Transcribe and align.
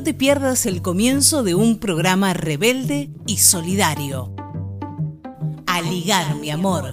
No 0.00 0.04
te 0.04 0.14
pierdas 0.14 0.64
el 0.64 0.80
comienzo 0.80 1.42
de 1.42 1.54
un 1.54 1.78
programa 1.78 2.32
rebelde 2.32 3.10
y 3.26 3.36
solidario. 3.36 4.34
A 5.66 5.82
ligar, 5.82 6.36
mi 6.36 6.48
amor. 6.48 6.90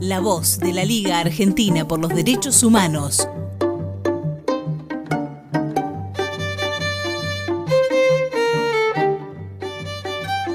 La 0.00 0.20
voz 0.20 0.58
de 0.58 0.72
la 0.72 0.86
Liga 0.86 1.18
Argentina 1.18 1.86
por 1.86 2.00
los 2.00 2.08
Derechos 2.08 2.62
Humanos 2.62 3.28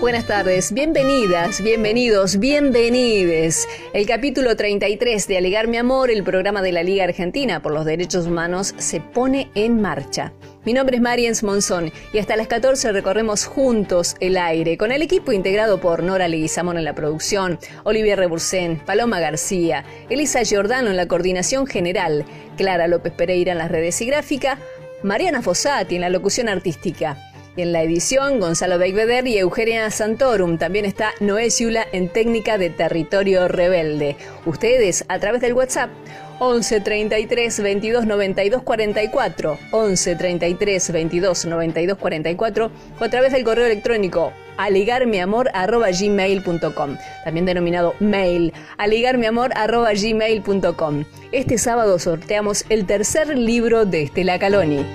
Buenas 0.06 0.28
tardes, 0.28 0.72
bienvenidas, 0.72 1.64
bienvenidos, 1.64 2.38
bienvenides. 2.38 3.68
El 3.92 4.06
capítulo 4.06 4.56
33 4.56 5.28
de 5.28 5.38
Alegar 5.40 5.68
mi 5.68 5.78
amor, 5.78 6.12
el 6.12 6.24
programa 6.24 6.62
de 6.62 6.72
la 6.72 6.84
Liga 6.84 7.06
Argentina 7.06 7.64
por 7.64 7.74
los 7.74 7.86
Derechos 7.86 8.28
Humanos, 8.28 8.76
se 8.78 9.02
pone 9.02 9.50
en 9.56 9.82
marcha. 9.82 10.32
Mi 10.64 10.74
nombre 10.74 10.98
es 10.98 11.02
Mariens 11.02 11.42
Monzón 11.42 11.92
y 12.14 12.20
hasta 12.20 12.36
las 12.36 12.46
14 12.46 12.92
recorremos 12.92 13.46
juntos 13.46 14.16
el 14.20 14.38
aire 14.38 14.78
con 14.78 14.92
el 14.92 15.02
equipo 15.02 15.32
integrado 15.32 15.82
por 15.82 16.04
Nora 16.04 16.28
Leguizamón 16.28 16.78
en 16.78 16.86
la 16.86 16.94
producción, 16.94 17.58
Olivier 17.84 18.20
Rebursén, 18.20 18.78
Paloma 18.86 19.20
García, 19.20 19.86
Elisa 20.12 20.44
Giordano 20.44 20.92
en 20.92 20.98
la 20.98 21.08
coordinación 21.08 21.66
general, 21.66 22.26
Clara 22.58 22.88
López 22.88 23.12
Pereira 23.12 23.54
en 23.54 23.58
las 23.58 23.72
redes 23.72 24.00
y 24.02 24.06
gráfica, 24.06 24.60
Mariana 25.02 25.42
Fossati 25.42 25.96
en 25.96 26.02
la 26.02 26.10
locución 26.10 26.48
artística. 26.48 27.18
Y 27.58 27.62
en 27.62 27.72
la 27.72 27.84
edición, 27.84 28.40
Gonzalo 28.40 28.78
Beigveder 28.78 29.28
y 29.28 29.38
Eugenia 29.38 29.90
Santorum. 29.90 30.58
También 30.58 30.84
está 30.84 31.14
Noé 31.22 31.50
Ciula 31.50 31.88
en 31.94 32.10
técnica 32.10 32.58
de 32.58 32.70
territorio 32.70 33.48
rebelde. 33.48 34.18
Ustedes, 34.46 35.06
a 35.08 35.20
través 35.20 35.42
del 35.42 35.54
WhatsApp, 35.54 35.90
11 36.40 36.82
33 36.82 37.62
22 37.62 38.06
92 38.06 38.62
44, 38.62 39.58
11 39.72 40.16
33 40.16 40.92
22 40.92 41.46
92 41.46 41.98
44, 41.98 42.72
o 43.00 43.04
a 43.04 43.10
través 43.10 43.32
del 43.32 43.46
correo 43.46 43.66
electrónico 43.66 44.34
aligarmiamor.gmail.com, 44.58 46.98
también 47.24 47.46
denominado 47.46 47.96
mail, 48.00 48.52
aligarmiamor.gmail.com. 48.78 51.06
Este 51.32 51.58
sábado 51.58 51.98
sorteamos 52.00 52.66
el 52.70 52.86
tercer 52.86 53.38
libro 53.38 53.86
de 53.86 54.04
Estela 54.04 54.38
Caloni. 54.40 54.86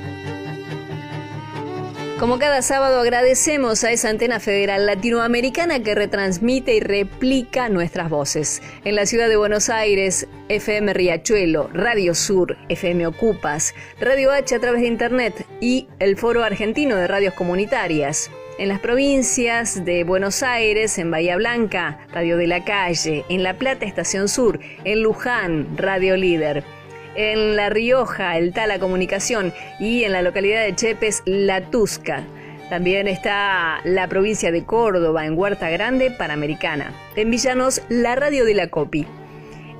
Como 2.20 2.38
cada 2.38 2.60
sábado 2.60 3.00
agradecemos 3.00 3.82
a 3.82 3.92
esa 3.92 4.10
antena 4.10 4.40
federal 4.40 4.84
latinoamericana 4.84 5.82
que 5.82 5.94
retransmite 5.94 6.74
y 6.74 6.80
replica 6.80 7.70
nuestras 7.70 8.10
voces. 8.10 8.60
En 8.84 8.94
la 8.94 9.06
ciudad 9.06 9.30
de 9.30 9.36
Buenos 9.36 9.70
Aires, 9.70 10.28
FM 10.50 10.92
Riachuelo, 10.92 11.70
Radio 11.72 12.14
Sur, 12.14 12.58
FM 12.68 13.06
Ocupas, 13.06 13.74
Radio 13.98 14.32
H 14.32 14.54
a 14.54 14.60
través 14.60 14.82
de 14.82 14.88
Internet 14.88 15.46
y 15.62 15.88
el 15.98 16.18
Foro 16.18 16.44
Argentino 16.44 16.96
de 16.96 17.06
Radios 17.06 17.32
Comunitarias. 17.32 18.30
En 18.58 18.68
las 18.68 18.80
provincias 18.80 19.86
de 19.86 20.04
Buenos 20.04 20.42
Aires, 20.42 20.98
en 20.98 21.10
Bahía 21.10 21.36
Blanca, 21.36 22.00
Radio 22.12 22.36
de 22.36 22.48
la 22.48 22.66
Calle, 22.66 23.24
en 23.30 23.42
La 23.42 23.54
Plata, 23.54 23.86
Estación 23.86 24.28
Sur, 24.28 24.60
en 24.84 25.02
Luján, 25.02 25.68
Radio 25.78 26.18
Líder 26.18 26.64
en 27.20 27.54
La 27.54 27.68
Rioja, 27.68 28.38
el 28.38 28.54
Tala 28.54 28.78
Comunicación 28.78 29.52
y 29.78 30.04
en 30.04 30.12
la 30.12 30.22
localidad 30.22 30.64
de 30.64 30.74
Chepes, 30.74 31.22
La 31.26 31.60
Tusca. 31.60 32.24
También 32.70 33.08
está 33.08 33.80
la 33.84 34.08
provincia 34.08 34.50
de 34.50 34.64
Córdoba, 34.64 35.26
en 35.26 35.36
Huerta 35.36 35.68
Grande, 35.68 36.10
Panamericana. 36.10 36.94
En 37.16 37.30
Villanos, 37.30 37.82
la 37.90 38.14
radio 38.14 38.46
de 38.46 38.54
la 38.54 38.68
Copi. 38.68 39.06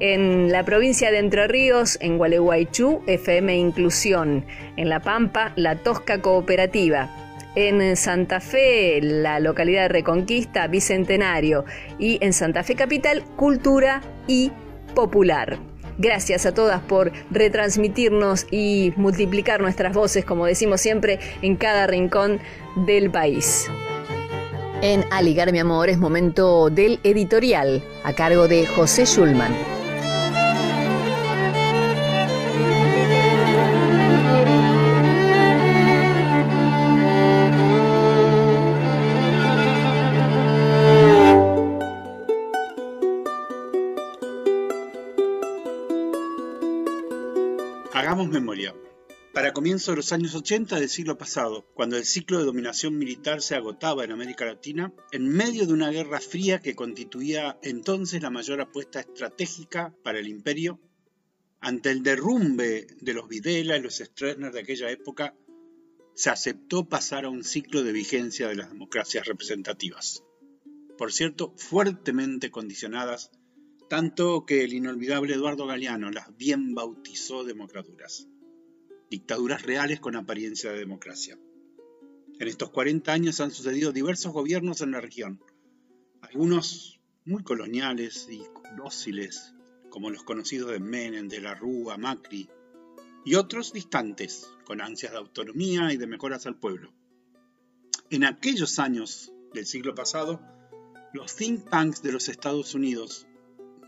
En 0.00 0.52
la 0.52 0.64
provincia 0.64 1.10
de 1.10 1.18
Entre 1.18 1.46
Ríos, 1.46 1.96
en 2.02 2.18
Gualeguaychú, 2.18 3.02
FM 3.06 3.56
Inclusión. 3.56 4.44
En 4.76 4.90
La 4.90 5.00
Pampa, 5.00 5.52
La 5.56 5.76
Tosca 5.76 6.20
Cooperativa. 6.20 7.08
En 7.54 7.96
Santa 7.96 8.40
Fe, 8.40 9.00
la 9.00 9.40
localidad 9.40 9.82
de 9.82 9.88
Reconquista, 9.88 10.66
Bicentenario. 10.66 11.64
Y 11.98 12.18
en 12.20 12.34
Santa 12.34 12.64
Fe 12.64 12.74
Capital, 12.74 13.24
Cultura 13.36 14.02
y 14.26 14.52
Popular. 14.94 15.69
Gracias 16.00 16.46
a 16.46 16.54
todas 16.54 16.80
por 16.80 17.12
retransmitirnos 17.30 18.46
y 18.50 18.94
multiplicar 18.96 19.60
nuestras 19.60 19.92
voces, 19.92 20.24
como 20.24 20.46
decimos 20.46 20.80
siempre, 20.80 21.20
en 21.42 21.56
cada 21.56 21.86
rincón 21.86 22.40
del 22.86 23.10
país. 23.10 23.68
En 24.80 25.04
Aligar 25.10 25.52
mi 25.52 25.58
amor 25.58 25.90
es 25.90 25.98
momento 25.98 26.70
del 26.70 27.00
editorial 27.04 27.84
a 28.02 28.14
cargo 28.14 28.48
de 28.48 28.66
José 28.66 29.04
Schulman. 29.04 29.54
Para 49.34 49.52
comienzos 49.52 49.88
de 49.88 49.96
los 49.96 50.12
años 50.12 50.36
80 50.36 50.78
del 50.78 50.88
siglo 50.88 51.18
pasado, 51.18 51.66
cuando 51.74 51.96
el 51.96 52.04
ciclo 52.04 52.38
de 52.38 52.44
dominación 52.44 52.96
militar 52.96 53.42
se 53.42 53.56
agotaba 53.56 54.04
en 54.04 54.12
América 54.12 54.44
Latina, 54.44 54.92
en 55.10 55.28
medio 55.28 55.66
de 55.66 55.72
una 55.72 55.90
guerra 55.90 56.20
fría 56.20 56.60
que 56.60 56.76
constituía 56.76 57.58
entonces 57.62 58.22
la 58.22 58.30
mayor 58.30 58.60
apuesta 58.60 59.00
estratégica 59.00 59.92
para 60.04 60.20
el 60.20 60.28
imperio, 60.28 60.78
ante 61.60 61.90
el 61.90 62.04
derrumbe 62.04 62.86
de 63.00 63.14
los 63.14 63.28
Videla 63.28 63.76
y 63.76 63.82
los 63.82 63.98
Stroessner 63.98 64.52
de 64.52 64.60
aquella 64.60 64.90
época, 64.92 65.34
se 66.14 66.30
aceptó 66.30 66.88
pasar 66.88 67.24
a 67.24 67.30
un 67.30 67.42
ciclo 67.42 67.82
de 67.82 67.90
vigencia 67.90 68.46
de 68.46 68.54
las 68.54 68.70
democracias 68.70 69.26
representativas. 69.26 70.22
Por 70.96 71.12
cierto, 71.12 71.52
fuertemente 71.56 72.52
condicionadas, 72.52 73.32
tanto 73.90 74.46
que 74.46 74.62
el 74.62 74.72
inolvidable 74.72 75.34
Eduardo 75.34 75.66
Galeano 75.66 76.12
las 76.12 76.36
bien 76.36 76.76
bautizó 76.76 77.42
democraturas 77.42 78.28
dictaduras 79.10 79.62
reales 79.62 79.98
con 79.98 80.14
apariencia 80.14 80.70
de 80.70 80.78
democracia. 80.78 81.36
En 82.38 82.46
estos 82.46 82.70
40 82.70 83.12
años 83.12 83.40
han 83.40 83.50
sucedido 83.50 83.90
diversos 83.90 84.32
gobiernos 84.32 84.80
en 84.80 84.92
la 84.92 85.00
región, 85.00 85.42
algunos 86.20 87.00
muy 87.24 87.42
coloniales 87.42 88.28
y 88.30 88.44
dóciles, 88.76 89.54
como 89.90 90.10
los 90.10 90.22
conocidos 90.22 90.70
de 90.70 90.78
Menem, 90.78 91.26
de 91.26 91.40
la 91.40 91.56
Rúa, 91.56 91.98
Macri, 91.98 92.48
y 93.24 93.34
otros 93.34 93.72
distantes, 93.72 94.54
con 94.66 94.80
ansias 94.80 95.10
de 95.10 95.18
autonomía 95.18 95.92
y 95.92 95.96
de 95.96 96.06
mejoras 96.06 96.46
al 96.46 96.60
pueblo. 96.60 96.94
En 98.08 98.22
aquellos 98.22 98.78
años 98.78 99.32
del 99.52 99.66
siglo 99.66 99.96
pasado, 99.96 100.40
los 101.12 101.34
think 101.34 101.68
tanks 101.68 102.02
de 102.02 102.12
los 102.12 102.28
Estados 102.28 102.76
Unidos, 102.76 103.26
un 103.26 103.29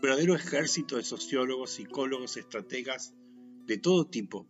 verdadero 0.03 0.35
ejército 0.35 0.97
de 0.97 1.03
sociólogos, 1.03 1.71
psicólogos, 1.71 2.35
estrategas 2.35 3.15
de 3.65 3.77
todo 3.77 4.05
tipo, 4.05 4.49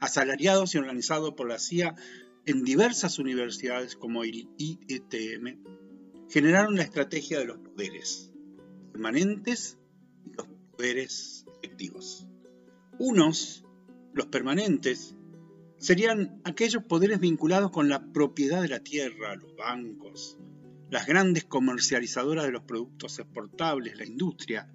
asalariados 0.00 0.74
y 0.74 0.78
organizados 0.78 1.34
por 1.34 1.48
la 1.48 1.60
CIA 1.60 1.94
en 2.46 2.64
diversas 2.64 3.20
universidades 3.20 3.94
como 3.94 4.24
el 4.24 4.48
IETM, 4.58 5.62
generaron 6.28 6.74
la 6.74 6.82
estrategia 6.82 7.38
de 7.38 7.44
los 7.44 7.58
poderes 7.58 8.32
permanentes 8.90 9.78
y 10.26 10.32
los 10.32 10.48
poderes 10.76 11.46
efectivos. 11.62 12.26
Unos, 12.98 13.64
los 14.14 14.26
permanentes, 14.26 15.14
serían 15.76 16.40
aquellos 16.42 16.82
poderes 16.82 17.20
vinculados 17.20 17.70
con 17.70 17.88
la 17.88 18.04
propiedad 18.12 18.62
de 18.62 18.68
la 18.68 18.80
tierra, 18.80 19.36
los 19.36 19.54
bancos, 19.54 20.40
las 20.90 21.06
grandes 21.06 21.44
comercializadoras 21.44 22.46
de 22.46 22.50
los 22.50 22.64
productos 22.64 23.20
exportables, 23.20 23.96
la 23.96 24.04
industria, 24.04 24.68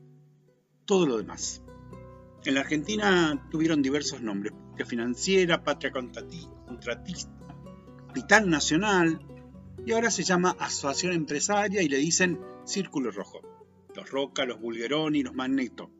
todo 0.86 1.06
lo 1.06 1.18
demás. 1.18 1.64
En 2.46 2.56
la 2.56 2.62
Argentina 2.62 3.48
tuvieron 3.50 3.82
diversos 3.82 4.22
nombres, 4.22 4.54
Patria 4.54 4.86
Financiera, 4.86 5.64
Patria 5.64 5.92
Contratista, 5.92 7.32
Capital 8.08 8.50
Nacional, 8.50 9.20
y 9.86 9.92
ahora 9.92 10.12
se 10.12 10.24
llama 10.24 10.56
Asociación 10.60 11.14
Empresaria 11.14 11.82
y 11.82 11.90
le 11.90 11.98
dicen 11.98 12.40
Círculo 12.66 13.12
Rojo. 13.12 13.42
Los 13.96 14.10
Roca, 14.10 14.46
los 14.46 14.60
Bulgeroni, 14.60 15.24
los 15.24 15.36
Magneto. 15.36 15.92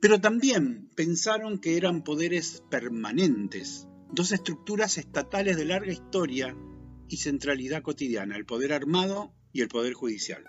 Pero 0.00 0.20
también 0.20 0.88
pensaron 0.94 1.58
que 1.58 1.76
eran 1.76 2.02
poderes 2.02 2.62
permanentes, 2.68 3.88
dos 4.12 4.32
estructuras 4.32 4.98
estatales 4.98 5.56
de 5.56 5.64
larga 5.64 5.92
historia 5.92 6.56
y 7.08 7.16
centralidad 7.16 7.82
cotidiana, 7.82 8.36
el 8.36 8.44
poder 8.44 8.72
armado 8.72 9.32
y 9.52 9.62
el 9.62 9.68
poder 9.68 9.94
judicial. 9.94 10.44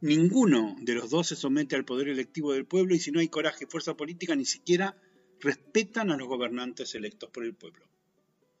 Ninguno 0.00 0.76
de 0.80 0.94
los 0.94 1.10
dos 1.10 1.28
se 1.28 1.36
somete 1.36 1.74
al 1.74 1.84
poder 1.84 2.08
electivo 2.08 2.52
del 2.52 2.66
pueblo 2.66 2.94
y 2.94 3.00
si 3.00 3.10
no 3.10 3.20
hay 3.20 3.28
coraje 3.28 3.64
y 3.64 3.70
fuerza 3.70 3.96
política 3.96 4.36
ni 4.36 4.44
siquiera 4.44 4.96
respetan 5.40 6.10
a 6.10 6.16
los 6.16 6.28
gobernantes 6.28 6.94
electos 6.94 7.30
por 7.30 7.44
el 7.44 7.54
pueblo. 7.54 7.86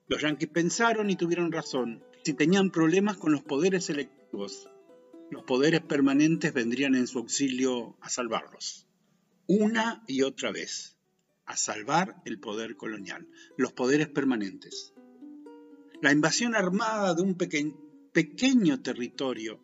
Los 0.08 0.22
yanquis 0.22 0.48
pensaron 0.48 1.10
y 1.10 1.16
tuvieron 1.16 1.52
razón. 1.52 2.02
Si 2.24 2.32
tenían 2.32 2.70
problemas 2.70 3.16
con 3.16 3.32
los 3.32 3.42
poderes 3.42 3.90
electivos, 3.90 4.68
los 5.30 5.42
poderes 5.42 5.80
permanentes 5.80 6.54
vendrían 6.54 6.94
en 6.94 7.06
su 7.06 7.18
auxilio 7.18 7.96
a 8.00 8.08
salvarlos. 8.08 8.86
Una 9.46 10.04
y 10.06 10.22
otra 10.22 10.52
vez, 10.52 10.96
a 11.44 11.56
salvar 11.56 12.22
el 12.24 12.40
poder 12.40 12.76
colonial, 12.76 13.28
los 13.56 13.72
poderes 13.72 14.08
permanentes. 14.08 14.94
La 16.00 16.12
invasión 16.12 16.54
armada 16.54 17.14
de 17.14 17.22
un 17.22 17.36
pequeño 17.36 18.82
territorio, 18.82 19.60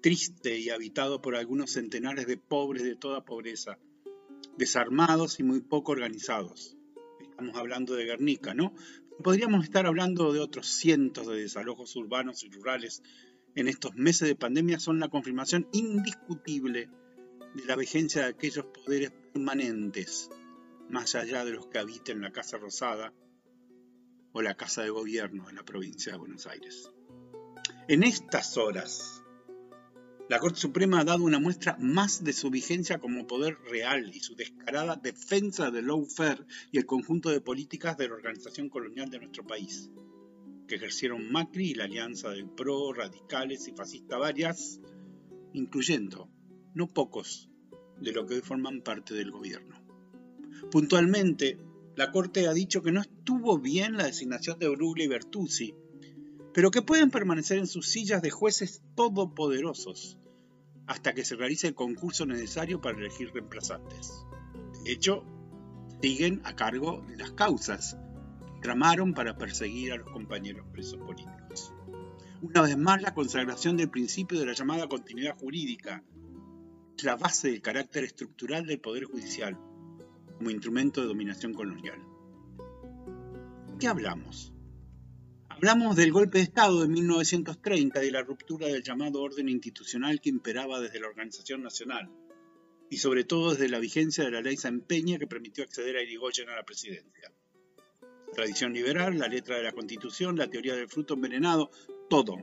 triste 0.00 0.58
y 0.58 0.70
habitado 0.70 1.20
por 1.20 1.36
algunos 1.36 1.72
centenares 1.72 2.26
de 2.26 2.36
pobres 2.36 2.84
de 2.84 2.96
toda 2.96 3.24
pobreza, 3.24 3.78
desarmados 4.56 5.40
y 5.40 5.42
muy 5.42 5.60
poco 5.60 5.92
organizados. 5.92 6.76
Estamos 7.20 7.56
hablando 7.56 7.94
de 7.94 8.04
Guernica, 8.04 8.54
¿no? 8.54 8.74
Podríamos 9.22 9.64
estar 9.64 9.86
hablando 9.86 10.32
de 10.32 10.40
otros 10.40 10.68
cientos 10.68 11.26
de 11.26 11.42
desalojos 11.42 11.94
urbanos 11.96 12.44
y 12.44 12.50
rurales 12.50 13.02
en 13.54 13.66
estos 13.66 13.94
meses 13.96 14.28
de 14.28 14.36
pandemia 14.36 14.78
son 14.78 15.00
la 15.00 15.08
confirmación 15.08 15.66
indiscutible 15.72 16.88
de 17.54 17.64
la 17.64 17.74
vigencia 17.74 18.22
de 18.22 18.28
aquellos 18.28 18.66
poderes 18.66 19.10
permanentes, 19.32 20.30
más 20.88 21.16
allá 21.16 21.44
de 21.44 21.52
los 21.52 21.66
que 21.66 21.78
habiten 21.78 22.20
la 22.20 22.30
Casa 22.30 22.58
Rosada 22.58 23.12
o 24.32 24.42
la 24.42 24.54
Casa 24.54 24.82
de 24.82 24.90
Gobierno 24.90 25.46
de 25.46 25.54
la 25.54 25.64
provincia 25.64 26.12
de 26.12 26.18
Buenos 26.18 26.46
Aires. 26.46 26.90
En 27.88 28.04
estas 28.04 28.56
horas, 28.56 29.24
la 30.28 30.38
Corte 30.38 30.60
Suprema 30.60 31.00
ha 31.00 31.04
dado 31.04 31.24
una 31.24 31.40
muestra 31.40 31.76
más 31.80 32.22
de 32.22 32.32
su 32.32 32.50
vigencia 32.50 32.98
como 32.98 33.26
poder 33.26 33.58
real 33.70 34.10
y 34.14 34.20
su 34.20 34.36
descarada 34.36 34.96
defensa 34.96 35.70
del 35.70 35.86
lawfare 35.86 36.44
y 36.70 36.78
el 36.78 36.86
conjunto 36.86 37.30
de 37.30 37.40
políticas 37.40 37.96
de 37.96 38.08
la 38.08 38.14
organización 38.14 38.68
colonial 38.68 39.08
de 39.08 39.18
nuestro 39.20 39.46
país 39.46 39.90
que 40.68 40.76
ejercieron 40.76 41.32
Macri 41.32 41.70
y 41.70 41.74
la 41.74 41.84
alianza 41.84 42.28
del 42.28 42.48
PRO, 42.48 42.92
radicales 42.92 43.66
y 43.66 43.72
fascistas 43.72 44.18
varias, 44.18 44.80
incluyendo, 45.54 46.30
no 46.74 46.88
pocos, 46.88 47.48
de 47.98 48.12
lo 48.12 48.26
que 48.26 48.34
hoy 48.34 48.40
forman 48.42 48.82
parte 48.82 49.14
del 49.14 49.30
gobierno. 49.30 49.82
Puntualmente, 50.70 51.58
la 51.96 52.12
Corte 52.12 52.46
ha 52.46 52.52
dicho 52.52 52.82
que 52.82 52.92
no 52.92 53.00
estuvo 53.00 53.58
bien 53.58 53.96
la 53.96 54.04
designación 54.04 54.58
de 54.58 54.68
Bruglia 54.68 55.06
y 55.06 55.08
Bertuzzi, 55.08 55.74
pero 56.52 56.70
que 56.70 56.82
pueden 56.82 57.10
permanecer 57.10 57.58
en 57.58 57.66
sus 57.66 57.88
sillas 57.88 58.22
de 58.22 58.30
jueces 58.30 58.82
todopoderosos 58.94 60.18
hasta 60.86 61.12
que 61.12 61.24
se 61.24 61.36
realice 61.36 61.68
el 61.68 61.74
concurso 61.74 62.24
necesario 62.26 62.80
para 62.80 62.98
elegir 62.98 63.32
reemplazantes. 63.32 64.26
De 64.84 64.92
hecho, 64.92 65.24
siguen 66.00 66.40
a 66.44 66.56
cargo 66.56 67.04
de 67.06 67.16
las 67.16 67.32
causas 67.32 67.96
tramaron 68.60 69.14
para 69.14 69.36
perseguir 69.36 69.92
a 69.92 69.96
los 69.96 70.10
compañeros 70.10 70.66
presos 70.72 70.98
políticos. 70.98 71.72
Una 72.40 72.62
vez 72.62 72.76
más, 72.76 73.02
la 73.02 73.14
consagración 73.14 73.76
del 73.76 73.90
principio 73.90 74.38
de 74.38 74.46
la 74.46 74.52
llamada 74.52 74.88
continuidad 74.88 75.36
jurídica 75.36 76.02
es 76.96 77.04
la 77.04 77.16
base 77.16 77.50
del 77.50 77.62
carácter 77.62 78.04
estructural 78.04 78.66
del 78.66 78.80
Poder 78.80 79.04
Judicial 79.04 79.58
como 80.36 80.50
instrumento 80.50 81.00
de 81.00 81.08
dominación 81.08 81.52
colonial. 81.52 81.98
¿Qué 83.78 83.88
hablamos? 83.88 84.52
Hablamos 85.58 85.96
del 85.96 86.12
golpe 86.12 86.38
de 86.38 86.44
Estado 86.44 86.82
de 86.82 86.86
1930 86.86 88.04
y 88.04 88.12
la 88.12 88.22
ruptura 88.22 88.68
del 88.68 88.84
llamado 88.84 89.20
orden 89.20 89.48
institucional 89.48 90.20
que 90.20 90.28
imperaba 90.28 90.78
desde 90.78 91.00
la 91.00 91.08
Organización 91.08 91.64
Nacional 91.64 92.08
y 92.88 92.98
sobre 92.98 93.24
todo 93.24 93.50
desde 93.50 93.68
la 93.68 93.80
vigencia 93.80 94.22
de 94.22 94.30
la 94.30 94.40
ley 94.40 94.56
San 94.56 94.82
Peña 94.82 95.18
que 95.18 95.26
permitió 95.26 95.64
acceder 95.64 95.96
a 95.96 96.02
Irigoyen 96.04 96.48
a 96.48 96.54
la 96.54 96.62
presidencia 96.62 97.32
tradición 98.32 98.72
liberal, 98.72 99.18
la 99.18 99.26
letra 99.26 99.56
de 99.56 99.64
la 99.64 99.72
Constitución, 99.72 100.36
la 100.36 100.48
teoría 100.48 100.76
del 100.76 100.86
fruto 100.86 101.14
envenenado, 101.14 101.72
todo. 102.08 102.36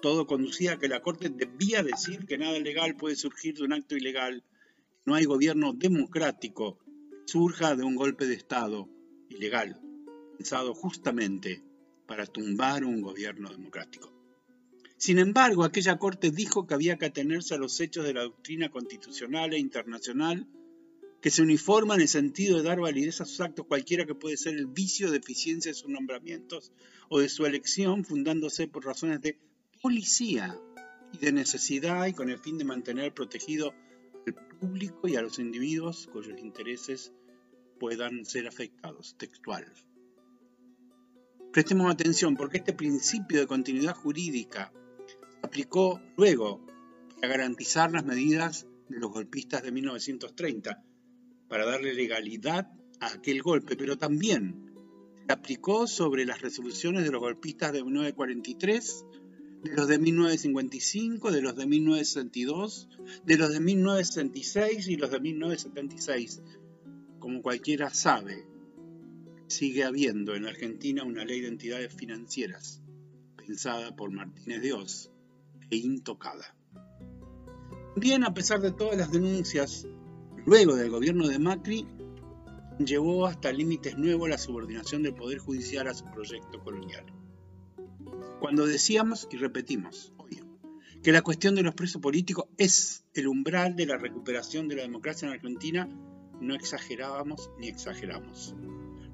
Todo 0.00 0.26
conducía 0.26 0.72
a 0.72 0.78
que 0.78 0.88
la 0.88 1.02
Corte 1.02 1.28
debía 1.28 1.82
decir 1.82 2.24
que 2.24 2.38
nada 2.38 2.58
legal 2.58 2.96
puede 2.96 3.16
surgir 3.16 3.54
de 3.54 3.64
un 3.64 3.74
acto 3.74 3.98
ilegal, 3.98 4.44
no 5.04 5.14
hay 5.14 5.26
gobierno 5.26 5.74
democrático 5.74 6.78
surja 7.26 7.76
de 7.76 7.82
un 7.82 7.96
golpe 7.96 8.26
de 8.26 8.32
Estado 8.32 8.88
ilegal, 9.28 9.78
pensado 10.38 10.72
justamente 10.72 11.62
para 12.06 12.26
tumbar 12.26 12.84
un 12.84 13.00
gobierno 13.00 13.50
democrático. 13.50 14.12
Sin 14.96 15.18
embargo, 15.18 15.64
aquella 15.64 15.98
Corte 15.98 16.30
dijo 16.30 16.66
que 16.66 16.74
había 16.74 16.96
que 16.96 17.06
atenerse 17.06 17.54
a 17.54 17.58
los 17.58 17.80
hechos 17.80 18.04
de 18.04 18.14
la 18.14 18.22
doctrina 18.22 18.70
constitucional 18.70 19.52
e 19.52 19.58
internacional 19.58 20.46
que 21.20 21.30
se 21.30 21.42
uniforma 21.42 21.94
en 21.94 22.02
el 22.02 22.08
sentido 22.08 22.56
de 22.56 22.64
dar 22.64 22.80
validez 22.80 23.20
a 23.20 23.24
sus 23.24 23.40
actos 23.40 23.66
cualquiera 23.66 24.06
que 24.06 24.14
puede 24.14 24.36
ser 24.36 24.54
el 24.54 24.66
vicio 24.66 25.10
de 25.10 25.18
eficiencia 25.18 25.70
de 25.70 25.74
sus 25.74 25.88
nombramientos 25.88 26.72
o 27.08 27.20
de 27.20 27.28
su 27.28 27.46
elección, 27.46 28.04
fundándose 28.04 28.66
por 28.66 28.84
razones 28.84 29.20
de 29.20 29.38
policía 29.80 30.58
y 31.12 31.18
de 31.18 31.32
necesidad 31.32 32.06
y 32.06 32.12
con 32.12 32.28
el 32.30 32.38
fin 32.38 32.58
de 32.58 32.64
mantener 32.64 33.14
protegido 33.14 33.72
al 34.26 34.34
público 34.58 35.08
y 35.08 35.16
a 35.16 35.22
los 35.22 35.38
individuos 35.38 36.08
cuyos 36.12 36.40
intereses 36.40 37.12
puedan 37.78 38.24
ser 38.24 38.48
afectados. 38.48 39.16
Textual. 39.16 39.66
Prestemos 41.52 41.92
atención 41.92 42.34
porque 42.34 42.56
este 42.56 42.72
principio 42.72 43.38
de 43.38 43.46
continuidad 43.46 43.94
jurídica 43.94 44.72
aplicó 45.42 46.00
luego 46.16 46.64
para 47.16 47.28
garantizar 47.28 47.92
las 47.92 48.06
medidas 48.06 48.66
de 48.88 48.98
los 48.98 49.10
golpistas 49.10 49.62
de 49.62 49.70
1930 49.70 50.82
para 51.48 51.66
darle 51.66 51.92
legalidad 51.92 52.72
a 53.00 53.08
aquel 53.08 53.42
golpe, 53.42 53.76
pero 53.76 53.98
también 53.98 54.72
se 55.26 55.32
aplicó 55.34 55.86
sobre 55.86 56.24
las 56.24 56.40
resoluciones 56.40 57.04
de 57.04 57.10
los 57.10 57.20
golpistas 57.20 57.74
de 57.74 57.84
1943, 57.84 59.04
de 59.64 59.72
los 59.72 59.88
de 59.88 59.98
1955, 59.98 61.32
de 61.32 61.42
los 61.42 61.54
de 61.54 61.66
1962, 61.66 62.88
de 63.26 63.36
los 63.36 63.52
de 63.52 63.60
1966 63.60 64.88
y 64.88 64.96
los 64.96 65.10
de 65.10 65.20
1976. 65.20 66.40
Como 67.18 67.42
cualquiera 67.42 67.90
sabe, 67.90 68.46
sigue 69.52 69.84
habiendo 69.84 70.34
en 70.34 70.46
Argentina 70.46 71.04
una 71.04 71.24
ley 71.24 71.40
de 71.40 71.48
entidades 71.48 71.94
financieras 71.94 72.82
pensada 73.36 73.94
por 73.94 74.10
Martínez 74.10 74.62
de 74.62 74.72
Oz 74.72 75.10
e 75.70 75.76
intocada. 75.76 76.54
Bien, 77.96 78.24
a 78.24 78.34
pesar 78.34 78.60
de 78.60 78.72
todas 78.72 78.96
las 78.96 79.12
denuncias 79.12 79.86
Luego 80.44 80.74
del 80.74 80.90
gobierno 80.90 81.28
de 81.28 81.38
Macri, 81.38 81.86
llevó 82.84 83.26
hasta 83.26 83.52
límites 83.52 83.96
nuevos 83.96 84.28
la 84.28 84.38
subordinación 84.38 85.04
del 85.04 85.14
Poder 85.14 85.38
Judicial 85.38 85.86
a 85.86 85.94
su 85.94 86.04
proyecto 86.06 86.58
colonial. 86.64 87.04
Cuando 88.40 88.66
decíamos 88.66 89.28
y 89.30 89.36
repetimos 89.36 90.12
que 91.00 91.12
la 91.12 91.22
cuestión 91.22 91.54
de 91.54 91.62
los 91.62 91.74
presos 91.74 92.02
políticos 92.02 92.46
es 92.58 93.04
el 93.14 93.28
umbral 93.28 93.76
de 93.76 93.86
la 93.86 93.98
recuperación 93.98 94.66
de 94.66 94.76
la 94.76 94.82
democracia 94.82 95.28
en 95.28 95.34
Argentina, 95.34 95.88
no 96.40 96.54
exagerábamos 96.56 97.50
ni 97.58 97.68
exageramos. 97.68 98.56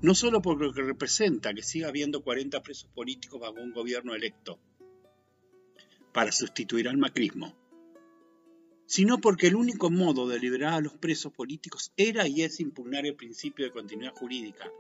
No 0.00 0.15
solo 0.15 0.41
por 0.41 0.61
lo 0.61 0.73
que 0.73 0.83
representa 0.83 1.53
que 1.53 1.62
siga 1.65 1.88
habiendo 1.88 2.23
40 2.23 2.62
presos 2.62 2.88
políticos 2.95 3.40
bajo 3.40 3.61
un 3.61 3.73
gobierno 3.73 4.14
electo 4.14 4.61
para 6.12 6.31
sustituir 6.31 6.88
al 6.88 6.99
macrismo, 6.99 7.57
sino 8.87 9.19
porque 9.19 9.49
el 9.49 9.57
único 9.57 9.90
modo 9.90 10.28
de 10.28 10.38
liberar 10.38 10.75
a 10.75 10.81
los 10.81 10.95
presos 10.95 11.33
políticos 11.33 11.93
era 11.97 12.28
y 12.28 12.43
es 12.43 12.61
impugnar 12.61 13.07
el 13.07 13.17
principio 13.17 13.64
de 13.64 13.73
continuidad 13.73 14.14
jurídica, 14.14 14.71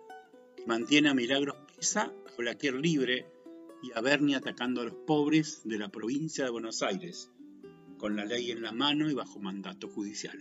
que 0.56 0.64
mantiene 0.66 1.08
a 1.08 1.14
Milagros 1.14 1.56
presa, 1.74 2.12
a 2.26 2.36
Blaquier 2.38 2.74
libre 2.74 3.26
y 3.82 3.90
a 3.96 4.00
Berni 4.00 4.34
atacando 4.34 4.82
a 4.82 4.84
los 4.84 4.94
pobres 5.04 5.62
de 5.64 5.78
la 5.78 5.88
provincia 5.88 6.44
de 6.44 6.50
Buenos 6.50 6.80
Aires, 6.82 7.32
con 7.98 8.14
la 8.14 8.24
ley 8.24 8.52
en 8.52 8.62
la 8.62 8.70
mano 8.70 9.10
y 9.10 9.14
bajo 9.14 9.40
mandato 9.40 9.88
judicial. 9.88 10.38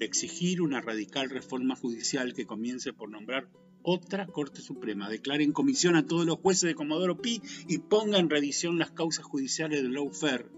Exigir 0.00 0.62
una 0.62 0.80
radical 0.80 1.30
reforma 1.30 1.74
judicial 1.76 2.34
que 2.34 2.46
comience 2.46 2.92
por 2.92 3.10
nombrar 3.10 3.48
otra 3.82 4.26
Corte 4.26 4.60
Suprema, 4.60 5.08
declare 5.08 5.44
en 5.44 5.52
comisión 5.52 5.96
a 5.96 6.06
todos 6.06 6.26
los 6.26 6.38
jueces 6.38 6.68
de 6.68 6.74
Comodoro 6.74 7.18
Pi 7.18 7.42
y 7.68 7.78
ponga 7.78 8.18
en 8.18 8.28
revisión 8.28 8.78
las 8.78 8.90
causas 8.90 9.24
judiciales 9.24 9.82
del 9.82 9.92
lawfare 9.92 10.50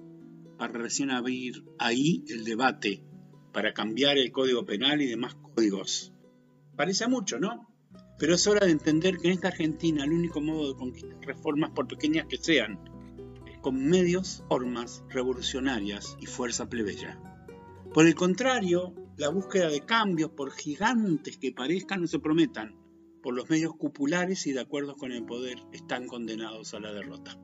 para 0.59 0.73
recién 0.73 1.11
abrir 1.11 1.65
ahí 1.79 2.25
el 2.29 2.45
debate 2.45 3.05
para 3.53 3.73
cambiar 3.73 4.19
el 4.19 4.33
código 4.33 4.65
penal 4.65 5.01
y 5.01 5.07
demás 5.07 5.37
códigos. 5.55 6.13
Parece 6.77 7.09
mucho, 7.09 7.39
¿no? 7.39 7.69
Pero 8.19 8.35
es 8.35 8.47
hora 8.47 8.67
de 8.67 8.73
entender 8.73 9.17
que 9.17 9.29
en 9.29 9.35
esta 9.35 9.49
Argentina 9.49 10.05
el 10.05 10.13
único 10.13 10.41
modo 10.41 10.69
de 10.69 10.79
conquistar 10.79 11.19
reformas, 11.23 11.71
por 11.71 11.89
pequeñas 11.89 12.27
que 12.27 12.37
sean, 12.37 12.79
es 13.47 13.59
con 13.59 13.83
medios, 13.83 14.45
formas 14.49 15.03
revolucionarias 15.09 16.17
y 16.21 16.27
fuerza 16.27 16.69
plebeya. 16.69 17.19
Por 17.95 18.07
el 18.07 18.15
contrario, 18.15 18.95
la 19.21 19.29
búsqueda 19.29 19.69
de 19.69 19.83
cambios, 19.83 20.31
por 20.31 20.51
gigantes 20.51 21.37
que 21.37 21.53
parezcan 21.53 22.03
o 22.03 22.07
se 22.07 22.19
prometan, 22.19 22.75
por 23.23 23.35
los 23.35 23.51
medios 23.51 23.77
cupulares 23.77 24.47
y 24.47 24.53
de 24.53 24.61
acuerdo 24.61 24.97
con 24.97 25.13
el 25.13 25.27
poder, 25.27 25.59
están 25.73 26.07
condenados 26.07 26.73
a 26.73 26.81
la 26.81 26.91
derrota. 26.91 27.39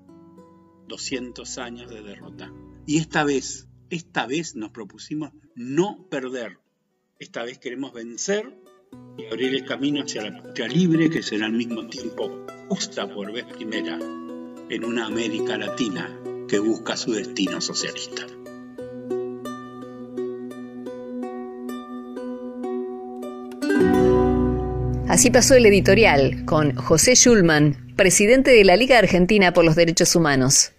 200 0.89 1.59
años 1.59 1.91
de 1.91 2.01
derrota. 2.01 2.51
Y 2.87 2.97
esta 2.97 3.25
vez, 3.25 3.69
esta 3.91 4.27
vez 4.27 4.57
nos 4.57 4.71
propusimos 4.71 5.33
no 5.55 6.07
perder. 6.09 6.61
Esta 7.19 7.43
vez 7.43 7.59
queremos 7.59 7.93
vencer 7.93 8.59
y 9.19 9.27
abrir 9.27 9.55
el 9.55 9.67
camino 9.67 10.03
hacia 10.03 10.31
la 10.31 10.43
patria 10.43 10.69
libre 10.69 11.11
que 11.11 11.23
será 11.23 11.45
al 11.45 11.53
mismo 11.53 11.87
tiempo 11.89 12.47
justa 12.71 13.07
por 13.07 13.33
vez 13.33 13.45
primera 13.45 13.99
en 13.99 14.83
una 14.83 15.07
América 15.07 15.59
Latina 15.59 16.19
que 16.49 16.59
busca 16.59 16.97
su 16.97 17.13
destino 17.13 17.61
socialista. 17.61 18.27
Así 25.17 25.31
pasó 25.31 25.55
el 25.55 25.65
editorial 25.65 26.45
con 26.45 26.77
José 26.77 27.15
Schulman 27.15 27.95
presidente 27.97 28.51
de 28.51 28.65
la 28.65 28.77
Liga 28.77 28.99
Argentina 28.99 29.55
por 29.55 29.65
los 29.65 29.75
Derechos 29.75 30.15
Humanos. 30.15 30.73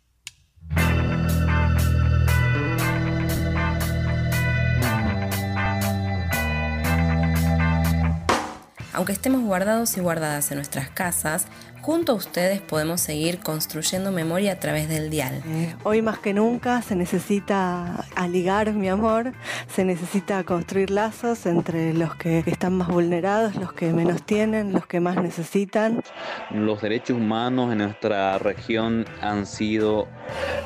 Aunque 8.93 9.11
estemos 9.11 9.41
guardados 9.41 9.97
y 9.97 10.01
guardadas 10.01 10.51
en 10.51 10.57
nuestras 10.57 10.91
casas, 10.91 11.47
junto 11.87 12.11
a 12.11 12.15
ustedes 12.15 12.59
podemos 12.59 12.99
seguir 12.99 13.39
construyendo 13.39 14.11
memoria 14.11 14.51
a 14.51 14.59
través 14.59 14.89
del 14.89 15.09
dial. 15.09 15.41
Eh, 15.47 15.73
hoy 15.85 16.01
más 16.01 16.19
que 16.19 16.33
nunca 16.33 16.81
se 16.81 16.97
necesita 16.97 18.03
aligar 18.13 18.73
mi 18.73 18.89
amor, 18.89 19.31
se 19.73 19.85
necesita 19.85 20.43
construir 20.43 20.91
lazos 20.91 21.45
entre 21.45 21.93
los 21.93 22.13
que 22.15 22.43
están 22.45 22.73
más 22.73 22.89
vulnerados, 22.89 23.55
los 23.55 23.71
que 23.71 23.93
menos 23.93 24.21
tienen, 24.23 24.73
los 24.73 24.85
que 24.85 24.99
más 24.99 25.15
necesitan. 25.15 26.03
Los 26.51 26.81
derechos 26.81 27.15
humanos 27.15 27.71
en 27.71 27.77
nuestra 27.77 28.37
región 28.37 29.05
han 29.21 29.45
sido 29.45 30.09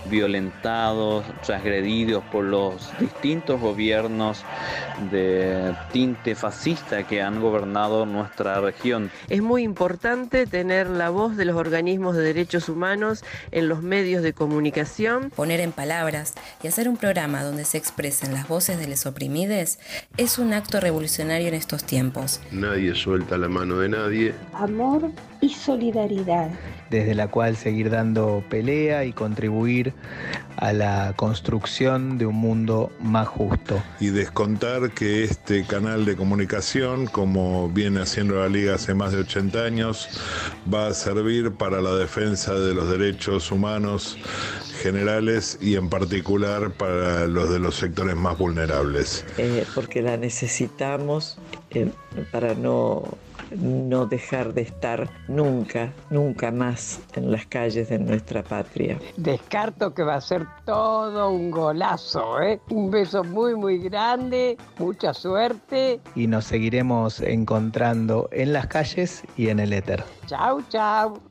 violentados, 0.05 1.23
transgredidos 1.43 2.23
por 2.31 2.45
los 2.45 2.91
distintos 2.99 3.61
gobiernos 3.61 4.43
de 5.11 5.75
tinte 5.91 6.33
fascista 6.33 7.03
que 7.05 7.21
han 7.21 7.39
gobernado 7.39 8.07
nuestra 8.07 8.59
región. 8.59 9.11
Es 9.29 9.43
muy 9.43 9.61
importante 9.61 10.47
tener 10.47 10.87
la 10.87 11.10
voz 11.11 11.37
de 11.37 11.45
los 11.45 11.55
organismos 11.55 12.15
de 12.15 12.23
derechos 12.23 12.69
humanos 12.69 13.23
en 13.51 13.67
los 13.69 13.81
medios 13.81 14.23
de 14.23 14.33
comunicación. 14.33 15.29
Poner 15.29 15.59
en 15.59 15.71
palabras 15.71 16.33
y 16.63 16.67
hacer 16.67 16.89
un 16.89 16.97
programa 16.97 17.43
donde 17.43 17.65
se 17.65 17.77
expresen 17.77 18.33
las 18.33 18.47
voces 18.47 18.79
de 18.79 18.87
los 18.87 19.05
oprimidos 19.05 19.79
es 20.17 20.37
un 20.37 20.53
acto 20.53 20.79
revolucionario 20.79 21.47
en 21.47 21.53
estos 21.53 21.83
tiempos. 21.83 22.41
Nadie 22.51 22.95
suelta 22.95 23.37
la 23.37 23.47
mano 23.47 23.79
de 23.79 23.89
nadie. 23.89 24.33
Amor 24.53 25.11
y 25.41 25.49
solidaridad. 25.49 26.51
Desde 26.89 27.15
la 27.15 27.29
cual 27.29 27.55
seguir 27.55 27.89
dando 27.89 28.43
pelea 28.49 29.05
y 29.05 29.13
contribuir 29.13 29.93
a 30.57 30.73
la 30.73 31.13
construcción 31.15 32.17
de 32.17 32.25
un 32.25 32.35
mundo 32.35 32.91
más 32.99 33.27
justo. 33.27 33.81
Y 33.99 34.07
descontar 34.07 34.91
que 34.91 35.23
este 35.23 35.65
canal 35.65 36.05
de 36.05 36.15
comunicación, 36.15 37.07
como 37.07 37.69
viene 37.69 38.01
haciendo 38.01 38.35
la 38.35 38.49
Liga 38.49 38.75
hace 38.75 38.93
más 38.93 39.13
de 39.13 39.19
80 39.19 39.63
años, 39.63 40.09
va 40.71 40.87
a 40.87 40.93
servir 40.93 41.51
para 41.51 41.81
la 41.81 41.95
defensa 41.95 42.53
de 42.53 42.73
los 42.73 42.89
derechos 42.89 43.51
humanos 43.51 44.17
generales 44.81 45.57
y 45.61 45.75
en 45.75 45.89
particular 45.89 46.71
para 46.71 47.27
los 47.27 47.49
de 47.49 47.59
los 47.59 47.75
sectores 47.75 48.15
más 48.15 48.37
vulnerables. 48.37 49.25
Eh, 49.37 49.65
porque 49.73 50.01
la 50.01 50.17
necesitamos 50.17 51.37
eh, 51.69 51.91
para 52.31 52.53
no 52.53 53.03
no 53.55 54.05
dejar 54.05 54.53
de 54.53 54.61
estar 54.61 55.09
nunca, 55.27 55.91
nunca 56.09 56.51
más 56.51 57.01
en 57.15 57.31
las 57.31 57.45
calles 57.45 57.89
de 57.89 57.99
nuestra 57.99 58.43
patria. 58.43 58.97
Descarto 59.17 59.93
que 59.93 60.03
va 60.03 60.15
a 60.15 60.21
ser 60.21 60.45
todo 60.65 61.29
un 61.29 61.51
golazo, 61.51 62.41
¿eh? 62.41 62.59
Un 62.69 62.91
beso 62.91 63.23
muy, 63.23 63.55
muy 63.55 63.77
grande, 63.79 64.57
mucha 64.77 65.13
suerte. 65.13 65.99
Y 66.15 66.27
nos 66.27 66.45
seguiremos 66.45 67.21
encontrando 67.21 68.29
en 68.31 68.53
las 68.53 68.67
calles 68.67 69.23
y 69.37 69.49
en 69.49 69.59
el 69.59 69.73
éter. 69.73 70.03
Chau, 70.27 70.61
chau. 70.69 71.30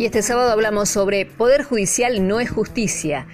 Y 0.00 0.06
este 0.06 0.22
sábado 0.22 0.50
hablamos 0.50 0.88
sobre 0.88 1.26
Poder 1.26 1.62
Judicial 1.62 2.26
no 2.26 2.40
es 2.40 2.48
justicia. 2.48 3.26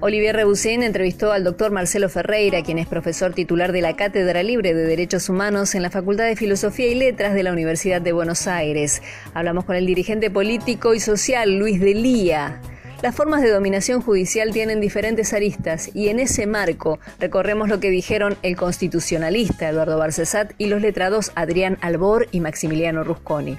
Olivier 0.00 0.34
Rebusín 0.34 0.82
entrevistó 0.82 1.32
al 1.32 1.44
doctor 1.44 1.70
Marcelo 1.70 2.08
Ferreira, 2.08 2.62
quien 2.62 2.78
es 2.78 2.86
profesor 2.86 3.34
titular 3.34 3.72
de 3.72 3.82
la 3.82 3.94
Cátedra 3.94 4.42
Libre 4.42 4.72
de 4.72 4.86
Derechos 4.86 5.28
Humanos 5.28 5.74
en 5.74 5.82
la 5.82 5.90
Facultad 5.90 6.24
de 6.24 6.34
Filosofía 6.34 6.86
y 6.86 6.94
Letras 6.94 7.34
de 7.34 7.42
la 7.42 7.52
Universidad 7.52 8.00
de 8.00 8.12
Buenos 8.12 8.46
Aires. 8.46 9.02
Hablamos 9.34 9.66
con 9.66 9.76
el 9.76 9.84
dirigente 9.84 10.30
político 10.30 10.94
y 10.94 11.00
social 11.00 11.58
Luis 11.58 11.78
de 11.78 11.92
Lía. 11.92 12.62
Las 13.02 13.14
formas 13.14 13.42
de 13.42 13.50
dominación 13.50 14.00
judicial 14.00 14.50
tienen 14.50 14.80
diferentes 14.80 15.34
aristas 15.34 15.90
y 15.94 16.08
en 16.08 16.20
ese 16.20 16.46
marco 16.46 17.00
recorremos 17.20 17.68
lo 17.68 17.80
que 17.80 17.90
dijeron 17.90 18.38
el 18.42 18.56
constitucionalista 18.56 19.68
Eduardo 19.68 19.98
Barcesat 19.98 20.52
y 20.56 20.68
los 20.68 20.80
letrados 20.80 21.32
Adrián 21.34 21.76
Albor 21.82 22.28
y 22.30 22.40
Maximiliano 22.40 23.04
Rusconi 23.04 23.58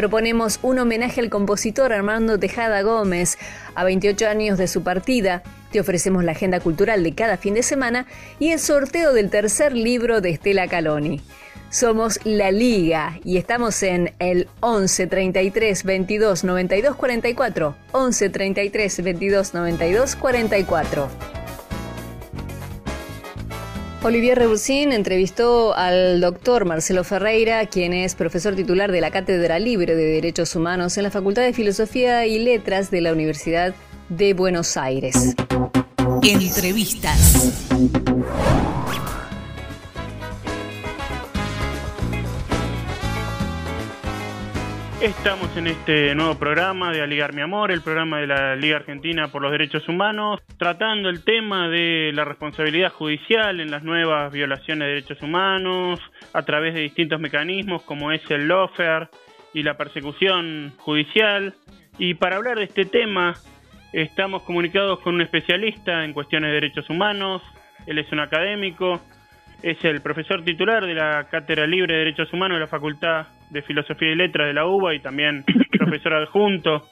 proponemos 0.00 0.60
un 0.62 0.78
homenaje 0.78 1.20
al 1.20 1.28
compositor 1.28 1.92
Armando 1.92 2.38
Tejada 2.38 2.80
Gómez 2.80 3.36
a 3.74 3.84
28 3.84 4.28
años 4.28 4.56
de 4.56 4.66
su 4.66 4.82
partida. 4.82 5.42
Te 5.72 5.78
ofrecemos 5.78 6.24
la 6.24 6.32
agenda 6.32 6.58
cultural 6.58 7.02
de 7.02 7.14
cada 7.14 7.36
fin 7.36 7.52
de 7.52 7.62
semana 7.62 8.06
y 8.38 8.48
el 8.48 8.60
sorteo 8.60 9.12
del 9.12 9.28
tercer 9.28 9.74
libro 9.74 10.22
de 10.22 10.30
Estela 10.30 10.68
Caloni. 10.68 11.20
Somos 11.68 12.18
La 12.24 12.50
Liga 12.50 13.20
y 13.24 13.36
estamos 13.36 13.82
en 13.82 14.14
el 14.20 14.48
11 14.60 15.06
33 15.06 15.84
22 15.84 16.44
92 16.44 16.96
44. 16.96 17.76
11 17.92 18.30
33 18.30 19.04
22 19.04 19.52
92 19.52 20.16
44. 20.16 21.39
Olivier 24.02 24.38
Rebusín 24.38 24.92
entrevistó 24.92 25.76
al 25.76 26.22
doctor 26.22 26.64
Marcelo 26.64 27.04
Ferreira, 27.04 27.66
quien 27.66 27.92
es 27.92 28.14
profesor 28.14 28.54
titular 28.54 28.90
de 28.90 29.02
la 29.02 29.10
Cátedra 29.10 29.58
Libre 29.58 29.94
de 29.94 30.04
Derechos 30.04 30.56
Humanos 30.56 30.96
en 30.96 31.02
la 31.02 31.10
Facultad 31.10 31.42
de 31.42 31.52
Filosofía 31.52 32.26
y 32.26 32.38
Letras 32.38 32.90
de 32.90 33.02
la 33.02 33.12
Universidad 33.12 33.74
de 34.08 34.32
Buenos 34.32 34.78
Aires. 34.78 35.36
Entrevistas. 36.22 37.68
Estamos 45.00 45.56
en 45.56 45.66
este 45.66 46.14
nuevo 46.14 46.34
programa 46.34 46.92
de 46.92 47.00
Aligar 47.00 47.32
Mi 47.32 47.40
Amor, 47.40 47.72
el 47.72 47.80
programa 47.80 48.18
de 48.20 48.26
la 48.26 48.54
Liga 48.54 48.76
Argentina 48.76 49.28
por 49.28 49.40
los 49.40 49.50
Derechos 49.50 49.88
Humanos, 49.88 50.42
tratando 50.58 51.08
el 51.08 51.24
tema 51.24 51.70
de 51.70 52.12
la 52.12 52.26
responsabilidad 52.26 52.92
judicial 52.92 53.60
en 53.60 53.70
las 53.70 53.82
nuevas 53.82 54.30
violaciones 54.30 54.80
de 54.80 54.94
derechos 54.94 55.22
humanos 55.22 56.00
a 56.34 56.42
través 56.42 56.74
de 56.74 56.80
distintos 56.80 57.18
mecanismos 57.18 57.80
como 57.80 58.12
es 58.12 58.20
el 58.30 58.46
lawfare 58.46 59.08
y 59.54 59.62
la 59.62 59.78
persecución 59.78 60.74
judicial. 60.76 61.54
Y 61.96 62.12
para 62.12 62.36
hablar 62.36 62.58
de 62.58 62.64
este 62.64 62.84
tema 62.84 63.32
estamos 63.94 64.42
comunicados 64.42 65.00
con 65.00 65.14
un 65.14 65.22
especialista 65.22 66.04
en 66.04 66.12
cuestiones 66.12 66.50
de 66.50 66.54
derechos 66.56 66.90
humanos, 66.90 67.40
él 67.86 67.98
es 67.98 68.12
un 68.12 68.20
académico, 68.20 69.00
es 69.62 69.82
el 69.82 70.02
profesor 70.02 70.44
titular 70.44 70.84
de 70.84 70.92
la 70.92 71.26
Cátedra 71.30 71.66
Libre 71.66 71.94
de 71.94 72.00
Derechos 72.00 72.30
Humanos 72.34 72.56
de 72.56 72.60
la 72.60 72.66
Facultad 72.66 73.39
de 73.50 73.62
Filosofía 73.62 74.10
y 74.10 74.14
Letras 74.16 74.46
de 74.46 74.54
la 74.54 74.66
UBA 74.66 74.94
y 74.94 75.00
también 75.00 75.44
profesor 75.78 76.14
adjunto 76.14 76.88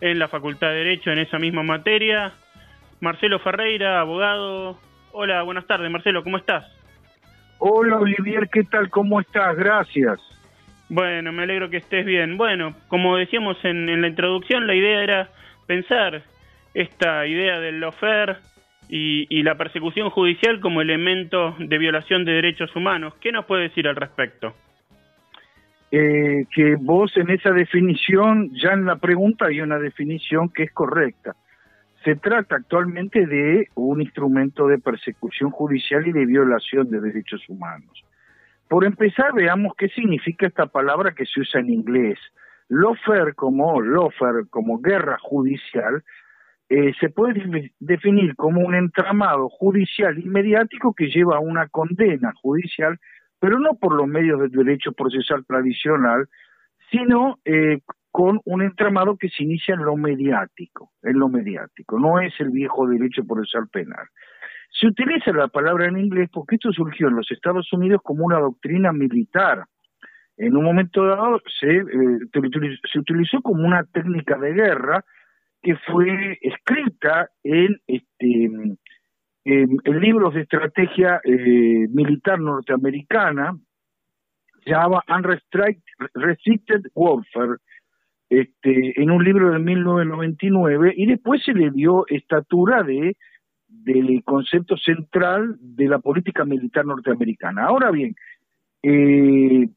en 0.00 0.18
la 0.18 0.28
Facultad 0.28 0.68
de 0.68 0.76
Derecho 0.76 1.10
en 1.10 1.18
esa 1.18 1.38
misma 1.38 1.62
materia. 1.62 2.32
Marcelo 3.00 3.38
Ferreira, 3.38 4.00
abogado. 4.00 4.78
Hola, 5.12 5.42
buenas 5.42 5.66
tardes, 5.66 5.90
Marcelo, 5.90 6.22
¿cómo 6.22 6.36
estás? 6.36 6.64
Hola, 7.58 7.98
Olivier, 7.98 8.48
¿qué 8.52 8.64
tal? 8.64 8.90
¿Cómo 8.90 9.20
estás? 9.20 9.56
Gracias. 9.56 10.20
Bueno, 10.88 11.32
me 11.32 11.44
alegro 11.44 11.70
que 11.70 11.78
estés 11.78 12.04
bien. 12.04 12.36
Bueno, 12.36 12.74
como 12.88 13.16
decíamos 13.16 13.56
en, 13.64 13.88
en 13.88 14.02
la 14.02 14.08
introducción, 14.08 14.66
la 14.66 14.74
idea 14.74 15.02
era 15.02 15.28
pensar 15.66 16.22
esta 16.74 17.26
idea 17.26 17.60
del 17.60 17.80
lofer 17.80 18.38
y, 18.88 19.26
y 19.30 19.42
la 19.42 19.54
persecución 19.54 20.10
judicial 20.10 20.60
como 20.60 20.82
elemento 20.82 21.54
de 21.58 21.78
violación 21.78 22.24
de 22.24 22.32
derechos 22.32 22.74
humanos. 22.76 23.14
¿Qué 23.20 23.32
nos 23.32 23.46
puede 23.46 23.64
decir 23.64 23.88
al 23.88 23.96
respecto? 23.96 24.54
Eh, 25.90 26.46
que 26.52 26.76
vos 26.76 27.16
en 27.16 27.30
esa 27.30 27.50
definición, 27.50 28.50
ya 28.54 28.72
en 28.72 28.84
la 28.84 28.96
pregunta 28.96 29.46
hay 29.46 29.60
una 29.60 29.78
definición 29.78 30.48
que 30.48 30.64
es 30.64 30.72
correcta. 30.72 31.36
Se 32.04 32.16
trata 32.16 32.56
actualmente 32.56 33.26
de 33.26 33.68
un 33.74 34.02
instrumento 34.02 34.66
de 34.66 34.78
persecución 34.78 35.50
judicial 35.50 36.06
y 36.06 36.12
de 36.12 36.26
violación 36.26 36.90
de 36.90 37.00
derechos 37.00 37.42
humanos. 37.48 38.04
Por 38.68 38.84
empezar, 38.84 39.32
veamos 39.34 39.74
qué 39.78 39.88
significa 39.88 40.46
esta 40.46 40.66
palabra 40.66 41.14
que 41.14 41.26
se 41.26 41.40
usa 41.40 41.60
en 41.60 41.70
inglés. 41.70 42.18
Lawfare 42.68 43.34
como 43.34 43.80
lawfare, 43.80 44.46
como 44.50 44.80
guerra 44.80 45.16
judicial, 45.20 46.02
eh, 46.70 46.92
se 46.98 47.10
puede 47.10 47.72
definir 47.78 48.34
como 48.36 48.62
un 48.62 48.74
entramado 48.74 49.48
judicial 49.48 50.18
y 50.18 50.24
mediático 50.24 50.94
que 50.94 51.08
lleva 51.08 51.36
a 51.36 51.40
una 51.40 51.68
condena 51.68 52.32
judicial 52.42 52.98
pero 53.44 53.58
no 53.58 53.74
por 53.74 53.94
los 53.94 54.08
medios 54.08 54.40
del 54.40 54.52
derecho 54.52 54.92
procesal 54.92 55.44
tradicional, 55.44 56.26
sino 56.90 57.40
eh, 57.44 57.80
con 58.10 58.40
un 58.46 58.62
entramado 58.62 59.18
que 59.18 59.28
se 59.28 59.42
inicia 59.42 59.74
en 59.74 59.84
lo 59.84 59.98
mediático, 59.98 60.92
en 61.02 61.18
lo 61.18 61.28
mediático, 61.28 61.98
no 61.98 62.20
es 62.20 62.32
el 62.40 62.48
viejo 62.48 62.86
derecho 62.86 63.22
procesal 63.26 63.68
penal. 63.68 64.06
Se 64.80 64.86
utiliza 64.86 65.30
la 65.34 65.48
palabra 65.48 65.88
en 65.88 65.98
inglés 65.98 66.30
porque 66.32 66.54
esto 66.54 66.72
surgió 66.72 67.08
en 67.08 67.16
los 67.16 67.30
Estados 67.30 67.70
Unidos 67.74 68.00
como 68.02 68.24
una 68.24 68.38
doctrina 68.38 68.94
militar 68.94 69.66
en 70.38 70.56
un 70.56 70.64
momento 70.64 71.04
dado 71.04 71.38
se, 71.60 71.68
eh, 71.70 72.18
se 72.90 72.98
utilizó 72.98 73.42
como 73.42 73.62
una 73.66 73.84
técnica 73.84 74.38
de 74.38 74.54
guerra 74.54 75.04
que 75.62 75.76
fue 75.76 76.38
escrita 76.40 77.28
en 77.42 77.78
este 77.86 78.50
en, 79.44 79.78
libros 80.00 80.34
de 80.34 80.42
estrategia 80.42 81.20
eh, 81.24 81.86
militar 81.90 82.40
norteamericana 82.40 83.56
se 84.64 84.70
llama 84.70 85.02
Unrestricted 85.08 86.82
Warfare 86.94 87.58
este, 88.30 89.00
en 89.00 89.10
un 89.10 89.22
libro 89.22 89.50
de 89.50 89.58
1999 89.58 90.94
y 90.96 91.06
después 91.06 91.42
se 91.44 91.52
le 91.52 91.70
dio 91.70 92.06
estatura 92.08 92.82
de 92.82 93.16
del 93.68 94.22
concepto 94.24 94.76
central 94.76 95.56
de 95.60 95.88
la 95.88 95.98
política 95.98 96.44
militar 96.44 96.86
norteamericana. 96.86 97.64
Ahora 97.64 97.90
bien, 97.90 98.14
eh, 98.82 99.68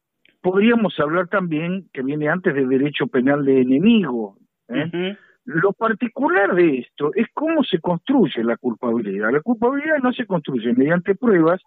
podríamos 0.41 0.97
hablar 0.99 1.27
también, 1.27 1.89
que 1.91 2.03
viene 2.03 2.29
antes 2.29 2.53
del 2.53 2.69
derecho 2.69 3.07
penal 3.07 3.43
de 3.43 3.61
enemigo. 3.61 4.37
¿eh? 4.69 5.17
Lo 5.47 5.71
particular 5.71 6.55
de 6.55 6.79
esto 6.79 7.11
es 7.15 7.25
cómo 7.33 7.63
se 7.63 7.79
construye 7.79 8.43
la 8.43 8.57
culpabilidad. 8.57 9.31
La 9.31 9.39
culpabilidad 9.39 9.99
no 10.03 10.11
se 10.11 10.25
construye 10.25 10.73
mediante 10.73 11.15
pruebas, 11.15 11.61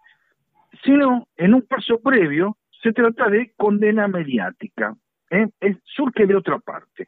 sino 0.83 1.27
en 1.35 1.55
un 1.55 1.63
paso 1.63 1.99
previo 1.99 2.57
se 2.83 2.93
trata 2.93 3.27
de 3.27 3.51
condena 3.57 4.07
mediática. 4.07 4.95
¿eh? 5.31 5.47
Es, 5.59 5.77
surge 5.83 6.27
de 6.27 6.35
otra 6.35 6.59
parte. 6.59 7.07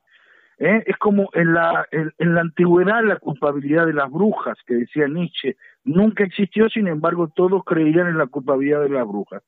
¿eh? 0.57 0.83
Es 0.87 0.97
como 0.97 1.29
en 1.33 1.53
la, 1.53 1.87
en, 1.91 2.33
la 2.33 2.41
antigüedad 2.41 3.03
la 3.03 3.19
culpabilidad 3.19 3.85
de 3.85 3.93
las 3.93 4.09
brujas, 4.09 4.57
que 4.65 4.73
decía 4.73 5.07
Nietzsche, 5.07 5.55
nunca 5.83 6.23
existió, 6.23 6.69
sin 6.69 6.87
embargo 6.87 7.31
todos 7.35 7.63
creían 7.63 8.07
en 8.07 8.17
la 8.17 8.25
culpabilidad 8.25 8.81
de 8.81 8.89
las 8.89 9.07
brujas. 9.07 9.43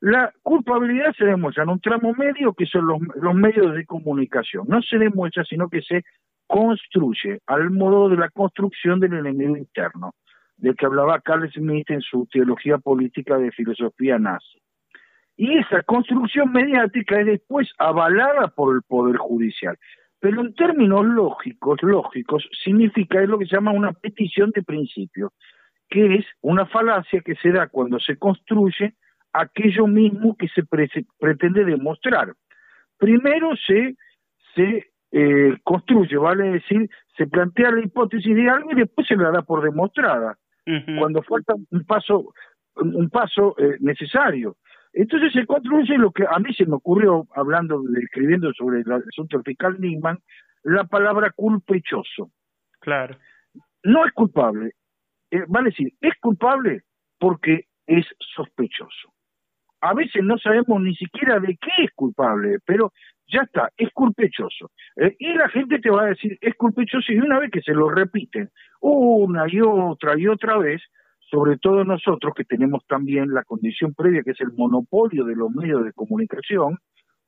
La 0.00 0.32
culpabilidad 0.42 1.12
se 1.14 1.26
demuestra 1.26 1.64
en 1.64 1.68
un 1.68 1.80
tramo 1.80 2.14
medio 2.14 2.54
que 2.54 2.64
son 2.64 2.86
los, 2.86 3.00
los 3.20 3.34
medios 3.34 3.74
de 3.74 3.84
comunicación. 3.84 4.64
No 4.66 4.80
se 4.80 4.96
demuestra, 4.96 5.44
sino 5.44 5.68
que 5.68 5.82
se 5.82 6.04
construye 6.46 7.40
al 7.46 7.70
modo 7.70 8.08
de 8.08 8.16
la 8.16 8.28
construcción 8.30 9.00
del 9.00 9.14
enemigo 9.14 9.56
interno, 9.56 10.12
del 10.56 10.76
que 10.76 10.86
hablaba 10.86 11.20
Carl 11.20 11.50
Smith 11.52 11.90
en 11.90 12.00
su 12.00 12.26
teología 12.26 12.78
política 12.78 13.38
de 13.38 13.50
filosofía 13.52 14.18
nazi. 14.18 14.58
Y 15.36 15.58
esa 15.58 15.82
construcción 15.82 16.52
mediática 16.52 17.20
es 17.20 17.26
después 17.26 17.68
avalada 17.78 18.48
por 18.48 18.74
el 18.74 18.82
Poder 18.82 19.16
Judicial. 19.16 19.76
Pero 20.20 20.40
en 20.40 20.54
términos 20.54 21.04
lógicos, 21.04 21.82
lógicos, 21.82 22.48
significa 22.62 23.20
es 23.20 23.28
lo 23.28 23.38
que 23.38 23.46
se 23.46 23.56
llama 23.56 23.72
una 23.72 23.92
petición 23.92 24.52
de 24.54 24.62
principio, 24.62 25.32
que 25.90 26.14
es 26.14 26.26
una 26.40 26.66
falacia 26.66 27.20
que 27.20 27.34
se 27.36 27.50
da 27.50 27.68
cuando 27.68 27.98
se 27.98 28.16
construye 28.16 28.94
aquello 29.32 29.86
mismo 29.86 30.36
que 30.36 30.48
se 30.48 30.62
pretende 31.18 31.64
demostrar. 31.64 32.32
Primero 32.96 33.50
se, 33.56 33.96
se 34.54 34.93
eh, 35.16 35.58
construye, 35.62 36.16
vale 36.16 36.54
decir, 36.54 36.90
se 37.16 37.28
plantea 37.28 37.70
la 37.70 37.84
hipótesis 37.84 38.34
de 38.34 38.50
algo 38.50 38.72
y 38.72 38.74
después 38.74 39.06
se 39.06 39.14
la 39.14 39.30
da 39.30 39.42
por 39.42 39.62
demostrada, 39.62 40.36
cuando 40.98 41.22
falta 41.22 41.54
un 41.70 41.84
paso, 41.84 42.32
un 42.74 43.08
paso 43.10 43.54
eh, 43.58 43.76
necesario. 43.78 44.56
Entonces 44.92 45.32
se 45.32 45.46
construye 45.46 45.96
lo 45.98 46.10
que 46.10 46.24
a 46.28 46.40
mí 46.40 46.52
se 46.52 46.66
me 46.66 46.74
ocurrió, 46.74 47.28
hablando, 47.36 47.80
escribiendo 48.02 48.52
sobre 48.54 48.80
el 48.80 48.90
asunto 48.90 49.40
fiscal 49.44 49.80
Nisman, 49.80 50.18
la 50.64 50.82
palabra 50.82 51.30
culpechoso. 51.30 52.32
Claro. 52.80 53.16
No 53.84 54.04
es 54.06 54.12
culpable, 54.14 54.72
eh, 55.30 55.44
vale 55.46 55.70
decir, 55.70 55.92
es 56.00 56.14
culpable 56.20 56.82
porque 57.20 57.66
es 57.86 58.04
sospechoso. 58.34 59.12
A 59.80 59.94
veces 59.94 60.24
no 60.24 60.38
sabemos 60.38 60.80
ni 60.80 60.96
siquiera 60.96 61.38
de 61.38 61.56
qué 61.56 61.84
es 61.84 61.92
culpable, 61.94 62.58
pero 62.64 62.90
ya 63.26 63.42
está, 63.42 63.70
es 63.76 63.90
culpechoso. 63.92 64.70
Eh, 64.96 65.14
y 65.18 65.34
la 65.34 65.48
gente 65.48 65.78
te 65.78 65.90
va 65.90 66.02
a 66.02 66.08
decir, 66.08 66.36
es 66.40 66.54
culpechoso, 66.54 67.12
y 67.12 67.18
una 67.18 67.38
vez 67.38 67.50
que 67.50 67.62
se 67.62 67.72
lo 67.72 67.88
repiten 67.88 68.50
una 68.80 69.46
y 69.48 69.60
otra 69.60 70.18
y 70.18 70.26
otra 70.26 70.58
vez, 70.58 70.82
sobre 71.30 71.56
todo 71.58 71.84
nosotros 71.84 72.34
que 72.36 72.44
tenemos 72.44 72.84
también 72.86 73.32
la 73.32 73.44
condición 73.44 73.94
previa 73.94 74.22
que 74.22 74.32
es 74.32 74.40
el 74.40 74.52
monopolio 74.52 75.24
de 75.24 75.34
los 75.34 75.50
medios 75.50 75.84
de 75.84 75.92
comunicación, 75.92 76.78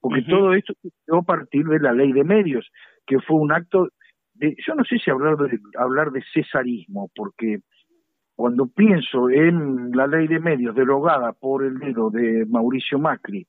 porque 0.00 0.22
todo 0.22 0.54
esto 0.54 0.74
se 0.82 0.90
a 1.16 1.22
partir 1.22 1.64
de 1.64 1.80
la 1.80 1.92
ley 1.92 2.12
de 2.12 2.22
medios, 2.22 2.68
que 3.06 3.18
fue 3.20 3.36
un 3.36 3.52
acto 3.52 3.88
de, 4.34 4.54
yo 4.66 4.74
no 4.74 4.84
sé 4.84 4.98
si 4.98 5.10
hablar 5.10 5.36
de, 5.36 5.58
hablar 5.78 6.12
de 6.12 6.22
cesarismo, 6.32 7.10
porque 7.14 7.60
cuando 8.36 8.66
pienso 8.66 9.30
en 9.30 9.90
la 9.92 10.06
ley 10.06 10.28
de 10.28 10.38
medios 10.38 10.74
derogada 10.74 11.32
por 11.32 11.64
el 11.64 11.78
dedo 11.78 12.10
de 12.10 12.44
Mauricio 12.46 12.98
Macri, 12.98 13.46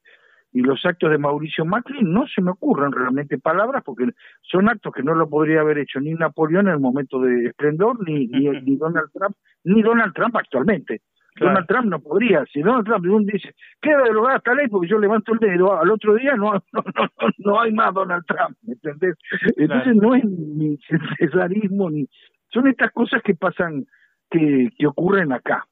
y 0.57 0.61
los 0.61 0.83
actos 0.85 1.11
de 1.11 1.19
Mauricio 1.19 1.65
Macri 1.65 1.99
no 2.01 2.25
se 2.25 2.41
me 2.41 2.49
ocurren 2.49 2.91
realmente 2.91 3.37
palabras 3.37 3.83
porque 3.85 4.09
son 4.41 4.67
actos 4.67 4.91
que 4.91 5.03
no 5.03 5.13
lo 5.13 5.29
podría 5.29 5.61
haber 5.61 5.77
hecho 5.77 5.99
ni 5.99 6.15
Napoleón 6.15 6.67
en 6.67 6.73
el 6.73 6.79
momento 6.79 7.19
de 7.21 7.45
esplendor 7.45 7.97
ni, 8.09 8.25
ni, 8.25 8.47
Donald 8.75 9.11
Trump 9.13 9.35
ni 9.65 9.83
Donald 9.83 10.15
Trump 10.15 10.35
actualmente. 10.35 11.01
Donald 11.39 11.67
Trump 11.67 11.85
no 11.85 11.99
podría. 11.99 12.43
Si 12.51 12.63
Donald 12.63 12.85
Trump 12.87 13.05
dice 13.31 13.53
queda 13.79 14.01
derogada 14.01 14.37
esta 14.37 14.55
ley 14.55 14.67
porque 14.67 14.87
yo 14.87 14.97
levanto 14.97 15.31
el 15.33 15.37
dedo 15.37 15.79
al 15.79 15.91
otro 15.91 16.15
día 16.15 16.35
no 16.35 16.53
no 16.73 16.83
no, 16.95 17.29
no 17.37 17.61
hay 17.61 17.71
más 17.71 17.93
Donald 17.93 18.25
Trump 18.25 18.57
¿entendés? 18.67 19.13
entonces 19.57 19.95
no 19.95 20.15
es 20.15 20.25
ni 20.25 20.79
cesarismo 21.19 21.91
ni 21.91 22.07
son 22.49 22.67
estas 22.67 22.91
cosas 22.93 23.21
que 23.21 23.35
pasan 23.35 23.85
que, 24.31 24.69
que 24.75 24.87
ocurren 24.87 25.31
acá. 25.33 25.67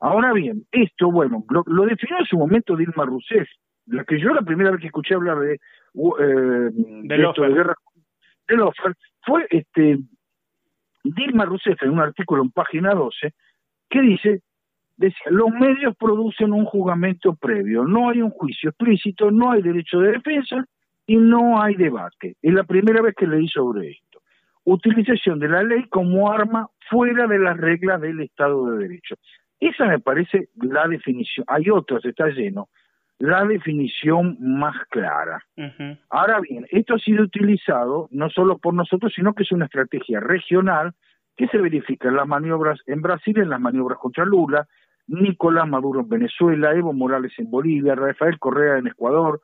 Ahora 0.00 0.32
bien 0.32 0.62
esto 0.72 1.12
bueno 1.12 1.44
lo, 1.50 1.64
lo 1.66 1.84
definió 1.84 2.16
en 2.18 2.24
su 2.24 2.38
momento 2.38 2.76
Dilma 2.76 3.04
Rousseff 3.04 3.46
la 3.86 4.04
que 4.04 4.18
yo 4.20 4.32
la 4.32 4.42
primera 4.42 4.70
vez 4.70 4.80
que 4.80 4.86
escuché 4.86 5.14
hablar 5.14 5.38
de, 5.40 5.54
eh, 5.54 6.70
de, 6.72 7.22
esto 7.22 7.42
de 7.42 7.54
guerra 7.54 7.74
de 8.48 8.56
Lofer 8.56 8.94
fue 9.22 9.46
este 9.50 9.98
Dilma 11.04 11.44
Rousseff 11.44 11.82
en 11.82 11.90
un 11.90 12.00
artículo 12.00 12.42
en 12.42 12.50
página 12.50 12.94
12 12.94 13.34
que 13.88 14.00
dice 14.00 14.42
decía 14.96 15.30
los 15.30 15.50
medios 15.50 15.96
producen 15.96 16.52
un 16.52 16.64
jugamento 16.64 17.34
previo 17.34 17.84
no 17.84 18.10
hay 18.10 18.22
un 18.22 18.30
juicio 18.30 18.70
explícito 18.70 19.30
no 19.30 19.50
hay 19.50 19.62
derecho 19.62 20.00
de 20.00 20.12
defensa 20.12 20.64
y 21.06 21.16
no 21.16 21.60
hay 21.60 21.74
debate 21.74 22.36
es 22.40 22.54
la 22.54 22.64
primera 22.64 23.02
vez 23.02 23.14
que 23.14 23.26
leí 23.26 23.48
sobre 23.48 23.90
esto. 23.90 24.22
Utilización 24.64 25.40
de 25.40 25.48
la 25.48 25.62
ley 25.62 25.84
como 25.88 26.30
arma 26.30 26.68
fuera 26.88 27.26
de 27.26 27.38
las 27.38 27.56
reglas 27.56 28.00
del 28.00 28.20
Estado 28.20 28.70
de 28.70 28.86
Derecho. 28.86 29.16
Esa 29.58 29.86
me 29.86 29.98
parece 29.98 30.48
la 30.54 30.86
definición. 30.86 31.44
Hay 31.48 31.68
otras 31.68 32.04
está 32.04 32.28
lleno 32.28 32.68
la 33.22 33.44
definición 33.44 34.36
más 34.40 34.74
clara. 34.90 35.44
Ahora 36.10 36.40
bien, 36.40 36.66
esto 36.70 36.94
ha 36.94 36.98
sido 36.98 37.22
utilizado 37.22 38.08
no 38.10 38.28
solo 38.30 38.58
por 38.58 38.74
nosotros, 38.74 39.12
sino 39.14 39.32
que 39.32 39.44
es 39.44 39.52
una 39.52 39.66
estrategia 39.66 40.18
regional 40.18 40.92
que 41.36 41.46
se 41.46 41.58
verifica 41.58 42.08
en 42.08 42.16
las 42.16 42.26
maniobras 42.26 42.80
en 42.86 43.00
Brasil, 43.00 43.38
en 43.38 43.50
las 43.50 43.60
maniobras 43.60 44.00
contra 44.00 44.24
Lula, 44.24 44.66
Nicolás 45.06 45.68
Maduro 45.68 46.00
en 46.00 46.08
Venezuela, 46.08 46.74
Evo 46.74 46.92
Morales 46.92 47.32
en 47.38 47.48
Bolivia, 47.48 47.94
Rafael 47.94 48.40
Correa 48.40 48.78
en 48.78 48.88
Ecuador, 48.88 49.40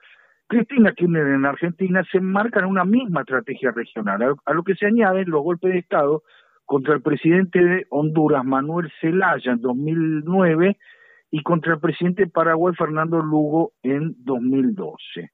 Cristina 0.48 0.90
Kirchner 0.90 1.28
en 1.28 1.46
Argentina, 1.46 2.02
se 2.10 2.18
enmarcan 2.18 2.64
en 2.64 2.70
una 2.70 2.84
misma 2.84 3.20
estrategia 3.20 3.70
regional, 3.70 4.34
a 4.44 4.52
lo 4.54 4.64
que 4.64 4.74
se 4.74 4.86
añaden 4.86 5.30
los 5.30 5.44
golpes 5.44 5.72
de 5.72 5.78
Estado 5.78 6.24
contra 6.64 6.94
el 6.94 7.02
presidente 7.02 7.62
de 7.62 7.86
Honduras, 7.90 8.44
Manuel 8.44 8.90
Zelaya, 9.00 9.52
en 9.52 9.60
2009, 9.60 10.76
y 11.30 11.42
contra 11.42 11.74
el 11.74 11.80
presidente 11.80 12.24
de 12.24 12.30
Paraguay, 12.30 12.74
Fernando 12.74 13.20
Lugo, 13.20 13.72
en 13.82 14.14
2012. 14.24 15.30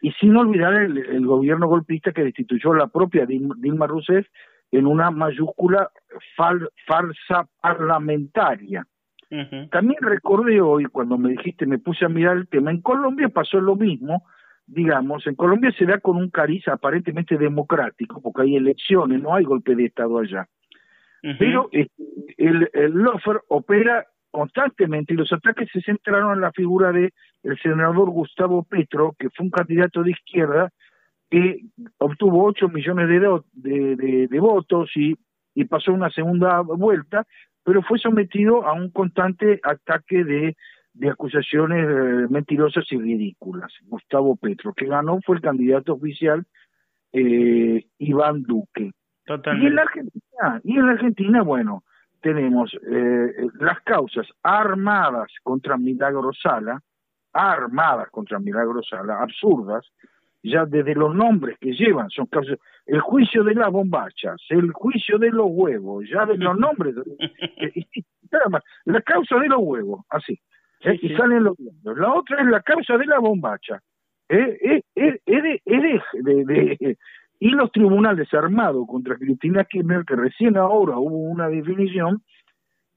Y 0.00 0.12
sin 0.12 0.36
olvidar 0.36 0.74
el, 0.74 1.26
gobierno 1.26 1.68
golpista 1.68 2.12
que 2.12 2.24
destituyó 2.24 2.74
la 2.74 2.88
propia 2.88 3.26
Dilma 3.26 3.86
Rousseff 3.86 4.26
en 4.70 4.86
una 4.86 5.10
mayúscula 5.10 5.90
farsa 6.36 7.48
parlamentaria. 7.60 8.86
También 9.70 9.98
recordé 10.02 10.60
hoy, 10.60 10.84
cuando 10.86 11.16
me 11.16 11.30
dijiste, 11.30 11.64
me 11.64 11.78
puse 11.78 12.04
a 12.04 12.08
mirar 12.08 12.36
el 12.36 12.48
tema, 12.48 12.70
en 12.70 12.82
Colombia 12.82 13.30
pasó 13.30 13.60
lo 13.60 13.76
mismo, 13.76 14.26
digamos, 14.66 15.26
en 15.26 15.36
Colombia 15.36 15.72
se 15.78 15.86
da 15.86 16.00
con 16.00 16.16
un 16.16 16.28
cariz 16.28 16.68
aparentemente 16.68 17.38
democrático, 17.38 18.20
porque 18.20 18.42
hay 18.42 18.56
elecciones, 18.56 19.22
no 19.22 19.34
hay 19.34 19.44
golpe 19.44 19.74
de 19.74 19.86
Estado 19.86 20.18
allá. 20.18 20.48
Pero 21.38 21.68
este, 21.72 22.02
el, 22.36 22.68
el 22.74 22.92
Lofer 22.92 23.40
opera 23.48 24.06
constantemente 24.32 25.14
y 25.14 25.16
los 25.16 25.32
ataques 25.32 25.68
se 25.72 25.80
centraron 25.82 26.34
en 26.34 26.40
la 26.40 26.50
figura 26.50 26.90
de 26.90 27.12
el 27.44 27.58
senador 27.60 28.10
Gustavo 28.10 28.64
Petro, 28.64 29.14
que 29.18 29.30
fue 29.30 29.44
un 29.44 29.50
candidato 29.50 30.02
de 30.02 30.10
izquierda 30.10 30.70
que 31.30 31.60
obtuvo 31.98 32.44
8 32.44 32.68
millones 32.68 33.08
de, 33.08 34.26
de, 34.28 34.40
votos 34.40 34.90
y, 34.96 35.14
y 35.54 35.64
pasó 35.64 35.92
una 35.92 36.10
segunda 36.10 36.60
vuelta, 36.60 37.24
pero 37.64 37.82
fue 37.82 37.98
sometido 37.98 38.66
a 38.66 38.72
un 38.72 38.90
constante 38.90 39.60
ataque 39.62 40.24
de, 40.24 40.56
de 40.94 41.08
acusaciones 41.08 41.86
eh, 41.88 42.26
mentirosas 42.28 42.84
y 42.90 42.98
ridículas. 42.98 43.72
Gustavo 43.84 44.36
Petro, 44.36 44.72
que 44.74 44.86
ganó 44.86 45.20
fue 45.24 45.36
el 45.36 45.42
candidato 45.42 45.94
oficial 45.94 46.44
eh, 47.12 47.86
Iván 47.98 48.42
Duque. 48.42 48.90
Y 49.26 49.66
en 49.66 49.74
la 49.74 49.82
Argentina, 49.82 50.60
y 50.64 50.78
en 50.78 50.86
la 50.86 50.92
Argentina, 50.92 51.42
bueno, 51.42 51.84
tenemos 52.22 52.72
eh, 52.90 53.48
las 53.58 53.80
causas 53.80 54.26
armadas 54.42 55.30
contra 55.42 55.76
Milagro 55.76 56.30
Sala, 56.32 56.80
armadas 57.32 58.08
contra 58.10 58.38
Milagros 58.38 58.86
Sala, 58.88 59.20
absurdas, 59.20 59.84
ya 60.42 60.64
desde 60.64 60.94
los 60.94 61.14
nombres 61.14 61.58
que 61.60 61.72
llevan, 61.72 62.08
son 62.10 62.26
causas, 62.26 62.58
el 62.86 63.00
juicio 63.00 63.44
de 63.44 63.54
las 63.54 63.70
bombachas, 63.70 64.40
el 64.48 64.72
juicio 64.72 65.18
de 65.18 65.30
los 65.30 65.46
huevos, 65.48 66.04
ya 66.08 66.24
de 66.26 66.36
los 66.36 66.58
nombres, 66.58 66.94
nada 68.30 68.48
más, 68.50 68.62
la 68.84 69.02
causa 69.02 69.38
de 69.38 69.48
los 69.48 69.58
huevos, 69.60 70.04
así, 70.08 70.40
¿eh? 70.80 70.98
y 71.00 71.14
salen 71.14 71.44
los 71.44 71.58
nombres. 71.58 71.96
La 71.98 72.14
otra 72.14 72.40
es 72.40 72.46
la 72.46 72.60
causa 72.60 72.96
de 72.98 73.06
la 73.06 73.18
bombacha, 73.18 73.80
¿eh? 74.28 74.82
es, 74.94 75.20
de, 75.24 76.04
de, 76.14 76.98
y 77.42 77.50
los 77.50 77.72
tribunales 77.72 78.32
armados 78.34 78.86
contra 78.86 79.16
Cristina 79.16 79.64
Kirchner, 79.64 80.04
que 80.04 80.14
recién 80.14 80.56
ahora 80.56 80.96
hubo 80.96 81.18
una 81.28 81.48
definición, 81.48 82.22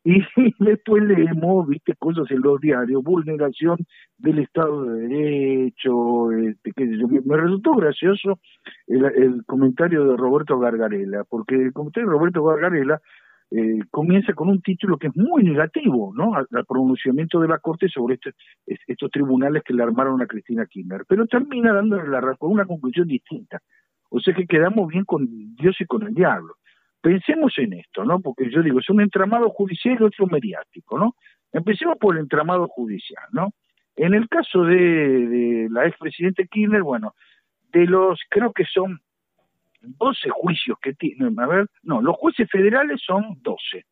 y 0.03 0.19
después 0.59 1.01
leemos, 1.01 1.67
viste, 1.67 1.95
cosas 1.97 2.29
en 2.29 2.41
los 2.41 2.61
diarios, 2.61 3.03
vulneración 3.03 3.79
del 4.19 4.37
Estado 4.37 4.83
de 4.83 5.07
Derecho, 5.07 6.31
este, 6.31 6.73
qué. 6.75 6.85
Me, 6.85 7.37
resultó 7.37 7.73
gracioso 7.73 8.39
el, 8.85 9.43
comentario 9.47 10.05
de 10.05 10.15
Roberto 10.15 10.59
Gargarela, 10.59 11.23
porque 11.27 11.55
el 11.55 11.73
comentario 11.73 12.07
de 12.07 12.15
Roberto 12.15 12.43
Gargarela 12.43 13.01
eh, 13.49 13.79
comienza 13.89 14.33
con 14.33 14.49
un 14.49 14.61
título 14.61 14.99
que 14.99 15.07
es 15.07 15.15
muy 15.15 15.43
negativo, 15.43 16.13
¿no? 16.15 16.35
Al, 16.35 16.45
pronunciamiento 16.67 17.39
de 17.39 17.47
la 17.47 17.57
Corte 17.57 17.89
sobre 17.89 18.19
este, 18.23 18.35
estos 18.85 19.09
tribunales 19.09 19.63
que 19.63 19.73
le 19.73 19.81
armaron 19.81 20.21
a 20.21 20.27
Cristina 20.27 20.67
Kirchner, 20.67 21.01
pero 21.07 21.25
termina 21.25 21.73
dándole 21.73 22.07
la 22.09 22.21
razón, 22.21 22.51
una 22.51 22.65
conclusión 22.65 23.07
distinta. 23.07 23.59
O 24.09 24.19
sea 24.19 24.33
que 24.33 24.45
quedamos 24.47 24.87
bien 24.87 25.05
con 25.05 25.27
Dios 25.55 25.75
y 25.79 25.85
con 25.85 26.03
el 26.03 26.13
diablo 26.13 26.55
pensemos 27.05 27.53
en 27.59 27.73
esto, 27.73 28.03
¿no? 28.03 28.19
Porque 28.19 28.49
yo 28.49 28.63
digo, 28.63 28.79
es 28.79 28.89
un 28.89 28.99
entramado 28.99 29.51
judicial 29.51 29.95
y 29.99 30.03
otro 30.05 30.25
mediático, 30.25 30.97
¿no? 30.97 31.15
Empecemos 31.53 31.99
por 31.99 32.15
el 32.15 32.21
entramado 32.21 32.67
judicial, 32.67 33.23
¿no? 33.31 33.51
En 33.95 34.15
el 34.15 34.27
caso 34.27 34.63
de, 34.63 35.67
la 35.69 35.85
expresidente 35.85 36.47
Kirchner, 36.47 36.81
bueno, 36.81 37.13
de 37.71 37.85
los, 37.85 38.19
creo 38.27 38.51
que 38.53 38.65
son 38.65 38.99
12 39.81 40.29
juicios 40.31 40.79
que 40.81 40.95
tienen, 40.95 41.39
a 41.39 41.45
ver, 41.45 41.67
no, 41.83 42.01
los 42.01 42.15
jueces 42.15 42.49
federales 42.49 42.99
son 43.05 43.37
12, 43.43 43.85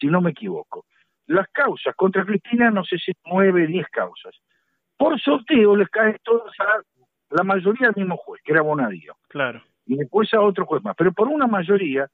si 0.00 0.08
no 0.08 0.20
me 0.20 0.32
equivoco. 0.32 0.86
Las 1.28 1.46
causas 1.52 1.94
contra 1.94 2.24
Cristina, 2.24 2.72
no 2.72 2.82
sé 2.82 2.98
si 2.98 3.12
9, 3.26 3.68
10 3.68 3.86
causas. 3.90 4.34
Por 4.96 5.20
sorteo 5.20 5.76
les 5.76 5.88
cae 5.88 6.18
todas 6.24 6.52
a 6.58 6.82
la 7.30 7.44
mayoría 7.44 7.88
al 7.88 7.96
mismo 7.96 8.16
juez, 8.16 8.42
que 8.44 8.52
era 8.52 8.62
Bonadío. 8.62 9.14
Claro. 9.28 9.62
Y 9.86 9.96
después 9.96 10.32
a 10.34 10.40
otro 10.40 10.66
juez 10.66 10.82
más. 10.82 10.94
Pero 10.96 11.12
por 11.12 11.28
una 11.28 11.46
mayoría, 11.46 12.08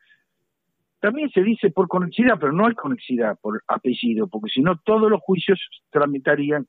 también 1.00 1.30
se 1.30 1.42
dice 1.42 1.70
por 1.70 1.88
conexidad, 1.88 2.38
pero 2.40 2.52
no 2.52 2.66
hay 2.66 2.74
conexidad 2.74 3.38
por 3.40 3.62
apellido, 3.68 4.28
porque 4.28 4.50
si 4.50 4.62
no 4.62 4.78
todos 4.78 5.10
los 5.10 5.20
juicios 5.20 5.60
tramitarían 5.90 6.66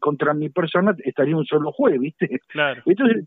contra 0.00 0.34
mi 0.34 0.48
persona, 0.48 0.94
estaría 1.04 1.36
un 1.36 1.46
solo 1.46 1.72
juez, 1.72 1.98
¿viste? 1.98 2.40
Claro. 2.48 2.82
Entonces, 2.84 3.26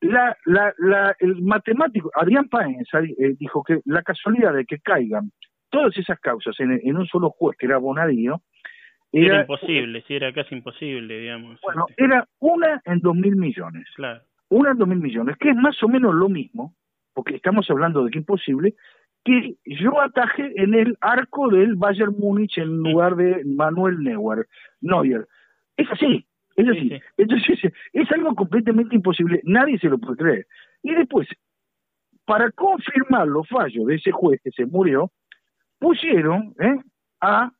la, 0.00 0.36
la, 0.44 0.74
la, 0.78 1.16
el 1.18 1.42
matemático, 1.42 2.10
Adrián 2.14 2.48
Páez 2.48 2.86
eh, 2.92 3.34
dijo 3.38 3.62
que 3.62 3.80
la 3.86 4.02
casualidad 4.02 4.52
de 4.52 4.66
que 4.66 4.78
caigan 4.78 5.30
todas 5.70 5.96
esas 5.96 6.20
causas 6.20 6.54
en, 6.60 6.96
un 6.96 7.06
solo 7.06 7.30
juez, 7.30 7.56
que 7.58 7.66
era 7.66 7.78
Bonadío, 7.78 8.42
era, 9.22 9.40
imposible, 9.40 10.02
sí, 10.06 10.14
era 10.14 10.32
casi 10.32 10.54
imposible, 10.54 11.20
digamos. 11.20 11.60
Bueno, 11.62 11.86
era 11.96 12.26
una 12.40 12.80
en 12.84 13.00
dos 13.00 13.14
mil 13.14 13.36
millones. 13.36 13.86
Claro. 13.94 14.22
Una 14.48 14.72
en 14.72 14.78
dos 14.78 14.88
mil 14.88 14.98
millones, 14.98 15.36
que 15.38 15.50
es 15.50 15.56
más 15.56 15.80
o 15.82 15.88
menos 15.88 16.14
lo 16.14 16.28
mismo, 16.28 16.74
porque 17.12 17.36
estamos 17.36 17.68
hablando 17.70 18.04
de 18.04 18.10
que 18.10 18.18
imposible, 18.18 18.74
que 19.24 19.56
yo 19.64 20.00
ataje 20.00 20.52
en 20.56 20.74
el 20.74 20.98
arco 21.00 21.48
del 21.48 21.76
Bayern 21.76 22.14
Múnich 22.18 22.58
en 22.58 22.76
lugar 22.78 23.16
de 23.16 23.42
Manuel 23.44 24.02
Neuer. 24.02 24.46
Neuer. 24.80 25.26
Es 25.76 25.90
así, 25.90 26.26
es 26.56 26.68
así. 26.68 27.00
Entonces, 27.16 27.72
es 27.92 28.12
algo 28.12 28.34
completamente 28.34 28.94
imposible, 28.94 29.40
nadie 29.44 29.78
se 29.78 29.88
lo 29.88 29.98
puede 29.98 30.16
creer. 30.16 30.46
Y 30.82 30.94
después, 30.94 31.26
para 32.26 32.50
confirmar 32.52 33.26
los 33.26 33.48
fallos 33.48 33.86
de 33.86 33.96
ese 33.96 34.12
juez 34.12 34.40
que 34.42 34.50
se 34.50 34.66
murió, 34.66 35.10
pusieron 35.78 36.54
¿eh? 36.60 36.76
a, 37.20 37.50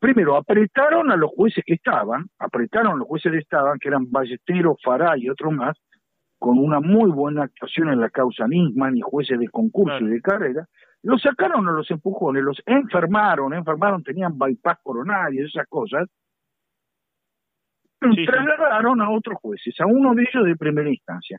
primero, 0.00 0.36
apretaron 0.36 1.12
a 1.12 1.16
los 1.16 1.30
jueces 1.30 1.62
que 1.64 1.74
estaban, 1.74 2.28
apretaron 2.38 2.94
a 2.94 2.96
los 2.96 3.06
jueces 3.06 3.30
que 3.30 3.38
estaban, 3.38 3.78
que 3.78 3.88
eran 3.88 4.10
Ballesteros, 4.10 4.78
Fará 4.82 5.16
y 5.16 5.28
otros 5.28 5.52
más, 5.52 5.76
con 6.38 6.58
una 6.58 6.80
muy 6.80 7.10
buena 7.10 7.44
actuación 7.44 7.90
en 7.90 8.00
la 8.00 8.08
causa 8.08 8.48
Nisman 8.48 8.96
y 8.96 9.02
jueces 9.02 9.38
de 9.38 9.48
concurso 9.48 10.00
y 10.00 10.08
de 10.08 10.22
carrera, 10.22 10.66
los 11.02 11.20
sacaron 11.20 11.68
a 11.68 11.72
los 11.72 11.90
empujones, 11.90 12.42
los 12.42 12.62
enfermaron, 12.66 13.52
enfermaron, 13.52 14.02
tenían 14.02 14.38
bypass 14.38 14.78
coronario, 14.82 15.46
esas 15.46 15.66
cosas, 15.68 16.08
los 18.00 18.16
trasladaron 18.26 19.02
a 19.02 19.10
otros 19.10 19.38
jueces, 19.40 19.78
a 19.80 19.86
uno 19.86 20.14
de 20.14 20.22
ellos 20.22 20.46
de 20.46 20.56
primera 20.56 20.88
instancia. 20.88 21.38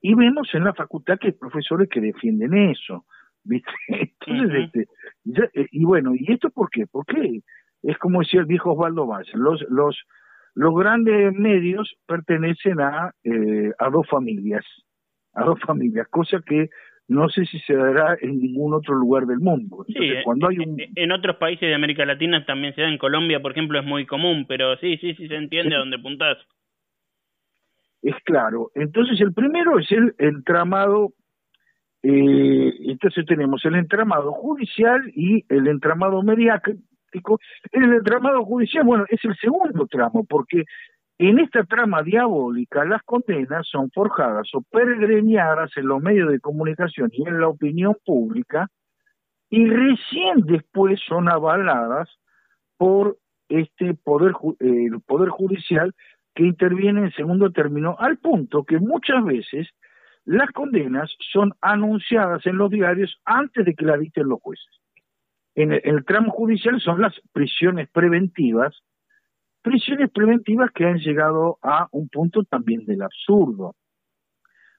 Y 0.00 0.14
vemos 0.14 0.48
en 0.54 0.62
la 0.62 0.74
facultad 0.74 1.18
que 1.18 1.28
hay 1.28 1.32
profesores 1.32 1.88
que 1.88 2.00
defienden 2.00 2.54
eso, 2.54 3.04
¿viste? 3.42 3.70
Entonces, 3.88 4.64
este, 4.66 4.86
eh, 5.60 5.66
y 5.72 5.84
bueno, 5.84 6.12
¿y 6.14 6.32
esto 6.32 6.50
por 6.50 6.70
qué? 6.70 6.86
Porque 6.86 7.40
es 7.86 7.98
como 7.98 8.20
decía 8.20 8.40
el 8.40 8.46
viejo 8.46 8.72
Osvaldo 8.72 9.06
Valls, 9.06 9.32
los, 9.34 9.64
los, 9.68 9.96
los 10.54 10.74
grandes 10.74 11.32
medios 11.32 11.94
pertenecen 12.06 12.80
a, 12.80 13.12
eh, 13.22 13.72
a 13.78 13.90
dos 13.90 14.06
familias, 14.08 14.64
a 15.34 15.44
dos 15.44 15.60
familias, 15.60 16.08
cosa 16.08 16.42
que 16.44 16.68
no 17.08 17.28
sé 17.28 17.46
si 17.46 17.60
se 17.60 17.74
dará 17.74 18.16
en 18.20 18.40
ningún 18.40 18.74
otro 18.74 18.94
lugar 18.94 19.26
del 19.26 19.38
mundo. 19.38 19.84
sí, 19.86 19.94
cuando 20.24 20.48
hay 20.48 20.58
un... 20.58 20.76
en 20.94 21.12
otros 21.12 21.36
países 21.36 21.68
de 21.68 21.74
América 21.74 22.04
Latina 22.04 22.44
también 22.44 22.74
se 22.74 22.82
da, 22.82 22.88
en 22.88 22.98
Colombia, 22.98 23.40
por 23.40 23.52
ejemplo, 23.52 23.78
es 23.78 23.86
muy 23.86 24.06
común, 24.06 24.46
pero 24.48 24.76
sí, 24.78 24.96
sí, 24.98 25.14
sí 25.14 25.28
se 25.28 25.36
entiende 25.36 25.76
a 25.76 25.78
dónde 25.78 25.98
puntás. 25.98 26.38
Es 28.02 28.16
claro. 28.24 28.70
Entonces, 28.74 29.20
el 29.20 29.32
primero 29.32 29.78
es 29.78 29.90
el 29.92 30.14
entramado, 30.18 31.12
eh, 32.02 32.72
entonces 32.86 33.24
tenemos 33.26 33.64
el 33.64 33.76
entramado 33.76 34.32
judicial 34.32 35.02
y 35.14 35.44
el 35.48 35.68
entramado 35.68 36.22
mediático, 36.22 36.78
en 37.12 37.82
el 37.82 37.94
entramado 37.94 38.44
judicial, 38.44 38.84
bueno, 38.84 39.04
es 39.08 39.24
el 39.24 39.36
segundo 39.36 39.86
tramo, 39.86 40.24
porque 40.24 40.64
en 41.18 41.38
esta 41.38 41.64
trama 41.64 42.02
diabólica 42.02 42.84
las 42.84 43.02
condenas 43.02 43.66
son 43.66 43.90
forjadas 43.90 44.48
o 44.54 44.62
peregreñadas 44.62 45.70
en 45.76 45.86
los 45.86 46.02
medios 46.02 46.30
de 46.30 46.40
comunicación 46.40 47.10
y 47.12 47.26
en 47.26 47.40
la 47.40 47.48
opinión 47.48 47.96
pública, 48.04 48.68
y 49.48 49.66
recién 49.66 50.42
después 50.44 51.00
son 51.06 51.28
avaladas 51.28 52.08
por 52.76 53.16
este 53.48 53.94
poder 53.94 54.32
el 54.60 55.00
poder 55.06 55.28
judicial 55.30 55.94
que 56.34 56.44
interviene 56.44 57.00
en 57.00 57.12
segundo 57.12 57.50
término 57.50 57.96
al 57.98 58.18
punto 58.18 58.64
que 58.64 58.78
muchas 58.78 59.24
veces 59.24 59.68
las 60.24 60.50
condenas 60.50 61.14
son 61.32 61.54
anunciadas 61.60 62.44
en 62.44 62.58
los 62.58 62.70
diarios 62.70 63.20
antes 63.24 63.64
de 63.64 63.74
que 63.74 63.84
la 63.84 63.96
dicten 63.96 64.28
los 64.28 64.40
jueces 64.42 64.80
en 65.56 65.72
el, 65.72 66.04
tramo 66.04 66.30
judicial 66.32 66.78
son 66.80 67.00
las 67.00 67.14
prisiones 67.32 67.88
preventivas, 67.88 68.82
prisiones 69.62 70.10
preventivas 70.10 70.70
que 70.70 70.84
han 70.84 70.98
llegado 70.98 71.58
a 71.62 71.88
un 71.92 72.08
punto 72.08 72.44
también 72.44 72.84
del 72.84 73.02
absurdo, 73.02 73.74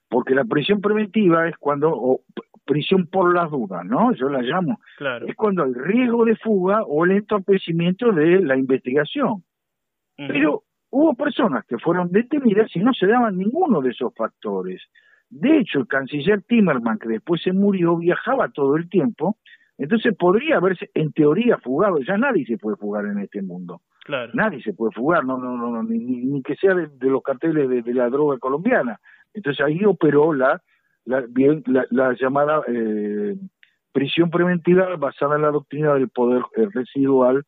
porque 0.08 0.36
la 0.36 0.44
prisión 0.44 0.80
preventiva 0.80 1.48
es 1.48 1.56
cuando, 1.58 1.90
o 1.90 2.20
prisión 2.64 3.08
por 3.08 3.34
las 3.34 3.50
dudas, 3.50 3.84
¿no? 3.84 4.12
Yo 4.14 4.28
la 4.28 4.40
llamo, 4.40 4.78
es 5.26 5.34
cuando 5.34 5.64
hay 5.64 5.72
riesgo 5.74 6.24
de 6.24 6.36
fuga 6.36 6.84
o 6.84 7.04
el 7.04 7.10
entorpecimiento 7.10 8.12
de 8.12 8.40
la 8.40 8.56
investigación. 8.56 9.42
Pero 10.16 10.62
hubo 10.90 11.14
personas 11.14 11.64
que 11.66 11.78
fueron 11.78 12.10
detenidas 12.12 12.74
y 12.74 12.78
no 12.78 12.92
se 12.94 13.06
daban 13.06 13.36
ninguno 13.36 13.80
de 13.80 13.90
esos 13.90 14.14
factores. 14.14 14.80
De 15.28 15.58
hecho, 15.58 15.80
el 15.80 15.88
canciller 15.88 16.42
Timerman, 16.42 16.98
que 16.98 17.08
después 17.08 17.42
se 17.42 17.52
murió, 17.52 17.96
viajaba 17.96 18.48
todo 18.48 18.76
el 18.76 18.88
tiempo 18.88 19.38
entonces 19.78 20.16
podría 20.16 20.56
haberse, 20.56 20.90
en 20.92 21.12
teoría, 21.12 21.56
fugado. 21.58 21.98
Ya 22.00 22.18
nadie 22.18 22.44
se 22.44 22.58
puede 22.58 22.76
fugar 22.76 23.06
en 23.06 23.20
este 23.20 23.40
mundo. 23.42 23.80
Claro. 24.04 24.32
Nadie 24.34 24.60
se 24.60 24.72
puede 24.72 24.92
fugar, 24.92 25.24
no, 25.24 25.38
no, 25.38 25.56
no, 25.56 25.82
ni, 25.84 25.98
ni, 25.98 26.42
que 26.42 26.56
sea 26.56 26.74
de, 26.74 26.88
los 27.08 27.22
carteles 27.22 27.68
de, 27.68 27.94
la 27.94 28.10
droga 28.10 28.38
colombiana. 28.38 28.98
Entonces 29.32 29.64
ahí 29.64 29.84
operó 29.84 30.32
la, 30.32 30.60
la, 31.04 31.22
bien, 31.28 31.62
la, 31.66 32.14
llamada 32.14 32.62
eh, 32.66 33.36
prisión 33.92 34.30
preventiva 34.30 34.96
basada 34.96 35.36
en 35.36 35.42
la 35.42 35.50
doctrina 35.50 35.94
del 35.94 36.08
poder 36.08 36.42
eh, 36.56 36.66
residual 36.72 37.44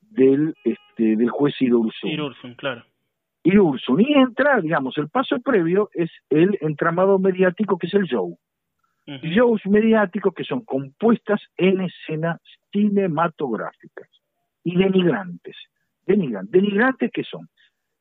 del, 0.00 0.54
este, 0.64 1.16
del 1.16 1.28
juez 1.28 1.60
Irursun. 1.60 2.10
Irursun, 2.10 2.54
claro. 2.54 2.84
Irursun. 3.42 4.00
Y 4.00 4.14
entra, 4.14 4.60
digamos, 4.60 4.96
el 4.96 5.08
paso 5.08 5.40
previo 5.40 5.90
es 5.92 6.10
el 6.30 6.56
entramado 6.62 7.18
mediático 7.18 7.76
que 7.76 7.88
es 7.88 7.94
el 7.94 8.04
show 8.04 8.38
shows 9.06 9.64
mediáticos 9.66 10.34
que 10.34 10.44
son 10.44 10.64
compuestas 10.64 11.40
en 11.56 11.80
escenas 11.80 12.40
cinematográficas 12.72 14.08
y 14.64 14.76
denigrantes. 14.76 15.56
Denigrantes, 16.06 16.52
denigrantes 16.52 17.10
que 17.12 17.24
son 17.24 17.48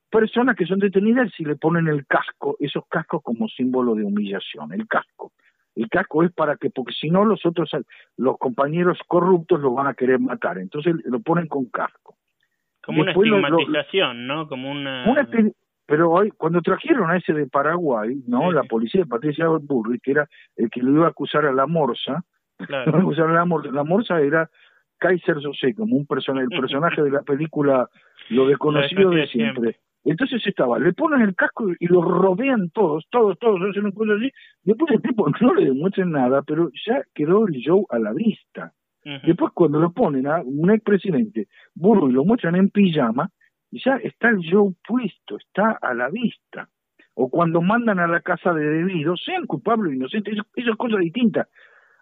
personas 0.10 0.56
que 0.56 0.66
son 0.66 0.80
detenidas 0.80 1.32
si 1.36 1.44
le 1.44 1.56
ponen 1.56 1.88
el 1.88 2.06
casco, 2.06 2.56
esos 2.60 2.86
cascos 2.88 3.22
como 3.22 3.48
símbolo 3.50 3.96
de 3.96 4.04
humillación, 4.04 4.72
el 4.74 4.88
casco. 4.88 5.34
El 5.76 5.90
casco 5.90 6.24
es 6.24 6.32
para 6.32 6.56
que, 6.56 6.70
porque 6.70 6.94
si 6.94 7.10
no 7.10 7.26
los 7.26 7.46
otros, 7.46 7.70
los 8.16 8.38
compañeros 8.38 8.98
corruptos 9.08 9.60
lo 9.60 9.74
van 9.74 9.88
a 9.88 9.94
querer 9.94 10.20
matar, 10.20 10.58
entonces 10.58 10.96
lo 11.04 11.20
ponen 11.20 11.48
con 11.48 11.66
casco. 11.66 12.16
Como 12.82 13.02
una 13.02 13.12
estigmatización, 13.12 14.26
¿no? 14.26 14.48
Como 14.48 14.72
una... 14.72 15.04
pero 15.86 16.12
hoy, 16.12 16.32
cuando 16.32 16.62
trajeron 16.62 17.10
a 17.10 17.18
ese 17.18 17.34
de 17.34 17.48
Paraguay, 17.48 18.24
¿no? 18.28 18.52
La 18.52 18.64
policía 18.64 19.02
de 19.02 19.08
Patricia 19.08 19.48
Burri, 19.48 20.00
que 20.00 20.12
era 20.12 20.28
el 20.56 20.70
que 20.70 20.82
lo 20.82 20.92
iba 20.92 21.06
a 21.06 21.10
acusar 21.10 21.46
a 21.46 21.54
la 21.54 21.68
Morsa, 21.68 22.24
claro. 22.58 22.92
a 23.12 23.32
la, 23.32 23.46
Morsa, 23.46 23.72
la 23.72 23.84
Morsa 23.84 24.22
era 24.22 24.50
Kaiser 24.98 25.42
José, 25.44 25.76
como 25.76 25.96
un 25.96 26.08
personaje, 26.08 26.48
el 26.52 26.60
personaje 26.60 27.02
de 27.04 27.12
la 27.12 27.22
película 27.22 27.88
Lo 28.30 28.48
desconocido 28.48 29.12
de 29.12 29.28
siempre. 29.28 29.78
Entonces 30.04 30.46
estaba, 30.46 30.78
le 30.78 30.94
ponen 30.94 31.22
el 31.22 31.36
casco 31.36 31.66
y 31.80 31.88
lo 31.88 32.02
rodean 32.02 32.70
todos, 32.70 33.06
todos, 33.10 33.38
todos, 33.40 33.60
hacen 33.70 33.86
un 33.86 33.92
cosa 33.92 34.14
así. 34.14 34.32
Después 34.64 34.92
el 34.92 35.02
tipo 35.02 35.28
no 35.42 35.54
le 35.56 35.66
demuestran 35.66 36.12
nada, 36.12 36.44
pero 36.44 36.70
ya 36.86 37.02
quedó 37.14 37.48
el 37.48 37.56
show 37.56 37.86
a 37.90 38.00
la 38.00 38.14
vista. 38.14 38.72
Después 39.24 39.52
cuando 39.54 39.80
lo 39.80 39.92
ponen 39.92 40.26
a 40.26 40.42
un 40.44 40.72
expresidente 40.72 41.48
burro 41.76 42.10
y 42.10 42.14
lo 42.14 42.26
muestran 42.26 42.56
en 42.56 42.70
pijama, 42.70 43.30
ya 43.84 43.98
está 43.98 44.30
el 44.30 44.40
show 44.40 44.74
puesto, 44.88 45.38
está 45.38 45.78
a 45.82 45.94
la 45.94 46.10
vista. 46.10 46.70
O 47.14 47.30
cuando 47.30 47.62
mandan 47.62 48.00
a 48.00 48.08
la 48.08 48.22
casa 48.22 48.54
de 48.54 48.66
debido, 48.66 49.16
sean 49.16 49.46
culpables 49.46 49.92
o 49.92 49.96
inocentes, 49.96 50.34
eso, 50.34 50.44
eso 50.56 50.72
es 50.72 50.78
cosa 50.78 50.98
distinta. 50.98 51.48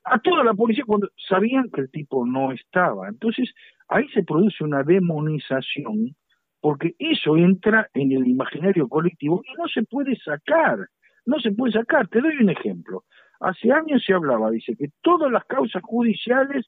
A 0.06 0.20
toda 0.20 0.44
la 0.44 0.54
policía 0.54 0.84
cuando 0.86 1.10
sabían 1.30 1.70
que 1.70 1.82
el 1.82 1.92
tipo 1.92 2.26
no 2.26 2.52
estaba. 2.52 3.08
Entonces 3.08 3.54
ahí 3.88 4.08
se 4.10 4.24
produce 4.24 4.64
una 4.64 4.84
demonización 4.84 6.16
porque 6.64 6.96
eso 6.98 7.36
entra 7.36 7.90
en 7.94 8.14
el 8.14 8.26
imaginario 8.26 8.88
colectivo 8.88 9.42
y 9.46 9.54
no 9.58 9.68
se 9.68 9.84
puede 9.84 10.16
sacar, 10.16 10.88
no 11.26 11.38
se 11.40 11.52
puede 11.52 11.74
sacar. 11.74 12.08
Te 12.08 12.22
doy 12.22 12.38
un 12.38 12.50
ejemplo. 12.50 13.04
Hace 13.42 13.72
años 13.74 14.02
se 14.06 14.14
hablaba, 14.14 14.50
dice, 14.50 14.74
que 14.78 14.88
todas 15.02 15.30
las 15.30 15.44
causas 15.44 15.82
judiciales, 15.84 16.66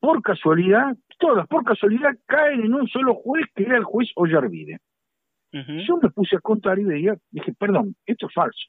por 0.00 0.22
casualidad, 0.22 0.96
todas 1.18 1.46
por 1.46 1.64
casualidad 1.64 2.16
caen 2.26 2.62
en 2.64 2.74
un 2.74 2.88
solo 2.88 3.14
juez 3.14 3.46
que 3.54 3.64
era 3.64 3.76
el 3.76 3.84
juez 3.84 4.10
Ollarvide. 4.16 4.78
Yo 5.52 5.98
me 6.00 6.10
puse 6.10 6.36
a 6.36 6.40
contar 6.40 6.78
y 6.78 6.84
veía, 6.84 7.16
dije, 7.30 7.52
perdón, 7.58 7.96
esto 8.06 8.28
es 8.28 8.34
falso. 8.34 8.68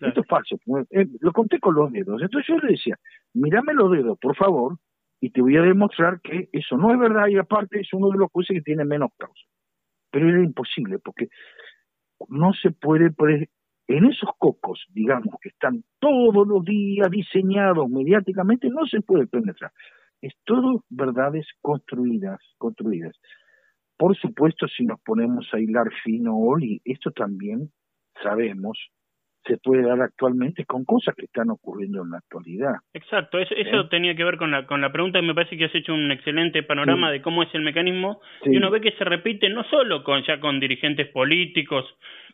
Esto 0.00 0.20
es 0.20 0.26
falso. 0.26 0.56
Eh, 0.90 1.06
lo 1.20 1.32
conté 1.32 1.58
con 1.58 1.74
los 1.74 1.92
dedos. 1.92 2.22
Entonces 2.22 2.46
yo 2.48 2.58
le 2.58 2.72
decía, 2.72 2.96
mírame 3.34 3.74
los 3.74 3.90
dedos, 3.90 4.18
por 4.18 4.36
favor, 4.36 4.78
y 5.20 5.30
te 5.30 5.40
voy 5.40 5.56
a 5.56 5.62
demostrar 5.62 6.20
que 6.20 6.48
eso 6.52 6.76
no 6.76 6.92
es 6.92 6.98
verdad 6.98 7.28
y 7.28 7.38
aparte 7.38 7.80
es 7.80 7.92
uno 7.92 8.10
de 8.10 8.18
los 8.18 8.30
jueces 8.30 8.56
que 8.56 8.62
tiene 8.62 8.84
menos 8.84 9.10
causa. 9.18 9.44
Pero 10.10 10.28
era 10.28 10.42
imposible 10.42 10.98
porque 10.98 11.28
no 12.28 12.52
se 12.52 12.70
puede, 12.70 13.12
en 13.88 14.04
esos 14.06 14.30
cocos, 14.38 14.84
digamos, 14.90 15.34
que 15.40 15.48
están 15.48 15.84
todos 15.98 16.46
los 16.46 16.64
días 16.64 17.10
diseñados 17.10 17.88
mediáticamente, 17.88 18.68
no 18.68 18.86
se 18.86 19.00
puede 19.00 19.26
penetrar. 19.26 19.72
Es 20.22 20.32
todo 20.44 20.84
verdades 20.88 21.46
construidas, 21.60 22.40
construidas. 22.56 23.14
Por 23.98 24.16
supuesto, 24.16 24.66
si 24.68 24.84
nos 24.84 25.00
ponemos 25.02 25.48
a 25.52 25.60
hilar 25.60 25.92
fino, 26.02 26.38
Oli, 26.38 26.80
esto 26.84 27.10
también 27.10 27.70
sabemos 28.22 28.78
se 29.46 29.56
puede 29.58 29.82
dar 29.82 30.00
actualmente 30.00 30.64
con 30.64 30.84
cosas 30.84 31.14
que 31.16 31.24
están 31.24 31.50
ocurriendo 31.50 32.02
en 32.02 32.10
la 32.10 32.18
actualidad. 32.18 32.74
Exacto, 32.94 33.38
eso, 33.38 33.54
eso 33.54 33.88
tenía 33.88 34.14
que 34.14 34.24
ver 34.24 34.36
con 34.36 34.50
la, 34.50 34.66
con 34.66 34.80
la 34.80 34.92
pregunta 34.92 35.18
y 35.18 35.22
me 35.22 35.34
parece 35.34 35.56
que 35.56 35.64
has 35.64 35.74
hecho 35.74 35.94
un 35.94 36.10
excelente 36.12 36.62
panorama 36.62 37.10
de 37.10 37.22
cómo 37.22 37.42
es 37.42 37.52
el 37.54 37.62
mecanismo 37.62 38.20
y 38.44 38.56
uno 38.56 38.70
ve 38.70 38.80
que 38.80 38.92
se 38.92 39.04
repite 39.04 39.48
no 39.48 39.64
solo 39.64 40.04
con 40.04 40.22
ya 40.22 40.38
con 40.38 40.60
dirigentes 40.60 41.08
políticos, 41.08 41.84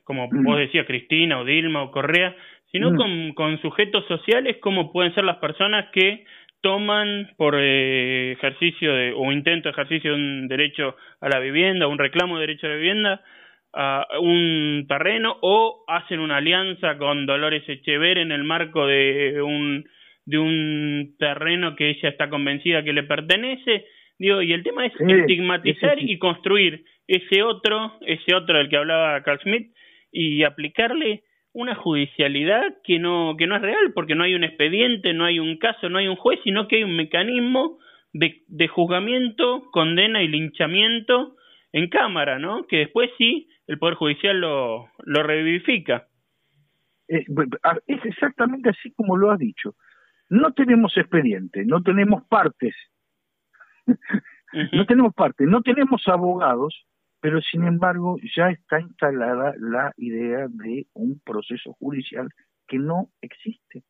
como 0.04 0.28
mm. 0.30 0.44
vos 0.44 0.58
decías 0.58 0.86
Cristina 0.86 1.40
o 1.40 1.44
Dilma 1.44 1.82
o 1.82 1.90
Correa, 1.90 2.36
sino 2.70 2.90
mm. 2.90 2.96
con, 2.96 3.32
con 3.34 3.60
sujetos 3.62 4.06
sociales 4.06 4.58
como 4.60 4.92
pueden 4.92 5.14
ser 5.14 5.24
las 5.24 5.38
personas 5.38 5.86
que 5.92 6.26
toman 6.60 7.30
por 7.36 7.54
eh, 7.58 8.32
ejercicio 8.32 8.92
de, 8.92 9.12
o 9.16 9.32
intento 9.32 9.68
de 9.68 9.72
ejercicio 9.72 10.10
de 10.12 10.16
un 10.16 10.48
derecho 10.48 10.96
a 11.20 11.28
la 11.28 11.38
vivienda, 11.38 11.86
un 11.86 11.98
reclamo 11.98 12.36
de 12.36 12.46
derecho 12.46 12.66
a 12.66 12.70
la 12.70 12.76
vivienda, 12.76 13.20
un 14.20 14.86
terreno 14.88 15.36
o 15.42 15.84
hacen 15.86 16.20
una 16.20 16.38
alianza 16.38 16.96
con 16.98 17.26
Dolores 17.26 17.68
Echever 17.68 18.18
en 18.18 18.32
el 18.32 18.42
marco 18.42 18.86
de 18.86 19.40
un 19.42 19.84
de 20.24 20.38
un 20.38 21.14
terreno 21.18 21.74
que 21.74 21.88
ella 21.90 22.10
está 22.10 22.28
convencida 22.28 22.82
que 22.82 22.92
le 22.92 23.02
pertenece. 23.02 23.86
Digo 24.18 24.42
y 24.42 24.52
el 24.52 24.62
tema 24.62 24.84
es 24.84 24.92
estigmatizar 25.00 25.98
y 26.02 26.18
construir 26.18 26.84
ese 27.06 27.42
otro 27.42 27.98
ese 28.00 28.34
otro 28.34 28.58
del 28.58 28.68
que 28.68 28.76
hablaba 28.76 29.22
Carl 29.22 29.38
Schmitt 29.40 29.72
y 30.12 30.42
aplicarle 30.42 31.22
una 31.60 31.74
judicialidad 31.74 32.76
que 32.84 32.98
no 32.98 33.34
que 33.38 33.46
no 33.46 33.56
es 33.56 33.62
real 33.62 33.92
porque 33.94 34.14
no 34.14 34.24
hay 34.24 34.34
un 34.34 34.44
expediente 34.44 35.12
no 35.12 35.24
hay 35.24 35.38
un 35.38 35.58
caso 35.58 35.88
no 35.88 35.98
hay 35.98 36.08
un 36.08 36.16
juez 36.16 36.40
sino 36.44 36.68
que 36.68 36.76
hay 36.76 36.84
un 36.84 36.96
mecanismo 36.96 37.78
de, 38.12 38.42
de 38.46 38.68
juzgamiento 38.68 39.68
condena 39.70 40.22
y 40.22 40.28
linchamiento 40.28 41.36
en 41.72 41.88
cámara 41.88 42.38
no 42.38 42.66
que 42.66 42.78
después 42.78 43.10
sí 43.18 43.48
el 43.68 43.78
Poder 43.78 43.94
Judicial 43.94 44.40
lo, 44.40 44.88
lo 45.04 45.22
revivifica. 45.22 46.08
Eh, 47.06 47.24
es 47.86 48.04
exactamente 48.04 48.70
así 48.70 48.92
como 48.92 49.16
lo 49.16 49.30
has 49.30 49.38
dicho. 49.38 49.76
No 50.30 50.52
tenemos 50.52 50.96
expediente, 50.96 51.64
no 51.64 51.82
tenemos 51.82 52.26
partes, 52.28 52.74
no 54.72 54.84
tenemos 54.86 55.14
partes, 55.14 55.46
no 55.46 55.62
tenemos 55.62 56.02
abogados, 56.06 56.86
pero 57.20 57.40
sin 57.40 57.64
embargo 57.64 58.16
ya 58.36 58.50
está 58.50 58.80
instalada 58.80 59.54
la 59.58 59.92
idea 59.96 60.46
de 60.48 60.86
un 60.94 61.20
proceso 61.24 61.72
judicial 61.74 62.28
que 62.66 62.78
no 62.78 63.08
existe. 63.22 63.82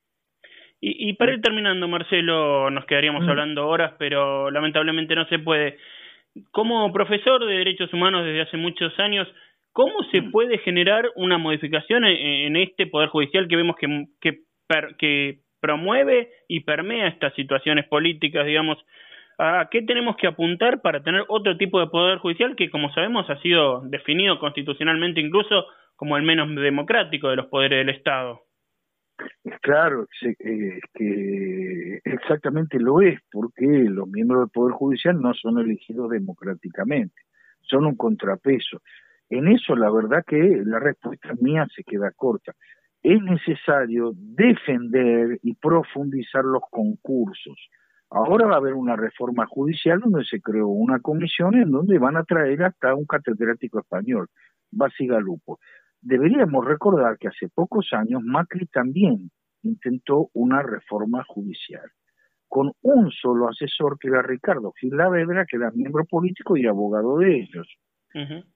Y, 0.81 1.11
y 1.11 1.13
para 1.15 1.35
ir 1.35 1.41
terminando, 1.41 1.89
Marcelo, 1.89 2.71
nos 2.71 2.87
quedaríamos 2.87 3.25
mm. 3.25 3.29
hablando 3.29 3.69
horas, 3.69 3.95
pero 3.99 4.51
lamentablemente 4.51 5.15
no 5.15 5.27
se 5.27 5.39
puede. 5.39 5.77
Como 6.53 6.93
profesor 6.93 7.45
de 7.45 7.59
Derechos 7.59 7.93
Humanos 7.93 8.25
desde 8.25 8.43
hace 8.43 8.57
muchos 8.57 8.97
años, 9.01 9.27
¿Cómo 9.79 10.03
se 10.11 10.23
mm. 10.23 10.33
puede 10.33 10.59
generar 10.59 11.09
una 11.15 11.39
modificación 11.39 12.05
en, 12.05 12.57
este 12.57 12.89
Poder 12.89 13.11
Judicial 13.11 13.47
que 13.47 13.55
vemos 13.55 13.77
que, 13.77 14.41
que, 14.99 15.39
promueve 15.61 16.31
y 16.49 16.61
permea 16.61 17.07
estas 17.07 17.33
situaciones 17.35 17.87
políticas, 17.87 18.45
digamos? 18.45 18.77
¿A 19.39 19.69
qué 19.71 19.83
tenemos 19.83 20.17
que 20.17 20.27
apuntar 20.27 20.83
para 20.83 21.03
tener 21.03 21.23
otro 21.29 21.57
tipo 21.57 21.79
de 21.79 21.87
Poder 21.87 22.19
Judicial 22.19 22.57
que, 22.57 22.71
como 22.71 22.93
sabemos, 22.93 23.31
ha 23.31 23.41
sido 23.41 23.83
definido 23.83 24.39
constitucionalmente 24.41 25.21
incluso 25.21 25.67
como 25.95 26.17
el 26.17 26.25
menos 26.25 26.53
democrático 26.57 27.29
de 27.29 27.37
los 27.37 27.47
poderes 27.47 27.87
del 27.87 27.95
Estado? 27.95 28.41
Claro, 29.63 30.07
es 30.21 30.37
que 30.95 32.01
exactamente 32.05 32.79
lo 32.79 33.01
es, 33.01 33.21
porque 33.31 33.67
los 33.67 34.09
miembros 34.09 34.43
del 34.43 34.51
Poder 34.51 34.75
Judicial 34.75 35.21
no 35.21 35.35
son 35.35 35.59
elegidos 35.59 36.11
democráticamente, 36.11 37.21
son 37.63 37.87
un 37.87 37.97
contrapeso. 37.97 38.81
En 39.31 39.49
eso 39.49 39.77
la 39.77 39.91
verdad 39.91 40.25
que 40.27 40.63
la 40.65 40.81
respuesta 40.81 41.35
mía 41.41 41.67
se 41.75 41.85
queda 41.85 42.11
corta. 42.13 42.53
Es 43.03 43.21
necesario 43.23 44.13
defender 44.15 45.39
y 45.43 45.55
profundizar 45.55 46.45
los 46.45 46.63
concursos. 46.71 47.69
Ahora 48.11 48.47
va 48.47 48.55
a 48.55 48.59
haber 48.59 48.75
una 48.75 48.97
reforma 48.97 49.47
judicial 49.47 50.01
donde 50.01 50.25
se 50.25 50.41
creó 50.41 50.69
una 50.69 51.01
comisión 51.01 51.55
en 51.55 51.71
donde 51.71 51.99
van 51.99 52.17
a 52.17 52.25
traer 52.25 52.63
hasta 52.63 52.95
un 52.95 53.05
catedrático 53.05 53.81
español, 53.81 54.29
Basigalupo. 54.71 55.59
Deberíamos 56.01 56.65
recordar 56.65 57.19
que 57.19 57.29
hace 57.29 57.49
pocos 57.49 57.93
años 57.93 58.23
Macri 58.25 58.67
también 58.67 59.31
intentó 59.63 60.31
una 60.33 60.63
reforma 60.63 61.25
judicial 61.27 61.91
con 62.49 62.73
un 62.81 63.11
solo 63.11 63.49
asesor 63.49 63.99
que 63.99 64.09
era 64.09 64.23
Ricardo 64.23 64.73
Gil 64.73 64.93
que 65.49 65.57
era 65.57 65.71
miembro 65.73 66.05
político 66.07 66.57
y 66.57 66.67
abogado 66.67 67.19
de 67.19 67.41
ellos 67.41 67.69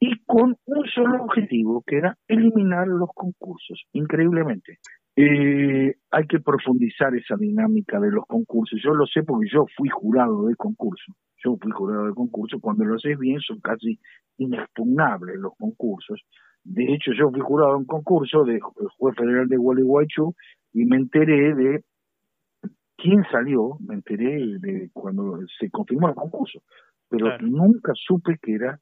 y 0.00 0.24
con 0.24 0.56
un 0.64 0.86
solo 0.86 1.24
objetivo, 1.24 1.82
que 1.86 1.98
era 1.98 2.16
eliminar 2.26 2.88
los 2.88 3.10
concursos, 3.14 3.84
increíblemente. 3.92 4.78
Eh, 5.14 5.94
hay 6.10 6.26
que 6.26 6.40
profundizar 6.40 7.14
esa 7.14 7.36
dinámica 7.36 8.00
de 8.00 8.10
los 8.10 8.24
concursos. 8.26 8.80
Yo 8.82 8.94
lo 8.94 9.06
sé 9.06 9.22
porque 9.22 9.48
yo 9.52 9.66
fui 9.76 9.88
jurado 9.88 10.46
de 10.46 10.56
concurso. 10.56 11.12
Yo 11.44 11.56
fui 11.60 11.70
jurado 11.72 12.06
de 12.06 12.14
concurso. 12.14 12.60
Cuando 12.60 12.84
lo 12.84 12.94
haces 12.94 13.18
bien 13.18 13.40
son 13.40 13.60
casi 13.60 13.98
inexpugnables 14.38 15.36
los 15.38 15.52
concursos. 15.58 16.20
De 16.64 16.84
hecho, 16.94 17.12
yo 17.12 17.30
fui 17.30 17.40
jurado 17.40 17.72
en 17.72 17.78
un 17.78 17.86
concurso 17.86 18.44
de 18.44 18.60
juez 18.60 19.16
federal 19.16 19.48
de 19.48 19.56
Gualeguaychú 19.56 20.34
y 20.72 20.84
me 20.84 20.96
enteré 20.96 21.54
de 21.54 21.84
quién 22.96 23.24
salió, 23.30 23.76
me 23.80 23.94
enteré 23.94 24.58
de 24.60 24.90
cuando 24.92 25.38
se 25.58 25.68
confirmó 25.70 26.08
el 26.08 26.14
concurso, 26.14 26.60
pero 27.08 27.36
nunca 27.40 27.92
supe 27.94 28.38
que 28.40 28.54
era 28.54 28.78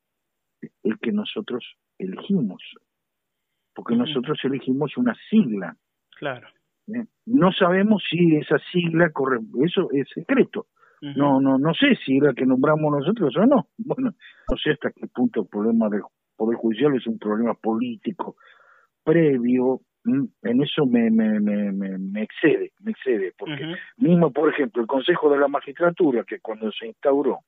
el 0.83 0.99
que 0.99 1.11
nosotros 1.11 1.65
elegimos, 1.99 2.63
porque 3.75 3.97
nosotros 3.97 4.39
elegimos 4.45 4.97
una 4.99 5.15
sigla. 5.31 5.75
Claro. 6.21 6.49
¿Eh? 6.89 7.07
No 7.25 7.51
sabemos 7.51 8.03
si 8.09 8.37
esa 8.37 8.59
sigla 8.71 9.09
corre, 9.11 9.39
eso 9.65 9.89
es 9.91 10.07
secreto. 10.15 10.67
No, 11.01 11.41
no, 11.41 11.57
no 11.57 11.73
sé 11.73 11.97
si 12.05 12.19
era 12.19 12.35
que 12.35 12.45
nombramos 12.45 12.93
nosotros 12.93 13.35
o 13.35 13.47
no. 13.47 13.69
Bueno, 13.79 14.13
no 14.51 14.57
sé 14.59 14.73
hasta 14.73 14.91
qué 14.91 15.07
punto 15.07 15.41
el 15.41 15.47
problema 15.47 15.89
del 15.89 16.03
poder 16.37 16.59
judicial 16.59 16.95
es 16.95 17.07
un 17.07 17.19
problema 17.19 17.55
político 17.55 18.37
previo. 19.03 19.81
En 20.05 20.63
eso 20.63 20.85
me, 20.85 21.11
me, 21.11 21.41
me, 21.41 21.73
me, 21.73 22.23
excede, 22.23 22.73
me 22.81 22.91
excede, 22.91 23.33
porque 23.39 23.77
mismo, 23.97 24.31
por 24.31 24.51
ejemplo, 24.51 24.83
el 24.83 24.89
Consejo 24.89 25.31
de 25.31 25.39
la 25.39 25.49
Magistratura, 25.49 26.25
que 26.25 26.41
cuando 26.41 26.71
se 26.71 26.87
instauró 26.89 27.39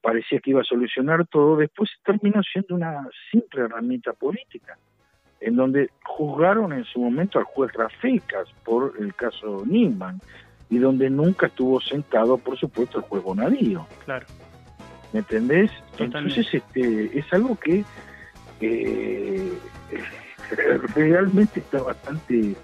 parecía 0.00 0.38
que 0.38 0.50
iba 0.50 0.60
a 0.60 0.64
solucionar 0.64 1.26
todo, 1.26 1.56
después 1.56 1.90
terminó 2.04 2.40
siendo 2.44 2.76
una 2.76 3.08
simple 3.32 3.62
herramienta 3.62 4.12
política, 4.12 4.78
en 5.40 5.56
donde 5.56 5.90
juzgaron 6.04 6.72
en 6.72 6.84
su 6.84 7.00
momento 7.00 7.38
al 7.38 7.44
juez 7.44 7.72
Rafecas 7.72 8.48
por 8.64 8.94
el 8.98 9.14
caso 9.14 9.62
Niman, 9.66 10.20
y 10.70 10.78
donde 10.78 11.08
nunca 11.08 11.46
estuvo 11.46 11.80
sentado, 11.80 12.36
por 12.36 12.58
supuesto, 12.58 12.98
el 12.98 13.04
juez 13.04 13.22
Bonadío. 13.22 13.86
Claro. 14.04 14.26
¿Me 15.12 15.20
entendés? 15.20 15.70
Entonces 15.98 16.46
este, 16.52 17.18
es 17.18 17.32
algo 17.32 17.56
que 17.58 17.84
eh, 18.60 19.52
realmente 20.94 21.60
está 21.60 21.82
bastante 21.82 22.54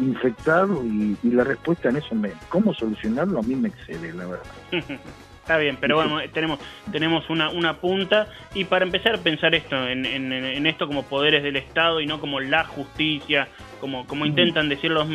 infectado 0.00 0.82
y, 0.84 1.16
la 1.22 1.44
respuesta 1.44 1.90
en 1.90 1.96
eso, 1.96 2.14
me, 2.14 2.32
¿cómo 2.48 2.74
solucionarlo? 2.74 3.38
A 3.38 3.42
mí 3.42 3.54
me 3.54 3.68
excede, 3.68 4.12
la 4.12 4.26
verdad. 4.26 4.46
Está 5.42 5.58
bien, 5.58 5.76
pero 5.80 5.96
bueno, 5.96 6.20
tenemos 6.32 6.60
tenemos 6.92 7.28
una, 7.28 7.50
una 7.50 7.80
punta 7.80 8.28
y 8.54 8.64
para 8.64 8.84
empezar 8.84 9.18
pensar 9.18 9.56
esto 9.56 9.88
en, 9.88 10.66
esto 10.66 10.86
como 10.86 11.02
poderes 11.02 11.42
del 11.42 11.56
Estado 11.56 12.00
y 12.00 12.06
no 12.06 12.20
como 12.20 12.38
la 12.38 12.62
justicia, 12.62 13.48
como, 13.80 14.06
como 14.06 14.24
intentan 14.24 14.68
decir 14.68 14.92
los, 14.92 15.08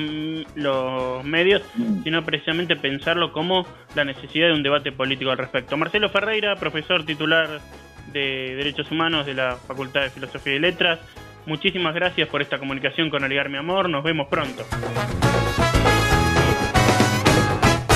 los 0.55 1.23
medios, 1.23 1.61
sino 2.03 2.25
precisamente 2.25 2.75
pensarlo 2.75 3.31
como 3.31 3.65
la 3.95 4.03
necesidad 4.03 4.47
de 4.47 4.53
un 4.53 4.63
debate 4.63 4.91
político 4.91 5.31
al 5.31 5.37
respecto. 5.37 5.77
Marcelo 5.77 6.09
Ferreira, 6.09 6.57
profesor 6.57 7.05
titular 7.05 7.61
de 8.11 8.53
Derechos 8.57 8.91
Humanos 8.91 9.25
de 9.25 9.33
la 9.33 9.55
Facultad 9.55 10.01
de 10.01 10.09
Filosofía 10.09 10.55
y 10.55 10.59
Letras, 10.59 10.99
muchísimas 11.45 11.95
gracias 11.95 12.27
por 12.27 12.41
esta 12.41 12.59
comunicación 12.59 13.09
con 13.09 13.23
Aligar 13.23 13.47
Mi 13.47 13.59
Amor, 13.59 13.89
nos 13.89 14.03
vemos 14.03 14.27
pronto. 14.27 14.65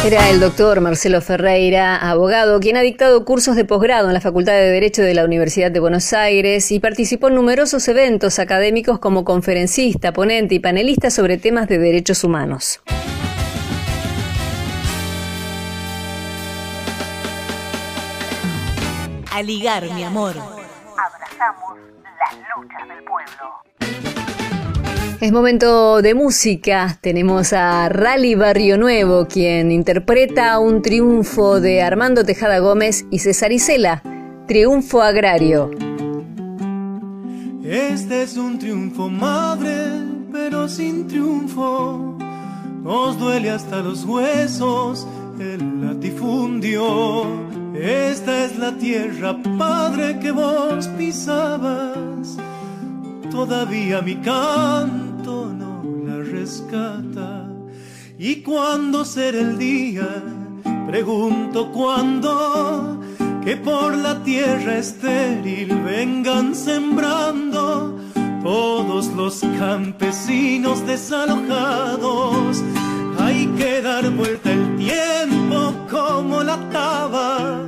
Era 0.03 0.31
el 0.31 0.39
doctor 0.39 0.81
Marcelo 0.81 1.21
Ferreira, 1.21 1.95
abogado, 1.95 2.59
quien 2.59 2.75
ha 2.75 2.81
dictado 2.81 3.23
cursos 3.23 3.55
de 3.55 3.65
posgrado 3.65 4.07
en 4.07 4.15
la 4.15 4.19
Facultad 4.19 4.53
de 4.53 4.71
Derecho 4.71 5.03
de 5.03 5.13
la 5.13 5.23
Universidad 5.23 5.69
de 5.69 5.79
Buenos 5.79 6.11
Aires 6.11 6.71
y 6.71 6.79
participó 6.79 7.27
en 7.27 7.35
numerosos 7.35 7.87
eventos 7.87 8.39
académicos 8.39 8.97
como 8.97 9.23
conferencista, 9.23 10.11
ponente 10.11 10.55
y 10.55 10.59
panelista 10.59 11.11
sobre 11.11 11.37
temas 11.37 11.67
de 11.67 11.77
derechos 11.77 12.23
humanos. 12.23 12.81
A 19.31 19.43
ligar, 19.43 19.83
mi 19.93 20.03
amor. 20.03 20.33
Abrazamos 20.35 21.77
las 22.19 22.33
luchas 22.57 22.87
del 22.87 23.03
pueblo. 23.03 23.60
Es 25.21 25.31
momento 25.31 26.01
de 26.01 26.15
música. 26.15 26.97
Tenemos 26.99 27.53
a 27.53 27.89
Rally 27.89 28.33
Barrio 28.33 28.79
Nuevo, 28.79 29.27
quien 29.27 29.71
interpreta 29.71 30.57
un 30.57 30.81
triunfo 30.81 31.61
de 31.61 31.83
Armando 31.83 32.25
Tejada 32.25 32.57
Gómez 32.57 33.05
y 33.11 33.19
César 33.19 33.51
Isela, 33.51 34.01
Triunfo 34.47 34.99
Agrario. 34.99 35.69
Este 37.63 38.23
es 38.23 38.35
un 38.35 38.57
triunfo 38.57 39.09
madre, 39.09 40.01
pero 40.31 40.67
sin 40.67 41.07
triunfo. 41.07 42.17
Nos 42.81 43.19
duele 43.19 43.51
hasta 43.51 43.79
los 43.81 44.03
huesos 44.05 45.05
el 45.39 45.85
latifundio. 45.85 47.27
Esta 47.75 48.45
es 48.45 48.57
la 48.57 48.75
tierra, 48.75 49.37
padre, 49.55 50.17
que 50.17 50.31
vos 50.31 50.87
pisabas. 50.97 52.37
Todavía 53.29 54.01
mi 54.01 54.15
canto 54.15 55.00
Y 58.17 58.41
cuando 58.41 59.05
será 59.05 59.39
el 59.39 59.59
día, 59.59 60.07
pregunto 60.87 61.71
cuándo, 61.71 62.99
que 63.43 63.57
por 63.57 63.95
la 63.95 64.23
tierra 64.23 64.77
estéril 64.77 65.69
vengan 65.83 66.55
sembrando 66.55 67.99
todos 68.43 69.07
los 69.15 69.41
campesinos 69.59 70.85
desalojados. 70.87 72.63
Hay 73.19 73.45
que 73.57 73.81
dar 73.81 74.09
vuelta 74.11 74.51
el 74.51 74.77
tiempo 74.77 75.73
como 75.89 76.43
la 76.43 76.57
taba. 76.69 77.59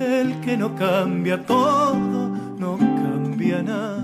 El 0.00 0.40
que 0.40 0.56
no 0.56 0.74
cambia 0.74 1.44
todo, 1.44 2.30
no 2.58 2.78
cambia 2.78 3.62
nada. 3.62 3.99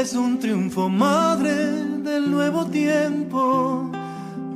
Es 0.00 0.14
un 0.14 0.38
triunfo 0.38 0.88
madre 0.88 1.54
del 2.04 2.30
nuevo 2.30 2.64
tiempo, 2.66 3.90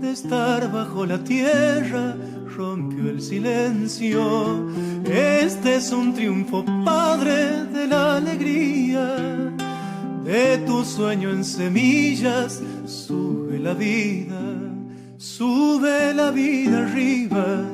de 0.01 0.13
estar 0.13 0.71
bajo 0.71 1.05
la 1.05 1.19
tierra 1.19 2.15
rompió 2.57 3.11
el 3.11 3.21
silencio. 3.21 4.69
Este 5.05 5.77
es 5.77 5.91
un 5.91 6.15
triunfo 6.15 6.65
padre 6.85 7.65
de 7.65 7.89
la 7.89 8.17
alegría, 8.19 9.17
de 10.25 10.59
tu 10.59 10.85
sueño 10.85 11.31
en 11.31 11.45
semillas, 11.45 12.61
sube 12.87 13.59
la 13.59 13.75
vida, 13.75 14.41
sube 15.17 16.15
la 16.15 16.31
vida 16.31 16.87
arriba 16.87 17.65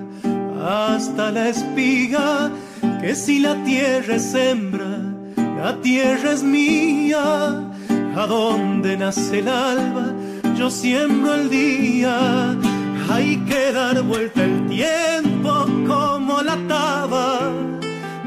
hasta 0.62 1.31
la 1.31 1.50
espiga, 1.50 2.50
que 3.02 3.14
si 3.14 3.40
la 3.40 3.62
tierra 3.64 4.14
es 4.14 4.35
la 5.59 5.81
tierra 5.81 6.33
es 6.33 6.42
mía, 6.42 7.21
a 8.16 8.27
donde 8.27 8.97
nace 8.97 9.40
el 9.40 9.49
alba, 9.49 10.14
yo 10.57 10.71
siembro 10.71 11.35
el 11.35 11.51
día. 11.51 12.57
Hay 13.11 13.37
que 13.49 13.73
dar 13.73 14.03
vuelta 14.03 14.44
el 14.44 14.66
tiempo 14.68 15.66
como 15.87 16.42
la 16.42 16.57
taba. 16.68 17.53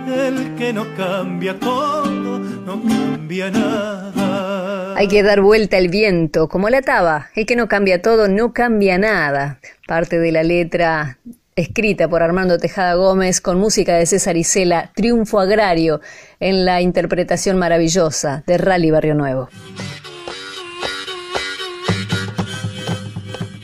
El 0.08 0.56
que 0.56 0.74
no 0.74 0.86
cambia 0.98 1.58
todo, 1.58 2.40
no 2.40 2.82
cambia 2.84 3.50
nada. 3.50 4.96
Hay 4.96 5.08
que 5.08 5.24
dar 5.24 5.42
vuelta 5.42 5.78
el 5.78 5.88
viento 5.88 6.50
como 6.50 6.70
la 6.70 6.82
taba. 6.82 7.30
El 7.36 7.46
que 7.46 7.56
no 7.56 7.68
cambia 7.68 8.02
todo, 8.02 8.28
no 8.28 8.54
cambia 8.54 8.98
nada. 8.98 9.60
Parte 9.88 10.20
de 10.20 10.32
la 10.32 10.44
letra 10.44 11.18
escrita 11.62 12.10
por 12.10 12.24
Armando 12.24 12.58
Tejada 12.58 12.96
Gómez 12.96 13.40
con 13.40 13.60
música 13.60 13.96
de 13.96 14.06
César 14.06 14.36
Isela, 14.36 14.92
Triunfo 14.96 15.40
Agrario, 15.40 16.02
en 16.40 16.66
la 16.66 16.82
interpretación 16.82 17.58
maravillosa 17.58 18.44
de 18.48 18.58
Rally 18.58 18.92
Barrio 18.92 19.16
Nuevo. 19.16 19.50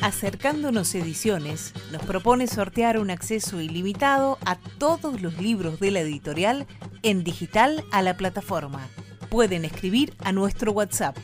Acercándonos 0.01 0.95
Ediciones 0.95 1.73
nos 1.91 2.01
propone 2.03 2.47
sortear 2.47 2.97
un 2.97 3.09
acceso 3.09 3.59
ilimitado 3.59 4.37
a 4.45 4.55
todos 4.77 5.21
los 5.21 5.37
libros 5.37 5.79
de 5.79 5.91
la 5.91 5.99
editorial 5.99 6.65
en 7.03 7.23
digital 7.23 7.83
a 7.91 8.01
la 8.01 8.15
plataforma. 8.15 8.87
Pueden 9.29 9.65
escribir 9.65 10.13
a 10.23 10.31
nuestro 10.31 10.71
WhatsApp 10.71 11.17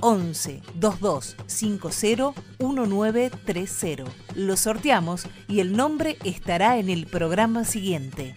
11 0.00 0.62
22 0.74 1.36
50 1.46 2.34
1930. 2.58 4.10
Lo 4.34 4.56
sorteamos 4.56 5.28
y 5.48 5.60
el 5.60 5.76
nombre 5.76 6.16
estará 6.24 6.78
en 6.78 6.88
el 6.88 7.06
programa 7.06 7.64
siguiente. 7.64 8.34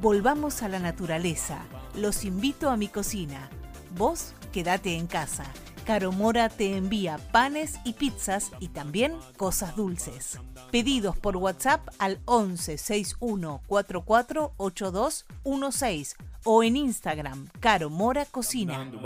Volvamos 0.00 0.64
a 0.64 0.68
la 0.68 0.80
naturaleza. 0.80 1.60
Los 1.94 2.24
invito 2.24 2.70
a 2.70 2.76
mi 2.76 2.88
cocina. 2.88 3.48
Vos 3.96 4.34
quédate 4.52 4.96
en 4.96 5.06
casa. 5.06 5.44
Caro 5.86 6.10
Mora 6.10 6.48
te 6.48 6.76
envía 6.76 7.18
panes 7.30 7.78
y 7.84 7.92
pizzas 7.92 8.50
y 8.58 8.68
también 8.68 9.14
cosas 9.36 9.76
dulces. 9.76 10.40
Pedidos 10.72 11.16
por 11.16 11.36
WhatsApp 11.36 11.88
al 12.00 12.18
11 12.24 12.78
61 12.78 13.62
44 13.68 14.54
8216 14.56 16.16
o 16.44 16.62
en 16.62 16.76
Instagram 16.76 17.48
Caro 17.60 17.90
Mora 17.90 18.24
Cocina. 18.26 18.84
Mi 18.84 18.98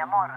amor. 0.00 0.30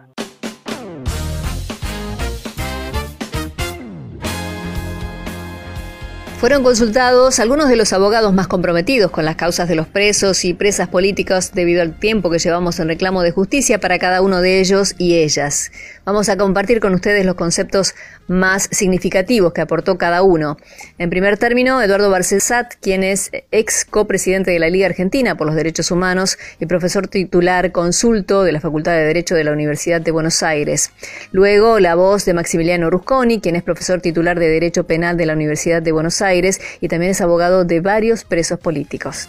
Fueron 6.40 6.64
consultados 6.64 7.42
algunos 7.42 7.68
de 7.68 7.76
los 7.76 7.92
abogados 7.92 8.32
más 8.32 8.48
comprometidos 8.48 9.12
con 9.12 9.26
las 9.26 9.36
causas 9.36 9.68
de 9.68 9.76
los 9.76 9.88
presos 9.88 10.46
y 10.46 10.54
presas 10.54 10.88
políticas 10.88 11.52
debido 11.54 11.82
al 11.82 12.00
tiempo 12.00 12.30
que 12.30 12.40
llevamos 12.40 12.80
en 12.80 12.88
reclamo 12.88 13.24
de 13.24 13.32
justicia 13.32 13.82
para 13.82 14.00
cada 14.00 14.22
uno 14.22 14.40
de 14.40 14.62
ellos 14.62 14.96
y 14.98 15.16
ellas. 15.16 15.70
Vamos 16.06 16.30
a 16.30 16.38
compartir 16.38 16.80
con 16.80 16.94
ustedes 16.94 17.26
los 17.26 17.36
conceptos 17.36 17.94
más 18.30 18.70
significativos 18.72 19.52
que 19.52 19.62
aportó 19.62 19.98
cada 19.98 20.24
uno. 20.24 20.58
En 20.98 21.10
primer 21.10 21.38
término, 21.38 21.82
Eduardo 21.82 22.10
Barcesat, 22.10 22.76
quien 22.80 23.04
es 23.04 23.32
ex 23.52 23.84
copresidente 23.84 24.52
de 24.52 24.60
la 24.60 24.70
Liga 24.70 24.86
Argentina 24.86 25.36
por 25.36 25.48
los 25.48 25.56
Derechos 25.56 25.92
Humanos 25.92 26.38
y 26.60 26.66
profesor 26.68 27.08
titular 27.08 27.72
consulto 27.72 28.44
de 28.44 28.52
la 28.52 28.62
Facultad 28.62 28.94
de 28.94 29.04
Derecho 29.04 29.36
de 29.36 29.44
la 29.44 29.52
Universidad 29.52 30.00
de 30.00 30.12
Buenos 30.12 30.44
Aires. 30.44 30.92
Luego, 31.32 31.80
la 31.80 31.96
voz 31.96 32.26
de 32.26 32.34
Maximiliano 32.34 32.90
Rusconi, 32.90 33.42
quien 33.42 33.56
es 33.56 33.64
profesor 33.64 34.00
titular 34.00 34.40
de 34.40 34.48
Derecho 34.48 34.86
Penal 34.86 35.18
de 35.18 35.26
la 35.26 35.34
Universidad 35.34 35.82
de 35.82 35.92
Buenos 35.92 36.22
Aires 36.22 36.62
y 36.80 36.88
también 36.88 37.12
es 37.12 37.22
abogado 37.22 37.66
de 37.66 37.82
varios 37.82 38.24
presos 38.24 38.60
políticos. 38.60 39.28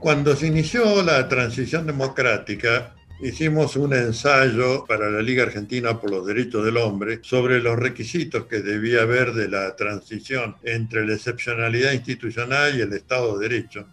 Cuando 0.00 0.36
se 0.36 0.46
inició 0.46 1.02
la 1.02 1.28
transición 1.28 1.86
democrática, 1.86 2.94
hicimos 3.20 3.76
un 3.76 3.94
ensayo 3.94 4.84
para 4.86 5.10
la 5.10 5.20
Liga 5.20 5.42
Argentina 5.42 6.00
por 6.00 6.10
los 6.10 6.26
Derechos 6.26 6.64
del 6.64 6.76
Hombre 6.76 7.20
sobre 7.22 7.60
los 7.60 7.76
requisitos 7.76 8.46
que 8.46 8.60
debía 8.60 9.02
haber 9.02 9.32
de 9.32 9.48
la 9.48 9.74
transición 9.74 10.56
entre 10.62 11.06
la 11.06 11.14
excepcionalidad 11.14 11.92
institucional 11.92 12.76
y 12.76 12.82
el 12.82 12.92
Estado 12.92 13.38
de 13.38 13.48
Derecho. 13.48 13.86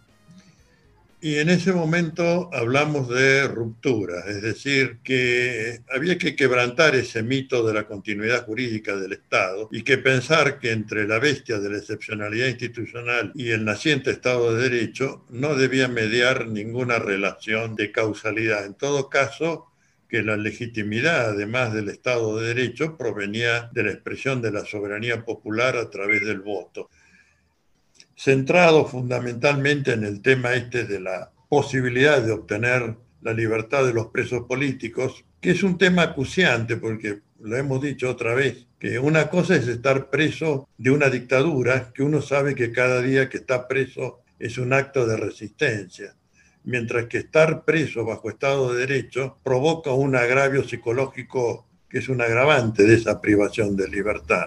Y 1.26 1.38
en 1.38 1.48
ese 1.48 1.72
momento 1.72 2.48
hablamos 2.52 3.08
de 3.08 3.48
ruptura, 3.48 4.20
es 4.28 4.42
decir, 4.42 4.98
que 5.02 5.80
había 5.90 6.18
que 6.18 6.36
quebrantar 6.36 6.94
ese 6.94 7.24
mito 7.24 7.66
de 7.66 7.74
la 7.74 7.88
continuidad 7.88 8.46
jurídica 8.46 8.94
del 8.94 9.14
Estado 9.14 9.68
y 9.72 9.82
que 9.82 9.98
pensar 9.98 10.60
que 10.60 10.70
entre 10.70 11.08
la 11.08 11.18
bestia 11.18 11.58
de 11.58 11.68
la 11.68 11.78
excepcionalidad 11.78 12.46
institucional 12.46 13.32
y 13.34 13.50
el 13.50 13.64
naciente 13.64 14.12
Estado 14.12 14.54
de 14.54 14.70
Derecho 14.70 15.24
no 15.28 15.56
debía 15.56 15.88
mediar 15.88 16.46
ninguna 16.46 17.00
relación 17.00 17.74
de 17.74 17.90
causalidad. 17.90 18.64
En 18.64 18.74
todo 18.74 19.10
caso, 19.10 19.66
que 20.08 20.22
la 20.22 20.36
legitimidad, 20.36 21.30
además 21.30 21.74
del 21.74 21.88
Estado 21.88 22.38
de 22.38 22.54
Derecho, 22.54 22.96
provenía 22.96 23.68
de 23.72 23.82
la 23.82 23.90
expresión 23.90 24.40
de 24.42 24.52
la 24.52 24.64
soberanía 24.64 25.24
popular 25.24 25.76
a 25.76 25.90
través 25.90 26.24
del 26.24 26.38
voto 26.38 26.88
centrado 28.16 28.86
fundamentalmente 28.86 29.92
en 29.92 30.04
el 30.04 30.22
tema 30.22 30.54
este 30.54 30.84
de 30.84 31.00
la 31.00 31.30
posibilidad 31.48 32.22
de 32.22 32.32
obtener 32.32 32.96
la 33.20 33.32
libertad 33.32 33.84
de 33.84 33.92
los 33.92 34.06
presos 34.06 34.46
políticos, 34.46 35.24
que 35.40 35.50
es 35.50 35.62
un 35.62 35.78
tema 35.78 36.02
acuciante 36.02 36.76
porque 36.76 37.20
lo 37.40 37.56
hemos 37.56 37.82
dicho 37.82 38.10
otra 38.10 38.34
vez, 38.34 38.66
que 38.78 38.98
una 38.98 39.28
cosa 39.28 39.56
es 39.56 39.68
estar 39.68 40.10
preso 40.10 40.68
de 40.78 40.90
una 40.90 41.10
dictadura, 41.10 41.92
que 41.94 42.02
uno 42.02 42.22
sabe 42.22 42.54
que 42.54 42.72
cada 42.72 43.02
día 43.02 43.28
que 43.28 43.38
está 43.38 43.68
preso 43.68 44.20
es 44.38 44.58
un 44.58 44.72
acto 44.72 45.06
de 45.06 45.16
resistencia, 45.16 46.14
mientras 46.64 47.06
que 47.06 47.18
estar 47.18 47.64
preso 47.64 48.04
bajo 48.04 48.30
Estado 48.30 48.72
de 48.72 48.86
Derecho 48.86 49.38
provoca 49.42 49.92
un 49.92 50.16
agravio 50.16 50.64
psicológico 50.64 51.66
que 51.88 51.98
es 51.98 52.08
un 52.08 52.20
agravante 52.20 52.84
de 52.84 52.94
esa 52.94 53.20
privación 53.20 53.76
de 53.76 53.88
libertad. 53.88 54.46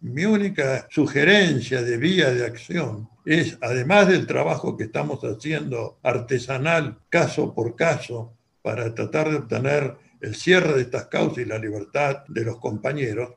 Mi 0.00 0.24
única 0.24 0.86
sugerencia 0.90 1.82
de 1.82 1.96
vía 1.96 2.30
de 2.30 2.46
acción 2.46 3.08
es, 3.24 3.58
además 3.60 4.06
del 4.06 4.28
trabajo 4.28 4.76
que 4.76 4.84
estamos 4.84 5.20
haciendo 5.22 5.98
artesanal, 6.04 6.98
caso 7.08 7.52
por 7.52 7.74
caso, 7.74 8.32
para 8.62 8.94
tratar 8.94 9.28
de 9.28 9.36
obtener 9.36 9.96
el 10.20 10.36
cierre 10.36 10.74
de 10.74 10.82
estas 10.82 11.06
causas 11.06 11.38
y 11.38 11.44
la 11.46 11.58
libertad 11.58 12.24
de 12.28 12.44
los 12.44 12.58
compañeros, 12.58 13.30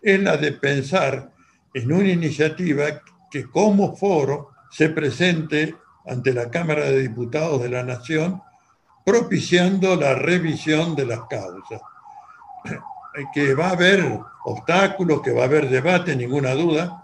es 0.00 0.18
la 0.22 0.38
de 0.38 0.52
pensar 0.52 1.30
en 1.74 1.92
una 1.92 2.08
iniciativa 2.08 3.02
que 3.30 3.44
como 3.44 3.94
foro 3.94 4.52
se 4.70 4.88
presente 4.88 5.74
ante 6.06 6.32
la 6.32 6.50
Cámara 6.50 6.86
de 6.86 7.02
Diputados 7.02 7.62
de 7.62 7.68
la 7.68 7.82
Nación 7.82 8.40
propiciando 9.04 9.94
la 9.96 10.14
revisión 10.14 10.96
de 10.96 11.04
las 11.04 11.20
causas 11.28 11.82
que 13.34 13.54
va 13.54 13.68
a 13.68 13.72
haber 13.72 14.20
obstáculos, 14.44 15.22
que 15.22 15.32
va 15.32 15.42
a 15.42 15.46
haber 15.46 15.68
debate, 15.68 16.16
ninguna 16.16 16.52
duda, 16.54 17.02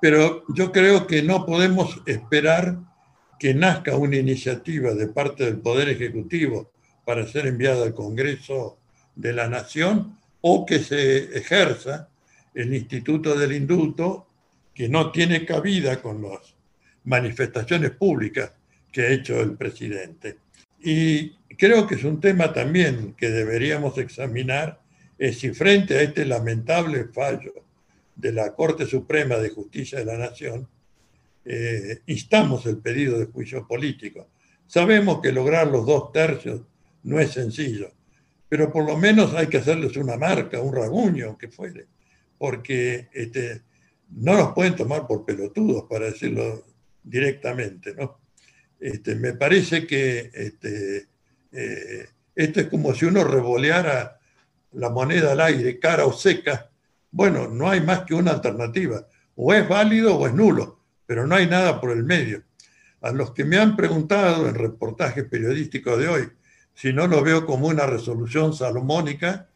pero 0.00 0.44
yo 0.48 0.72
creo 0.72 1.06
que 1.06 1.22
no 1.22 1.44
podemos 1.44 2.00
esperar 2.06 2.78
que 3.38 3.54
nazca 3.54 3.96
una 3.96 4.16
iniciativa 4.16 4.94
de 4.94 5.08
parte 5.08 5.44
del 5.44 5.58
Poder 5.58 5.88
Ejecutivo 5.88 6.72
para 7.04 7.26
ser 7.26 7.46
enviada 7.46 7.84
al 7.84 7.94
Congreso 7.94 8.78
de 9.14 9.32
la 9.32 9.48
Nación 9.48 10.18
o 10.40 10.64
que 10.64 10.78
se 10.78 11.36
ejerza 11.36 12.08
el 12.54 12.74
Instituto 12.74 13.34
del 13.34 13.52
Indulto, 13.52 14.26
que 14.74 14.88
no 14.88 15.10
tiene 15.10 15.44
cabida 15.44 16.00
con 16.00 16.22
las 16.22 16.54
manifestaciones 17.04 17.90
públicas 17.92 18.52
que 18.90 19.02
ha 19.02 19.08
hecho 19.08 19.40
el 19.40 19.56
presidente. 19.56 20.38
Y 20.82 21.30
creo 21.56 21.86
que 21.86 21.96
es 21.96 22.04
un 22.04 22.20
tema 22.20 22.52
también 22.52 23.14
que 23.14 23.30
deberíamos 23.30 23.98
examinar, 23.98 24.80
es 25.18 25.38
si 25.38 25.50
frente 25.52 25.98
a 25.98 26.02
este 26.02 26.24
lamentable 26.24 27.04
fallo 27.04 27.52
de 28.16 28.32
la 28.32 28.54
Corte 28.54 28.86
Suprema 28.86 29.36
de 29.36 29.50
Justicia 29.50 29.98
de 29.98 30.06
la 30.06 30.16
Nación, 30.16 30.68
eh, 31.44 32.00
instamos 32.06 32.66
el 32.66 32.78
pedido 32.78 33.18
de 33.18 33.26
juicio 33.26 33.66
político. 33.66 34.28
Sabemos 34.66 35.20
que 35.20 35.32
lograr 35.32 35.66
los 35.66 35.86
dos 35.86 36.12
tercios 36.12 36.62
no 37.02 37.18
es 37.18 37.32
sencillo, 37.32 37.90
pero 38.48 38.72
por 38.72 38.86
lo 38.86 38.96
menos 38.96 39.34
hay 39.34 39.48
que 39.48 39.58
hacerles 39.58 39.96
una 39.96 40.16
marca, 40.16 40.60
un 40.60 40.74
raguño, 40.74 41.36
que 41.36 41.48
fuere, 41.48 41.86
porque 42.38 43.08
este, 43.12 43.62
no 44.10 44.34
nos 44.34 44.52
pueden 44.52 44.76
tomar 44.76 45.06
por 45.06 45.24
pelotudos, 45.24 45.84
para 45.88 46.06
decirlo 46.06 46.64
directamente, 47.02 47.94
¿no? 47.94 48.19
Este, 48.80 49.14
me 49.14 49.34
parece 49.34 49.86
que 49.86 50.30
este, 50.32 51.08
eh, 51.52 52.08
esto 52.34 52.60
es 52.60 52.66
como 52.68 52.94
si 52.94 53.04
uno 53.04 53.22
revoleara 53.22 54.18
la 54.72 54.88
moneda 54.88 55.32
al 55.32 55.40
aire, 55.40 55.78
cara 55.78 56.06
o 56.06 56.12
seca. 56.12 56.70
Bueno, 57.10 57.48
no 57.48 57.68
hay 57.68 57.80
más 57.80 58.00
que 58.00 58.14
una 58.14 58.32
alternativa. 58.32 59.06
O 59.36 59.52
es 59.52 59.68
válido 59.68 60.16
o 60.16 60.26
es 60.26 60.34
nulo, 60.34 60.80
pero 61.06 61.26
no 61.26 61.34
hay 61.34 61.46
nada 61.46 61.80
por 61.80 61.90
el 61.90 62.04
medio. 62.04 62.42
A 63.02 63.12
los 63.12 63.32
que 63.32 63.44
me 63.44 63.58
han 63.58 63.76
preguntado 63.76 64.48
en 64.48 64.54
reportajes 64.54 65.24
periodísticos 65.24 65.98
de 65.98 66.08
hoy 66.08 66.30
si 66.80 66.94
no 66.94 67.06
lo 67.06 67.22
veo 67.22 67.44
como 67.44 67.68
una 67.68 67.86
resolución 67.86 68.54
salomónica, 68.54 69.48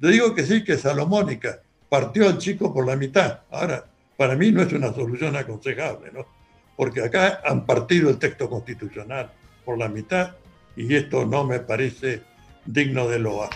le 0.00 0.10
digo 0.10 0.34
que 0.34 0.44
sí, 0.44 0.64
que 0.64 0.72
es 0.72 0.80
salomónica. 0.80 1.60
Partió 1.88 2.26
al 2.26 2.38
chico 2.38 2.74
por 2.74 2.84
la 2.84 2.96
mitad. 2.96 3.42
Ahora, 3.52 3.84
para 4.16 4.34
mí 4.34 4.50
no 4.50 4.62
es 4.62 4.72
una 4.72 4.92
solución 4.92 5.36
aconsejable, 5.36 6.10
¿no? 6.12 6.26
Porque 6.82 7.00
acá 7.00 7.40
han 7.44 7.64
partido 7.64 8.10
el 8.10 8.18
texto 8.18 8.50
constitucional 8.50 9.30
por 9.64 9.78
la 9.78 9.88
mitad 9.88 10.32
y 10.74 10.92
esto 10.96 11.24
no 11.24 11.44
me 11.44 11.60
parece 11.60 12.24
digno 12.66 13.06
de 13.06 13.20
loa. 13.20 13.48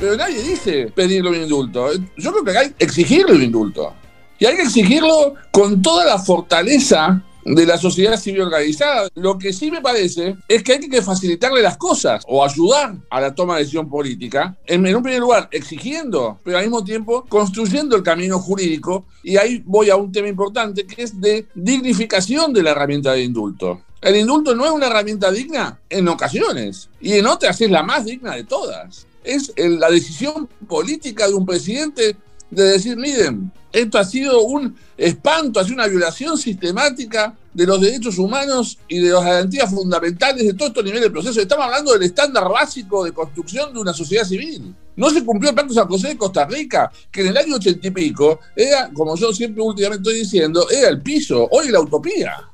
Pero 0.00 0.16
nadie 0.16 0.42
dice 0.42 0.90
pedirle 0.92 1.30
un 1.30 1.36
indulto. 1.36 1.92
Yo 2.16 2.32
creo 2.32 2.44
que 2.44 2.58
hay 2.58 2.70
que 2.72 2.84
exigirle 2.84 3.36
un 3.36 3.42
indulto. 3.42 3.94
Y 4.40 4.46
hay 4.46 4.56
que 4.56 4.62
exigirlo 4.62 5.34
con 5.52 5.80
toda 5.80 6.06
la 6.06 6.18
fortaleza 6.18 7.22
de 7.44 7.66
la 7.66 7.78
sociedad 7.78 8.18
civil 8.18 8.42
organizada. 8.42 9.08
Lo 9.14 9.38
que 9.38 9.52
sí 9.52 9.70
me 9.70 9.80
parece 9.80 10.36
es 10.48 10.62
que 10.62 10.72
hay 10.72 10.88
que 10.88 11.02
facilitarle 11.02 11.62
las 11.62 11.76
cosas 11.76 12.24
o 12.26 12.44
ayudar 12.44 12.94
a 13.10 13.20
la 13.20 13.34
toma 13.34 13.54
de 13.54 13.60
decisión 13.60 13.88
política, 13.88 14.56
en, 14.66 14.84
un 14.94 15.02
primer 15.02 15.20
lugar 15.20 15.48
exigiendo, 15.52 16.38
pero 16.42 16.58
al 16.58 16.64
mismo 16.64 16.84
tiempo 16.84 17.24
construyendo 17.28 17.96
el 17.96 18.02
camino 18.02 18.38
jurídico. 18.38 19.06
Y 19.22 19.36
ahí 19.36 19.62
voy 19.64 19.90
a 19.90 19.96
un 19.96 20.12
tema 20.12 20.28
importante 20.28 20.86
que 20.86 21.02
es 21.02 21.20
de 21.20 21.46
dignificación 21.54 22.52
de 22.52 22.62
la 22.62 22.70
herramienta 22.70 23.12
de 23.12 23.22
indulto. 23.22 23.82
El 24.00 24.16
indulto 24.16 24.54
no 24.54 24.66
es 24.66 24.70
una 24.70 24.86
herramienta 24.86 25.30
digna 25.30 25.80
en 25.88 26.06
ocasiones 26.08 26.90
y 27.00 27.14
en 27.14 27.26
otras 27.26 27.58
es 27.60 27.70
la 27.70 27.82
más 27.82 28.04
digna 28.04 28.34
de 28.34 28.44
todas. 28.44 29.06
Es 29.22 29.52
la 29.56 29.90
decisión 29.90 30.46
política 30.68 31.26
de 31.26 31.32
un 31.32 31.46
presidente 31.46 32.14
de 32.50 32.64
decir, 32.64 32.98
miren, 32.98 33.50
Esto 33.74 33.98
ha 33.98 34.04
sido 34.04 34.40
un 34.42 34.76
espanto, 34.96 35.58
ha 35.58 35.64
sido 35.64 35.74
una 35.74 35.88
violación 35.88 36.38
sistemática 36.38 37.36
de 37.52 37.66
los 37.66 37.80
derechos 37.80 38.18
humanos 38.18 38.78
y 38.86 39.00
de 39.00 39.10
las 39.10 39.24
garantías 39.24 39.68
fundamentales 39.68 40.46
de 40.46 40.54
todo 40.54 40.68
estos 40.68 40.84
niveles 40.84 41.06
de 41.06 41.10
proceso. 41.10 41.40
Estamos 41.40 41.64
hablando 41.64 41.92
del 41.92 42.04
estándar 42.04 42.48
básico 42.48 43.04
de 43.04 43.10
construcción 43.10 43.74
de 43.74 43.80
una 43.80 43.92
sociedad 43.92 44.24
civil. 44.24 44.72
No 44.94 45.10
se 45.10 45.24
cumplió 45.24 45.50
el 45.50 45.56
Pacto 45.56 45.74
San 45.74 45.88
José 45.88 46.10
de 46.10 46.16
Costa 46.16 46.46
Rica, 46.46 46.88
que 47.10 47.22
en 47.22 47.26
el 47.26 47.36
año 47.36 47.56
ochenta 47.56 47.88
y 47.88 47.90
pico 47.90 48.38
era, 48.54 48.90
como 48.94 49.16
yo 49.16 49.32
siempre 49.32 49.60
últimamente 49.60 50.08
estoy 50.08 50.20
diciendo, 50.20 50.70
era 50.70 50.88
el 50.88 51.02
piso, 51.02 51.48
hoy 51.50 51.70
la 51.70 51.80
utopía. 51.80 52.48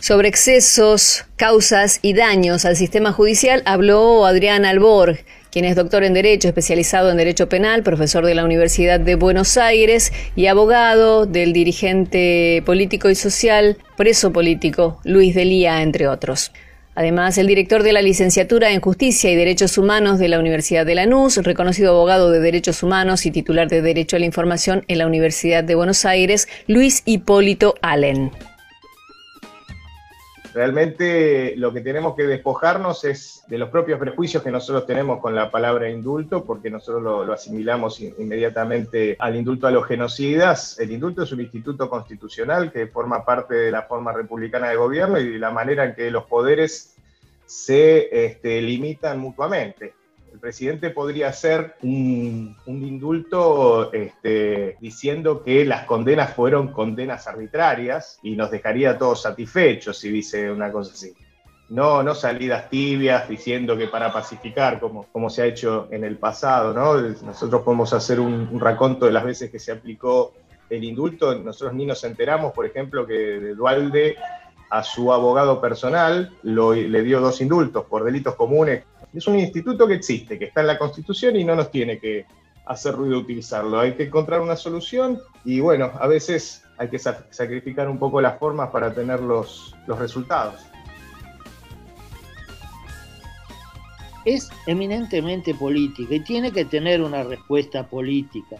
Sobre 0.00 0.28
excesos, 0.28 1.26
causas 1.36 1.98
y 2.00 2.14
daños 2.14 2.64
al 2.64 2.76
sistema 2.76 3.12
judicial 3.12 3.62
habló 3.66 4.24
Adrián 4.24 4.64
Albor, 4.64 5.18
quien 5.56 5.64
es 5.64 5.74
doctor 5.74 6.04
en 6.04 6.12
Derecho, 6.12 6.48
especializado 6.48 7.10
en 7.10 7.16
Derecho 7.16 7.48
Penal, 7.48 7.82
profesor 7.82 8.26
de 8.26 8.34
la 8.34 8.44
Universidad 8.44 9.00
de 9.00 9.14
Buenos 9.14 9.56
Aires 9.56 10.12
y 10.34 10.48
abogado 10.48 11.24
del 11.24 11.54
dirigente 11.54 12.62
político 12.66 13.08
y 13.08 13.14
social, 13.14 13.78
preso 13.96 14.34
político, 14.34 15.00
Luis 15.02 15.34
Delía, 15.34 15.80
entre 15.80 16.08
otros. 16.08 16.52
Además, 16.94 17.38
el 17.38 17.46
director 17.46 17.82
de 17.82 17.94
la 17.94 18.02
licenciatura 18.02 18.70
en 18.70 18.82
Justicia 18.82 19.30
y 19.30 19.34
Derechos 19.34 19.78
Humanos 19.78 20.18
de 20.18 20.28
la 20.28 20.38
Universidad 20.38 20.84
de 20.84 20.94
Lanús, 20.94 21.38
reconocido 21.38 21.92
abogado 21.92 22.30
de 22.30 22.40
Derechos 22.40 22.82
Humanos 22.82 23.24
y 23.24 23.30
titular 23.30 23.66
de 23.68 23.80
Derecho 23.80 24.16
a 24.16 24.18
la 24.18 24.26
Información 24.26 24.84
en 24.88 24.98
la 24.98 25.06
Universidad 25.06 25.64
de 25.64 25.74
Buenos 25.74 26.04
Aires, 26.04 26.48
Luis 26.66 27.00
Hipólito 27.06 27.76
Allen. 27.80 28.30
Realmente 30.56 31.52
lo 31.58 31.70
que 31.70 31.82
tenemos 31.82 32.16
que 32.16 32.22
despojarnos 32.22 33.04
es 33.04 33.44
de 33.46 33.58
los 33.58 33.68
propios 33.68 34.00
prejuicios 34.00 34.42
que 34.42 34.50
nosotros 34.50 34.86
tenemos 34.86 35.20
con 35.20 35.34
la 35.34 35.50
palabra 35.50 35.90
indulto, 35.90 36.46
porque 36.46 36.70
nosotros 36.70 37.02
lo, 37.02 37.30
asimilamos 37.30 38.00
inmediatamente 38.00 39.16
al 39.18 39.36
indulto 39.36 39.66
a 39.66 39.70
los 39.70 39.84
genocidas. 39.84 40.78
El 40.78 40.92
indulto 40.92 41.24
es 41.24 41.32
un 41.32 41.42
instituto 41.42 41.90
constitucional 41.90 42.72
que 42.72 42.86
forma 42.86 43.22
parte 43.22 43.54
de 43.54 43.70
la 43.70 43.82
forma 43.82 44.14
republicana 44.14 44.70
de 44.70 44.76
gobierno 44.76 45.20
y 45.20 45.32
de 45.32 45.38
la 45.38 45.50
manera 45.50 45.84
en 45.84 45.94
que 45.94 46.10
los 46.10 46.24
poderes 46.24 46.96
se 47.44 48.24
este, 48.24 48.62
limitan 48.62 49.18
mutuamente 49.18 49.92
presidente 50.46 50.90
podría 50.90 51.26
hacer 51.30 51.74
un, 51.82 52.56
indulto 52.66 53.92
este, 53.92 54.76
diciendo 54.80 55.42
que 55.42 55.64
las 55.64 55.86
condenas 55.86 56.34
fueron 56.34 56.68
condenas 56.68 57.26
arbitrarias 57.26 58.20
y 58.22 58.36
nos 58.36 58.52
dejaría 58.52 58.96
todos 58.96 59.22
satisfechos 59.22 59.98
si 59.98 60.08
dice 60.08 60.48
una 60.48 60.70
cosa 60.70 60.92
así. 60.92 61.12
No, 61.68 62.04
no 62.04 62.14
salidas 62.14 62.70
tibias 62.70 63.28
diciendo 63.28 63.76
que 63.76 63.88
para 63.88 64.12
pacificar, 64.12 64.78
como, 64.78 65.06
como 65.10 65.30
se 65.30 65.42
ha 65.42 65.46
hecho 65.46 65.88
en 65.90 66.04
el 66.04 66.16
pasado, 66.16 66.72
¿no? 66.72 66.94
Nosotros 66.94 67.62
podemos 67.62 67.92
hacer 67.92 68.20
un, 68.20 68.48
un 68.52 68.60
raconto 68.60 69.06
de 69.06 69.12
las 69.12 69.24
veces 69.24 69.50
que 69.50 69.58
se 69.58 69.72
aplicó 69.72 70.32
el 70.70 70.84
indulto. 70.84 71.34
Nosotros 71.34 71.74
ni 71.74 71.86
nos 71.86 72.04
enteramos, 72.04 72.52
por 72.52 72.66
ejemplo, 72.66 73.04
que 73.04 73.52
Dualde 73.56 74.16
a 74.70 74.82
su 74.82 75.12
abogado 75.12 75.60
personal 75.60 76.32
le 76.42 77.02
dio 77.02 77.20
dos 77.20 77.40
indultos 77.40 77.84
por 77.86 78.04
delitos 78.04 78.36
comunes 78.36 78.84
es 79.18 79.26
un 79.26 79.38
instituto 79.38 79.86
que 79.86 79.94
existe, 79.94 80.38
que 80.38 80.46
está 80.46 80.60
en 80.60 80.66
la 80.66 80.78
Constitución 80.78 81.36
y 81.36 81.44
no 81.44 81.54
nos 81.54 81.70
tiene 81.70 81.98
que 81.98 82.26
hacer 82.66 82.94
ruido 82.94 83.18
utilizarlo. 83.18 83.80
Hay 83.80 83.94
que 83.94 84.04
encontrar 84.04 84.40
una 84.40 84.56
solución 84.56 85.20
y 85.44 85.60
bueno, 85.60 85.90
a 85.98 86.06
veces 86.06 86.64
hay 86.78 86.88
que 86.88 86.98
sacrificar 86.98 87.88
un 87.88 87.98
poco 87.98 88.20
las 88.20 88.38
formas 88.38 88.70
para 88.70 88.92
tener 88.92 89.20
los, 89.20 89.74
los 89.86 89.98
resultados. 89.98 90.60
Es 94.24 94.50
eminentemente 94.66 95.54
política 95.54 96.16
y 96.16 96.20
tiene 96.20 96.50
que 96.50 96.64
tener 96.64 97.00
una 97.00 97.22
respuesta 97.22 97.86
política. 97.86 98.56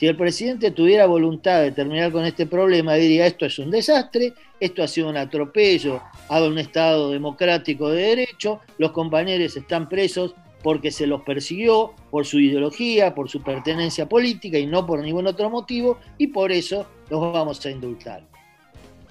Si 0.00 0.06
el 0.06 0.16
presidente 0.16 0.70
tuviera 0.70 1.04
voluntad 1.04 1.60
de 1.60 1.72
terminar 1.72 2.10
con 2.10 2.24
este 2.24 2.46
problema, 2.46 2.94
diría 2.94 3.26
esto 3.26 3.44
es 3.44 3.58
un 3.58 3.70
desastre, 3.70 4.32
esto 4.58 4.82
ha 4.82 4.88
sido 4.88 5.10
un 5.10 5.18
atropello 5.18 6.00
a 6.26 6.42
un 6.42 6.56
Estado 6.56 7.10
democrático 7.10 7.90
de 7.90 8.04
derecho, 8.04 8.60
los 8.78 8.92
compañeros 8.92 9.58
están 9.58 9.90
presos 9.90 10.34
porque 10.62 10.90
se 10.90 11.06
los 11.06 11.20
persiguió 11.20 11.92
por 12.10 12.24
su 12.24 12.40
ideología, 12.40 13.14
por 13.14 13.28
su 13.28 13.42
pertenencia 13.42 14.08
política 14.08 14.56
y 14.56 14.64
no 14.64 14.86
por 14.86 15.00
ningún 15.00 15.26
otro 15.26 15.50
motivo, 15.50 15.98
y 16.16 16.28
por 16.28 16.50
eso 16.50 16.86
los 17.10 17.20
vamos 17.34 17.66
a 17.66 17.70
indultar. 17.70 18.22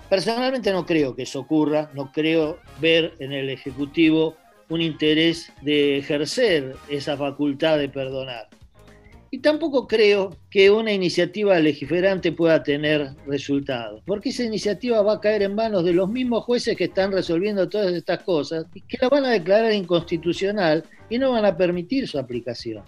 Personalmente 0.09 0.71
no 0.71 0.87
creo 0.87 1.15
que 1.15 1.21
eso 1.21 1.41
ocurra, 1.41 1.91
no 1.93 2.11
creo 2.11 2.57
ver 2.81 3.13
en 3.19 3.31
el 3.31 3.51
Ejecutivo 3.51 4.37
un 4.69 4.81
interés 4.81 5.53
de 5.61 5.99
ejercer 5.99 6.75
esa 6.89 7.15
facultad 7.15 7.77
de 7.77 7.89
perdonar. 7.89 8.49
Y 9.31 9.39
tampoco 9.39 9.87
creo 9.87 10.35
que 10.49 10.71
una 10.71 10.91
iniciativa 10.91 11.59
legiferante 11.59 12.31
pueda 12.31 12.63
tener 12.63 13.11
resultados, 13.27 14.01
porque 14.05 14.29
esa 14.29 14.43
iniciativa 14.43 15.03
va 15.03 15.13
a 15.13 15.21
caer 15.21 15.43
en 15.43 15.53
manos 15.53 15.83
de 15.83 15.93
los 15.93 16.09
mismos 16.09 16.43
jueces 16.45 16.75
que 16.75 16.85
están 16.85 17.11
resolviendo 17.11 17.69
todas 17.69 17.93
estas 17.93 18.23
cosas 18.23 18.65
y 18.73 18.81
que 18.81 18.97
la 18.99 19.09
van 19.09 19.25
a 19.25 19.31
declarar 19.31 19.71
inconstitucional 19.73 20.83
y 21.09 21.19
no 21.19 21.31
van 21.31 21.45
a 21.45 21.55
permitir 21.55 22.07
su 22.07 22.17
aplicación. 22.17 22.83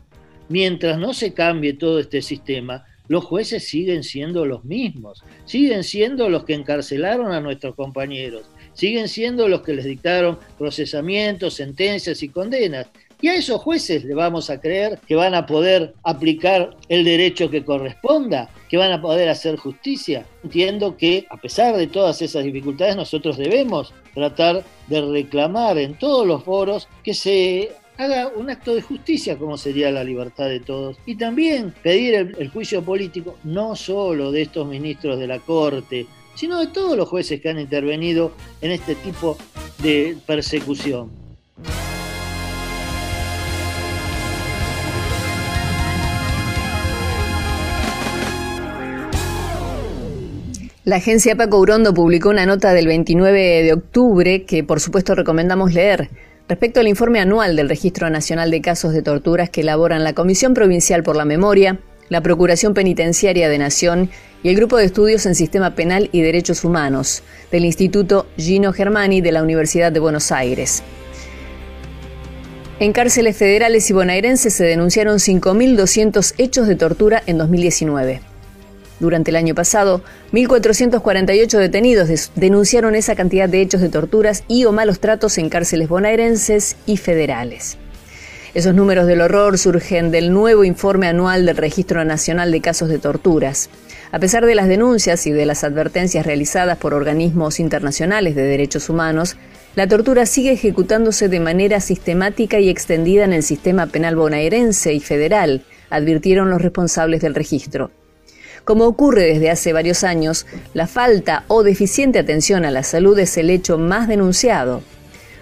Mientras 0.49 0.97
no 0.97 1.13
se 1.13 1.33
cambie 1.33 1.73
todo 1.73 1.99
este 1.99 2.23
sistema, 2.23 2.85
los 3.07 3.23
jueces 3.25 3.67
siguen 3.67 4.03
siendo 4.03 4.45
los 4.45 4.63
mismos, 4.63 5.23
siguen 5.45 5.83
siendo 5.83 6.29
los 6.29 6.43
que 6.45 6.53
encarcelaron 6.53 7.33
a 7.33 7.41
nuestros 7.41 7.75
compañeros, 7.75 8.45
siguen 8.73 9.09
siendo 9.09 9.47
los 9.47 9.61
que 9.61 9.73
les 9.73 9.85
dictaron 9.85 10.39
procesamientos, 10.57 11.55
sentencias 11.55 12.23
y 12.23 12.29
condenas, 12.29 12.87
y 13.21 13.27
a 13.27 13.35
esos 13.35 13.61
jueces 13.61 14.03
le 14.03 14.15
vamos 14.15 14.49
a 14.49 14.59
creer 14.59 14.99
que 15.07 15.15
van 15.15 15.35
a 15.35 15.45
poder 15.45 15.93
aplicar 16.03 16.75
el 16.89 17.05
derecho 17.05 17.49
que 17.49 17.63
corresponda, 17.63 18.49
que 18.67 18.77
van 18.77 18.91
a 18.91 19.01
poder 19.01 19.29
hacer 19.29 19.57
justicia. 19.57 20.25
Entiendo 20.43 20.97
que 20.97 21.27
a 21.29 21.37
pesar 21.37 21.77
de 21.77 21.87
todas 21.87 22.21
esas 22.21 22.43
dificultades 22.43 22.95
nosotros 22.95 23.37
debemos 23.37 23.93
tratar 24.13 24.63
de 24.87 25.01
reclamar 25.01 25.77
en 25.77 25.93
todos 25.97 26.25
los 26.25 26.43
foros 26.43 26.87
que 27.03 27.13
se 27.13 27.71
haga 27.97 28.31
un 28.35 28.49
acto 28.49 28.73
de 28.73 28.81
justicia 28.81 29.37
como 29.37 29.57
sería 29.57 29.91
la 29.91 30.03
libertad 30.03 30.47
de 30.47 30.59
todos 30.59 30.97
y 31.05 31.15
también 31.15 31.73
pedir 31.83 32.15
el, 32.15 32.49
juicio 32.49 32.81
político 32.83 33.37
no 33.43 33.75
solo 33.75 34.31
de 34.31 34.41
estos 34.41 34.67
ministros 34.67 35.19
de 35.19 35.27
la 35.27 35.39
Corte, 35.39 36.07
sino 36.33 36.59
de 36.59 36.67
todos 36.67 36.97
los 36.97 37.07
jueces 37.07 37.41
que 37.41 37.49
han 37.49 37.59
intervenido 37.59 38.31
en 38.61 38.71
este 38.71 38.95
tipo 38.95 39.37
de 39.83 40.17
persecución. 40.25 41.20
La 50.83 50.95
agencia 50.95 51.35
Paco 51.35 51.59
Urondo 51.59 51.93
publicó 51.93 52.29
una 52.29 52.47
nota 52.47 52.73
del 52.73 52.87
29 52.87 53.61
de 53.61 53.71
octubre 53.71 54.45
que 54.45 54.63
por 54.63 54.79
supuesto 54.79 55.13
recomendamos 55.13 55.75
leer 55.75 56.09
respecto 56.49 56.79
al 56.79 56.87
informe 56.87 57.19
anual 57.19 57.55
del 57.55 57.69
Registro 57.69 58.09
Nacional 58.09 58.49
de 58.49 58.61
Casos 58.61 58.91
de 58.91 59.03
Torturas 59.03 59.51
que 59.51 59.61
elaboran 59.61 60.03
la 60.03 60.13
Comisión 60.13 60.55
Provincial 60.55 61.03
por 61.03 61.15
la 61.15 61.23
Memoria, 61.23 61.77
la 62.09 62.21
Procuración 62.23 62.73
Penitenciaria 62.73 63.47
de 63.47 63.59
Nación 63.59 64.09
y 64.41 64.49
el 64.49 64.55
Grupo 64.55 64.77
de 64.77 64.85
Estudios 64.85 65.27
en 65.27 65.35
Sistema 65.35 65.75
Penal 65.75 66.09
y 66.11 66.21
Derechos 66.21 66.63
Humanos 66.63 67.21
del 67.51 67.63
Instituto 67.65 68.25
Gino 68.35 68.73
Germani 68.73 69.21
de 69.21 69.33
la 69.33 69.43
Universidad 69.43 69.91
de 69.91 69.99
Buenos 69.99 70.31
Aires. 70.31 70.81
En 72.79 72.91
cárceles 72.91 73.37
federales 73.37 73.87
y 73.91 73.93
bonaerenses 73.93 74.55
se 74.55 74.63
denunciaron 74.63 75.19
5.200 75.19 76.33
hechos 76.39 76.67
de 76.67 76.75
tortura 76.75 77.21
en 77.27 77.37
2019. 77.37 78.30
Durante 79.01 79.31
el 79.31 79.35
año 79.35 79.55
pasado, 79.55 80.03
1.448 80.31 81.57
detenidos 81.57 82.29
denunciaron 82.35 82.93
esa 82.93 83.15
cantidad 83.15 83.49
de 83.49 83.59
hechos 83.59 83.81
de 83.81 83.89
torturas 83.89 84.43
y 84.47 84.65
o 84.65 84.71
malos 84.71 84.99
tratos 84.99 85.39
en 85.39 85.49
cárceles 85.49 85.89
bonaerenses 85.89 86.75
y 86.85 86.97
federales. 86.97 87.79
Esos 88.53 88.75
números 88.75 89.07
del 89.07 89.21
horror 89.21 89.57
surgen 89.57 90.11
del 90.11 90.31
nuevo 90.31 90.63
informe 90.63 91.07
anual 91.07 91.47
del 91.47 91.57
Registro 91.57 92.05
Nacional 92.05 92.51
de 92.51 92.61
Casos 92.61 92.89
de 92.89 92.99
Torturas. 92.99 93.71
A 94.11 94.19
pesar 94.19 94.45
de 94.45 94.53
las 94.53 94.67
denuncias 94.67 95.25
y 95.25 95.31
de 95.31 95.47
las 95.47 95.63
advertencias 95.63 96.23
realizadas 96.23 96.77
por 96.77 96.93
organismos 96.93 97.59
internacionales 97.59 98.35
de 98.35 98.43
derechos 98.43 98.87
humanos, 98.87 99.35
la 99.73 99.87
tortura 99.87 100.27
sigue 100.27 100.51
ejecutándose 100.51 101.27
de 101.27 101.39
manera 101.39 101.79
sistemática 101.79 102.59
y 102.59 102.69
extendida 102.69 103.23
en 103.23 103.33
el 103.33 103.41
sistema 103.41 103.87
penal 103.87 104.15
bonaerense 104.15 104.93
y 104.93 104.99
federal, 104.99 105.63
advirtieron 105.89 106.51
los 106.51 106.61
responsables 106.61 107.21
del 107.21 107.33
registro. 107.33 107.89
Como 108.63 108.85
ocurre 108.85 109.23
desde 109.23 109.49
hace 109.49 109.73
varios 109.73 110.03
años, 110.03 110.45
la 110.73 110.87
falta 110.87 111.43
o 111.47 111.63
deficiente 111.63 112.19
atención 112.19 112.63
a 112.63 112.71
la 112.71 112.83
salud 112.83 113.17
es 113.17 113.37
el 113.37 113.49
hecho 113.49 113.77
más 113.77 114.07
denunciado. 114.07 114.81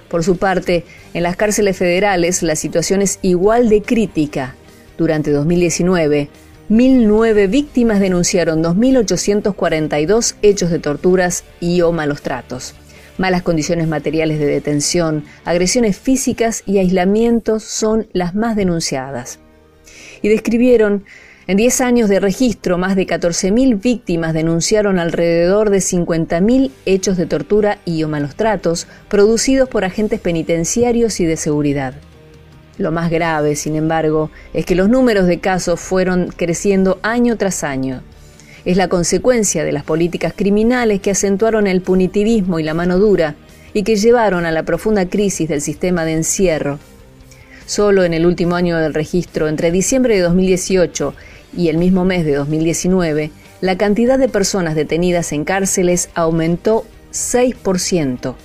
Por 0.10 0.24
su 0.24 0.38
parte, 0.38 0.86
en 1.14 1.24
las 1.24 1.36
cárceles 1.36 1.78
federales 1.78 2.42
la 2.42 2.56
situación 2.56 3.02
es 3.02 3.20
igual 3.22 3.70
de 3.70 3.82
crítica. 3.82 4.56
Durante 4.98 5.32
2019, 5.32 6.30
1.009 6.70 7.50
víctimas 7.50 8.00
denunciaron 8.00 8.64
2.842 8.64 10.36
hechos 10.42 10.70
de 10.70 10.80
torturas 10.80 11.44
y 11.60 11.82
o 11.82 11.92
malos 11.92 12.22
tratos. 12.22 12.76
Malas 13.18 13.42
condiciones 13.42 13.88
materiales 13.88 14.40
de 14.40 14.46
detención, 14.46 15.26
agresiones 15.46 15.98
físicas 15.98 16.64
y 16.66 16.78
aislamientos 16.78 17.64
son 17.64 18.08
las 18.14 18.34
más 18.34 18.56
denunciadas. 18.56 19.40
y 20.22 20.28
describieron 20.28 21.06
en 21.50 21.58
10 21.58 21.82
años 21.82 22.10
de 22.10 22.20
registro, 22.20 22.78
más 22.78 22.96
de 22.96 23.08
14.000 23.08 23.82
víctimas 23.82 24.36
denunciaron 24.36 25.00
alrededor 25.00 25.72
de 25.72 25.80
50.000 25.80 26.70
hechos 26.86 27.18
de 27.18 27.26
tortura 27.26 27.80
y 27.86 28.04
o 28.04 28.08
malos 28.08 28.36
tratos 28.36 28.86
producidos 29.08 29.68
por 29.68 29.84
agentes 29.84 30.20
penitenciarios 30.20 31.20
y 31.20 31.26
de 31.26 31.38
seguridad. 31.38 31.96
Lo 32.78 32.92
más 32.92 33.10
grave, 33.10 33.56
sin 33.56 33.76
embargo, 33.76 34.30
es 34.54 34.64
que 34.64 34.76
los 34.76 34.90
números 34.90 35.26
de 35.26 35.40
casos 35.40 35.80
fueron 35.80 36.28
creciendo 36.28 37.00
año 37.02 37.36
tras 37.36 37.64
año. 37.64 38.04
Es 38.64 38.78
la 38.78 38.88
consecuencia 38.88 39.64
de 39.64 39.72
las 39.72 39.84
políticas 39.84 40.34
criminales 40.36 41.02
que 41.02 41.10
acentuaron 41.10 41.66
el 41.66 41.82
punitivismo 41.82 42.60
y 42.60 42.64
la 42.64 42.76
mano 42.76 43.00
dura 43.00 43.34
y 43.74 43.82
que 43.82 43.96
llevaron 43.96 44.46
a 44.46 44.52
la 44.52 44.62
profunda 44.62 45.10
crisis 45.10 45.50
del 45.50 45.62
sistema 45.62 46.06
de 46.06 46.14
encierro. 46.14 46.78
Solo 47.66 48.04
en 48.04 48.16
el 48.16 48.26
último 48.26 48.56
año 48.56 48.78
del 48.78 48.96
registro, 48.96 49.48
entre 49.48 49.72
diciembre 49.72 50.16
de 50.16 50.22
2018 50.22 51.14
y 51.56 51.70
el 51.70 51.78
mismo 51.78 52.06
mes 52.06 52.26
de 52.26 52.36
2019, 52.36 53.32
la 53.62 53.78
cantidad 53.78 54.18
de 54.18 54.30
personas 54.30 54.76
detenidas 54.76 55.32
en 55.32 55.44
cárceles 55.44 56.10
aumentó 56.16 56.86
6%. 57.12 58.36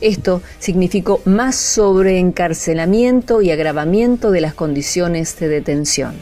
Esto 0.00 0.42
significó 0.58 1.20
más 1.24 1.56
sobreencarcelamiento 1.56 3.42
y 3.42 3.50
agravamiento 3.50 4.30
de 4.30 4.40
las 4.40 4.54
condiciones 4.54 5.38
de 5.40 5.48
detención. 5.48 6.14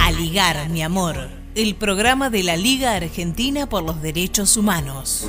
Aligar, 0.00 0.68
mi 0.70 0.82
amor, 0.82 1.16
el 1.54 1.76
programa 1.76 2.30
de 2.30 2.42
la 2.42 2.56
Liga 2.56 2.94
Argentina 2.94 3.68
por 3.68 3.84
los 3.84 4.02
Derechos 4.02 4.56
Humanos. 4.56 5.28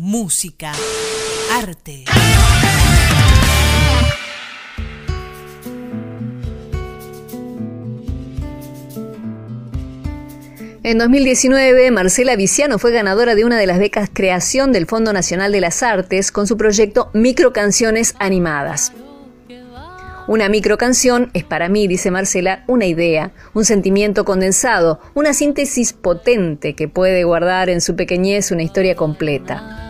música, 0.00 0.72
arte. 1.52 2.04
En 10.82 10.98
2019, 10.98 11.90
Marcela 11.90 12.36
Viciano 12.36 12.78
fue 12.78 12.92
ganadora 12.92 13.34
de 13.34 13.44
una 13.44 13.58
de 13.58 13.66
las 13.66 13.78
becas 13.78 14.08
Creación 14.12 14.72
del 14.72 14.86
Fondo 14.86 15.12
Nacional 15.12 15.52
de 15.52 15.60
las 15.60 15.82
Artes 15.82 16.32
con 16.32 16.46
su 16.46 16.56
proyecto 16.56 17.10
Microcanciones 17.12 18.14
Animadas. 18.18 18.92
Una 20.28 20.48
microcanción 20.48 21.30
es 21.32 21.44
para 21.44 21.68
mí, 21.68 21.88
dice 21.88 22.10
Marcela, 22.10 22.62
una 22.66 22.84
idea, 22.84 23.32
un 23.54 23.64
sentimiento 23.64 24.24
condensado, 24.26 25.00
una 25.14 25.32
síntesis 25.32 25.94
potente 25.94 26.74
que 26.74 26.86
puede 26.86 27.24
guardar 27.24 27.70
en 27.70 27.80
su 27.80 27.96
pequeñez 27.96 28.50
una 28.50 28.62
historia 28.62 28.94
completa. 28.94 29.87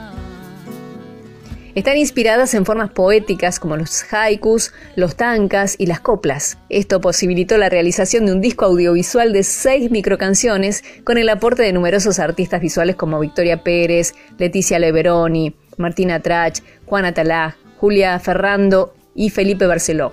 Están 1.79 1.97
inspiradas 1.97 2.55
en 2.55 2.67
formas 2.67 2.91
poéticas 2.91 3.61
como 3.61 3.77
los 3.77 4.05
haikus, 4.13 4.73
los 4.97 5.15
tankas 5.15 5.77
y 5.79 5.87
las 5.87 6.01
coplas. 6.01 6.59
Esto 6.71 7.01
posibilitó 7.01 7.57
la 7.57 7.69
realización 7.69 8.27
de 8.27 8.33
un 8.33 8.41
disco 8.41 8.65
audiovisual 8.65 9.33
de 9.33 9.45
seis 9.45 9.89
microcanciones 9.89 10.83
con 11.05 11.19
el 11.19 11.29
aporte 11.29 11.63
de 11.63 11.73
numerosos 11.73 12.19
artistas 12.19 12.61
visuales 12.61 12.97
como 12.97 13.21
Victoria 13.21 13.63
Pérez, 13.63 14.17
Leticia 14.39 14.81
Leveroni, 14.81 15.55
Martina 15.77 16.19
Trach, 16.19 16.63
Juana 16.85 17.15
Talá, 17.15 17.57
Julia 17.77 18.19
Ferrando 18.19 18.93
y 19.15 19.31
Felipe 19.31 19.69
Barceló. 19.69 20.13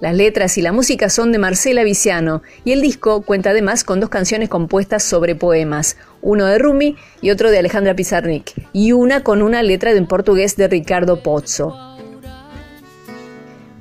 Las 0.00 0.14
letras 0.14 0.56
y 0.56 0.62
la 0.62 0.72
música 0.72 1.10
son 1.10 1.30
de 1.30 1.38
Marcela 1.38 1.84
Viciano 1.84 2.40
y 2.64 2.72
el 2.72 2.80
disco 2.80 3.20
cuenta 3.20 3.50
además 3.50 3.84
con 3.84 4.00
dos 4.00 4.08
canciones 4.08 4.48
compuestas 4.48 5.02
sobre 5.02 5.34
poemas, 5.34 5.98
uno 6.22 6.46
de 6.46 6.58
Rumi 6.58 6.96
y 7.20 7.30
otro 7.30 7.50
de 7.50 7.58
Alejandra 7.58 7.94
Pizarnik, 7.94 8.52
y 8.72 8.92
una 8.92 9.22
con 9.22 9.42
una 9.42 9.62
letra 9.62 9.90
en 9.90 10.06
portugués 10.06 10.56
de 10.56 10.68
Ricardo 10.68 11.22
Pozzo. 11.22 11.76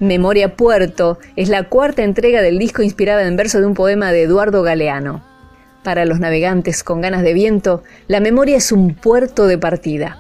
Memoria 0.02 0.58
Puerto 0.58 1.20
es 1.38 1.48
la 1.48 1.70
cuarta 1.70 2.04
entrega 2.04 2.42
del 2.42 2.60
disco 2.60 2.82
inspirada 2.82 3.26
en 3.26 3.38
verso 3.38 3.62
de 3.62 3.68
un 3.68 3.74
poema 3.74 4.12
de 4.12 4.24
Eduardo 4.24 4.62
Galeano. 4.62 5.24
Para 5.84 6.04
los 6.04 6.20
navegantes 6.20 6.84
con 6.84 7.00
ganas 7.00 7.24
de 7.24 7.34
viento, 7.34 7.82
la 8.08 8.20
memoria 8.20 8.58
es 8.58 8.74
un 8.74 8.94
puerto 8.94 9.48
de 9.48 9.58
partida 9.58 10.18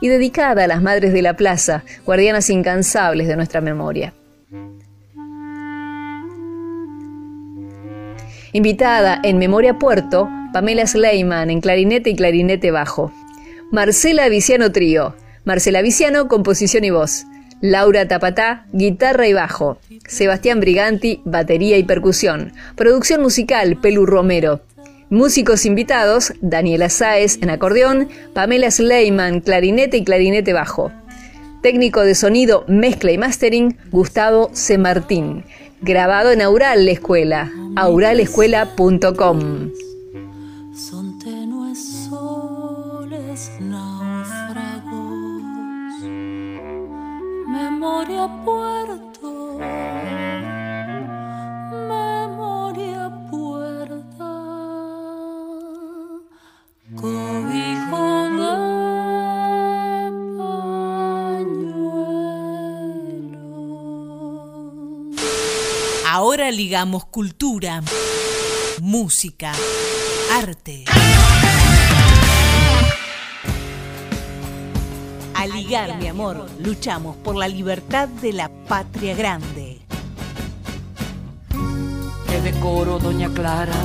y 0.00 0.08
dedicada 0.08 0.62
a 0.62 0.68
las 0.68 0.80
madres 0.80 1.12
de 1.12 1.22
la 1.22 1.34
plaza, 1.34 1.82
guardianas 2.06 2.50
incansables 2.50 3.26
de 3.26 3.34
nuestra 3.34 3.60
memoria. 3.60 4.14
Invitada 8.52 9.20
en 9.22 9.38
Memoria 9.38 9.78
Puerto, 9.78 10.28
Pamela 10.52 10.84
Sleiman 10.84 11.50
en 11.50 11.60
clarinete 11.60 12.10
y 12.10 12.16
clarinete 12.16 12.72
bajo. 12.72 13.12
Marcela 13.70 14.28
Viciano 14.28 14.72
Trío. 14.72 15.14
Marcela 15.44 15.82
Viciano, 15.82 16.26
composición 16.26 16.82
y 16.82 16.90
voz. 16.90 17.26
Laura 17.60 18.08
Tapatá, 18.08 18.66
guitarra 18.72 19.28
y 19.28 19.34
bajo. 19.34 19.78
Sebastián 20.08 20.58
Briganti, 20.58 21.22
batería 21.24 21.78
y 21.78 21.84
percusión. 21.84 22.52
Producción 22.74 23.22
musical, 23.22 23.76
Pelu 23.76 24.04
Romero. 24.04 24.62
Músicos 25.10 25.64
invitados, 25.64 26.32
Daniela 26.40 26.88
Sáez 26.88 27.38
en 27.42 27.50
acordeón, 27.50 28.08
Pamela 28.34 28.72
Sleiman, 28.72 29.40
clarinete 29.42 29.98
y 29.98 30.04
clarinete 30.04 30.52
bajo. 30.52 30.90
Técnico 31.62 32.00
de 32.00 32.16
sonido, 32.16 32.64
mezcla 32.66 33.12
y 33.12 33.18
mastering, 33.18 33.76
Gustavo 33.92 34.50
C. 34.54 34.76
Martín 34.76 35.44
grabado 35.82 36.30
en 36.30 36.42
Aural 36.42 36.84
la 36.84 36.90
Escuela, 36.92 37.50
auralescuela.com. 37.76 39.70
Son 40.74 41.18
tenues 41.18 42.08
soles 42.08 43.50
náufragos, 43.60 45.42
memoria 47.48 48.28
puerto, 48.44 49.09
Ahora 66.12 66.50
ligamos 66.50 67.04
cultura, 67.04 67.82
música, 68.80 69.52
arte. 70.32 70.84
A 75.34 75.46
ligar, 75.46 75.98
mi 75.98 76.08
amor, 76.08 76.50
luchamos 76.58 77.16
por 77.18 77.36
la 77.36 77.46
libertad 77.46 78.08
de 78.08 78.32
la 78.32 78.48
patria 78.66 79.14
grande. 79.14 79.78
Qué 82.28 82.40
decoro, 82.40 82.98
doña 82.98 83.32
Clara, 83.32 83.80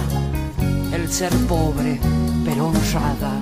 el 0.94 1.08
ser 1.14 1.32
pobre, 1.48 2.00
pero 2.44 2.70
honrada. 2.70 3.40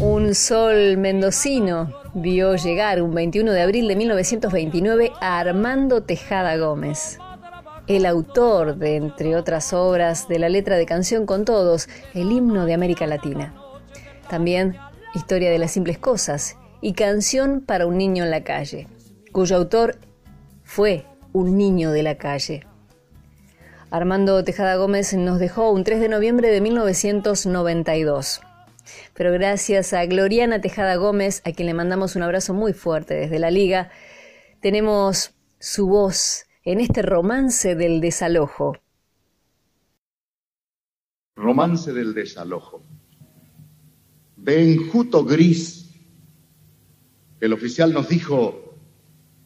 Un 0.00 0.34
sol 0.34 0.98
mendocino 0.98 2.01
vio 2.14 2.56
llegar 2.56 3.02
un 3.02 3.14
21 3.14 3.52
de 3.52 3.62
abril 3.62 3.88
de 3.88 3.96
1929 3.96 5.12
a 5.20 5.38
Armando 5.38 6.02
Tejada 6.02 6.56
Gómez, 6.56 7.18
el 7.86 8.06
autor 8.06 8.76
de, 8.76 8.96
entre 8.96 9.36
otras 9.36 9.72
obras, 9.72 10.28
de 10.28 10.38
la 10.38 10.48
letra 10.48 10.76
de 10.76 10.86
Canción 10.86 11.26
con 11.26 11.44
Todos, 11.44 11.88
el 12.14 12.30
himno 12.32 12.66
de 12.66 12.74
América 12.74 13.06
Latina. 13.06 13.54
También 14.28 14.76
Historia 15.14 15.50
de 15.50 15.58
las 15.58 15.72
Simples 15.72 15.98
Cosas 15.98 16.56
y 16.80 16.94
Canción 16.94 17.60
para 17.60 17.86
un 17.86 17.98
Niño 17.98 18.24
en 18.24 18.30
la 18.30 18.44
Calle, 18.44 18.88
cuyo 19.30 19.56
autor 19.56 19.98
fue 20.64 21.06
un 21.32 21.56
niño 21.56 21.92
de 21.92 22.02
la 22.02 22.16
calle. 22.16 22.66
Armando 23.90 24.42
Tejada 24.44 24.76
Gómez 24.76 25.12
nos 25.14 25.38
dejó 25.38 25.70
un 25.70 25.84
3 25.84 26.00
de 26.00 26.08
noviembre 26.08 26.48
de 26.48 26.60
1992. 26.60 28.40
Pero 29.14 29.32
gracias 29.32 29.92
a 29.92 30.04
Gloriana 30.06 30.60
Tejada 30.60 30.96
Gómez, 30.96 31.42
a 31.44 31.52
quien 31.52 31.66
le 31.66 31.74
mandamos 31.74 32.16
un 32.16 32.22
abrazo 32.22 32.54
muy 32.54 32.72
fuerte 32.72 33.14
desde 33.14 33.38
la 33.38 33.50
liga, 33.50 33.90
tenemos 34.60 35.34
su 35.58 35.86
voz 35.86 36.46
en 36.64 36.80
este 36.80 37.02
romance 37.02 37.74
del 37.74 38.00
desalojo. 38.00 38.76
Romance 41.36 41.92
del 41.92 42.14
desalojo. 42.14 42.82
de 44.36 44.72
enjuto 44.72 45.24
gris, 45.24 45.90
el 47.40 47.52
oficial 47.52 47.92
nos 47.92 48.08
dijo, 48.08 48.76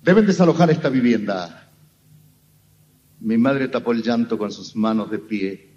deben 0.03 0.27
desalojar 0.27 0.71
esta 0.71 0.89
vivienda. 0.89 1.71
Mi 3.21 3.37
madre 3.37 3.69
tapó 3.69 3.93
el 3.93 4.03
llanto 4.03 4.39
con 4.39 4.53
sus 4.53 4.77
manos 4.77 5.11
de 5.11 5.19
pie 5.19 5.76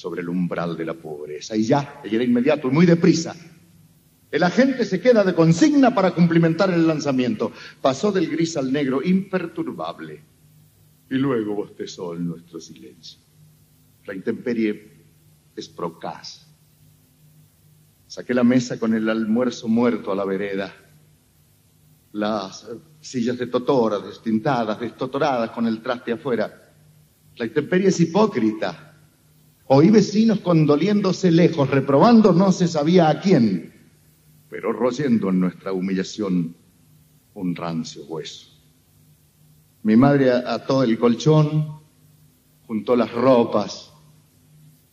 sobre 0.00 0.22
el 0.22 0.30
umbral 0.30 0.78
de 0.78 0.86
la 0.86 0.94
pobreza. 0.94 1.54
Y 1.54 1.64
ya, 1.64 2.00
era 2.02 2.24
inmediato 2.24 2.68
y 2.68 2.70
muy 2.70 2.86
deprisa. 2.86 3.36
El 4.30 4.42
agente 4.42 4.86
se 4.86 4.98
queda 4.98 5.22
de 5.24 5.34
consigna 5.34 5.94
para 5.94 6.12
cumplimentar 6.12 6.70
el 6.70 6.86
lanzamiento. 6.86 7.52
Pasó 7.82 8.10
del 8.10 8.30
gris 8.30 8.56
al 8.56 8.72
negro, 8.72 9.02
imperturbable. 9.02 10.22
Y 11.10 11.16
luego 11.16 11.54
bostezó 11.54 12.14
en 12.14 12.28
nuestro 12.28 12.60
silencio. 12.60 13.20
La 14.06 14.14
intemperie 14.14 14.90
es 15.54 15.68
procaz. 15.68 16.46
Saqué 18.06 18.32
la 18.32 18.44
mesa 18.44 18.78
con 18.78 18.94
el 18.94 19.06
almuerzo 19.06 19.68
muerto 19.68 20.12
a 20.12 20.16
la 20.16 20.24
vereda. 20.24 20.74
Las 22.12 22.66
sillas 23.00 23.36
de 23.36 23.48
totora, 23.48 23.98
destintadas, 23.98 24.80
destotoradas 24.80 25.50
con 25.50 25.66
el 25.66 25.82
traste 25.82 26.12
afuera. 26.12 26.72
La 27.36 27.44
intemperie 27.44 27.88
es 27.88 28.00
hipócrita. 28.00 28.89
Oí 29.72 29.90
vecinos 29.90 30.40
condoliéndose 30.40 31.30
lejos, 31.30 31.70
reprobando 31.70 32.32
no 32.32 32.50
se 32.50 32.66
sabía 32.66 33.08
a 33.08 33.20
quién 33.20 33.70
pero 34.50 34.72
royendo 34.72 35.30
en 35.30 35.40
nuestra 35.40 35.72
humillación 35.72 36.56
un 37.34 37.54
rancio 37.54 38.04
hueso. 38.04 38.48
Mi 39.84 39.96
madre 39.96 40.32
ató 40.32 40.82
el 40.82 40.98
colchón, 40.98 41.80
juntó 42.66 42.96
las 42.96 43.12
ropas, 43.12 43.92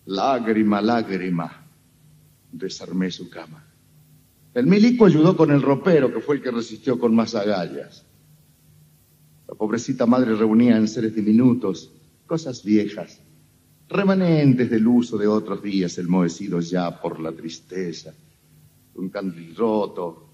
lágrima, 0.06 0.80
lágrima, 0.80 1.66
desarmé 2.52 3.10
su 3.10 3.30
cama. 3.30 3.66
El 4.54 4.68
milico 4.68 5.08
ayudó 5.08 5.36
con 5.36 5.52
el 5.52 5.62
ropero, 5.62 6.14
que 6.14 6.22
fue 6.22 6.36
el 6.36 6.42
que 6.44 6.52
resistió 6.52 7.00
con 7.00 7.16
más 7.16 7.34
agallas. 7.36 8.06
La 9.48 9.56
pobrecita 9.56 10.06
madre 10.06 10.36
reunía 10.36 10.78
en 10.78 10.88
seres 10.88 11.16
diminutos 11.16 11.92
cosas 12.28 12.64
viejas, 12.64 13.22
remanentes 13.90 14.70
del 14.70 14.88
uso 14.88 15.18
de 15.18 15.28
otros 15.28 15.62
días, 15.62 15.98
enmohecidos 15.98 16.70
ya 16.70 17.00
por 17.02 17.20
la 17.20 17.32
tristeza. 17.32 18.14
Un 18.96 19.10
candil 19.10 19.56
roto, 19.56 20.30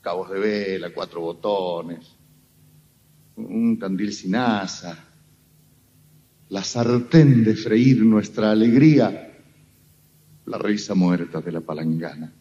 cabos 0.00 0.30
de 0.30 0.38
vela, 0.40 0.90
cuatro 0.92 1.20
botones, 1.20 2.06
un 3.36 3.76
candil 3.76 4.12
sin 4.12 4.34
asa, 4.34 5.08
la 6.50 6.62
sartén 6.62 7.44
de 7.44 7.54
freír 7.54 8.02
nuestra 8.02 8.50
alegría, 8.50 9.40
la 10.46 10.58
risa 10.58 10.94
muerta 10.94 11.40
de 11.40 11.52
la 11.52 11.60
palangana. 11.60 12.32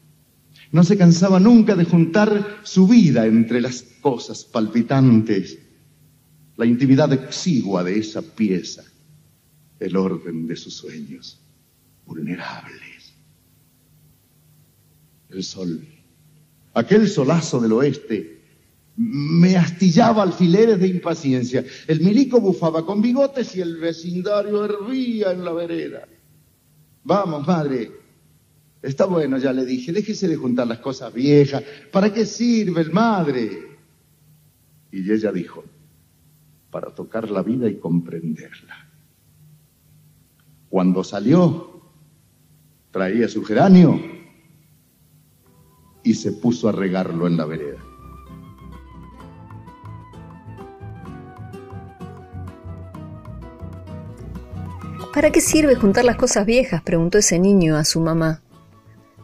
No 0.71 0.83
se 0.83 0.97
cansaba 0.97 1.39
nunca 1.39 1.75
de 1.75 1.85
juntar 1.85 2.59
su 2.63 2.87
vida 2.87 3.25
entre 3.25 3.61
las 3.61 3.83
cosas 4.01 4.43
palpitantes, 4.43 5.57
la 6.57 6.65
intimidad 6.65 7.13
exigua 7.13 7.83
de 7.83 7.99
esa 7.99 8.21
pieza, 8.21 8.83
el 9.81 9.97
orden 9.97 10.47
de 10.47 10.55
sus 10.55 10.75
sueños, 10.75 11.41
vulnerables 12.05 12.91
el 15.31 15.43
sol. 15.43 15.87
Aquel 16.73 17.07
solazo 17.07 17.59
del 17.59 17.73
oeste 17.73 18.41
me 18.97 19.57
astillaba 19.57 20.23
alfileres 20.23 20.79
de 20.79 20.87
impaciencia. 20.87 21.65
El 21.87 22.01
milico 22.01 22.39
bufaba 22.39 22.85
con 22.85 23.01
bigotes 23.01 23.55
y 23.55 23.61
el 23.61 23.77
vecindario 23.77 24.65
hervía 24.65 25.31
en 25.31 25.43
la 25.43 25.53
vereda. 25.53 26.07
Vamos, 27.03 27.47
madre. 27.47 27.91
Está 28.81 29.05
bueno, 29.05 29.37
ya 29.37 29.53
le 29.53 29.65
dije, 29.65 29.91
déjese 29.91 30.27
de 30.27 30.35
juntar 30.35 30.67
las 30.67 30.79
cosas 30.79 31.13
viejas. 31.13 31.63
¿Para 31.91 32.11
qué 32.13 32.25
sirve 32.25 32.81
el 32.81 32.91
madre? 32.91 33.77
Y 34.91 35.11
ella 35.11 35.31
dijo, 35.31 35.63
para 36.69 36.93
tocar 36.93 37.29
la 37.29 37.43
vida 37.43 37.69
y 37.69 37.75
comprenderla. 37.77 38.90
Cuando 40.71 41.03
salió, 41.03 41.81
traía 42.91 43.27
su 43.27 43.43
geranio 43.43 43.99
y 46.01 46.13
se 46.13 46.31
puso 46.31 46.69
a 46.69 46.71
regarlo 46.71 47.27
en 47.27 47.35
la 47.35 47.43
vereda. 47.43 47.77
¿Para 55.13 55.29
qué 55.31 55.41
sirve 55.41 55.75
juntar 55.75 56.05
las 56.05 56.15
cosas 56.15 56.45
viejas? 56.45 56.81
preguntó 56.81 57.17
ese 57.17 57.37
niño 57.37 57.75
a 57.75 57.83
su 57.83 57.99
mamá. 57.99 58.39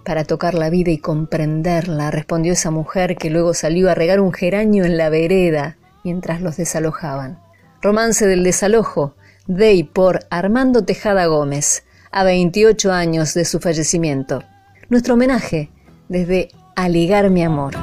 Para 0.04 0.26
tocar 0.26 0.54
la 0.54 0.70
vida 0.70 0.92
y 0.92 0.98
comprenderla, 0.98 2.12
respondió 2.12 2.52
esa 2.52 2.72
mujer 2.72 3.16
que 3.16 3.30
luego 3.30 3.54
salió 3.54 3.90
a 3.90 3.96
regar 3.96 4.20
un 4.20 4.34
geranio 4.34 4.84
en 4.84 4.98
la 4.98 5.10
vereda 5.10 5.78
mientras 6.04 6.42
los 6.42 6.58
desalojaban. 6.58 7.40
Romance 7.82 8.28
del 8.28 8.44
desalojo, 8.44 9.16
de 9.48 9.74
y 9.74 9.84
por 9.84 10.26
Armando 10.30 10.84
Tejada 10.84 11.26
Gómez, 11.26 11.84
a 12.12 12.24
28 12.24 12.92
años 12.92 13.34
de 13.34 13.46
su 13.46 13.60
fallecimiento. 13.60 14.44
Nuestro 14.90 15.16
homenaje 15.16 15.70
desde 16.10 16.50
a 16.76 16.90
ligar 16.90 17.30
mi 17.30 17.44
amor. 17.44 17.76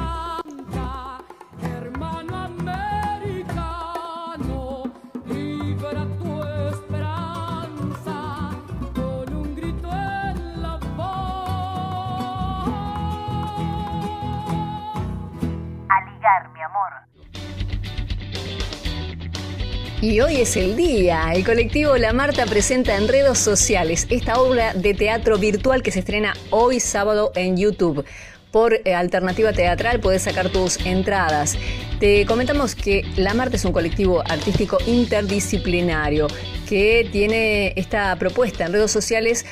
Y 20.05 20.19
hoy 20.19 20.35
es 20.35 20.55
el 20.55 20.75
día. 20.75 21.31
El 21.33 21.43
colectivo 21.43 21.97
La 21.97 22.13
Marta 22.13 22.45
presenta 22.45 22.95
Enredos 22.95 23.39
Sociales, 23.39 24.05
esta 24.11 24.39
obra 24.39 24.75
de 24.75 24.93
teatro 24.93 25.39
virtual 25.39 25.81
que 25.81 25.89
se 25.89 25.97
estrena 25.97 26.35
hoy 26.51 26.79
sábado 26.79 27.31
en 27.33 27.57
YouTube 27.57 28.05
por 28.51 28.75
eh, 28.75 28.93
Alternativa 28.93 29.51
Teatral 29.51 29.99
puedes 30.01 30.21
sacar 30.21 30.49
tus 30.49 30.77
entradas. 30.85 31.57
Te 31.99 32.23
comentamos 32.27 32.75
que 32.75 33.01
La 33.15 33.33
Marte 33.33 33.55
es 33.55 33.65
un 33.65 33.73
colectivo 33.73 34.21
artístico 34.29 34.77
interdisciplinario 34.85 36.27
que 36.69 37.09
tiene 37.11 37.73
esta 37.75 38.15
propuesta 38.17 38.67
en 38.67 38.73
redes 38.73 38.91
sociales. 38.91 39.43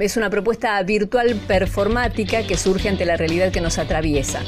Es 0.00 0.16
una 0.16 0.28
propuesta 0.28 0.82
virtual 0.82 1.36
performática 1.46 2.44
que 2.44 2.56
surge 2.56 2.88
ante 2.88 3.04
la 3.04 3.16
realidad 3.16 3.52
que 3.52 3.60
nos 3.60 3.78
atraviesa. 3.78 4.42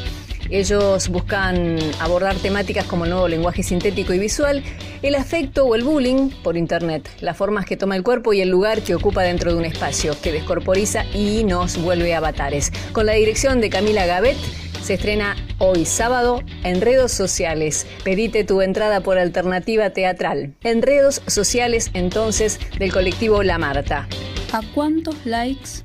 Ellos 0.53 1.09
buscan 1.09 1.79
abordar 1.99 2.37
temáticas 2.37 2.85
como 2.85 3.05
el 3.05 3.11
nuevo 3.11 3.27
lenguaje 3.27 3.63
sintético 3.63 4.13
y 4.13 4.19
visual, 4.19 4.63
el 5.01 5.15
afecto 5.15 5.65
o 5.65 5.75
el 5.75 5.83
bullying 5.83 6.29
por 6.29 6.59
Internet, 6.59 7.09
las 7.23 7.39
formas 7.39 7.65
que 7.65 7.79
toma 7.79 7.97
el 7.97 8.03
cuerpo 8.03 8.35
y 8.35 8.43
el 8.43 8.51
lugar 8.51 8.83
que 8.83 8.95
ocupa 8.95 9.23
dentro 9.23 9.51
de 9.51 9.57
un 9.57 9.65
espacio, 9.65 10.15
que 10.23 10.31
descorporiza 10.31 11.07
y 11.15 11.45
nos 11.45 11.83
vuelve 11.83 12.15
avatares. 12.15 12.71
Con 12.93 13.07
la 13.07 13.15
dirección 13.15 13.63
de 13.63 13.71
Camila 13.71 14.05
Gavet, 14.05 14.37
se 14.83 14.95
estrena 14.95 15.37
hoy 15.57 15.87
sábado 15.87 16.43
Enredos 16.65 17.13
Sociales. 17.13 17.87
Pedite 18.05 18.45
tu 18.45 18.61
entrada 18.61 19.01
por 19.01 19.17
alternativa 19.17 19.89
teatral. 19.89 20.55
Enredos 20.65 21.23
Sociales 21.29 21.91
entonces 21.95 22.61
del 22.79 22.93
colectivo 22.93 23.43
La 23.43 23.57
Marta. 23.57 24.07
¿A 24.53 24.61
cuántos 24.75 25.17
likes 25.25 25.81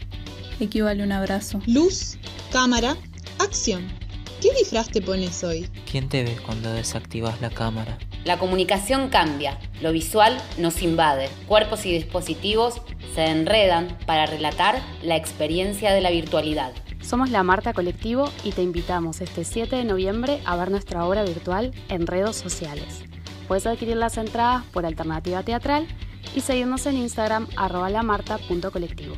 equivale 0.59 1.03
un 1.03 1.13
abrazo? 1.13 1.61
Luz, 1.68 2.18
cámara, 2.51 2.97
acción. 3.39 3.97
¿Qué 4.42 4.54
disfraz 4.54 4.88
te 4.90 5.02
pones 5.02 5.44
hoy? 5.44 5.68
¿Quién 5.90 6.10
te 6.10 6.24
ve 6.24 6.38
cuando 6.46 6.72
desactivas 6.72 7.42
la 7.42 7.50
cámara? 7.50 7.98
La 8.24 8.38
comunicación 8.38 9.10
cambia, 9.10 9.60
lo 9.82 9.92
visual 9.92 10.38
nos 10.60 10.84
invade, 10.84 11.28
cuerpos 11.48 11.88
y 11.88 11.92
dispositivos 11.92 12.82
se 13.16 13.26
enredan 13.26 13.98
para 14.06 14.28
relatar 14.28 14.80
la 15.02 15.16
experiencia 15.16 15.92
de 15.92 16.02
la 16.02 16.12
virtualidad. 16.12 16.72
Somos 17.02 17.32
la 17.32 17.42
Marta 17.42 17.74
Colectivo 17.74 18.30
y 18.44 18.52
te 18.52 18.62
invitamos 18.62 19.22
este 19.22 19.44
7 19.44 19.76
de 19.76 19.86
noviembre 19.86 20.40
a 20.46 20.56
ver 20.56 20.70
nuestra 20.70 21.04
obra 21.06 21.24
virtual 21.24 21.74
en 21.90 22.06
redes 22.06 22.36
sociales. 22.36 23.02
Puedes 23.48 23.66
adquirir 23.66 23.98
las 23.98 24.18
entradas 24.18 24.64
por 24.66 24.86
Alternativa 24.86 25.42
Teatral 25.42 25.88
y 26.36 26.42
seguirnos 26.42 26.86
en 26.86 26.98
Instagram 26.98 27.48
arroba 27.56 27.90
lamarta.colectivo. 27.90 29.16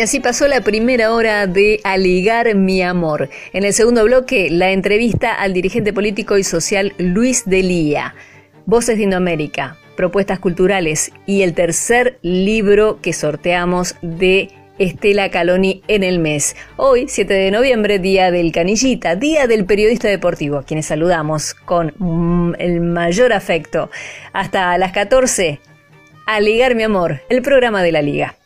Y 0.00 0.02
así 0.02 0.18
pasó 0.18 0.48
la 0.48 0.62
primera 0.62 1.12
hora 1.12 1.46
de 1.46 1.78
Aligar 1.84 2.54
mi 2.54 2.80
amor. 2.80 3.28
En 3.52 3.64
el 3.64 3.74
segundo 3.74 4.02
bloque, 4.02 4.48
la 4.48 4.70
entrevista 4.70 5.34
al 5.34 5.52
dirigente 5.52 5.92
político 5.92 6.38
y 6.38 6.42
social 6.42 6.94
Luis 6.96 7.42
Delía. 7.44 8.14
Voces 8.64 8.96
de 8.96 9.02
Indoamérica, 9.02 9.76
propuestas 9.98 10.38
culturales 10.38 11.12
y 11.26 11.42
el 11.42 11.52
tercer 11.52 12.18
libro 12.22 13.02
que 13.02 13.12
sorteamos 13.12 13.94
de 14.00 14.48
Estela 14.78 15.30
Caloni 15.30 15.82
en 15.86 16.02
el 16.02 16.18
mes. 16.18 16.56
Hoy, 16.78 17.04
7 17.06 17.34
de 17.34 17.50
noviembre, 17.50 17.98
día 17.98 18.30
del 18.30 18.52
canillita, 18.52 19.16
día 19.16 19.46
del 19.46 19.66
periodista 19.66 20.08
deportivo, 20.08 20.62
quienes 20.66 20.86
saludamos 20.86 21.52
con 21.52 21.92
mm, 21.98 22.54
el 22.58 22.80
mayor 22.80 23.34
afecto. 23.34 23.90
Hasta 24.32 24.78
las 24.78 24.92
14, 24.92 25.60
a 26.24 26.40
Ligar 26.40 26.74
mi 26.74 26.84
amor, 26.84 27.20
el 27.28 27.42
programa 27.42 27.82
de 27.82 27.92
la 27.92 28.00
Liga. 28.00 28.39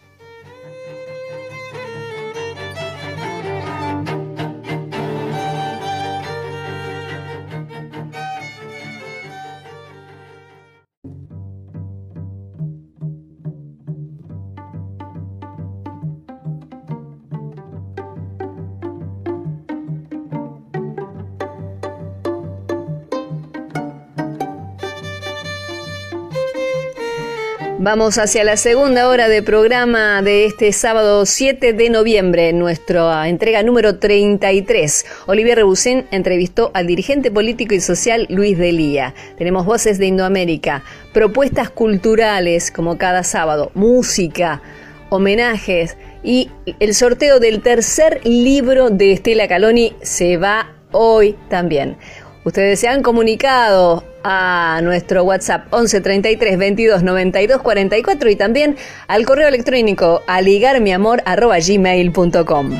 Vamos 27.84 28.16
hacia 28.16 28.44
la 28.44 28.56
segunda 28.56 29.08
hora 29.10 29.28
de 29.28 29.42
programa 29.42 30.22
de 30.22 30.46
este 30.46 30.72
sábado 30.72 31.26
7 31.26 31.74
de 31.74 31.90
noviembre, 31.90 32.50
nuestra 32.54 33.28
entrega 33.28 33.62
número 33.62 33.98
33. 33.98 35.04
Olivier 35.26 35.58
Rebusén 35.58 36.06
entrevistó 36.10 36.70
al 36.72 36.86
dirigente 36.86 37.30
político 37.30 37.74
y 37.74 37.80
social 37.80 38.26
Luis 38.30 38.56
Delía. 38.56 39.14
Tenemos 39.36 39.66
voces 39.66 39.98
de 39.98 40.06
Indoamérica, 40.06 40.82
propuestas 41.12 41.68
culturales 41.68 42.70
como 42.70 42.96
cada 42.96 43.22
sábado, 43.22 43.70
música, 43.74 44.62
homenajes 45.10 45.98
y 46.22 46.50
el 46.80 46.94
sorteo 46.94 47.38
del 47.38 47.60
tercer 47.60 48.22
libro 48.24 48.88
de 48.88 49.12
Estela 49.12 49.46
Caloni 49.46 49.92
se 50.00 50.38
va 50.38 50.72
hoy 50.90 51.36
también. 51.50 51.98
Ustedes 52.44 52.80
se 52.80 52.88
han 52.88 53.02
comunicado 53.02 54.13
a 54.24 54.80
nuestro 54.82 55.22
WhatsApp 55.22 55.66
11 55.70 56.00
33 56.00 56.58
22 56.58 57.02
92 57.02 57.62
44 57.62 58.30
y 58.30 58.36
también 58.36 58.76
al 59.06 59.26
correo 59.26 59.48
electrónico 59.48 60.22
aligarmiamor.gmail.com. 60.26 62.78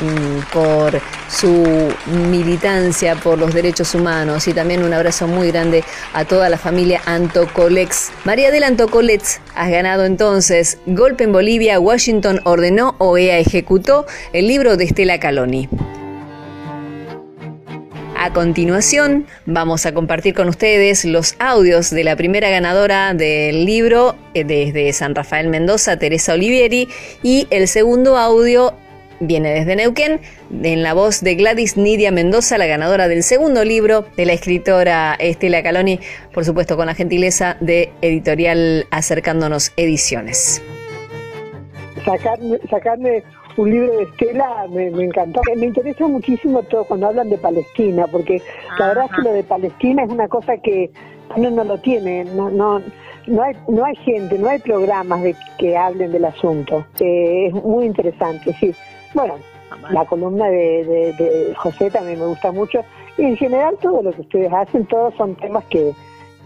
mm, 0.00 0.52
por 0.52 1.00
su 1.28 1.92
militancia 2.06 3.16
por 3.16 3.38
los 3.38 3.52
derechos 3.52 3.96
humanos 3.96 4.46
y 4.46 4.52
también 4.52 4.84
un 4.84 4.94
abrazo 4.94 5.26
muy 5.26 5.50
grande 5.50 5.82
a 6.12 6.24
toda 6.24 6.48
la 6.48 6.56
familia 6.56 7.00
Antocolex. 7.06 8.12
María 8.24 8.48
Adela 8.48 8.68
Antocolets, 8.68 9.40
has 9.56 9.70
ganado 9.70 10.04
entonces 10.04 10.78
Golpe 10.86 11.24
en 11.24 11.32
Bolivia, 11.32 11.80
Washington 11.80 12.40
ordenó, 12.44 12.94
OEA 12.98 13.38
ejecutó 13.38 14.06
el 14.32 14.46
libro 14.46 14.76
de 14.76 14.84
Estela 14.84 15.18
Caloni. 15.18 15.68
A 18.16 18.32
continuación, 18.32 19.26
vamos 19.44 19.86
a 19.86 19.92
compartir 19.92 20.34
con 20.34 20.48
ustedes 20.48 21.04
los 21.04 21.34
audios 21.40 21.90
de 21.90 22.04
la 22.04 22.16
primera 22.16 22.48
ganadora 22.48 23.12
del 23.12 23.66
libro 23.66 24.14
eh, 24.34 24.44
desde 24.44 24.92
San 24.92 25.14
Rafael 25.14 25.48
Mendoza, 25.48 25.98
Teresa 25.98 26.34
Olivieri, 26.34 26.88
y 27.22 27.46
el 27.50 27.66
segundo 27.66 28.16
audio 28.16 28.74
viene 29.20 29.52
desde 29.52 29.76
Neuquén, 29.76 30.20
en 30.62 30.82
la 30.82 30.94
voz 30.94 31.22
de 31.22 31.34
Gladys 31.34 31.76
Nidia 31.76 32.12
Mendoza, 32.12 32.56
la 32.56 32.66
ganadora 32.66 33.08
del 33.08 33.22
segundo 33.22 33.64
libro 33.64 34.06
de 34.16 34.26
la 34.26 34.32
escritora 34.32 35.16
Estela 35.18 35.62
Caloni, 35.62 35.98
por 36.32 36.44
supuesto 36.44 36.76
con 36.76 36.86
la 36.86 36.94
gentileza 36.94 37.56
de 37.60 37.92
editorial 38.00 38.86
Acercándonos 38.90 39.72
Ediciones. 39.76 40.62
sacarme 42.70 43.22
un 43.56 43.70
libro 43.70 43.92
de 43.96 44.02
Estela 44.04 44.66
me, 44.70 44.86
encantó. 44.86 45.40
Me 45.56 45.66
interesa 45.66 46.06
muchísimo 46.06 46.62
todo 46.64 46.84
cuando 46.84 47.08
hablan 47.08 47.30
de 47.30 47.38
Palestina, 47.38 48.06
porque 48.06 48.42
la 48.78 48.88
verdad 48.88 49.04
es 49.06 49.16
que 49.16 49.22
lo 49.22 49.32
de 49.32 49.42
Palestina 49.44 50.04
es 50.04 50.10
una 50.10 50.28
cosa 50.28 50.56
que 50.58 50.90
uno 51.36 51.50
no 51.50 51.64
lo 51.64 51.78
tiene, 51.78 52.24
no, 52.24 52.50
no, 52.50 52.80
no 53.26 53.42
hay, 53.42 53.54
no 53.68 53.84
hay 53.84 53.96
gente, 53.96 54.38
no 54.38 54.48
hay 54.48 54.58
programas 54.58 55.22
de 55.22 55.34
que 55.58 55.76
hablen 55.76 56.12
del 56.12 56.24
asunto. 56.24 56.84
Eh, 57.00 57.46
es 57.46 57.54
muy 57.54 57.86
interesante, 57.86 58.52
sí. 58.60 58.74
Bueno, 59.14 59.36
la 59.90 60.04
columna 60.04 60.48
de, 60.48 61.54
José 61.56 61.90
también 61.90 62.18
me 62.18 62.26
gusta 62.26 62.52
mucho. 62.52 62.84
Y 63.16 63.22
en 63.22 63.36
general 63.36 63.76
todo 63.80 64.02
lo 64.02 64.12
que 64.12 64.22
ustedes 64.22 64.52
hacen, 64.52 64.86
todos 64.86 65.14
son 65.14 65.36
temas 65.36 65.64
que, 65.66 65.92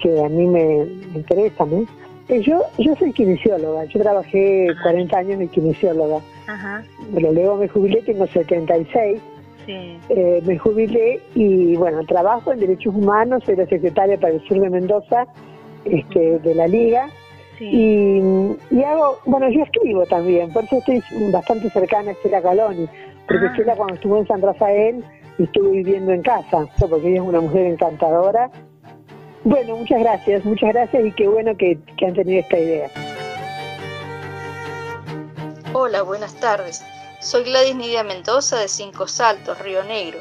que 0.01 0.23
a 0.23 0.29
mí 0.29 0.47
me, 0.47 0.85
interesan. 1.15 1.73
¿eh? 1.73 1.87
Eh, 2.29 2.43
yo, 2.43 2.63
yo 2.79 2.95
soy 2.97 3.13
kinesióloga, 3.13 3.85
yo 3.85 4.01
trabajé 4.01 4.69
40 4.83 5.19
años 5.19 5.39
de 5.39 5.49
kinesióloga. 5.49 6.21
Ajá. 6.47 6.85
Pero 7.15 7.33
luego 7.33 7.57
me 7.57 7.69
jubilé, 7.69 8.03
tengo 8.03 8.27
76. 8.27 9.21
Sí. 9.65 9.99
Eh, 10.09 10.43
me 10.45 10.59
jubilé 10.59 11.21
y 11.35 11.77
bueno, 11.77 12.05
trabajo 12.05 12.53
en 12.53 12.61
derechos 12.61 12.95
humanos, 12.95 13.43
soy 13.45 13.57
la 13.57 13.67
secretaria 13.67 14.19
para 14.19 14.35
el 14.35 14.47
sur 14.47 14.61
de 14.61 14.71
Mendoza 14.71 15.27
este, 15.85 16.39
de 16.39 16.55
la 16.55 16.67
Liga. 16.67 17.09
Y, 17.61 18.21
hago, 18.85 19.19
bueno, 19.27 19.51
yo 19.51 19.65
escribo 19.65 20.07
también, 20.07 20.53
por 20.53 20.63
eso 20.63 20.77
estoy 20.77 21.03
bastante 21.33 21.69
cercana 21.71 22.11
a 22.11 22.13
Estela 22.13 22.41
Caloni, 22.41 22.89
porque 23.27 23.47
ah. 23.47 23.51
Estela 23.51 23.75
cuando 23.75 23.95
estuvo 23.95 24.19
en 24.19 24.27
San 24.29 24.41
Rafael 24.41 25.05
estuve 25.41 25.71
viviendo 25.71 26.13
en 26.13 26.23
casa, 26.23 26.67
porque 26.89 27.09
ella 27.09 27.17
es 27.17 27.29
una 27.29 27.41
mujer 27.41 27.67
encantadora 27.67 28.49
Bueno, 29.45 29.77
muchas 29.77 30.01
gracias, 30.01 30.45
muchas 30.45 30.71
gracias 30.73 31.07
y 31.07 31.13
qué 31.13 31.29
bueno 31.29 31.57
que, 31.57 31.79
que 31.97 32.07
han 32.07 32.15
tenido 32.15 32.41
esta 32.41 32.59
idea. 32.59 32.91
Hola, 35.73 36.03
buenas 36.03 36.35
tardes. 36.35 36.85
Soy 37.21 37.45
Gladys 37.45 37.77
Nidia 37.77 38.03
Mendoza 38.03 38.59
de 38.59 38.69
Cinco 38.69 39.07
Saltos, 39.07 39.59
Río 39.61 39.85
Negro, 39.85 40.21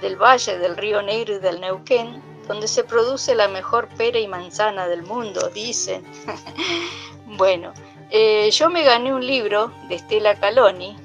del 0.00 0.16
Valle 0.16 0.58
del 0.58 0.76
Río 0.76 1.02
Negro 1.02 1.34
y 1.34 1.38
del 1.38 1.60
Neuquén, 1.60 2.22
donde 2.48 2.68
se 2.68 2.84
produce 2.84 3.34
la 3.34 3.48
mejor 3.48 3.88
pera 3.96 4.18
y 4.18 4.26
manzana 4.26 4.88
del 4.88 5.02
mundo, 5.02 5.50
dicen. 5.54 6.02
bueno, 7.36 7.72
eh, 8.10 8.50
yo 8.50 8.70
me 8.70 8.82
gané 8.84 9.12
un 9.12 9.26
libro 9.26 9.72
de 9.88 9.96
Estela 9.96 10.34
Caloni, 10.34 10.96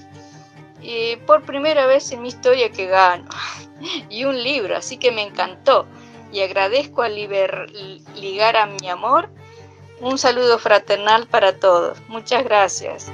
y 0.81 1.15
por 1.27 1.43
primera 1.43 1.85
vez 1.85 2.11
en 2.11 2.21
mi 2.21 2.29
historia 2.29 2.71
que 2.71 2.87
gano, 2.87 3.29
y 4.09 4.23
un 4.23 4.41
libro, 4.41 4.77
así 4.77 4.97
que 4.97 5.11
me 5.11 5.21
encantó, 5.21 5.85
y 6.31 6.41
agradezco 6.41 7.01
a 7.01 7.09
Ligar 7.09 8.55
a 8.55 8.65
mi 8.65 8.89
amor. 8.89 9.29
Un 9.99 10.17
saludo 10.17 10.57
fraternal 10.57 11.27
para 11.27 11.59
todos. 11.59 11.97
Muchas 12.07 12.43
gracias. 12.43 13.11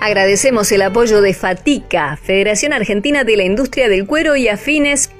Agradecemos 0.00 0.70
el 0.72 0.82
apoyo 0.82 1.20
de 1.20 1.34
FATICA, 1.34 2.16
Federación 2.16 2.72
Argentina 2.72 3.24
de 3.24 3.36
la 3.36 3.44
Industria 3.44 3.88
del 3.88 4.06
Cuero 4.06 4.36
y 4.36 4.48
Afines, 4.48 5.10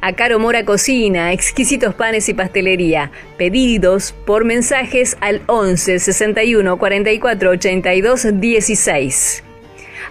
a 0.00 0.12
Caro 0.12 0.38
Mora 0.38 0.64
Cocina, 0.64 1.32
exquisitos 1.32 1.94
panes 1.94 2.28
y 2.28 2.34
pastelería. 2.34 3.10
Pedidos 3.38 4.12
por 4.26 4.44
mensajes 4.44 5.16
al 5.20 5.42
11 5.46 5.98
61 5.98 6.78
44 6.78 7.50
82 7.50 8.40
16. 8.40 9.44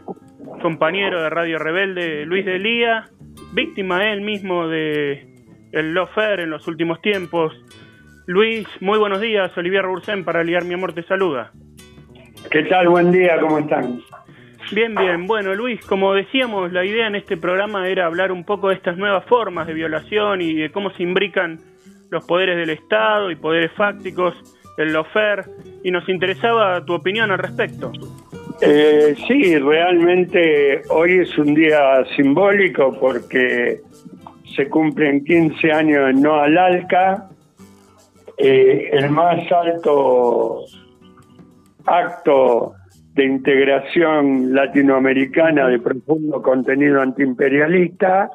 compañero 0.61 1.21
de 1.23 1.29
Radio 1.29 1.57
Rebelde, 1.57 2.25
Luis 2.25 2.45
Delía, 2.45 3.09
víctima 3.53 4.11
él 4.11 4.21
mismo 4.21 4.67
de 4.67 5.27
el 5.71 5.93
lofer 5.93 6.41
en 6.41 6.49
los 6.49 6.67
últimos 6.67 7.01
tiempos. 7.01 7.53
Luis, 8.27 8.67
muy 8.79 8.99
buenos 8.99 9.21
días. 9.21 9.57
Olivier 9.57 9.87
Bursen 9.87 10.23
para 10.23 10.43
Liar 10.43 10.65
Mi 10.65 10.75
Amor 10.75 10.93
te 10.93 11.03
saluda. 11.03 11.51
¿Qué 12.49 12.63
tal? 12.63 12.89
Buen 12.89 13.11
día, 13.11 13.39
¿cómo 13.39 13.59
están? 13.59 14.01
Bien, 14.73 14.95
bien. 14.95 15.27
Bueno, 15.27 15.53
Luis, 15.53 15.85
como 15.85 16.13
decíamos, 16.13 16.71
la 16.71 16.85
idea 16.85 17.07
en 17.07 17.15
este 17.15 17.35
programa 17.35 17.89
era 17.89 18.05
hablar 18.05 18.31
un 18.31 18.45
poco 18.45 18.69
de 18.69 18.75
estas 18.75 18.97
nuevas 18.97 19.25
formas 19.25 19.67
de 19.67 19.73
violación 19.73 20.41
y 20.41 20.53
de 20.53 20.71
cómo 20.71 20.91
se 20.91 21.03
imbrican 21.03 21.59
los 22.09 22.25
poderes 22.25 22.55
del 22.55 22.69
Estado 22.69 23.31
y 23.31 23.35
poderes 23.35 23.71
fácticos, 23.73 24.33
el 24.77 24.93
lofer, 24.93 25.43
y 25.83 25.91
nos 25.91 26.07
interesaba 26.07 26.83
tu 26.85 26.93
opinión 26.93 27.31
al 27.31 27.39
respecto. 27.39 27.91
Eh, 28.61 29.15
sí, 29.27 29.57
realmente 29.57 30.83
hoy 30.89 31.19
es 31.19 31.37
un 31.37 31.53
día 31.53 32.05
simbólico 32.15 32.97
porque 32.97 33.81
se 34.55 34.69
cumplen 34.69 35.25
15 35.25 35.71
años 35.71 36.09
en 36.09 36.21
No 36.21 36.35
Alalca, 36.35 37.29
eh, 38.37 38.89
el 38.93 39.09
más 39.09 39.39
alto 39.51 40.65
acto 41.85 42.75
de 43.13 43.25
integración 43.25 44.53
latinoamericana 44.53 45.67
de 45.67 45.79
profundo 45.79 46.41
contenido 46.41 47.01
antiimperialista, 47.01 48.29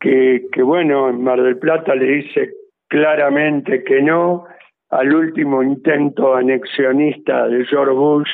que, 0.00 0.46
que 0.52 0.62
bueno, 0.62 1.08
en 1.08 1.22
Mar 1.22 1.40
del 1.42 1.58
Plata 1.58 1.94
le 1.94 2.06
dice 2.06 2.50
claramente 2.88 3.84
que 3.84 4.02
no 4.02 4.44
al 4.90 5.14
último 5.14 5.62
intento 5.62 6.34
anexionista 6.34 7.48
de 7.48 7.64
George 7.66 7.92
Bush 7.92 8.28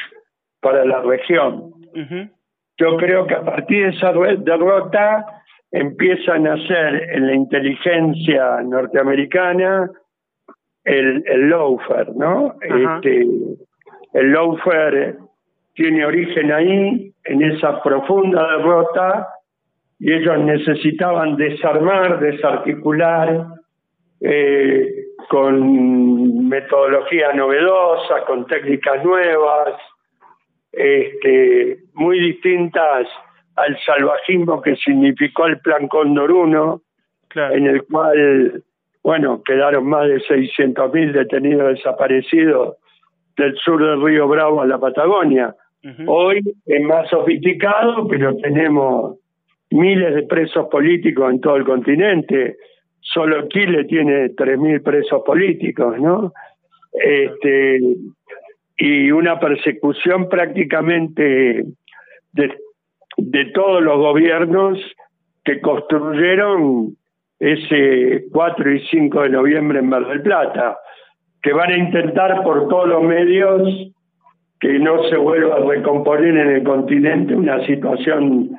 para 0.60 0.84
la 0.84 1.00
región. 1.02 1.72
Yo 2.76 2.96
creo 2.96 3.26
que 3.26 3.34
a 3.34 3.42
partir 3.42 3.84
de 3.84 3.96
esa 3.96 4.12
derrota 4.12 5.42
empiezan 5.70 6.46
a 6.46 6.56
ser 6.66 7.10
en 7.14 7.26
la 7.26 7.34
inteligencia 7.34 8.62
norteamericana 8.62 9.90
el, 10.84 11.22
el 11.26 11.48
loafer, 11.48 12.14
¿no? 12.16 12.54
Este, 12.60 13.26
el 14.12 14.30
loafer 14.30 15.16
tiene 15.74 16.04
origen 16.04 16.52
ahí, 16.52 17.12
en 17.24 17.42
esa 17.42 17.82
profunda 17.82 18.56
derrota, 18.56 19.28
y 19.98 20.12
ellos 20.12 20.38
necesitaban 20.38 21.36
desarmar, 21.36 22.20
desarticular, 22.20 23.46
eh, 24.20 24.86
con 25.28 26.48
metodología 26.48 27.32
novedosa, 27.32 28.24
con 28.26 28.46
técnicas 28.46 29.04
nuevas, 29.04 29.74
este, 30.72 31.78
muy 31.94 32.18
distintas 32.18 33.06
al 33.56 33.78
salvajismo 33.84 34.60
que 34.60 34.76
significó 34.76 35.46
el 35.46 35.60
Plan 35.60 35.88
Cóndor 35.88 36.32
1, 36.32 36.82
en 37.52 37.66
el 37.66 37.84
cual, 37.84 38.62
bueno, 39.02 39.42
quedaron 39.44 39.86
más 39.86 40.08
de 40.08 40.16
600.000 40.16 41.12
detenidos 41.12 41.74
desaparecidos 41.76 42.76
del 43.36 43.56
sur 43.56 43.82
del 43.82 44.02
río 44.02 44.28
Bravo 44.28 44.60
a 44.60 44.66
la 44.66 44.78
Patagonia. 44.78 45.54
Hoy 46.06 46.42
es 46.66 46.82
más 46.82 47.08
sofisticado, 47.08 48.06
pero 48.06 48.36
tenemos 48.36 49.16
miles 49.70 50.14
de 50.14 50.22
presos 50.24 50.66
políticos 50.70 51.30
en 51.30 51.40
todo 51.40 51.56
el 51.56 51.64
continente. 51.64 52.56
Solo 53.00 53.48
Chile 53.48 53.84
tiene 53.84 54.30
3.000 54.30 54.82
presos 54.82 55.22
políticos, 55.24 55.98
¿no? 55.98 56.32
Este, 56.92 57.80
y 58.76 59.10
una 59.10 59.38
persecución 59.38 60.28
prácticamente 60.28 61.64
de, 62.32 62.54
de 63.16 63.44
todos 63.52 63.82
los 63.82 63.96
gobiernos 63.96 64.78
que 65.44 65.60
construyeron 65.60 66.96
ese 67.38 68.24
4 68.30 68.72
y 68.72 68.80
5 68.90 69.22
de 69.22 69.28
noviembre 69.30 69.78
en 69.78 69.88
Mar 69.88 70.06
del 70.06 70.22
Plata, 70.22 70.78
que 71.42 71.52
van 71.52 71.72
a 71.72 71.78
intentar 71.78 72.42
por 72.42 72.68
todos 72.68 72.88
los 72.88 73.02
medios 73.02 73.92
que 74.60 74.78
no 74.78 75.02
se 75.04 75.16
vuelva 75.16 75.56
a 75.56 75.60
recomponer 75.60 76.36
en 76.36 76.50
el 76.50 76.62
continente 76.62 77.34
una 77.34 77.64
situación 77.66 78.50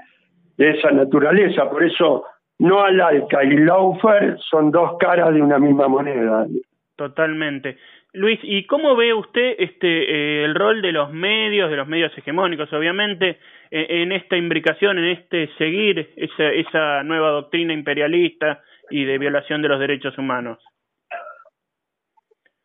de 0.58 0.70
esa 0.72 0.92
naturaleza. 0.92 1.70
Por 1.70 1.84
eso, 1.84 2.26
no 2.60 2.82
Alalca 2.84 3.44
y 3.44 3.58
Laufer 3.58 4.38
son 4.50 4.72
dos 4.72 4.98
caras 5.00 5.34
de 5.34 5.42
una 5.42 5.60
misma 5.60 5.88
moneda. 5.88 6.48
Totalmente. 6.96 7.78
Luis, 8.14 8.40
¿y 8.44 8.66
cómo 8.66 8.96
ve 8.96 9.14
usted 9.14 9.56
este 9.60 9.88
eh, 9.88 10.44
el 10.44 10.56
rol 10.56 10.82
de 10.82 10.92
los 10.92 11.14
medios, 11.14 11.70
de 11.70 11.78
los 11.78 11.88
medios 11.88 12.16
hegemónicos, 12.18 12.72
obviamente, 12.74 13.38
en 13.70 14.12
esta 14.12 14.36
imbricación, 14.36 14.98
en 14.98 15.06
este 15.06 15.50
seguir 15.58 16.10
esa, 16.18 16.50
esa 16.50 17.04
nueva 17.04 17.30
doctrina 17.30 17.74
imperialista 17.74 18.62
y 18.90 19.06
de 19.06 19.18
violación 19.18 19.62
de 19.62 19.70
los 19.70 19.80
derechos 19.80 20.18
humanos? 20.18 20.60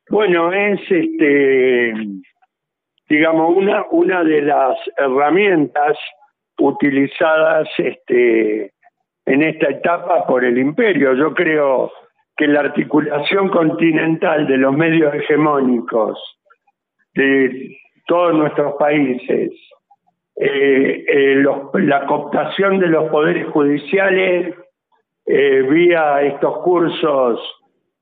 Bueno, 0.09 0.53
es 0.53 0.81
este 0.89 1.95
digamos 3.09 3.57
una 3.57 3.85
una 3.91 4.23
de 4.23 4.43
las 4.43 4.77
herramientas 4.97 5.97
utilizadas 6.59 7.69
este 7.79 8.73
en 9.27 9.43
esta 9.43 9.69
etapa 9.69 10.27
por 10.27 10.45
el 10.45 10.59
imperio. 10.59 11.15
Yo 11.15 11.35
creo 11.35 11.91
que 12.37 12.47
la 12.47 12.61
articulación 12.61 13.49
continental 13.49 14.47
de 14.47 14.57
los 14.59 14.73
medios 14.77 15.13
hegemónicos 15.15 16.19
de 17.15 17.77
todos 18.07 18.35
nuestros 18.35 18.75
países, 18.75 19.51
eh, 20.37 21.05
eh, 21.09 21.45
la 21.73 22.07
cooptación 22.07 22.79
de 22.79 22.89
los 22.89 23.11
poderes 23.11 23.49
judiciales 23.49 24.55
eh, 25.25 25.63
vía 25.63 26.23
estos 26.23 26.59
cursos 26.59 27.41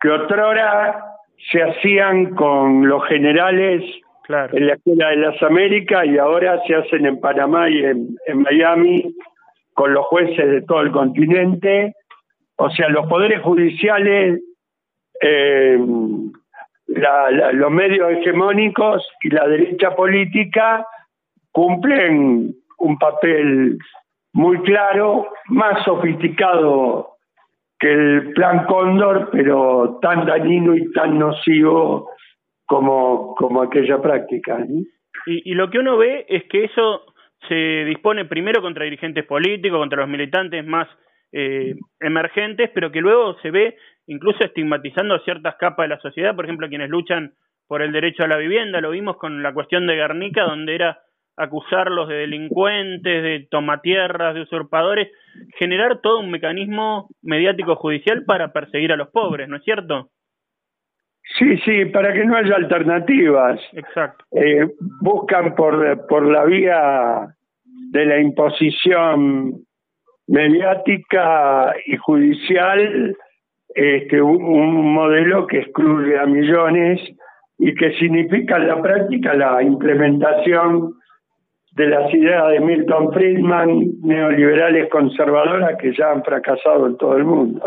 que 0.01 0.11
otrora 0.11 1.14
se 1.51 1.63
hacían 1.63 2.35
con 2.35 2.89
los 2.89 3.07
generales 3.07 3.83
en 4.29 4.67
la 4.67 4.75
Escuela 4.75 5.09
de 5.11 5.17
las 5.17 5.43
Américas 5.43 6.07
y 6.07 6.17
ahora 6.19 6.61
se 6.67 6.75
hacen 6.75 7.05
en 7.07 7.21
Panamá 7.21 7.69
y 7.69 7.85
en, 7.85 8.17
Miami 8.35 9.15
con 9.75 9.93
los 9.93 10.07
jueces 10.07 10.51
de 10.51 10.63
todo 10.63 10.81
el 10.81 10.93
continente. 10.93 11.95
O 12.57 12.71
sea, 12.71 12.89
los 12.89 13.07
poderes 13.07 13.43
judiciales, 13.43 14.41
eh, 15.21 15.79
los 16.87 17.71
medios 17.71 18.13
hegemónicos 18.13 19.07
y 19.21 19.31
la 19.31 19.47
derecha 19.47 19.95
política 19.95 20.87
cumplen 21.51 22.55
un 22.79 22.99
papel 22.99 23.79
muy 24.33 24.59
claro, 24.63 25.29
más 25.49 25.85
sofisticado 25.85 27.14
el 27.91 28.33
plan 28.33 28.65
Cóndor, 28.67 29.31
pero 29.31 29.99
tan 30.01 30.27
dañino 30.27 30.75
y 30.75 30.91
tan 30.93 31.19
nocivo 31.19 32.11
como, 32.67 33.35
como 33.35 33.63
aquella 33.63 34.01
práctica. 34.01 34.65
Y, 35.27 35.51
y 35.51 35.55
lo 35.55 35.71
que 35.71 35.79
uno 35.79 35.97
ve 35.97 36.27
es 36.29 36.45
que 36.45 36.65
eso 36.65 37.03
se 37.49 37.85
dispone 37.85 38.25
primero 38.25 38.63
contra 38.63 38.85
dirigentes 38.85 39.25
políticos, 39.25 39.79
contra 39.79 40.01
los 40.01 40.09
militantes 40.09 40.65
más 40.67 40.89
eh, 41.33 41.75
emergentes, 42.01 42.71
pero 42.73 42.93
que 42.93 43.01
luego 43.01 43.37
se 43.41 43.51
ve 43.51 43.77
incluso 44.07 44.45
estigmatizando 44.45 45.19
ciertas 45.21 45.57
capas 45.57 45.85
de 45.85 45.95
la 45.95 46.01
sociedad, 46.01 46.37
por 46.37 46.45
ejemplo, 46.45 46.69
quienes 46.69 46.91
luchan 46.91 47.35
por 47.67 47.83
el 47.83 47.93
derecho 47.93 48.23
a 48.23 48.29
la 48.29 48.37
vivienda, 48.37 48.81
lo 48.81 48.91
vimos 48.91 49.17
con 49.17 49.43
la 49.43 49.53
cuestión 49.53 49.87
de 49.87 49.97
Guernica, 49.97 50.45
donde 50.45 50.75
era 50.75 50.99
acusarlos 51.37 52.09
de 52.09 52.17
delincuentes, 52.17 53.23
de 53.23 53.47
tomatierras, 53.51 54.35
de 54.35 54.43
usurpadores, 54.43 55.11
generar 55.59 56.01
todo 56.01 56.21
un 56.21 56.31
mecanismo 56.31 57.09
mediático 57.23 57.77
judicial 57.77 58.25
para 58.25 58.53
perseguir 58.53 58.93
a 58.93 58.97
los 58.97 59.09
pobres, 59.09 59.49
¿no 59.49 59.57
es 59.57 59.65
cierto? 59.65 60.11
Sí, 61.39 61.57
sí, 61.65 61.87
para 61.87 62.13
que 62.13 62.25
no 62.25 62.37
haya 62.37 62.55
alternativas. 62.55 63.61
Exacto. 63.73 64.25
Eh, 64.33 64.69
buscan 65.01 65.55
por, 65.55 66.07
por 66.07 66.27
la 66.31 66.45
vía 66.45 67.35
de 67.91 68.07
la 68.07 68.21
imposición 68.21 69.65
mediática 70.27 71.75
y 71.87 71.97
judicial 71.97 73.17
este, 73.75 74.23
un 74.23 74.95
modelo 74.95 75.47
que 75.47 75.61
excluye 75.61 76.19
a 76.19 76.27
millones 76.27 77.01
y 77.59 77.75
que 77.75 77.93
significa 77.95 78.57
en 78.57 78.69
la 78.69 78.81
práctica 78.81 79.35
la 79.35 79.63
implementación 79.63 80.95
de 81.75 81.89
las 81.89 82.13
ideas 82.15 82.49
de 82.51 82.61
Milton 82.61 83.13
Friedman, 83.13 84.01
neoliberales 84.03 84.89
conservadoras 84.91 85.77
que 85.79 85.93
ya 85.93 86.13
han 86.13 86.23
fracasado 86.23 86.87
en 86.87 86.97
todo 86.97 87.17
el 87.17 87.25
mundo. 87.25 87.61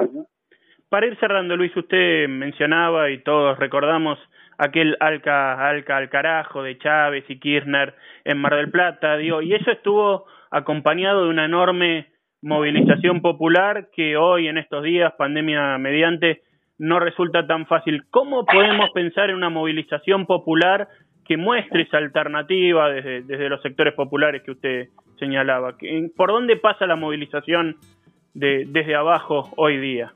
Para 0.90 1.08
ir 1.08 1.18
cerrando, 1.20 1.58
Luis, 1.58 1.76
usted 1.76 2.30
mencionaba 2.30 3.10
y 3.12 3.22
todos 3.22 3.60
recordamos 3.60 4.18
aquel 4.58 4.96
alca, 5.02 5.68
alca 5.68 5.98
al 5.98 6.10
carajo 6.10 6.64
de 6.64 6.78
Chávez 6.78 7.26
y 7.28 7.40
Kirchner 7.40 7.94
en 8.24 8.38
Mar 8.38 8.56
del 8.56 8.72
Plata, 8.72 9.18
digo, 9.18 9.42
y 9.42 9.54
eso 9.54 9.72
estuvo 9.72 10.26
acompañado 10.50 11.26
de 11.26 11.30
una 11.30 11.46
enorme 11.46 12.08
movilización 12.42 13.22
popular 13.22 13.90
que 13.94 14.16
hoy 14.16 14.48
en 14.48 14.58
estos 14.58 14.84
días, 14.84 15.14
pandemia 15.18 15.78
mediante, 15.78 16.42
no 16.78 17.00
resulta 17.00 17.46
tan 17.46 17.66
fácil. 17.66 18.04
¿Cómo 18.10 18.46
podemos 18.46 18.90
pensar 18.92 19.30
en 19.30 19.36
una 19.36 19.50
movilización 19.50 20.26
popular 20.26 20.88
que 21.28 21.38
muestre 21.38 21.84
esa 21.84 21.98
alternativa 21.98 22.90
desde, 22.90 23.22
desde 23.22 23.50
los 23.50 23.62
sectores 23.62 23.94
populares 23.94 24.42
que 24.44 24.52
usted 24.52 24.88
señalaba. 25.20 25.76
¿Por 26.16 26.30
dónde 26.30 26.56
pasa 26.58 26.86
la 26.86 26.96
movilización 26.96 27.76
de, 28.34 28.66
desde 28.68 28.96
abajo 28.96 29.50
hoy 29.58 29.78
día? 29.78 30.14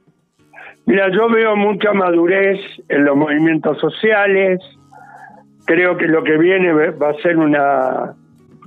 Mira, 0.86 1.10
yo 1.10 1.30
veo 1.30 1.56
mucha 1.56 1.94
madurez 1.94 2.60
en 2.90 3.06
los 3.06 3.16
movimientos 3.16 3.80
sociales. 3.80 4.60
Creo 5.66 5.98
que 5.98 6.08
lo 6.08 6.24
que 6.24 6.38
viene 6.38 6.72
va 6.92 7.10
a 7.10 7.14
ser 7.22 7.38
una 7.38 8.14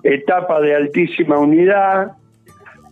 etapa 0.03 0.61
de 0.61 0.75
altísima 0.75 1.39
unidad 1.39 2.13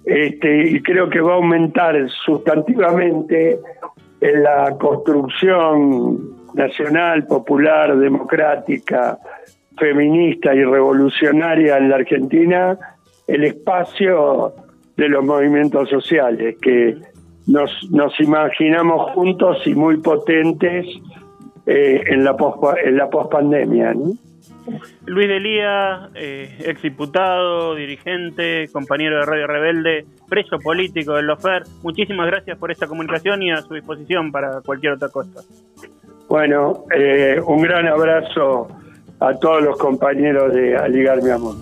este, 0.05 0.71
y 0.71 0.83
creo 0.83 1.09
que 1.09 1.21
va 1.21 1.33
a 1.33 1.37
aumentar 1.37 1.97
sustantivamente 2.25 3.59
en 4.21 4.43
la 4.43 4.77
construcción 4.79 6.42
nacional, 6.55 7.27
popular, 7.27 7.97
democrática, 7.97 9.19
feminista 9.79 10.55
y 10.55 10.65
revolucionaria 10.65 11.79
en 11.79 11.89
la 11.89 11.97
Argentina 11.97 12.79
el 13.27 13.45
espacio 13.45 14.55
de 14.97 15.09
los 15.09 15.25
movimientos 15.25 15.89
sociales, 15.89 16.57
que 16.61 16.97
nos, 17.47 17.71
nos 17.91 18.19
imaginamos 18.21 19.13
juntos 19.13 19.59
y 19.67 19.75
muy 19.75 19.97
potentes 19.99 20.87
eh, 21.67 22.03
en 22.07 22.25
la 22.25 22.37
en 22.85 22.97
la 22.97 23.09
pospandemia. 23.09 23.95
Luis 25.07 25.29
Delía, 25.29 26.09
eh, 26.15 26.57
ex 26.67 26.83
diputado, 26.83 27.75
dirigente, 27.75 28.69
compañero 28.73 29.19
de 29.19 29.27
Radio 29.27 29.47
Rebelde, 29.47 30.05
preso 30.29 30.59
político 30.59 31.15
del 31.15 31.27
Lofer, 31.27 31.65
muchísimas 31.83 32.27
gracias 32.27 32.59
por 32.59 32.71
esta 32.71 32.87
comunicación 32.87 33.43
y 33.43 33.51
a 33.51 33.63
su 33.63 33.75
disposición 33.75 34.31
para 34.31 34.61
cualquier 34.61 34.93
otra 34.93 35.09
cosa. 35.09 35.43
Bueno, 36.33 36.87
eh, 36.97 37.39
un 37.47 37.61
gran 37.61 37.87
abrazo 37.89 38.67
a 39.21 39.35
todos 39.39 39.63
los 39.63 39.77
compañeros 39.77 40.55
de 40.55 40.75
Aligar 40.75 41.23
mi 41.23 41.29
amor. 41.29 41.57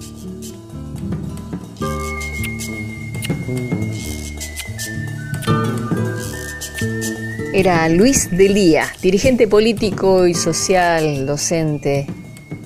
Era 7.53 7.89
Luis 7.89 8.31
Delía, 8.31 8.85
dirigente 9.03 9.49
político 9.49 10.29
y 10.29 10.35
social, 10.35 11.27
docente, 11.27 12.07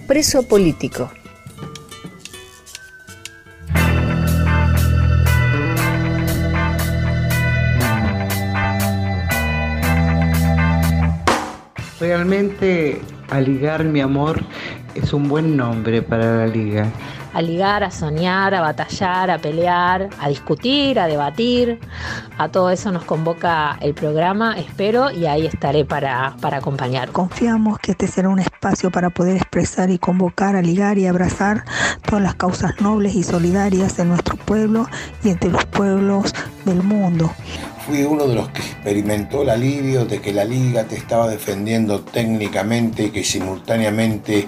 preso 0.06 0.46
político. 0.46 1.10
Realmente 12.04 13.00
Aligar 13.30 13.82
mi 13.82 14.02
amor 14.02 14.38
es 14.94 15.14
un 15.14 15.26
buen 15.26 15.56
nombre 15.56 16.02
para 16.02 16.36
la 16.36 16.46
liga. 16.46 16.86
A 17.32 17.40
ligar, 17.40 17.82
a 17.82 17.90
soñar, 17.90 18.54
a 18.54 18.60
batallar, 18.60 19.30
a 19.30 19.38
pelear, 19.38 20.10
a 20.20 20.28
discutir, 20.28 21.00
a 21.00 21.06
debatir. 21.06 21.80
A 22.36 22.50
todo 22.50 22.68
eso 22.68 22.92
nos 22.92 23.04
convoca 23.04 23.78
el 23.80 23.94
programa, 23.94 24.58
espero, 24.58 25.10
y 25.10 25.24
ahí 25.24 25.46
estaré 25.46 25.86
para, 25.86 26.36
para 26.42 26.58
acompañar. 26.58 27.10
Confiamos 27.10 27.78
que 27.78 27.92
este 27.92 28.06
será 28.06 28.28
un 28.28 28.38
espacio 28.38 28.90
para 28.90 29.08
poder 29.08 29.36
expresar 29.36 29.88
y 29.88 29.98
convocar, 29.98 30.56
a 30.56 30.60
ligar 30.60 30.98
y 30.98 31.06
abrazar 31.06 31.64
todas 32.06 32.22
las 32.22 32.34
causas 32.34 32.82
nobles 32.82 33.14
y 33.14 33.22
solidarias 33.22 33.96
de 33.96 34.04
nuestro 34.04 34.36
pueblo 34.36 34.86
y 35.24 35.30
entre 35.30 35.50
los 35.50 35.64
pueblos 35.64 36.34
del 36.66 36.82
mundo 36.82 37.30
fui 37.86 38.02
uno 38.02 38.26
de 38.26 38.34
los 38.34 38.48
que 38.48 38.62
experimentó 38.62 39.42
el 39.42 39.50
alivio 39.50 40.04
de 40.06 40.20
que 40.20 40.32
la 40.32 40.44
liga 40.44 40.84
te 40.84 40.96
estaba 40.96 41.28
defendiendo 41.28 42.00
técnicamente 42.00 43.04
y 43.04 43.10
que 43.10 43.22
simultáneamente 43.22 44.46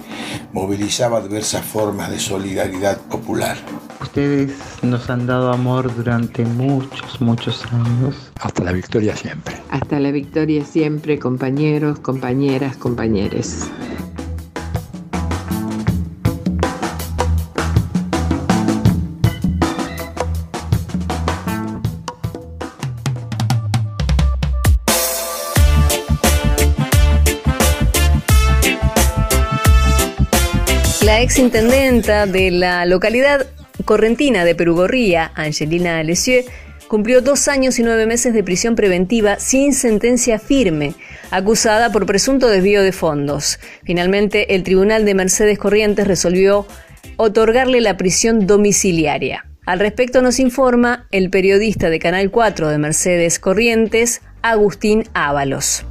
movilizaba 0.52 1.20
diversas 1.20 1.64
formas 1.64 2.10
de 2.10 2.18
solidaridad 2.18 2.98
popular. 3.02 3.56
Ustedes 4.00 4.52
nos 4.82 5.10
han 5.10 5.26
dado 5.26 5.52
amor 5.52 5.94
durante 5.94 6.44
muchos, 6.44 7.20
muchos 7.20 7.64
años. 7.72 8.14
Hasta 8.40 8.64
la 8.64 8.72
victoria 8.72 9.14
siempre. 9.14 9.56
Hasta 9.70 10.00
la 10.00 10.10
victoria 10.10 10.64
siempre, 10.64 11.18
compañeros, 11.18 11.98
compañeras, 11.98 12.76
compañeres. 12.76 13.68
Exintendenta 31.26 32.24
de 32.26 32.52
la 32.52 32.86
localidad 32.86 33.48
correntina 33.84 34.44
de 34.44 34.54
Perugorría, 34.54 35.32
Angelina 35.34 36.00
Lesieux, 36.04 36.46
cumplió 36.86 37.20
dos 37.20 37.48
años 37.48 37.80
y 37.80 37.82
nueve 37.82 38.06
meses 38.06 38.32
de 38.32 38.44
prisión 38.44 38.76
preventiva 38.76 39.40
sin 39.40 39.74
sentencia 39.74 40.38
firme, 40.38 40.94
acusada 41.32 41.90
por 41.90 42.06
presunto 42.06 42.46
desvío 42.46 42.80
de 42.80 42.92
fondos. 42.92 43.58
Finalmente, 43.82 44.54
el 44.54 44.62
Tribunal 44.62 45.04
de 45.04 45.14
Mercedes 45.14 45.58
Corrientes 45.58 46.06
resolvió 46.06 46.64
otorgarle 47.16 47.80
la 47.80 47.96
prisión 47.96 48.46
domiciliaria. 48.46 49.46
Al 49.66 49.80
respecto 49.80 50.22
nos 50.22 50.38
informa 50.38 51.08
el 51.10 51.28
periodista 51.30 51.90
de 51.90 51.98
Canal 51.98 52.30
4 52.30 52.68
de 52.68 52.78
Mercedes 52.78 53.40
Corrientes, 53.40 54.22
Agustín 54.42 55.08
Ábalos. 55.12 55.84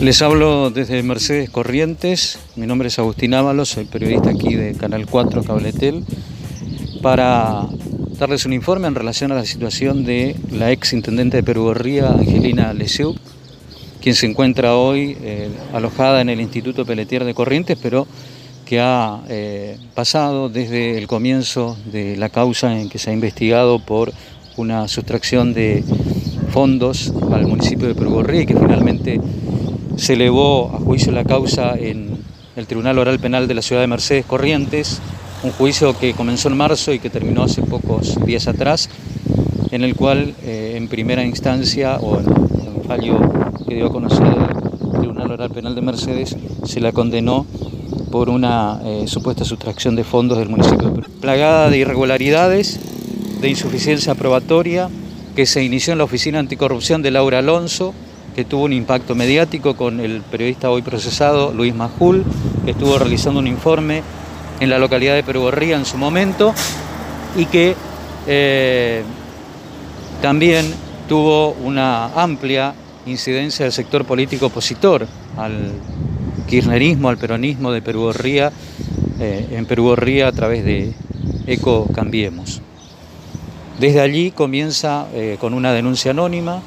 Les 0.00 0.22
hablo 0.22 0.70
desde 0.70 1.02
Mercedes 1.02 1.50
Corrientes, 1.50 2.38
mi 2.54 2.68
nombre 2.68 2.86
es 2.86 3.00
Agustín 3.00 3.34
Ábalos, 3.34 3.70
soy 3.70 3.84
periodista 3.84 4.30
aquí 4.30 4.54
de 4.54 4.74
Canal 4.74 5.06
4 5.06 5.42
Cabletel, 5.42 6.04
para 7.02 7.66
darles 8.16 8.46
un 8.46 8.52
informe 8.52 8.86
en 8.86 8.94
relación 8.94 9.32
a 9.32 9.34
la 9.34 9.44
situación 9.44 10.04
de 10.04 10.36
la 10.52 10.70
ex 10.70 10.92
intendente 10.92 11.38
de 11.38 11.42
Perú 11.42 11.64
Gorría, 11.64 12.10
Angelina 12.10 12.72
Lesiuk, 12.74 13.18
quien 14.00 14.14
se 14.14 14.26
encuentra 14.26 14.76
hoy 14.76 15.16
eh, 15.20 15.48
alojada 15.72 16.20
en 16.20 16.28
el 16.28 16.40
Instituto 16.40 16.86
Pelletier 16.86 17.24
de 17.24 17.34
Corrientes, 17.34 17.76
pero 17.82 18.06
que 18.66 18.78
ha 18.78 19.20
eh, 19.28 19.78
pasado 19.96 20.48
desde 20.48 20.96
el 20.96 21.08
comienzo 21.08 21.76
de 21.90 22.16
la 22.16 22.28
causa 22.28 22.78
en 22.78 22.88
que 22.88 23.00
se 23.00 23.10
ha 23.10 23.12
investigado 23.12 23.80
por 23.80 24.12
una 24.56 24.86
sustracción 24.86 25.54
de 25.54 25.82
fondos 26.52 27.12
al 27.32 27.48
municipio 27.48 27.88
de 27.88 27.96
Perú 27.96 28.10
Gorría 28.10 28.42
y 28.42 28.46
que 28.46 28.54
finalmente 28.54 29.20
se 29.98 30.14
elevó 30.14 30.72
a 30.74 30.78
juicio 30.78 31.12
la 31.12 31.24
causa 31.24 31.74
en 31.76 32.16
el 32.56 32.66
Tribunal 32.66 32.98
Oral 32.98 33.18
Penal 33.18 33.46
de 33.46 33.54
la 33.54 33.62
ciudad 33.62 33.82
de 33.82 33.88
Mercedes 33.88 34.24
Corrientes 34.24 35.02
un 35.42 35.52
juicio 35.52 35.96
que 35.96 36.14
comenzó 36.14 36.48
en 36.48 36.56
marzo 36.56 36.92
y 36.92 36.98
que 36.98 37.10
terminó 37.10 37.44
hace 37.44 37.62
pocos 37.62 38.16
días 38.24 38.48
atrás, 38.48 38.88
en 39.70 39.84
el 39.84 39.94
cual 39.94 40.34
eh, 40.42 40.74
en 40.76 40.88
primera 40.88 41.24
instancia, 41.24 41.96
o 41.96 42.18
en, 42.18 42.28
un 42.28 42.82
fallo 42.86 43.18
que 43.66 43.74
dio 43.74 43.86
a 43.86 43.92
conocer 43.92 44.26
el 44.26 45.00
Tribunal 45.00 45.30
Oral 45.30 45.50
Penal 45.50 45.74
de 45.74 45.80
Mercedes, 45.80 46.36
se 46.64 46.80
la 46.80 46.92
condenó 46.92 47.46
por 48.10 48.30
una 48.30 48.80
eh, 48.84 49.04
supuesta 49.06 49.44
sustracción 49.44 49.94
de 49.94 50.02
fondos 50.02 50.38
del 50.38 50.48
municipio. 50.48 50.92
Plagada 51.20 51.70
de 51.70 51.78
irregularidades, 51.78 52.80
de 53.40 53.48
insuficiencia 53.48 54.14
probatoria, 54.14 54.88
que 55.36 55.46
se 55.46 55.62
inició 55.62 55.92
en 55.92 55.98
la 55.98 56.04
Oficina 56.04 56.40
Anticorrupción 56.40 57.02
de 57.02 57.12
Laura 57.12 57.38
Alonso, 57.38 57.94
que 58.38 58.44
tuvo 58.44 58.66
un 58.66 58.72
impacto 58.72 59.16
mediático 59.16 59.74
con 59.74 59.98
el 59.98 60.22
periodista 60.22 60.70
hoy 60.70 60.80
procesado 60.80 61.52
Luis 61.52 61.74
Majul, 61.74 62.22
que 62.64 62.70
estuvo 62.70 62.96
realizando 62.96 63.40
un 63.40 63.48
informe 63.48 64.04
en 64.60 64.70
la 64.70 64.78
localidad 64.78 65.16
de 65.16 65.24
Perugorría 65.24 65.76
en 65.76 65.84
su 65.84 65.98
momento 65.98 66.54
y 67.36 67.46
que 67.46 67.74
eh, 68.28 69.02
también 70.22 70.72
tuvo 71.08 71.50
una 71.50 72.12
amplia 72.14 72.74
incidencia 73.06 73.64
del 73.64 73.72
sector 73.72 74.04
político 74.04 74.46
opositor 74.46 75.08
al 75.36 75.72
kirchnerismo, 76.46 77.08
al 77.08 77.18
peronismo 77.18 77.72
de 77.72 77.82
Perugorría, 77.82 78.52
eh, 79.18 79.48
en 79.50 79.66
Perugorría 79.66 80.28
a 80.28 80.32
través 80.32 80.64
de 80.64 80.92
Eco 81.48 81.88
Cambiemos. 81.92 82.62
Desde 83.80 84.00
allí 84.00 84.30
comienza 84.30 85.08
eh, 85.12 85.38
con 85.40 85.54
una 85.54 85.72
denuncia 85.72 86.12
anónima 86.12 86.62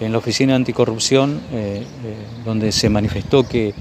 en 0.00 0.12
la 0.12 0.18
Oficina 0.18 0.54
Anticorrupción, 0.54 1.40
donde 2.44 2.72
se 2.72 2.88
manifestó 2.88 3.46
que 3.46 3.74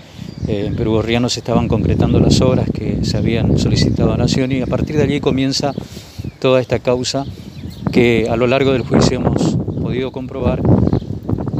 en 0.47 0.75
Perú 0.75 0.93
Gorriano 0.93 1.29
se 1.29 1.39
estaban 1.39 1.67
concretando 1.67 2.19
las 2.19 2.39
obras 2.41 2.69
que 2.71 3.03
se 3.03 3.17
habían 3.17 3.57
solicitado 3.57 4.13
a 4.13 4.17
Nación 4.17 4.51
y 4.51 4.61
a 4.61 4.67
partir 4.67 4.95
de 4.95 5.03
allí 5.03 5.19
comienza 5.19 5.73
toda 6.39 6.61
esta 6.61 6.79
causa 6.79 7.25
que 7.91 8.27
a 8.29 8.35
lo 8.35 8.47
largo 8.47 8.71
del 8.71 8.83
juicio 8.83 9.17
hemos 9.17 9.57
podido 9.81 10.11
comprobar 10.11 10.61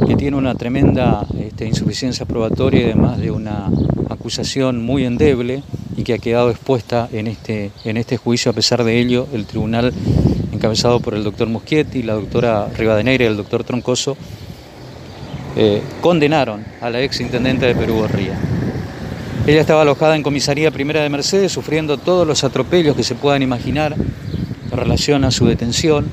que 0.06 0.16
tiene 0.16 0.36
una 0.36 0.54
tremenda 0.54 1.26
este, 1.38 1.66
insuficiencia 1.66 2.24
probatoria 2.24 2.80
y 2.80 2.84
además 2.84 3.18
de 3.18 3.30
una 3.30 3.70
acusación 4.08 4.82
muy 4.82 5.04
endeble 5.04 5.62
y 5.96 6.04
que 6.04 6.14
ha 6.14 6.18
quedado 6.18 6.50
expuesta 6.50 7.08
en 7.12 7.26
este, 7.26 7.72
en 7.84 7.96
este 7.96 8.16
juicio. 8.16 8.50
A 8.50 8.54
pesar 8.54 8.84
de 8.84 8.98
ello, 8.98 9.26
el 9.34 9.44
tribunal 9.44 9.92
encabezado 10.52 11.00
por 11.00 11.14
el 11.14 11.24
doctor 11.24 11.48
Muschietti, 11.48 12.02
la 12.02 12.14
doctora 12.14 12.68
Rivadeneira 12.76 13.24
y 13.24 13.28
el 13.28 13.36
doctor 13.36 13.64
Troncoso 13.64 14.16
eh, 15.56 15.82
condenaron 16.00 16.64
a 16.80 16.90
la 16.90 17.02
ex 17.02 17.20
intendente 17.20 17.66
de 17.66 17.74
Perú 17.74 17.94
Gorría. 17.98 18.38
Ella 19.46 19.60
estaba 19.60 19.82
alojada 19.82 20.14
en 20.14 20.22
comisaría 20.22 20.70
primera 20.70 21.02
de 21.02 21.08
Mercedes, 21.08 21.52
sufriendo 21.52 21.96
todos 21.96 22.26
los 22.26 22.44
atropellos 22.44 22.94
que 22.94 23.02
se 23.02 23.14
puedan 23.14 23.42
imaginar 23.42 23.94
en 23.94 24.76
relación 24.76 25.24
a 25.24 25.30
su 25.30 25.46
detención, 25.46 26.06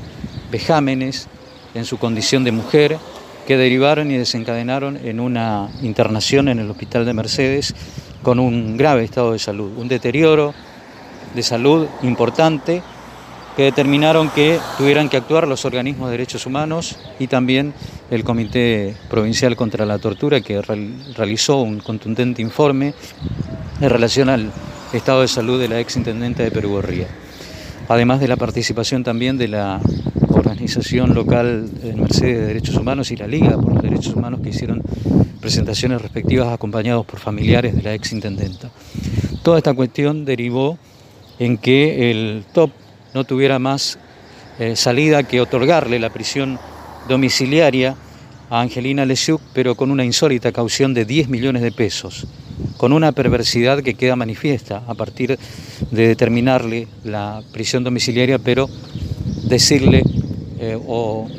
vejámenes 0.52 1.28
en 1.74 1.86
su 1.86 1.98
condición 1.98 2.44
de 2.44 2.52
mujer, 2.52 2.98
que 3.46 3.58
derivaron 3.58 4.10
y 4.10 4.18
desencadenaron 4.18 4.98
en 5.04 5.20
una 5.20 5.70
internación 5.82 6.48
en 6.48 6.60
el 6.60 6.70
hospital 6.72 7.06
de 7.06 7.14
Mercedes 7.14 7.76
con 8.24 8.40
un 8.40 8.78
grave 8.78 9.04
estado 9.04 9.34
de 9.34 9.40
salud, 9.40 9.78
un 9.78 9.88
deterioro 9.88 10.54
de 11.36 11.44
salud 11.44 11.88
importante 12.02 12.82
que 13.56 13.64
determinaron 13.64 14.30
que 14.30 14.60
tuvieran 14.78 15.08
que 15.08 15.18
actuar 15.18 15.48
los 15.48 15.64
organismos 15.66 16.10
de 16.10 16.18
derechos 16.18 16.46
humanos 16.46 16.98
y 17.20 17.28
también 17.28 17.74
el 18.12 18.24
Comité 18.24 18.96
Provincial 19.10 19.56
contra 19.56 19.86
la 19.86 19.98
Tortura, 19.98 20.42
que 20.42 20.62
realizó 20.62 21.62
un 21.62 21.80
contundente 21.80 22.42
informe 22.42 22.94
en 23.80 23.90
relación 23.90 24.30
al 24.30 24.52
estado 24.94 25.22
de 25.22 25.28
salud 25.28 25.60
de 25.60 25.70
la 25.70 25.80
ex 25.80 25.96
intendente 25.96 26.44
de 26.44 26.52
Perú 26.52 26.72
Gorría. 26.72 27.08
Además 27.88 28.20
de 28.20 28.28
la 28.28 28.36
participación 28.36 29.04
también 29.04 29.38
de 29.38 29.48
la 29.48 29.80
organización 30.30 31.14
local 31.14 31.70
en 31.84 32.02
Mercedes 32.02 32.40
de 32.40 32.48
Derechos 32.48 32.76
Humanos 32.76 33.12
y 33.12 33.16
la 33.16 33.28
Liga 33.28 33.58
por 33.58 33.74
los 33.74 33.84
Derechos 33.84 34.14
Humanos 34.14 34.42
que 34.42 34.50
hicieron 34.50 34.82
presentaciones 35.40 36.02
respectivas 36.02 36.52
acompañados 36.52 37.06
por 37.06 37.20
familiares 37.20 37.76
de 37.76 37.84
la 37.84 37.94
ex 37.94 38.12
intendenta. 38.12 38.70
Toda 39.44 39.60
esta 39.60 39.74
cuestión 39.74 40.26
derivó 40.26 40.78
en 41.40 41.58
que 41.58 42.10
el 42.12 42.44
top 42.54 42.72
no 43.16 43.24
tuviera 43.24 43.60
más 43.60 43.98
eh, 44.60 44.76
salida 44.76 45.24
que 45.24 45.40
otorgarle 45.40 46.00
la 46.00 46.10
prisión 46.10 46.60
domiciliaria 47.08 47.96
a 48.50 48.60
Angelina 48.60 49.06
Lesiuk, 49.06 49.42
pero 49.54 49.76
con 49.76 49.90
una 49.90 50.04
insólita 50.04 50.52
caución 50.52 50.94
de 50.94 51.06
10 51.06 51.30
millones 51.30 51.62
de 51.62 51.72
pesos, 51.72 52.28
con 52.76 52.92
una 52.92 53.14
perversidad 53.14 53.82
que 53.82 53.94
queda 53.94 54.18
manifiesta 54.18 54.84
a 54.86 54.96
partir 54.96 55.40
de 55.92 56.08
determinarle 56.10 56.90
la 57.06 57.42
prisión 57.54 57.86
domiciliaria, 57.86 58.38
pero 58.38 58.70
decirle 59.48 60.04
eh, 60.60 60.78
o, 60.86 61.30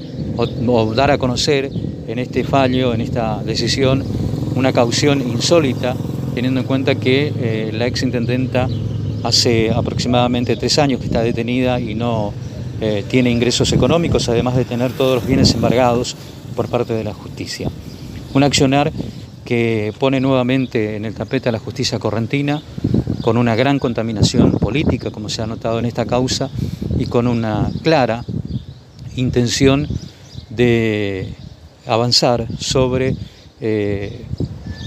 dar 0.95 1.11
a 1.11 1.19
conocer 1.19 1.71
en 2.09 2.19
este 2.19 2.43
fallo, 2.43 2.95
en 2.95 3.03
esta 3.03 3.43
decisión, 3.43 4.03
una 4.55 4.73
caución 4.73 5.21
insólita, 5.21 5.95
teniendo 6.35 6.61
en 6.61 6.67
cuenta 6.67 6.95
que 6.95 7.35
eh, 7.37 7.71
la 7.75 7.87
exintendenta 7.87 8.67
hace 9.27 9.71
aproximadamente 9.71 10.57
tres 10.57 10.79
años 10.79 11.01
que 11.01 11.07
está 11.07 11.23
detenida 11.23 11.81
y 11.81 11.95
no 11.95 12.33
eh, 12.81 13.05
tiene 13.09 13.31
ingresos 13.31 13.73
económicos, 13.73 14.29
además 14.29 14.57
de 14.57 14.65
tener 14.65 14.93
todos 14.93 15.17
los 15.17 15.27
bienes 15.27 15.55
embargados 15.55 16.17
por 16.55 16.69
parte 16.69 16.93
de 16.93 17.05
la 17.05 17.15
justicia. 17.15 17.71
Un 18.35 18.43
accionar 18.43 18.93
que 19.45 19.93
pone 19.99 20.21
nuevamente 20.21 20.97
en 20.97 21.05
el 21.05 21.15
tapete 21.15 21.49
a 21.49 21.53
la 21.53 21.59
justicia 21.59 21.99
correntina, 21.99 22.63
con 23.23 23.39
una 23.39 23.57
gran 23.57 23.79
contaminación 23.79 24.53
política, 24.53 25.11
como 25.11 25.29
se 25.29 25.43
ha 25.43 25.47
notado 25.47 25.79
en 25.79 25.87
esta 25.87 26.05
causa, 26.05 26.51
y 26.99 27.07
con 27.07 27.27
una 27.27 27.71
clara 27.83 28.25
intención 29.17 29.89
de 30.51 31.33
avanzar 31.87 32.47
sobre 32.59 33.17
eh, 33.61 34.25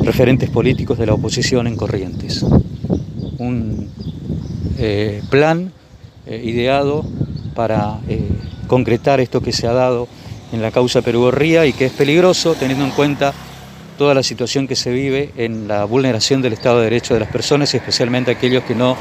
referentes 0.02 0.49
políticos 0.49 0.98
de 0.98 1.06
la 1.06 1.14
oposición 1.14 1.68
en 1.68 1.76
Corrientes. 1.76 2.44
Un 3.38 3.90
eh, 4.77 5.22
plan 5.30 5.72
eh, 6.26 6.41
ideado 6.44 7.06
para 7.56 7.99
eh, 8.07 8.30
concretar 8.68 9.19
esto 9.19 9.41
que 9.41 9.52
se 9.52 9.68
ha 9.68 9.73
dado 9.73 10.07
en 10.52 10.61
la 10.61 10.72
causa 10.72 11.02
Perú 11.02 11.31
Ría 11.31 11.65
y 11.65 11.73
que 11.73 11.86
es 11.86 11.91
peligroso 11.91 12.56
teniendo 12.56 12.86
en 12.86 12.91
cuenta 12.91 13.34
toda 13.98 14.14
la 14.14 14.23
situación 14.23 14.68
que 14.68 14.76
se 14.76 14.91
vive 14.91 15.31
en 15.36 15.68
la 15.68 15.84
vulneración 15.86 16.41
del 16.41 16.53
Estado 16.53 16.77
de 16.77 16.86
Derecho 16.86 17.14
de 17.14 17.19
las 17.19 17.30
personas, 17.30 17.73
especialmente 17.73 18.31
aquellos 18.31 18.64
que 18.64 18.76
no 18.76 18.95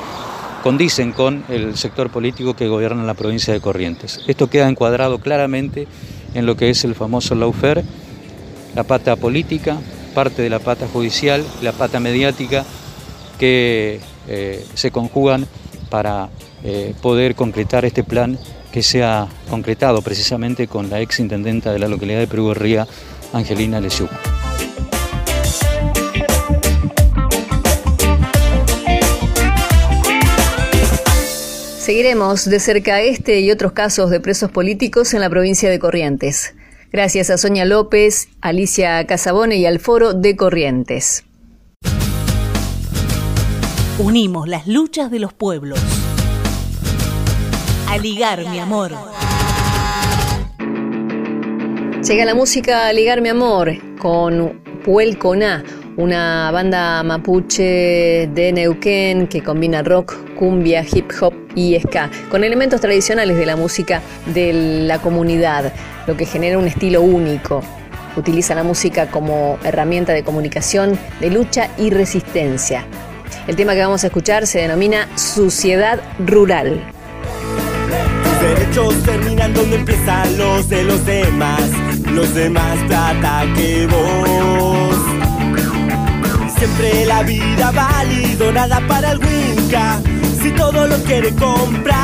condicen 0.63 1.13
con 1.13 1.45
el 1.49 1.77
sector 1.77 2.11
político 2.11 2.55
que 2.55 2.67
gobierna 2.67 3.05
la 3.05 3.15
provincia 3.15 3.55
de 3.55 3.61
Corrientes. 3.61 4.21
Esto 4.27 4.51
queda 4.51 4.69
encuadrado 4.69 5.19
claramente 5.19 5.87
en 6.35 6.47
lo 6.47 6.57
que 6.57 6.71
es 6.71 6.85
el 6.85 6.95
famoso 6.95 7.35
lawfare, 7.35 7.85
la 8.75 8.83
pata 8.83 9.17
política, 9.17 9.79
parte 10.15 10.43
de 10.43 10.51
la 10.51 10.59
pata 10.59 10.89
judicial, 10.93 11.45
la 11.63 11.73
pata 11.73 12.01
mediática, 12.01 12.65
que 13.39 14.01
se 14.75 14.91
conjugan 14.91 15.47
para 15.89 16.29
eh, 16.65 16.95
poder 17.01 17.35
concretar 17.35 17.85
este 17.85 18.03
plan 18.03 18.39
que 18.73 18.83
se 18.83 19.03
ha 19.03 19.29
concretado 19.49 20.03
precisamente 20.03 20.67
con 20.67 20.91
la 20.91 21.01
ex 21.01 21.21
intendenta 21.21 21.73
de 21.73 21.79
la 21.79 21.89
localidad 21.89 22.19
de 22.19 22.27
Perú 22.27 22.53
Ría, 22.53 22.87
Angelina 23.33 23.81
Lesiuk. 23.81 24.11
Seguiremos 31.79 32.45
de 32.45 32.61
cerca 32.61 33.01
este 33.01 33.41
y 33.41 33.51
otros 33.51 33.73
casos 33.73 34.11
de 34.11 34.21
presos 34.21 34.51
políticos 34.51 35.15
en 35.15 35.21
la 35.21 35.31
provincia 35.31 35.71
de 35.71 35.79
Corrientes. 35.79 36.55
Gracias 36.93 37.31
a 37.31 37.39
Sonia 37.39 37.65
López, 37.65 38.29
Alicia 38.43 39.07
Casabone 39.07 39.57
y 39.57 39.65
al 39.65 39.79
Foro 39.79 40.13
de 40.13 40.37
Corrientes. 40.37 41.25
Unimos 44.01 44.47
las 44.47 44.69
luchas 44.69 45.11
de 45.11 45.19
los 45.19 45.33
pueblos. 45.33 45.81
A 47.89 47.99
ligar, 47.99 48.49
mi 48.49 48.61
amor. 48.61 48.93
Llega 52.07 52.25
la 52.25 52.37
música 52.37 52.93
Ligar 52.93 53.21
mi 53.21 53.29
amor 53.29 53.73
con 53.99 54.63
Puelconá, 54.85 55.65
una 55.97 56.49
banda 56.53 57.03
mapuche 57.03 58.31
de 58.33 58.53
Neuquén 58.55 59.27
que 59.27 59.43
combina 59.43 59.83
rock, 59.83 60.15
cumbia, 60.37 60.87
hip 60.89 61.11
hop 61.21 61.35
y 61.57 61.77
ska, 61.81 62.09
con 62.31 62.45
elementos 62.45 62.81
tradicionales 62.81 63.37
de 63.37 63.47
la 63.47 63.57
música 63.57 64.01
de 64.33 64.85
la 64.87 65.01
comunidad, 65.01 65.73
lo 66.07 66.17
que 66.17 66.25
genera 66.25 66.57
un 66.57 66.69
estilo 66.69 67.03
único. 67.03 67.63
Utiliza 68.17 68.55
la 68.55 68.63
música 68.63 69.11
como 69.11 69.59
herramienta 69.65 70.13
de 70.13 70.23
comunicación, 70.23 70.97
de 71.19 71.31
lucha 71.31 71.69
y 71.77 71.91
resistencia. 71.91 72.87
El 73.47 73.57
tema 73.57 73.75
que 73.75 73.81
vamos 73.81 74.05
a 74.05 74.09
escuchar 74.09 74.47
se 74.47 74.61
denomina 74.61 75.09
Suciedad 75.17 76.01
Rural. 76.19 76.81
Tus 78.25 78.41
derechos 78.41 79.03
terminan 79.03 79.55
donde 79.55 79.77
empiezan 79.77 80.39
los 80.39 80.69
de 80.69 80.85
los 80.85 81.05
demás 81.05 81.63
los 82.19 82.35
demás 82.35 82.79
plata 82.87 83.45
que 83.55 83.87
vos. 83.87 84.97
Siempre 86.57 87.07
la 87.07 87.23
vida 87.23 87.71
válido, 87.71 88.53
nada 88.53 88.81
para 88.89 89.13
el 89.13 89.19
Winca, 89.19 90.01
si 90.43 90.51
todo 90.51 90.87
lo 90.87 90.97
quiere 91.05 91.31
comprar. 91.35 91.99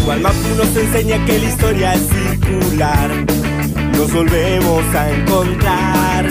Igual 0.00 0.20
Mapu 0.20 0.54
nos 0.56 0.76
enseña 0.76 1.24
que 1.24 1.38
la 1.38 1.48
historia 1.48 1.94
es 1.94 2.02
circular, 2.08 3.10
nos 4.02 4.12
volvemos 4.12 4.94
a 4.96 5.10
encontrar. 5.10 6.26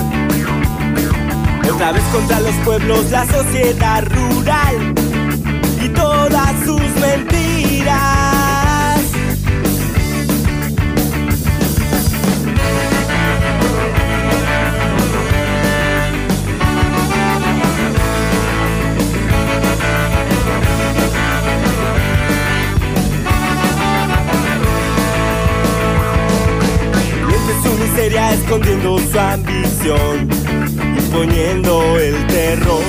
Otra 1.73 1.91
vez 1.93 2.03
contra 2.11 2.39
los 2.41 2.55
pueblos, 2.65 3.09
la 3.09 3.25
sociedad 3.25 4.03
rural 4.07 4.93
y 5.81 5.87
todas 5.89 6.65
sus 6.65 6.81
mentiras. 6.99 8.30
Escondiendo 28.33 28.99
su 28.99 29.19
ambición, 29.19 30.29
imponiendo 30.97 31.97
el 31.97 32.27
terror. 32.27 32.81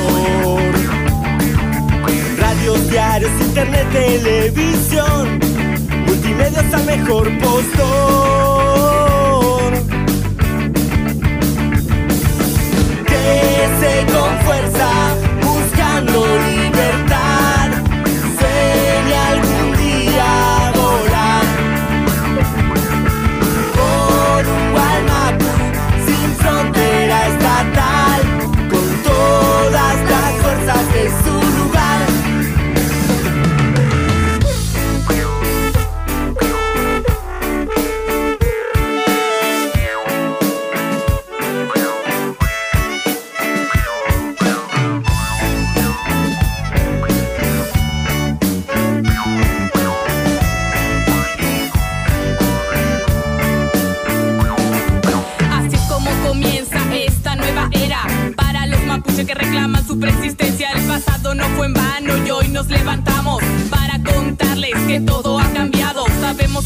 Radios, 2.39 2.90
diarios, 2.90 3.31
internet, 3.40 3.86
televisión, 3.93 5.40
multimedios 6.06 6.74
al 6.74 6.85
mejor 6.85 7.31
postor. 7.39 7.73
Que 13.06 13.69
se 13.81 14.06
con 14.12 14.39
fuerza 14.44 14.90
buscando 15.40 16.27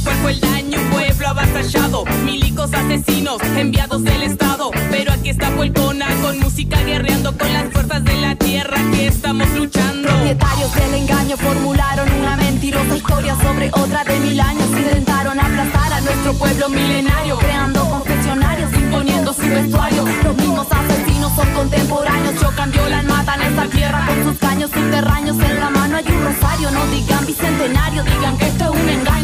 cuerpo 0.07 0.29
el 0.29 0.41
daño, 0.41 0.79
pueblo 0.93 1.29
avasallado, 1.29 2.05
milicos 2.25 2.73
asesinos 2.73 3.43
enviados 3.57 4.05
del 4.05 4.23
Estado. 4.23 4.71
Pero 4.91 5.13
aquí 5.13 5.31
está 5.31 5.51
Puelcona 5.51 6.07
con 6.23 6.39
música 6.39 6.81
guerreando 6.85 7.37
con 7.37 7.53
las 7.53 7.73
fuerzas 7.73 8.05
de 8.05 8.15
la 8.21 8.37
tierra 8.37 8.77
que 8.93 9.09
estamos 9.09 9.49
luchando. 9.51 10.09
Propietarios 10.09 10.75
del 10.77 10.95
engaño 10.95 11.37
formularon 11.37 12.09
una 12.21 12.37
mentirosa 12.37 12.97
historia 12.97 13.37
sobre 13.43 13.69
otra 13.73 14.05
de 14.05 14.21
mil 14.21 14.41
años. 14.41 14.69
Intentaron 14.69 15.41
aplastar 15.41 15.93
a 15.93 16.01
nuestro 16.01 16.35
pueblo 16.35 16.69
milenario, 16.69 17.37
creando 17.39 17.81
confesionarios, 17.91 18.73
imponiendo 18.75 19.35
su 19.35 19.43
vestuario. 19.43 20.05
Los 20.23 20.37
mismos 20.37 20.67
asesinos 20.71 21.33
son 21.35 21.51
contemporáneos, 21.53 22.41
chocan, 22.41 22.71
violan, 22.71 23.07
matan 23.09 23.41
a 23.41 23.49
esta 23.49 23.67
tierra 23.67 24.07
con 24.07 24.23
sus 24.23 24.39
caños 24.39 24.71
subterráneos. 24.71 25.37
En 25.41 25.59
la 25.59 25.71
mano 25.71 25.97
hay 25.97 26.07
un 26.07 26.25
rosario, 26.25 26.71
no 26.71 26.87
digan 26.93 27.27
bicentenario, 27.27 28.05
digan 28.05 28.39
que 28.39 28.47
esto 28.47 28.65
es 28.67 28.71
un 28.71 28.89
engaño 28.89 29.16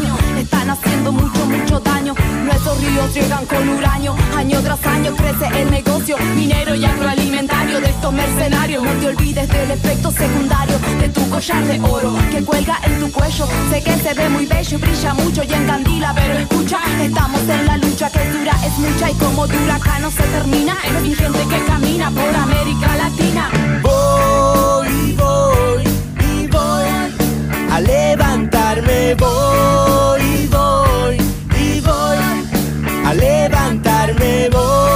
llegan 3.13 3.45
con 3.45 3.69
uranio, 3.69 4.15
año 4.35 4.61
tras 4.61 4.85
año 4.85 5.15
crece 5.15 5.61
el 5.61 5.71
negocio 5.71 6.15
minero 6.35 6.75
y 6.75 6.85
agroalimentario 6.85 7.81
de 7.81 7.89
estos 7.89 8.13
mercenarios. 8.13 8.83
No 8.83 8.91
te 8.93 9.07
olvides 9.07 9.49
del 9.49 9.71
efecto 9.71 10.11
secundario 10.11 10.77
de 10.99 11.09
tu 11.09 11.27
collar 11.29 11.63
de 11.65 11.79
oro 11.81 12.13
que 12.31 12.43
cuelga 12.43 12.79
en 12.83 12.99
tu 12.99 13.11
cuello. 13.11 13.47
Sé 13.71 13.83
que 13.83 13.95
se 13.97 14.13
ve 14.13 14.29
muy 14.29 14.45
bello 14.45 14.77
y 14.77 14.81
brilla 14.81 15.13
mucho 15.15 15.43
y 15.43 15.53
en 15.53 15.63
encandila, 15.63 16.13
pero 16.15 16.33
escucha, 16.33 16.79
estamos 17.01 17.41
en 17.41 17.65
la 17.65 17.77
lucha 17.77 18.09
que 18.11 18.31
dura 18.31 18.53
es 18.65 18.77
mucha 18.77 19.09
y 19.09 19.13
como 19.15 19.47
dura 19.47 19.75
acá 19.75 19.99
no 19.99 20.11
se 20.11 20.23
termina. 20.23 20.75
Es 20.85 21.01
mi 21.01 21.15
gente 21.15 21.39
que 21.49 21.65
camina 21.65 22.11
por 22.11 22.35
América 22.35 22.95
Latina. 22.95 23.49
Voy, 23.81 25.13
voy 25.13 25.83
y 26.31 26.47
voy 26.47 27.71
a 27.71 27.79
levantarme, 27.79 29.15
voy 29.15 30.32
a 33.03 33.13
levantarme 33.13 34.49
voy. 34.49 34.92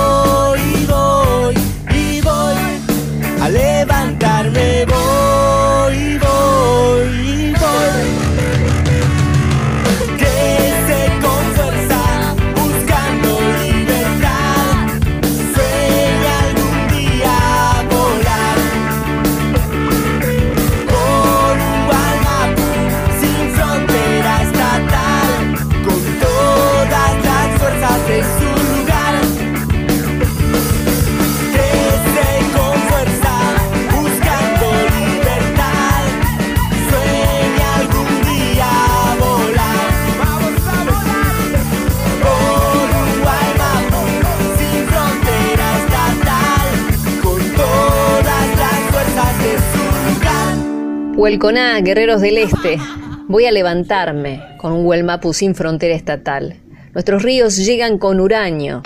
Huelconá, 51.18 51.82
Guerreros 51.82 52.22
del 52.22 52.38
Este. 52.38 52.78
Voy 53.28 53.48
a 53.48 53.52
levantarme 53.52 54.40
con 54.58 54.72
un 54.72 54.86
Huelmapu 54.86 55.34
sin 55.34 55.56
frontera 55.56 55.96
estatal. 55.96 56.58
Nuestros 56.94 57.24
ríos 57.24 57.58
llegan 57.58 57.98
con 57.98 58.20
uranio. 58.20 58.84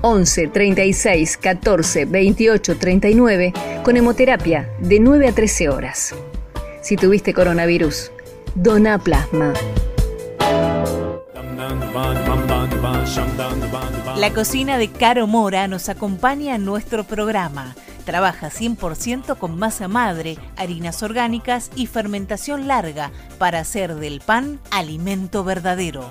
11 0.00 0.46
36 0.48 1.36
14 1.36 2.04
28 2.06 2.76
39 2.76 3.52
con 3.84 3.96
hemoterapia 3.96 4.68
de 4.80 4.98
9 4.98 5.28
a 5.28 5.32
13 5.32 5.68
horas. 5.68 6.14
Si 6.80 6.96
tuviste 6.96 7.34
coronavirus, 7.34 8.10
dona 8.56 8.98
plasma. 8.98 9.52
La 14.16 14.32
cocina 14.32 14.78
de 14.78 14.90
Caro 14.90 15.26
Mora 15.26 15.68
nos 15.68 15.90
acompaña 15.90 16.54
en 16.56 16.64
nuestro 16.64 17.04
programa. 17.04 17.74
Trabaja 18.06 18.48
100% 18.50 19.36
con 19.36 19.58
masa 19.58 19.88
madre, 19.88 20.38
harinas 20.56 21.02
orgánicas 21.02 21.70
y 21.76 21.86
fermentación 21.86 22.66
larga 22.66 23.10
para 23.38 23.58
hacer 23.58 23.96
del 23.96 24.20
pan 24.20 24.58
alimento 24.70 25.44
verdadero. 25.44 26.10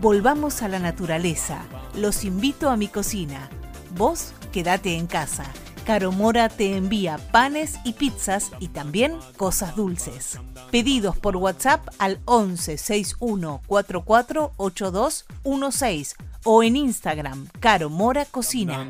Volvamos 0.00 0.62
a 0.62 0.68
la 0.68 0.80
naturaleza. 0.80 1.60
Los 1.94 2.24
invito 2.24 2.70
a 2.70 2.76
mi 2.76 2.88
cocina. 2.88 3.50
Vos 3.96 4.32
quédate 4.52 4.96
en 4.96 5.06
casa. 5.06 5.44
Caro 5.88 6.12
Mora 6.12 6.50
te 6.50 6.76
envía 6.76 7.16
panes 7.32 7.80
y 7.82 7.94
pizzas 7.94 8.52
y 8.60 8.68
también 8.68 9.16
cosas 9.38 9.74
dulces. 9.74 10.38
Pedidos 10.70 11.16
por 11.16 11.34
WhatsApp 11.36 11.88
al 11.98 12.20
11 12.26 12.76
61 12.76 13.62
44 13.66 14.52
8216 14.58 16.16
o 16.44 16.62
en 16.62 16.76
Instagram 16.76 17.48
Caro 17.58 17.88
Mora 17.88 18.26
Cocina. 18.26 18.82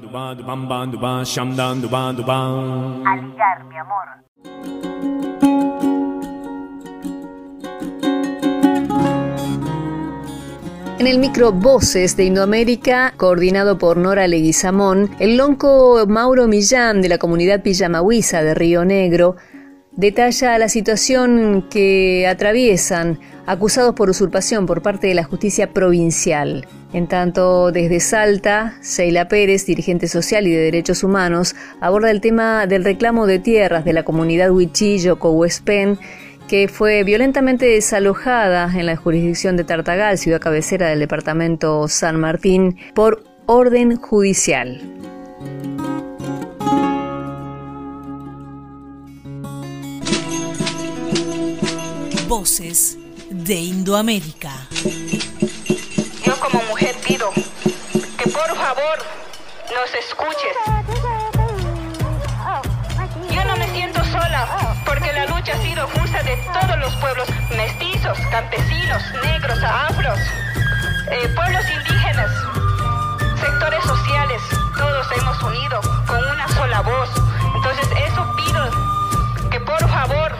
Aligar, 3.07 3.63
mi 3.63 3.77
amor. 3.77 5.48
En 10.99 11.07
el 11.07 11.21
micro 11.21 11.53
Voces 11.53 12.17
de 12.17 12.25
Indoamérica, 12.25 13.15
coordinado 13.17 13.79
por 13.79 13.97
Nora 13.97 14.27
Leguizamón, 14.27 15.11
el 15.21 15.37
lonco 15.37 16.05
Mauro 16.09 16.49
Millán 16.49 17.03
de 17.03 17.09
la 17.09 17.19
comunidad 17.19 17.63
Pijamahuiza 17.63 18.43
de 18.43 18.55
Río 18.55 18.85
Negro 18.85 19.37
detalla 19.93 20.59
la 20.59 20.69
situación 20.69 21.67
que 21.71 22.27
atraviesan 22.27 23.21
acusados 23.47 23.95
por 23.95 24.11
usurpación 24.11 24.67
por 24.67 24.83
parte 24.83 25.07
de 25.07 25.15
la 25.15 25.23
justicia 25.23 25.73
provincial. 25.73 26.67
En 26.93 27.07
tanto, 27.07 27.71
desde 27.71 28.01
Salta, 28.01 28.79
Sheila 28.83 29.29
Pérez, 29.29 29.67
dirigente 29.67 30.09
social 30.09 30.47
y 30.49 30.51
de 30.51 30.63
derechos 30.63 31.05
humanos, 31.05 31.55
aborda 31.81 32.11
el 32.11 32.21
tema 32.21 32.67
del 32.67 32.83
reclamo 32.83 33.27
de 33.27 33.39
tierras 33.39 33.85
de 33.85 33.93
la 33.93 34.05
comunidad 34.05 34.51
Huichillo, 34.51 35.19
Cohuespen, 35.19 35.99
que 36.49 36.67
fue 36.67 37.05
violentamente 37.05 37.67
desalojada 37.67 38.73
en 38.75 38.87
la 38.87 38.97
jurisdicción 38.97 39.57
de 39.57 39.65
Tartagal, 39.65 40.17
ciudad 40.17 40.41
cabecera 40.41 40.89
del 40.89 40.99
departamento 40.99 41.87
San 41.89 42.19
Martín, 42.19 42.79
por 42.95 43.23
orden 43.47 43.97
judicial. 43.97 44.81
Voces 52.27 52.99
de 53.31 53.55
Indoamérica. 53.55 54.53
Yo 56.25 56.35
como 56.41 56.63
mujer 56.65 56.97
pido 57.07 57.31
que 57.33 58.31
por 58.31 58.57
favor 58.57 58.99
nos 59.75 59.95
escuches. 59.95 60.88
Lucha 65.39 65.53
ha 65.55 65.63
sido 65.63 65.87
justa 65.89 66.23
de 66.25 66.37
todos 66.53 66.79
los 66.81 66.95
pueblos, 66.97 67.29
mestizos, 67.57 68.19
campesinos, 68.31 69.03
negros, 69.23 69.59
afros, 69.63 70.19
eh, 71.13 71.29
pueblos 71.35 71.63
indígenas, 71.71 72.31
sectores 73.41 73.85
sociales, 73.85 74.43
todos 74.77 75.07
hemos 75.17 75.43
unido 75.43 75.81
con 76.09 76.19
una 76.19 76.49
sola 76.49 76.81
voz. 76.81 77.11
Entonces 77.55 77.89
eso 78.09 78.37
pido 78.37 79.51
que 79.51 79.61
por 79.61 79.79
favor 79.89 80.33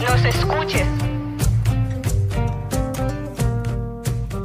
nos 0.00 0.24
escuches. 0.24 0.86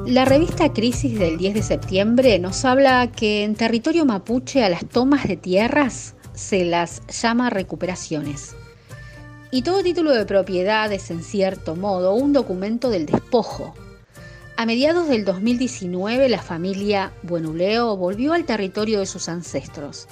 La 0.06 0.24
revista 0.26 0.72
Crisis 0.72 1.20
del 1.20 1.38
10 1.38 1.54
de 1.54 1.64
septiembre 1.64 2.40
nos 2.40 2.64
habla 2.64 3.08
que 3.08 3.44
en 3.44 3.56
territorio 3.56 4.06
mapuche 4.06 4.64
a 4.64 4.70
las 4.70 4.86
tomas 4.86 5.28
de 5.28 5.36
tierras 5.36 6.16
se 6.34 6.64
las 6.64 7.06
llama 7.08 7.50
recuperaciones. 7.50 8.56
Y 9.54 9.64
todo 9.64 9.84
título 9.84 10.14
de 10.14 10.26
propiedad 10.26 10.90
es 10.94 11.12
en 11.12 11.22
cierto 11.22 11.76
modo 11.76 12.14
un 12.14 12.32
documento 12.32 12.90
del 12.90 13.06
despojo. 13.06 13.74
A 14.56 14.66
mediados 14.66 15.10
del 15.10 15.26
2019 15.26 16.30
la 16.30 16.42
familia 16.42 17.12
Buenuleo 17.22 17.98
volvió 17.98 18.32
al 18.32 18.46
territorio 18.46 19.00
de 19.00 19.06
sus 19.06 19.28
ancestros, 19.28 20.08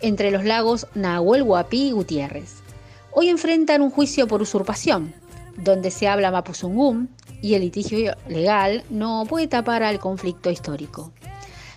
entre 0.00 0.30
los 0.30 0.44
lagos 0.44 0.86
Nahuel 0.94 1.42
Huapi 1.42 1.88
y 1.88 1.90
Gutiérrez. 1.90 2.62
Hoy 3.10 3.30
enfrentan 3.30 3.82
un 3.82 3.90
juicio 3.90 4.28
por 4.28 4.42
usurpación, 4.42 5.12
donde 5.56 5.90
se 5.90 6.06
habla 6.06 6.30
mapuzungún 6.30 7.08
y 7.42 7.54
el 7.54 7.62
litigio 7.62 8.14
legal 8.28 8.84
no 8.90 9.26
puede 9.28 9.48
tapar 9.48 9.82
al 9.82 9.98
conflicto 9.98 10.52
histórico. 10.52 11.10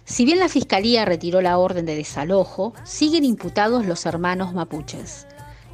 Si 0.05 0.23
bien 0.23 0.37
la 0.37 0.49
Fiscalía 0.49 1.05
retiró 1.05 1.41
la 1.41 1.57
orden 1.57 1.87
de 1.87 1.95
desalojo, 1.95 2.73
siguen 2.83 3.25
imputados 3.25 3.87
los 3.87 4.05
hermanos 4.05 4.53
mapuches. 4.53 5.25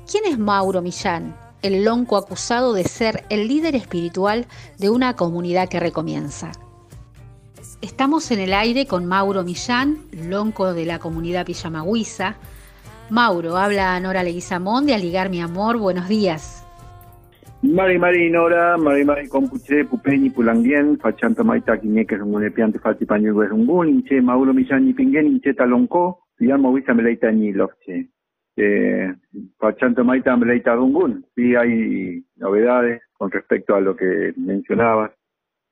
¿Quién 0.10 0.24
es 0.24 0.40
Mauro 0.40 0.82
Millán, 0.82 1.36
el 1.62 1.84
lonco 1.84 2.16
acusado 2.16 2.74
de 2.74 2.86
ser 2.86 3.26
el 3.30 3.50
líder 3.50 3.76
espiritual 3.76 4.46
de 4.80 4.90
una 4.90 5.18
comunidad 5.18 5.68
que 5.68 5.82
recomienza? 5.82 6.54
Estamos 7.82 8.32
en 8.32 8.40
el 8.40 8.54
aire 8.54 8.86
con 8.86 9.06
Mauro 9.06 9.44
Millán, 9.44 9.98
lonco 10.30 10.74
de 10.74 10.86
la 10.86 11.00
comunidad 11.00 11.46
Pillamagüiza. 11.46 12.38
Mauro, 13.10 13.58
habla 13.58 14.00
Nora 14.00 14.24
Leguizamón 14.24 14.86
de 14.86 14.94
Aligar 14.94 15.30
Mi 15.30 15.42
Amor, 15.42 15.78
buenos 15.78 16.08
días. 16.08 16.66
Mari 17.62 18.00
Mari 18.00 18.30
Nora, 18.30 18.78
Mari 18.78 19.04
Mari 19.04 19.28
Compuche, 19.28 19.84
Pupeni 19.84 20.30
Pulangien, 20.30 20.98
Fachanto 21.00 21.44
Maita 21.44 21.78
Quiñeque 21.82 22.16
Rungune 22.16 22.52
Piante 22.52 22.80
Falti 22.80 23.06
Pañu 23.06 23.34
Rungun, 23.34 23.90
Inche 23.90 24.22
Mauro 24.22 24.54
Millán 24.54 24.88
y 24.88 24.94
Pinguen, 24.94 25.28
Inche 25.28 25.54
Talonco, 25.54 26.28
Llamo 26.40 26.72
Vista 26.72 26.94
Meleita 26.94 27.30
Ni 27.30 27.52
Lofche. 27.52 28.12
Eh, 28.60 29.14
Fachanto 29.60 30.04
Maita 30.04 30.36
Meleita 30.36 30.74
Rungun, 30.74 31.24
sí 31.36 31.56
hay 31.56 32.24
novedades 32.38 33.04
con 33.14 33.30
respecto 33.30 33.76
a 33.76 33.82
lo 33.82 33.96
que 33.96 34.34
mencionabas. 34.36 35.12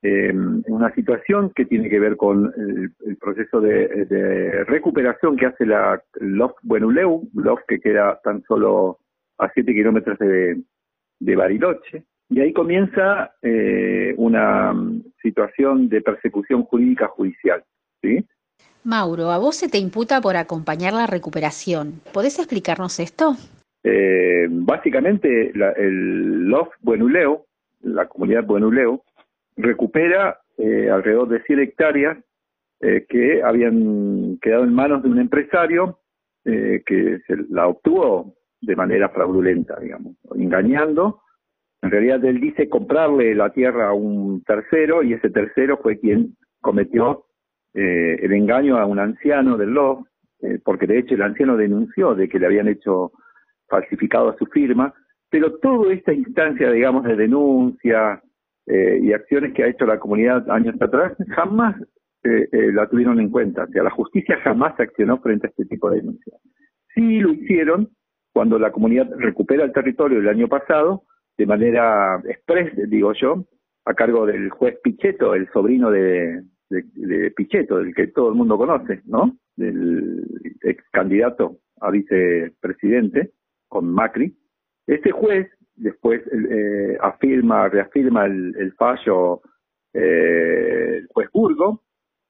Eh, 0.04 0.32
una 0.68 0.94
situación 0.94 1.52
que 1.56 1.66
tiene 1.66 1.90
que 1.90 2.00
ver 2.00 2.16
con 2.16 2.54
el, 2.56 3.18
proceso 3.18 3.60
de, 3.60 4.06
de, 4.06 4.64
recuperación 4.66 5.36
que 5.36 5.48
hace 5.48 5.66
la 5.66 6.00
LOF 6.20 6.52
Buenuleu, 6.62 7.28
LOF 7.34 7.62
que 7.68 7.80
queda 7.80 8.20
tan 8.24 8.44
solo 8.44 9.00
a 9.40 9.50
7 9.52 9.74
kilómetros 9.74 10.20
de, 10.20 10.62
de 11.20 11.36
Bariloche. 11.36 12.04
Y 12.30 12.40
ahí 12.40 12.54
comienza 12.54 13.34
eh, 13.42 14.14
una 14.18 14.74
situación 15.24 15.90
de 15.90 16.02
persecución 16.02 16.64
jurídica 16.64 17.08
judicial. 17.08 17.64
¿sí? 18.02 18.26
Mauro, 18.86 19.32
a 19.32 19.38
vos 19.38 19.56
se 19.56 19.68
te 19.68 19.78
imputa 19.78 20.22
por 20.22 20.38
acompañar 20.38 20.94
la 20.94 21.08
recuperación. 21.08 22.02
¿Podés 22.14 22.38
explicarnos 22.40 23.00
esto? 23.00 23.36
Eh, 23.84 24.48
básicamente, 24.50 25.52
el 25.52 26.48
LOF 26.48 26.70
Buenuleo, 26.82 27.46
la 27.82 28.08
comunidad 28.08 28.46
Buenuleo, 28.46 29.04
recupera 29.58 30.40
eh, 30.58 30.90
alrededor 30.90 31.30
de 31.30 31.42
100 31.44 31.60
hectáreas 31.60 32.18
eh, 32.82 33.06
que 33.10 33.42
habían 33.44 34.38
quedado 34.42 34.64
en 34.64 34.74
manos 34.74 35.02
de 35.04 35.10
un 35.10 35.20
empresario 35.20 36.00
eh, 36.44 36.84
que 36.86 37.20
se 37.26 37.36
la 37.50 37.68
obtuvo 37.68 38.36
de 38.62 38.76
manera 38.76 39.10
fraudulenta, 39.10 39.80
digamos, 39.80 40.16
engañando. 40.36 41.22
En 41.82 41.92
realidad 41.92 42.24
él 42.26 42.40
dice 42.40 42.70
comprarle 42.70 43.36
la 43.36 43.52
tierra 43.52 43.90
a 43.90 43.94
un 43.94 44.44
tercero 44.44 45.04
y 45.04 45.14
ese 45.14 45.30
tercero 45.30 45.78
fue 45.78 46.00
quien 46.00 46.36
cometió 46.62 47.25
eh, 47.76 48.18
el 48.22 48.34
engaño 48.34 48.78
a 48.78 48.86
un 48.86 49.00
anciano 49.00 49.58
del 49.58 49.72
LOF, 49.72 50.08
porque 50.64 50.86
de 50.86 51.00
hecho 51.00 51.16
el 51.16 51.24
anciano 51.24 51.58
denunció 51.58 52.14
de 52.14 52.30
que 52.30 52.38
le 52.38 52.46
habían 52.46 52.68
hecho 52.68 53.12
falsificado 53.68 54.36
su 54.38 54.46
firma, 54.46 54.94
pero 55.30 55.58
toda 55.58 55.92
esta 55.92 56.14
instancia, 56.14 56.72
digamos, 56.72 57.04
de 57.04 57.16
denuncia 57.16 58.22
y 58.68 59.12
acciones 59.12 59.54
que 59.54 59.64
ha 59.64 59.68
hecho 59.68 59.86
la 59.86 60.00
comunidad 60.00 60.50
años 60.52 60.76
atrás, 60.80 61.14
jamás 61.30 61.76
eh, 62.26 62.50
eh, 62.52 62.72
la 62.74 62.88
tuvieron 62.88 63.20
en 63.20 63.30
cuenta. 63.30 63.66
O 63.66 63.68
sea, 63.68 63.84
la 63.84 63.92
justicia 63.92 64.40
jamás 64.44 64.80
accionó 64.80 65.20
frente 65.20 65.46
a 65.46 65.50
este 65.52 65.66
tipo 65.66 65.92
de 65.92 65.98
denuncias. 65.98 66.42
Sí 66.96 67.20
lo 67.20 67.32
hicieron 67.32 67.90
cuando 68.34 68.58
la 68.58 68.72
comunidad 68.72 69.08
recupera 69.18 69.64
el 69.64 69.72
territorio 69.72 70.20
el 70.20 70.28
año 70.28 70.48
pasado, 70.48 71.04
de 71.38 71.46
manera 71.46 72.20
express, 72.28 72.74
digo 72.90 73.14
yo, 73.14 73.46
a 73.86 73.94
cargo 73.94 74.26
del 74.26 74.50
juez 74.50 74.76
Pichetto, 74.84 75.36
el 75.36 75.48
sobrino 75.52 75.92
de, 75.92 76.42
de, 76.70 77.32
Pichetto, 77.32 77.78
del 77.78 77.94
que 77.94 78.08
todo 78.08 78.30
el 78.30 78.36
mundo 78.36 78.58
conoce, 78.58 79.02
¿no? 79.06 79.38
Del 79.56 80.26
ex 80.62 80.84
candidato 80.92 81.58
a 81.82 81.92
vicepresidente 81.92 83.32
con 83.68 83.92
Macri. 83.92 84.36
Este 84.88 85.12
juez 85.12 85.50
después 85.76 86.22
eh, 86.32 86.98
afirma, 87.02 87.68
reafirma 87.70 88.26
el, 88.26 88.74
fallo 88.78 89.42
el 89.94 91.08
juez 91.08 91.30
Burgo, 91.34 91.82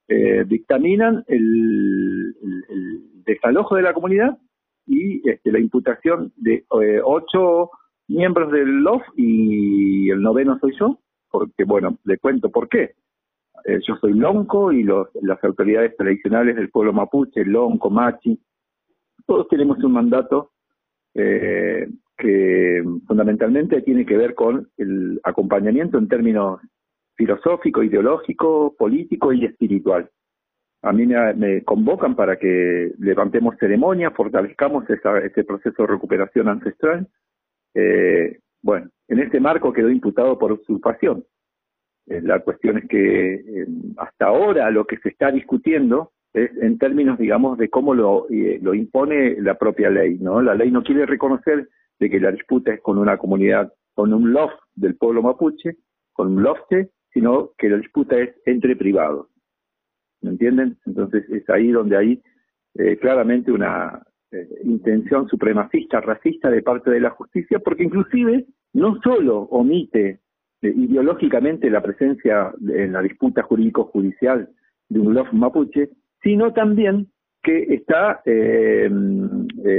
eh, 0.08 0.44
dictaminan 0.46 1.24
el, 1.26 2.34
desalojo 3.24 3.74
de 3.74 3.82
la 3.82 3.92
comunidad 3.92 4.38
y 4.86 5.28
este, 5.28 5.50
la 5.50 5.58
imputación 5.58 6.32
de 6.36 6.64
eh, 6.80 7.00
ocho 7.02 7.70
miembros 8.06 8.52
del 8.52 8.84
LOF 8.84 9.02
y 9.16 10.08
el 10.10 10.22
noveno 10.22 10.56
soy 10.60 10.76
yo, 10.78 11.00
porque 11.28 11.64
bueno, 11.64 11.98
le 12.04 12.18
cuento 12.18 12.50
por 12.50 12.68
qué. 12.68 12.94
Eh, 13.64 13.80
yo 13.86 13.96
soy 13.96 14.14
Lonco 14.14 14.72
y 14.72 14.82
los, 14.82 15.08
las 15.22 15.42
autoridades 15.42 15.96
tradicionales 15.96 16.56
del 16.56 16.70
pueblo 16.70 16.92
mapuche, 16.92 17.44
Lonco, 17.44 17.90
Machi, 17.90 18.40
todos 19.26 19.48
tenemos 19.48 19.82
un 19.82 19.92
mandato 19.92 20.52
que 21.14 22.84
fundamentalmente 23.06 23.80
tiene 23.80 24.04
que 24.04 24.18
ver 24.18 24.34
con 24.34 24.68
el 24.76 25.18
acompañamiento 25.24 25.96
en 25.96 26.08
términos 26.08 26.60
filosófico, 27.16 27.82
ideológico, 27.82 28.74
político 28.76 29.32
y 29.32 29.44
espiritual. 29.44 30.10
A 30.82 30.92
mí 30.92 31.06
me, 31.06 31.64
convocan 31.64 32.14
para 32.14 32.36
que 32.36 32.92
levantemos 32.98 33.56
ceremonia, 33.58 34.10
fortalezcamos 34.10 34.84
ese 34.88 35.44
proceso 35.44 35.82
de 35.82 35.88
recuperación 35.88 36.48
ancestral. 36.48 37.08
Eh, 37.74 38.38
bueno, 38.62 38.88
en 39.08 39.18
ese 39.20 39.40
marco 39.40 39.72
quedó 39.72 39.90
imputado 39.90 40.38
por 40.38 40.52
usurpación. 40.52 41.24
Eh, 42.06 42.20
la 42.22 42.40
cuestión 42.40 42.78
es 42.78 42.88
que 42.88 43.34
eh, 43.34 43.66
hasta 43.96 44.26
ahora 44.26 44.70
lo 44.70 44.84
que 44.84 44.98
se 44.98 45.08
está 45.08 45.30
discutiendo 45.30 46.12
es 46.32 46.50
en 46.60 46.78
términos, 46.78 47.18
digamos, 47.18 47.56
de 47.58 47.70
cómo 47.70 47.94
lo, 47.94 48.26
lo 48.28 48.74
impone 48.74 49.40
la 49.40 49.54
propia 49.54 49.88
ley, 49.88 50.18
¿no? 50.20 50.42
La 50.42 50.54
ley 50.54 50.70
no 50.70 50.82
quiere 50.82 51.06
reconocer 51.06 51.68
de 51.98 52.10
que 52.10 52.20
la 52.20 52.30
disputa 52.30 52.74
es 52.74 52.80
con 52.82 52.98
una 52.98 53.16
comunidad, 53.16 53.72
con 53.94 54.12
un 54.12 54.32
loft 54.32 54.58
del 54.74 54.96
pueblo 54.96 55.22
mapuche, 55.22 55.76
con 56.12 56.36
un 56.36 56.42
lofte, 56.42 56.90
sino 57.12 57.52
que 57.56 57.70
la 57.70 57.78
disputa 57.78 58.18
es 58.18 58.34
entre 58.44 58.76
privados. 58.76 59.28
¿Me 60.20 60.30
entienden? 60.30 60.76
Entonces 60.84 61.28
es 61.30 61.48
ahí 61.48 61.70
donde 61.70 61.96
hay 61.96 62.22
eh, 62.74 62.98
claramente 62.98 63.50
una 63.50 64.02
eh, 64.30 64.48
intención 64.64 65.28
supremacista, 65.28 66.00
racista 66.00 66.50
de 66.50 66.62
parte 66.62 66.90
de 66.90 67.00
la 67.00 67.10
justicia, 67.10 67.58
porque 67.58 67.84
inclusive 67.84 68.44
no 68.74 69.00
solo 69.02 69.42
omite 69.42 70.08
eh, 70.08 70.18
ideológicamente 70.62 71.70
la 71.70 71.82
presencia 71.82 72.52
en 72.68 72.92
la 72.92 73.02
disputa 73.02 73.42
jurídico-judicial 73.42 74.48
de 74.88 74.98
un 74.98 75.14
LOF 75.14 75.32
mapuche, 75.32 75.90
sino 76.22 76.52
también 76.52 77.08
que 77.42 77.74
está 77.74 78.22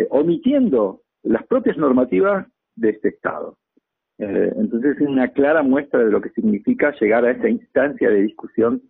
omitiendo 0.09 1.01
las 1.23 1.45
propias 1.47 1.77
normativas 1.77 2.47
de 2.75 2.89
este 2.91 3.09
Estado. 3.09 3.57
Eh, 4.19 4.53
entonces 4.57 4.99
es 4.99 5.07
una 5.07 5.27
clara 5.29 5.61
muestra 5.61 6.03
de 6.03 6.09
lo 6.09 6.21
que 6.21 6.31
significa 6.31 6.93
llegar 6.99 7.23
a 7.25 7.31
esa 7.31 7.49
instancia 7.49 8.09
de 8.09 8.23
discusión 8.23 8.81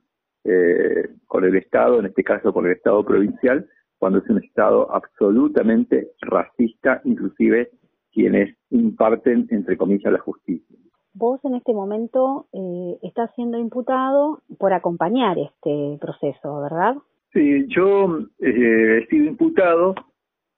eh, 0.46 1.10
con 1.26 1.44
el 1.44 1.56
Estado, 1.58 2.00
en 2.00 2.06
este 2.06 2.24
caso 2.24 2.54
con 2.54 2.66
el 2.66 2.74
Estado 2.74 3.04
provincial, 3.04 3.68
cuando 3.98 4.20
es 4.20 4.30
un 4.30 4.42
Estado 4.42 4.94
absolutamente 4.94 6.12
racista, 6.22 7.02
inclusive 7.04 7.72
quienes 8.14 8.56
imparten, 8.70 9.48
entre 9.50 9.76
comillas, 9.76 10.14
la 10.14 10.20
justicia. 10.20 10.78
Vos 11.20 11.44
en 11.46 11.56
este 11.56 11.74
momento 11.74 12.46
eh, 12.54 12.98
estás 13.02 13.32
siendo 13.36 13.58
imputado 13.58 14.42
por 14.60 14.72
acompañar 14.74 15.38
este 15.40 15.98
proceso, 16.00 16.62
¿verdad? 16.62 16.96
Sí, 17.34 17.66
yo 17.70 18.20
he 18.40 19.06
sido 19.10 19.26
imputado 19.26 19.96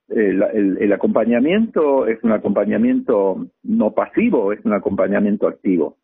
el, 0.10 0.92
acompañamiento 0.92 2.08
es 2.08 2.22
un 2.24 2.32
acompañamiento 2.32 3.48
no 3.64 3.94
pasivo, 3.94 4.52
es 4.52 4.64
un 4.66 4.74
acompañamiento 4.74 5.48
activo. 5.48 5.98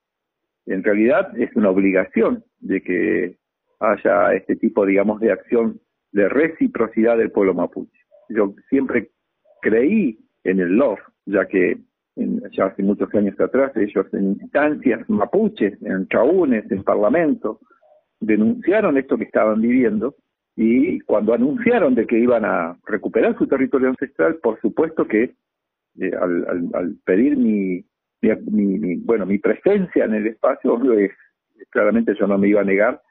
En 0.65 0.83
realidad 0.83 1.37
es 1.39 1.55
una 1.55 1.69
obligación 1.69 2.43
de 2.59 2.81
que 2.81 3.37
haya 3.79 4.33
este 4.33 4.55
tipo, 4.55 4.85
digamos, 4.85 5.19
de 5.19 5.31
acción 5.31 5.79
de 6.11 6.29
reciprocidad 6.29 7.17
del 7.17 7.31
pueblo 7.31 7.53
mapuche. 7.53 7.99
Yo 8.29 8.53
siempre 8.69 9.09
creí 9.61 10.19
en 10.43 10.59
el 10.59 10.77
LOF, 10.77 10.99
ya 11.25 11.45
que 11.47 11.79
ya 12.15 12.65
hace 12.65 12.83
muchos 12.83 13.13
años 13.13 13.39
atrás 13.39 13.75
ellos 13.75 14.05
en 14.13 14.37
instancias 14.41 15.09
mapuches, 15.09 15.81
en 15.81 16.07
chaúnes, 16.07 16.69
en 16.71 16.83
parlamento, 16.83 17.59
denunciaron 18.19 18.97
esto 18.97 19.17
que 19.17 19.25
estaban 19.25 19.61
viviendo 19.61 20.15
y 20.55 20.99
cuando 21.01 21.33
anunciaron 21.33 21.95
de 21.95 22.07
que 22.07 22.17
iban 22.17 22.45
a 22.45 22.77
recuperar 22.85 23.37
su 23.37 23.47
territorio 23.47 23.89
ancestral, 23.89 24.35
por 24.35 24.59
supuesto 24.61 25.05
que 25.05 25.35
eh, 25.99 26.11
al, 26.15 26.95
pedir 27.05 27.37
mi, 27.37 27.83
mi, 28.21 28.95
bueno 28.97 29.25
mi 29.25 29.37
presencia 29.37 30.05
en 30.05 30.13
el 30.13 30.27
espacio, 30.27 30.79
claramente 31.69 32.15
yo 32.17 32.27
no 32.27 32.37
me 32.37 32.47
iba 32.47 32.61
a 32.61 32.65
negar 32.65 33.01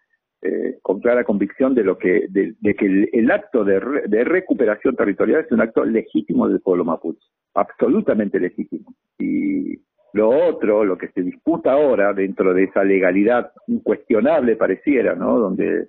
eh, 0.43 0.79
con 0.83 1.01
clara 1.01 1.25
convicción 1.25 1.75
de 1.75 1.85
lo 1.85 1.97
que 1.97 2.27
de, 2.29 2.75
que 2.75 3.09
el, 3.13 3.31
acto 3.31 3.65
de, 3.65 3.81
recuperación 4.25 4.95
territorial 4.95 5.41
es 5.41 5.51
un 5.51 5.63
acto 5.63 5.85
legítimo 5.87 6.49
del 6.49 6.61
pueblo 6.61 6.85
mapuche, 6.85 7.27
absolutamente 7.55 8.39
legítimo. 8.39 8.95
Y 9.19 9.81
lo 10.13 10.29
otro, 10.29 10.85
lo 10.85 10.97
que 10.97 11.09
se 11.09 11.23
disputa 11.23 11.73
ahora 11.73 12.13
dentro 12.13 12.55
de 12.55 12.65
esa 12.65 12.85
legalidad 12.85 13.53
incuestionable 13.67 14.57
pareciera, 14.57 15.15
¿no? 15.15 15.39
Donde 15.39 15.89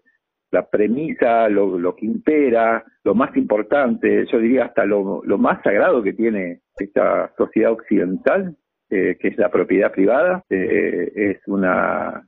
la 0.51 0.67
premisa, 0.67 1.49
lo, 1.49 1.77
lo, 1.77 1.95
que 1.95 2.05
impera, 2.05 2.83
lo 3.03 3.13
más 3.13 3.35
importante, 3.35 4.25
yo 4.31 4.39
diría 4.39 4.65
hasta 4.65 4.85
lo, 4.85 5.21
lo 5.23 5.37
más 5.37 5.61
sagrado 5.63 6.01
que 6.01 6.13
tiene 6.13 6.61
esta 6.77 7.33
sociedad 7.37 7.71
occidental, 7.71 8.55
eh, 8.89 9.17
que 9.19 9.27
es 9.29 9.37
la 9.37 9.49
propiedad 9.49 9.91
privada, 9.91 10.43
eh, 10.49 11.11
es 11.15 11.47
una 11.47 12.25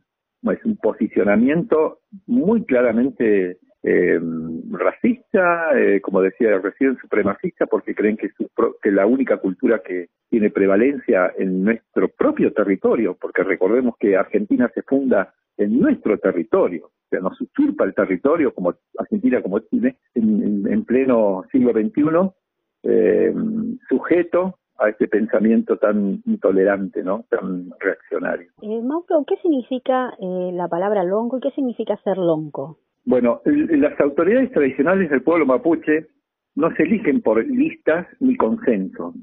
es 0.52 0.64
un 0.64 0.78
posicionamiento 0.78 2.00
muy 2.26 2.64
claramente 2.64 3.58
eh, 3.90 4.20
racista, 4.72 5.72
como 6.02 6.22
decía 6.22 6.58
recién, 6.58 6.98
supremacista, 6.98 7.66
porque 7.66 7.96
creen 7.96 8.18
que, 8.18 8.30
su, 8.30 8.50
que 8.82 8.92
la 8.92 9.06
única 9.06 9.38
cultura 9.38 9.82
que 9.86 10.10
tiene 10.30 10.50
prevalencia 10.50 11.32
en 11.38 11.64
nuestro 11.64 12.10
propio 12.10 12.52
territorio, 12.52 13.16
porque 13.20 13.44
recordemos 13.44 13.96
que 14.00 14.18
Argentina 14.18 14.70
se 14.74 14.82
funda 14.82 15.34
en 15.58 15.80
nuestro 15.80 16.18
territorio, 16.20 16.88
o 16.88 17.10
sea, 17.10 17.20
nos 17.20 17.40
usurpa 17.40 17.86
el 17.86 17.96
territorio 17.96 18.54
como 18.54 18.74
Argentina, 18.98 19.42
como 19.42 19.60
Chile, 19.60 19.98
en, 20.14 20.84
pleno 20.86 21.44
siglo 21.52 21.72
XXI, 21.72 22.32
eh, 22.84 23.34
sujeto 23.90 24.60
a 24.78 24.90
este 24.90 25.08
pensamiento 25.08 25.78
tan 25.78 26.22
intolerante, 26.26 27.04
¿no? 27.04 27.26
tan 27.30 27.72
reaccionario. 27.80 28.52
Eh, 28.62 28.82
Mauro, 28.82 29.24
¿qué 29.26 29.36
significa 29.38 30.14
eh, 30.20 30.52
la 30.54 30.68
palabra 30.68 31.04
lonco 31.04 31.38
y 31.38 31.42
qué 31.42 31.52
significa 31.52 31.98
ser 32.04 32.18
lonco? 32.18 32.78
Bueno, 33.08 33.40
las 33.46 33.98
autoridades 34.02 34.52
tradicionales 34.52 35.10
del 35.10 35.22
pueblo 35.22 35.46
mapuche 35.46 36.08
no 36.56 36.76
se 36.76 36.84
eligen 36.84 37.22
por 37.22 37.42
listas 37.48 38.06
ni 38.20 38.36
consenso. 38.36 39.14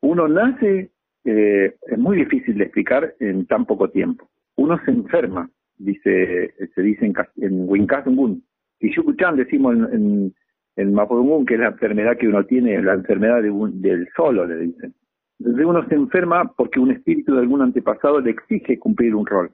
Uno 0.00 0.26
nace, 0.26 0.90
eh, 1.24 1.76
es 1.86 1.98
muy 1.98 2.16
difícil 2.16 2.58
de 2.58 2.64
explicar 2.64 3.14
en 3.20 3.46
tan 3.46 3.64
poco 3.64 3.90
tiempo. 3.90 4.28
Uno 4.56 4.76
se 4.84 4.90
enferma, 4.90 5.48
dice, 5.76 6.52
se 6.74 6.82
dice 6.82 7.06
en, 7.06 7.14
en 7.36 8.42
Y 8.80 8.96
Yukuchan 8.96 9.36
decimos 9.36 9.76
en, 9.76 10.34
en, 10.74 10.90
en 10.90 11.46
que 11.46 11.54
es 11.54 11.60
la 11.60 11.68
enfermedad 11.68 12.16
que 12.18 12.26
uno 12.26 12.44
tiene, 12.44 12.82
la 12.82 12.94
enfermedad 12.94 13.40
del 13.40 14.08
solo, 14.16 14.48
le 14.48 14.56
dicen. 14.56 14.94
Entonces 15.38 15.64
uno 15.64 15.88
se 15.88 15.94
enferma 15.94 16.52
porque 16.56 16.80
un 16.80 16.90
espíritu 16.90 17.34
de 17.34 17.42
algún 17.42 17.62
antepasado 17.62 18.20
le 18.20 18.32
exige 18.32 18.80
cumplir 18.80 19.14
un 19.14 19.26
rol. 19.26 19.52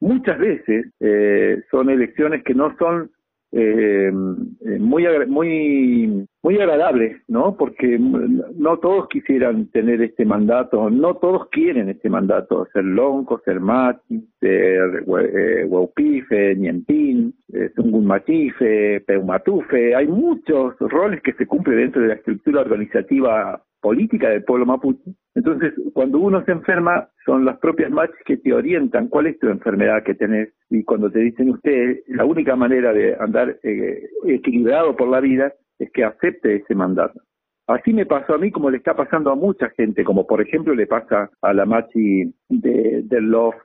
Muchas 0.00 0.38
veces 0.38 0.92
eh, 1.00 1.62
son 1.70 1.88
elecciones 1.88 2.44
que 2.44 2.52
no 2.52 2.76
son 2.76 3.10
eh, 3.54 4.10
muy, 4.12 5.04
muy, 5.28 6.26
muy 6.42 6.58
agradable, 6.58 7.20
¿no? 7.28 7.54
Porque 7.56 7.98
no 7.98 8.78
todos 8.78 9.08
quisieran 9.08 9.66
tener 9.66 10.00
este 10.00 10.24
mandato, 10.24 10.88
no 10.88 11.16
todos 11.16 11.48
quieren 11.50 11.90
este 11.90 12.08
mandato, 12.08 12.66
ser 12.72 12.84
lonco, 12.84 13.42
ser 13.44 13.60
mati, 13.60 14.26
ser 14.40 15.04
eh, 15.06 16.54
nientín, 16.56 17.34
eh, 17.52 17.70
matife, 17.76 19.00
peumatufe, 19.02 19.94
hay 19.94 20.06
muchos 20.06 20.74
roles 20.78 21.20
que 21.22 21.34
se 21.34 21.46
cumplen 21.46 21.76
dentro 21.76 22.00
de 22.00 22.08
la 22.08 22.14
estructura 22.14 22.62
organizativa 22.62 23.62
política 23.82 24.30
del 24.30 24.44
pueblo 24.44 24.64
mapuche. 24.64 25.12
Entonces, 25.34 25.74
cuando 25.92 26.18
uno 26.18 26.42
se 26.44 26.52
enferma, 26.52 27.08
son 27.26 27.44
las 27.44 27.58
propias 27.58 27.90
machis 27.90 28.16
que 28.24 28.38
te 28.38 28.54
orientan 28.54 29.08
cuál 29.08 29.26
es 29.26 29.38
tu 29.38 29.48
enfermedad 29.48 30.02
que 30.04 30.14
tenés. 30.14 30.50
Y 30.70 30.84
cuando 30.84 31.10
te 31.10 31.18
dicen 31.18 31.50
ustedes, 31.50 32.02
la 32.06 32.24
única 32.24 32.56
manera 32.56 32.92
de 32.92 33.16
andar 33.18 33.58
eh, 33.62 34.08
equilibrado 34.24 34.96
por 34.96 35.08
la 35.08 35.20
vida 35.20 35.52
es 35.78 35.90
que 35.90 36.04
acepte 36.04 36.56
ese 36.56 36.74
mandato. 36.74 37.20
Así 37.66 37.92
me 37.92 38.06
pasó 38.06 38.34
a 38.34 38.38
mí 38.38 38.50
como 38.50 38.70
le 38.70 38.78
está 38.78 38.94
pasando 38.94 39.30
a 39.30 39.34
mucha 39.34 39.68
gente, 39.70 40.04
como 40.04 40.26
por 40.26 40.40
ejemplo 40.40 40.74
le 40.74 40.86
pasa 40.86 41.30
a 41.40 41.52
la 41.52 41.66
machi 41.66 42.32
de, 42.48 43.02
del 43.04 43.24
Love, 43.24 43.56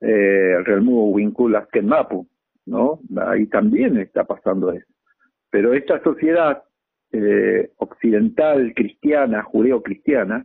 eh, 0.00 0.62
Relmu 0.64 1.12
Winkula 1.12 1.66
Mapu, 1.82 2.26
¿no? 2.66 3.00
Ahí 3.16 3.46
también 3.46 3.96
está 3.98 4.24
pasando 4.24 4.72
eso. 4.72 4.86
Pero 5.50 5.72
esta 5.72 6.02
sociedad 6.02 6.62
eh, 7.16 7.70
occidental, 7.76 8.72
cristiana, 8.74 9.44
judeo-cristiana, 9.44 10.44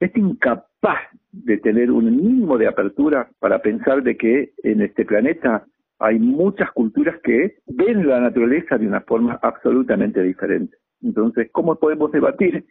es 0.00 0.16
incapaz 0.16 0.98
de 1.30 1.58
tener 1.58 1.92
un 1.92 2.04
mínimo 2.16 2.58
de 2.58 2.66
apertura 2.66 3.30
para 3.38 3.62
pensar 3.62 4.02
de 4.02 4.16
que 4.16 4.52
en 4.64 4.80
este 4.82 5.04
planeta 5.04 5.64
hay 6.00 6.18
muchas 6.18 6.72
culturas 6.72 7.20
que 7.22 7.58
ven 7.66 8.06
la 8.08 8.18
naturaleza 8.20 8.78
de 8.78 8.88
una 8.88 9.00
forma 9.02 9.38
absolutamente 9.42 10.20
diferente. 10.20 10.76
Entonces, 11.02 11.50
¿cómo 11.52 11.76
podemos 11.76 12.10
debatir 12.10 12.66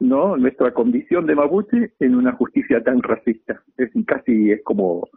no 0.00 0.36
nuestra 0.36 0.72
condición 0.74 1.26
de 1.26 1.36
mapuche 1.36 1.92
en 2.00 2.16
una 2.16 2.32
justicia 2.32 2.82
tan 2.82 3.00
racista? 3.00 3.62
Es 3.76 3.90
casi 4.06 4.50
es 4.50 4.62
como 4.64 5.08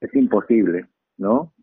es 0.00 0.14
imposible, 0.14 0.86
¿no? 1.16 1.54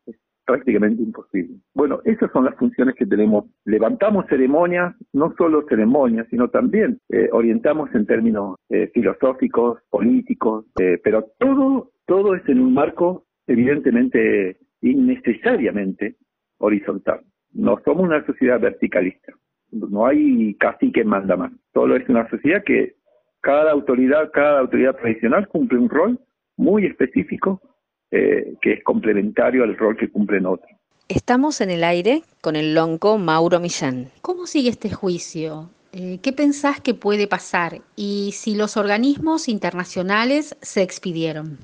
Prácticamente 0.50 1.04
imposible. 1.04 1.58
Bueno, 1.76 2.02
esas 2.06 2.32
son 2.32 2.46
las 2.46 2.56
funciones 2.56 2.96
que 2.96 3.06
tenemos. 3.06 3.46
Levantamos 3.66 4.26
ceremonias, 4.28 4.96
no 5.14 5.36
solo 5.38 5.64
ceremonias, 5.70 6.26
sino 6.32 6.50
también 6.50 7.00
eh, 7.10 7.30
orientamos 7.32 7.94
en 7.94 8.08
términos 8.08 8.58
eh, 8.70 8.90
filosóficos, 8.92 9.80
políticos, 9.92 10.66
eh, 10.80 11.00
pero 11.04 11.28
todo, 11.38 11.92
todo 12.08 12.34
es 12.34 12.42
en 12.50 12.62
un 12.62 12.74
marco 12.74 13.26
evidentemente 13.46 14.58
innecesariamente 14.82 16.16
horizontal. 16.58 17.22
No 17.54 17.80
somos 17.86 18.06
una 18.06 18.26
sociedad 18.26 18.60
verticalista. 18.60 19.34
No 19.72 20.08
hay 20.08 20.56
cacique 20.56 21.04
manda 21.04 21.38
más. 21.38 21.52
Solo 21.76 21.96
es 21.96 22.10
una 22.10 22.28
sociedad 22.32 22.64
que 22.64 22.96
cada 23.42 23.72
autoridad, 23.72 24.32
cada 24.34 24.62
autoridad 24.62 24.96
tradicional 24.96 25.48
cumple 25.48 25.78
un 25.78 25.90
rol 25.90 26.20
muy 26.58 26.88
específico 26.88 27.62
eh, 28.12 28.56
que 28.62 28.74
es 28.74 28.84
complementario 28.84 29.64
al 29.64 29.78
rol 29.78 29.98
que 29.98 30.10
cumplen 30.10 30.46
otros. 30.46 30.70
Estamos 31.08 31.62
en 31.62 31.72
el 31.72 31.84
aire 31.84 32.22
con 32.42 32.56
el 32.56 32.76
lonco 32.76 33.18
Mauro 33.18 33.60
Millán. 33.60 34.08
¿Cómo 34.22 34.46
sigue 34.46 34.70
este 34.70 34.92
juicio? 34.92 35.70
Eh, 35.92 36.20
¿Qué 36.22 36.34
pensás 36.34 36.82
que 36.82 36.94
puede 36.94 37.28
pasar? 37.28 37.82
Y 37.96 38.32
si 38.34 38.56
los 38.56 38.78
organismos 38.78 39.50
internacionales 39.50 40.56
se 40.62 40.84
expidieron. 40.84 41.58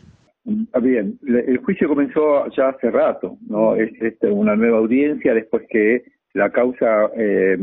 Ah, 0.74 0.80
bien, 0.80 1.20
el 1.26 1.58
juicio 1.60 1.88
comenzó 1.88 2.48
ya 2.56 2.70
hace 2.70 2.92
rato, 2.92 3.38
¿no? 3.48 3.76
Es, 3.76 3.92
una 4.22 4.56
nueva 4.56 4.78
audiencia 4.78 5.34
después 5.34 5.64
que 5.70 6.04
la 6.34 6.52
causa 6.52 7.10
eh, 7.16 7.58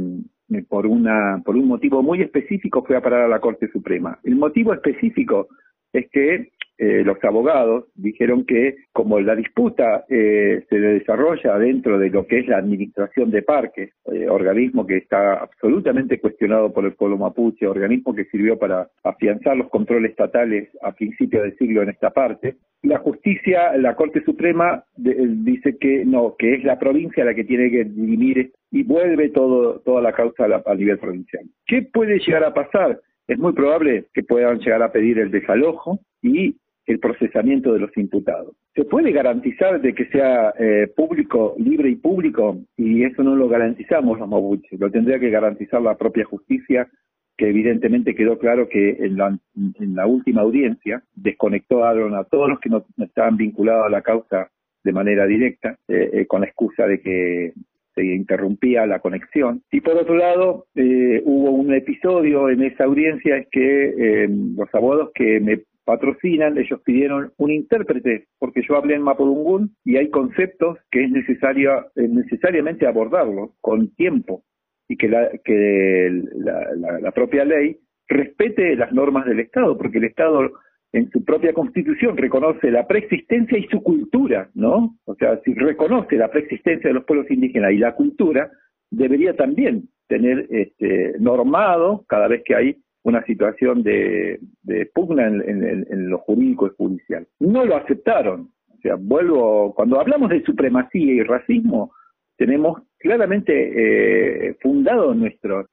por 0.69 0.87
una 0.87 1.41
por 1.45 1.57
un 1.57 1.67
motivo 1.67 2.03
muy 2.03 2.23
específico 2.23 2.85
fue 2.85 2.97
a 2.97 3.01
parar 3.01 3.23
a 3.23 3.29
la 3.29 3.41
Corte 3.41 3.71
Suprema. 3.71 4.19
El 4.25 4.37
motivo 4.37 4.73
específico 4.75 5.49
es 5.93 6.09
que 6.11 6.53
eh, 6.79 7.03
los 7.05 7.23
abogados 7.23 7.85
dijeron 7.95 8.45
que 8.45 8.77
como 8.93 9.21
la 9.21 9.37
disputa 9.37 10.05
eh, 10.09 10.65
se 10.69 10.79
desarrolla 10.79 11.59
dentro 11.59 11.99
de 11.99 12.11
lo 12.11 12.27
que 12.27 12.41
es 12.41 12.49
la 12.49 12.59
administración 12.59 13.31
de 13.31 13.43
parques, 13.43 13.91
eh, 14.13 14.29
organismo 14.29 14.87
que 14.87 14.97
está 14.97 15.35
absolutamente 15.35 16.19
cuestionado 16.19 16.73
por 16.73 16.85
el 16.85 16.95
pueblo 16.95 17.19
mapuche, 17.19 17.67
organismo 17.67 18.15
que 18.15 18.25
sirvió 18.27 18.59
para 18.59 18.89
afianzar 19.05 19.57
los 19.57 19.69
controles 19.69 20.11
estatales 20.11 20.71
a 20.83 20.93
principios 20.93 21.45
del 21.45 21.57
siglo 21.57 21.83
en 21.83 21.91
esta 21.91 22.11
parte, 22.11 22.57
la 22.83 22.99
justicia, 22.99 23.77
la 23.77 23.95
Corte 23.95 24.25
Suprema 24.25 24.85
dice 24.97 25.77
que 25.79 26.05
no, 26.05 26.35
que 26.37 26.55
es 26.55 26.65
la 26.65 26.81
provincia 26.81 27.25
la 27.25 27.35
que 27.35 27.45
tiene 27.45 27.71
que 27.71 27.85
dirimir 27.85 28.53
y 28.73 28.83
vuelve 28.83 29.29
todo, 29.29 29.79
toda 29.81 30.03
la 30.03 30.13
causa 30.13 30.47
a 30.47 30.75
nivel 30.75 30.99
provincial. 30.99 31.45
¿Qué 31.67 31.83
puede 31.83 32.19
llegar 32.19 32.43
a 32.43 32.55
pasar? 32.55 33.01
Es 33.29 33.39
muy 33.39 33.53
probable 33.53 34.07
que 34.13 34.25
puedan 34.25 34.59
llegar 34.59 34.83
a 34.83 34.91
pedir 34.91 35.21
el 35.21 35.31
desalojo 35.31 36.01
y 36.23 36.57
el 36.87 36.99
procesamiento 36.99 37.73
de 37.73 37.81
los 37.81 37.97
imputados. 37.97 38.55
¿Se 38.75 38.85
puede 38.85 39.13
garantizar 39.13 39.81
de 39.81 39.95
que 39.95 40.07
sea 40.07 40.53
eh, 40.59 40.91
público, 40.95 41.55
libre 41.59 41.91
y 41.91 41.97
público? 41.97 42.59
Y 42.77 43.05
eso 43.05 43.23
no 43.23 43.37
lo 43.37 43.49
garantizamos 43.49 44.19
los 44.19 44.29
mapuches, 44.29 44.81
lo 44.81 44.91
tendría 44.91 45.21
que 45.21 45.31
garantizar 45.31 45.81
la 45.81 45.97
propia 45.97 46.25
justicia, 46.25 46.89
que 47.37 47.49
evidentemente 47.49 48.15
quedó 48.15 48.39
claro 48.39 48.69
que 48.69 48.91
en 49.01 49.17
la, 49.17 50.07
última 50.07 50.43
audiencia 50.43 51.03
desconectó 51.15 51.85
a, 51.85 51.91
a 51.91 52.25
todos 52.25 52.49
los 52.49 52.61
que 52.61 52.69
no, 52.69 52.85
estaban 52.99 53.37
vinculados 53.37 53.87
a 53.87 53.91
la 53.91 54.03
causa 54.03 54.51
de 54.85 54.93
manera 54.93 55.27
directa, 55.27 55.79
eh, 55.89 56.11
eh, 56.13 56.27
con 56.27 56.41
la 56.41 56.49
excusa 56.49 56.87
de 56.87 57.01
que 57.01 57.53
se 57.95 58.05
interrumpía 58.05 58.87
la 58.87 59.01
conexión. 59.01 59.63
Y 59.71 59.83
por 59.83 59.97
otro 59.97 60.17
lado, 60.17 60.65
hubo 60.75 61.51
un 61.51 61.75
episodio 61.75 62.49
en 62.49 62.63
esa 62.63 62.85
audiencia 62.85 63.37
es 63.37 63.49
que 63.51 64.27
los 64.57 64.75
abogados 64.75 65.11
que 65.15 65.41
me 65.41 65.61
patrocinan, 65.85 66.59
ellos 66.59 66.81
pidieron 66.85 67.33
un 67.37 67.51
intérprete, 67.51 68.27
porque 68.39 68.63
yo 68.67 68.77
hablé 68.77 68.95
en 68.95 69.03
Mapudungún 69.03 69.77
y 69.85 69.97
hay 69.97 70.11
conceptos 70.11 70.79
que 70.91 71.05
es 71.05 71.11
necesario, 71.11 71.87
necesariamente 71.97 72.87
abordarlos 72.87 73.51
con 73.61 73.95
tiempo 73.95 74.45
y 74.89 74.97
que, 74.97 75.09
la, 75.09 75.31
que 75.45 76.23
la, 76.35 77.13
propia 77.13 77.45
ley 77.45 77.79
respete 78.09 78.77
las 78.77 78.93
normas 78.93 79.27
del 79.27 79.41
Estado, 79.41 79.77
porque 79.77 79.99
el 79.99 80.05
Estado 80.05 80.53
en 80.93 81.11
su 81.11 81.25
propia 81.25 81.55
constitución 81.55 82.17
reconoce 82.17 82.71
la 82.71 82.87
preexistencia 82.87 83.59
y 83.59 83.67
su 83.69 83.83
cultura, 83.83 84.51
¿no? 84.55 84.99
O 85.07 85.15
sea, 85.15 85.41
si 85.45 85.55
reconoce 85.55 86.17
la 86.17 86.31
preexistencia 86.31 86.89
de 86.89 86.95
los 86.95 87.05
pueblos 87.05 87.31
indígenas 87.31 87.73
y 87.73 87.79
la 87.79 87.95
cultura, 87.95 88.51
debería 88.91 89.35
también 89.35 89.89
tener 90.07 90.47
este, 90.51 91.15
normado 91.19 92.05
cada 92.07 92.29
vez 92.29 92.43
que 92.45 92.55
hay 92.55 92.77
una 93.05 93.25
situación 93.25 93.83
de, 93.83 94.39
pugna 94.95 95.27
en, 95.27 96.09
lo 96.09 96.19
jurídico 96.19 96.67
y 96.67 96.77
judicial. 96.77 97.27
No 97.41 97.65
lo 97.65 97.77
aceptaron. 97.77 98.51
O 98.69 98.81
sea, 98.83 98.97
vuelvo, 98.97 99.75
cuando 99.75 100.01
hablamos 100.01 100.31
de 100.31 100.43
supremacía 100.43 101.13
y 101.13 101.23
racismo, 101.23 101.93
tenemos 102.37 102.83
claramente 102.99 103.53
eh, 103.53 104.57
fundados 104.61 105.17
nuestros, 105.17 105.67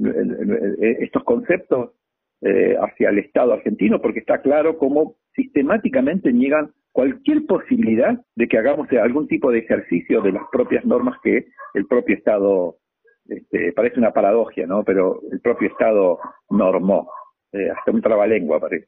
estos 0.79 1.23
conceptos 1.23 1.91
eh, 2.41 2.75
hacia 2.79 3.09
el 3.09 3.19
Estado 3.19 3.53
argentino, 3.53 3.99
porque 4.01 4.19
está 4.19 4.41
claro 4.41 4.77
cómo 4.77 5.15
sistemáticamente 5.35 6.31
niegan 6.31 6.71
cualquier 6.91 7.45
posibilidad 7.45 8.19
de 8.35 8.47
que 8.47 8.57
hagamos 8.57 8.87
algún 8.91 9.27
tipo 9.27 9.51
de 9.51 9.59
ejercicio 9.59 10.21
de 10.21 10.31
las 10.31 10.43
propias 10.51 10.85
normas 10.85 11.17
que 11.23 11.47
el 11.73 11.85
propio 11.85 12.15
Estado, 12.15 12.77
este, 13.29 13.71
parece 13.73 13.99
una 13.99 14.11
paradoja, 14.11 14.65
¿no? 14.65 14.83
Pero 14.83 15.21
el 15.31 15.39
propio 15.39 15.69
Estado 15.69 16.19
normó. 16.49 17.09
Eh, 17.51 17.69
hasta 17.69 17.91
un 17.91 18.01
trabalengua 18.01 18.59
parece. 18.59 18.87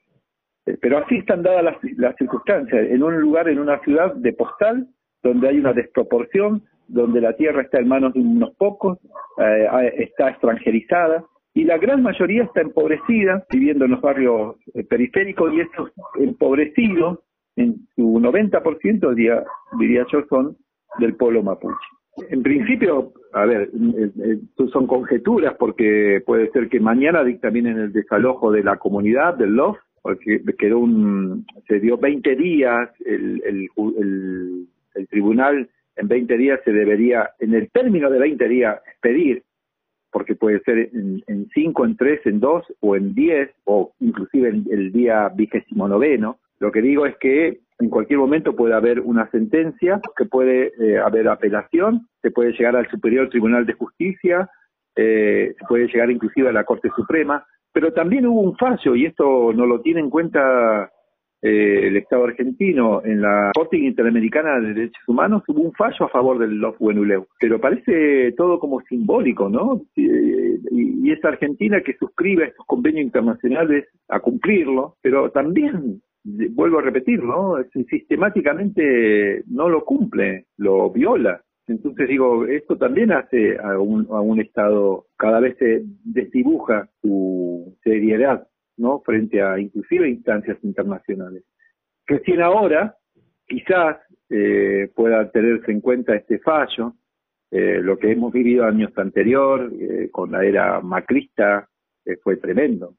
Eh, 0.65 0.77
pero 0.79 0.99
así 0.99 1.17
están 1.17 1.43
dadas 1.43 1.77
las, 1.97 2.15
circunstancias. 2.17 2.87
En 2.89 3.03
un 3.03 3.19
lugar, 3.19 3.49
en 3.49 3.59
una 3.59 3.79
ciudad 3.79 4.13
de 4.15 4.33
postal, 4.33 4.87
donde 5.23 5.49
hay 5.49 5.59
una 5.59 5.73
desproporción, 5.73 6.63
donde 6.87 7.21
la 7.21 7.35
tierra 7.35 7.61
está 7.61 7.79
en 7.79 7.87
manos 7.87 8.13
de 8.13 8.19
unos 8.19 8.55
pocos, 8.55 8.99
eh, 9.37 9.93
está 9.97 10.29
extranjerizada, 10.29 11.23
y 11.53 11.63
la 11.63 11.77
gran 11.77 12.01
mayoría 12.01 12.43
está 12.43 12.61
empobrecida, 12.61 13.45
viviendo 13.51 13.85
en 13.85 13.91
los 13.91 14.01
barrios 14.01 14.55
periféricos, 14.89 15.53
y 15.53 15.61
estos 15.61 15.91
empobrecidos, 16.15 17.19
en 17.55 17.87
su 17.95 18.19
90% 18.19 19.13
diría, 19.13 19.43
diría 19.77 20.05
yo, 20.11 20.23
son 20.29 20.57
del 20.99 21.15
pueblo 21.15 21.43
mapuche. 21.43 21.75
En 22.29 22.43
principio, 22.43 23.13
a 23.33 23.45
ver, 23.45 23.69
eh, 23.73 24.11
eh, 24.23 24.39
son 24.71 24.85
conjeturas 24.85 25.55
porque 25.57 26.21
puede 26.25 26.51
ser 26.51 26.67
que 26.67 26.79
mañana 26.79 27.23
dictaminen 27.23 27.77
el 27.77 27.93
desalojo 27.93 28.51
de 28.51 28.63
la 28.63 28.77
comunidad, 28.77 29.35
del 29.35 29.55
LOF, 29.55 29.77
porque 30.01 30.41
quedó 30.57 30.79
un, 30.79 31.45
se 31.67 31.79
dio 31.79 31.97
20 31.97 32.35
días, 32.35 32.89
el, 33.05 33.41
el, 33.45 33.69
el, 34.95 35.07
tribunal 35.07 35.69
en 35.95 36.07
20 36.07 36.37
días 36.37 36.59
se 36.65 36.71
debería, 36.71 37.29
en 37.39 37.53
el 37.53 37.69
término 37.71 38.09
de 38.09 38.19
20 38.19 38.47
días, 38.47 38.79
pedir, 39.01 39.43
porque 40.11 40.35
puede 40.35 40.59
ser 40.61 40.89
en 40.93 41.49
5, 41.53 41.85
en 41.85 41.95
3, 41.97 42.19
en 42.25 42.39
2 42.39 42.65
o 42.81 42.95
en 42.95 43.13
10, 43.13 43.49
o 43.65 43.93
inclusive 43.99 44.49
el, 44.49 44.65
el 44.69 44.91
día 44.91 45.29
vigésimo 45.29 45.87
noveno. 45.87 46.37
Lo 46.59 46.71
que 46.71 46.81
digo 46.81 47.05
es 47.05 47.15
que 47.17 47.59
en 47.81 47.89
cualquier 47.89 48.19
momento 48.19 48.55
puede 48.55 48.75
haber 48.75 48.99
una 48.99 49.29
sentencia, 49.31 49.99
que 50.15 50.25
puede 50.25 50.71
eh, 50.79 50.99
haber 50.99 51.27
apelación, 51.27 52.07
se 52.21 52.29
puede 52.29 52.51
llegar 52.51 52.75
al 52.75 52.87
Superior 52.89 53.29
Tribunal 53.29 53.65
de 53.65 53.73
Justicia, 53.73 54.49
eh, 54.95 55.55
se 55.57 55.65
puede 55.65 55.87
llegar 55.87 56.11
inclusive 56.11 56.49
a 56.49 56.53
la 56.53 56.63
Corte 56.63 56.89
Suprema, 56.95 57.43
pero 57.73 57.91
también 57.93 58.27
hubo 58.27 58.41
un 58.41 58.55
fallo, 58.57 58.95
y 58.95 59.05
esto 59.05 59.51
no 59.53 59.65
lo 59.65 59.81
tiene 59.81 60.01
en 60.01 60.09
cuenta 60.09 60.91
eh, 61.41 61.87
el 61.87 61.97
Estado 61.97 62.25
argentino 62.25 63.01
en 63.03 63.21
la 63.21 63.51
Corte 63.53 63.77
Interamericana 63.77 64.59
de 64.59 64.73
Derechos 64.73 65.03
Humanos, 65.07 65.43
hubo 65.47 65.61
un 65.61 65.73
fallo 65.73 66.05
a 66.05 66.09
favor 66.09 66.39
del 66.39 66.57
Love 66.57 66.77
Wenuleu, 66.79 67.27
pero 67.39 67.59
parece 67.59 68.33
todo 68.33 68.59
como 68.59 68.81
simbólico, 68.81 69.49
¿no? 69.49 69.81
Y, 69.95 70.07
y 71.03 71.11
es 71.11 71.23
Argentina 71.25 71.81
que 71.81 71.97
suscribe 71.97 72.43
a 72.43 72.47
estos 72.47 72.65
convenios 72.65 73.03
internacionales 73.03 73.87
a 74.07 74.19
cumplirlo, 74.19 74.95
pero 75.01 75.31
también 75.31 76.01
vuelvo 76.23 76.79
a 76.79 76.83
repetir, 76.83 77.23
¿no? 77.23 77.55
Sistemáticamente 77.89 79.43
no 79.47 79.69
lo 79.69 79.83
cumple, 79.83 80.45
lo 80.57 80.91
viola. 80.91 81.41
Entonces 81.67 82.07
digo, 82.07 82.45
esto 82.45 82.77
también 82.77 83.11
hace 83.11 83.57
a 83.57 83.79
un, 83.79 84.07
a 84.09 84.19
un 84.19 84.39
Estado, 84.41 85.05
cada 85.17 85.39
vez 85.39 85.57
se 85.57 85.83
desdibuja 86.03 86.89
su 87.01 87.77
seriedad, 87.83 88.47
¿no? 88.81 88.99
Frente 89.01 89.41
a 89.41 89.59
inclusive 89.59 90.09
instancias 90.09 90.57
internacionales. 90.63 91.43
Recién 92.05 92.41
ahora, 92.41 92.95
quizás 93.47 93.97
eh, 94.29 94.89
pueda 94.95 95.29
tenerse 95.31 95.71
en 95.71 95.81
cuenta 95.81 96.15
este 96.15 96.39
fallo, 96.39 96.95
eh, 97.51 97.79
lo 97.81 97.97
que 97.97 98.11
hemos 98.11 98.33
vivido 98.33 98.65
años 98.65 98.91
anterior, 98.97 99.71
eh, 99.79 100.09
con 100.11 100.31
la 100.31 100.43
era 100.43 100.81
macrista, 100.81 101.67
fue 102.23 102.37
tremendo. 102.37 102.95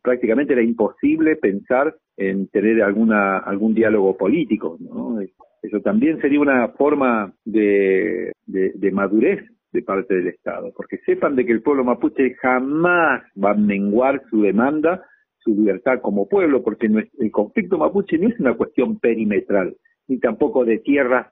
prácticamente 0.00 0.52
era 0.52 0.62
imposible 0.62 1.34
pensar 1.34 1.96
en 2.16 2.46
tener 2.48 2.80
alguna 2.82 3.38
algún 3.38 3.74
diálogo 3.74 4.16
político. 4.16 4.78
¿no? 4.78 5.18
Eso 5.60 5.80
también 5.80 6.20
sería 6.20 6.40
una 6.40 6.68
forma 6.68 7.32
de, 7.44 8.32
de, 8.46 8.90
madurez 8.92 9.40
de 9.72 9.82
parte 9.82 10.14
del 10.14 10.28
Estado, 10.28 10.72
porque 10.74 10.98
sepan 10.98 11.36
de 11.36 11.44
que 11.44 11.52
el 11.52 11.62
pueblo 11.62 11.84
mapuche 11.84 12.34
jamás 12.36 13.22
va 13.42 13.50
a 13.50 13.54
menguar 13.54 14.22
su 14.30 14.42
demanda, 14.42 15.04
su 15.38 15.50
libertad 15.50 16.00
como 16.00 16.28
pueblo, 16.28 16.62
porque 16.62 16.86
el 16.86 17.30
conflicto 17.30 17.78
mapuche 17.78 18.18
no 18.18 18.28
es 18.28 18.40
una 18.40 18.54
cuestión 18.54 18.98
perimetral, 18.98 19.76
ni 20.06 20.18
tampoco 20.18 20.64
de 20.64 20.78
tierras 20.78 21.26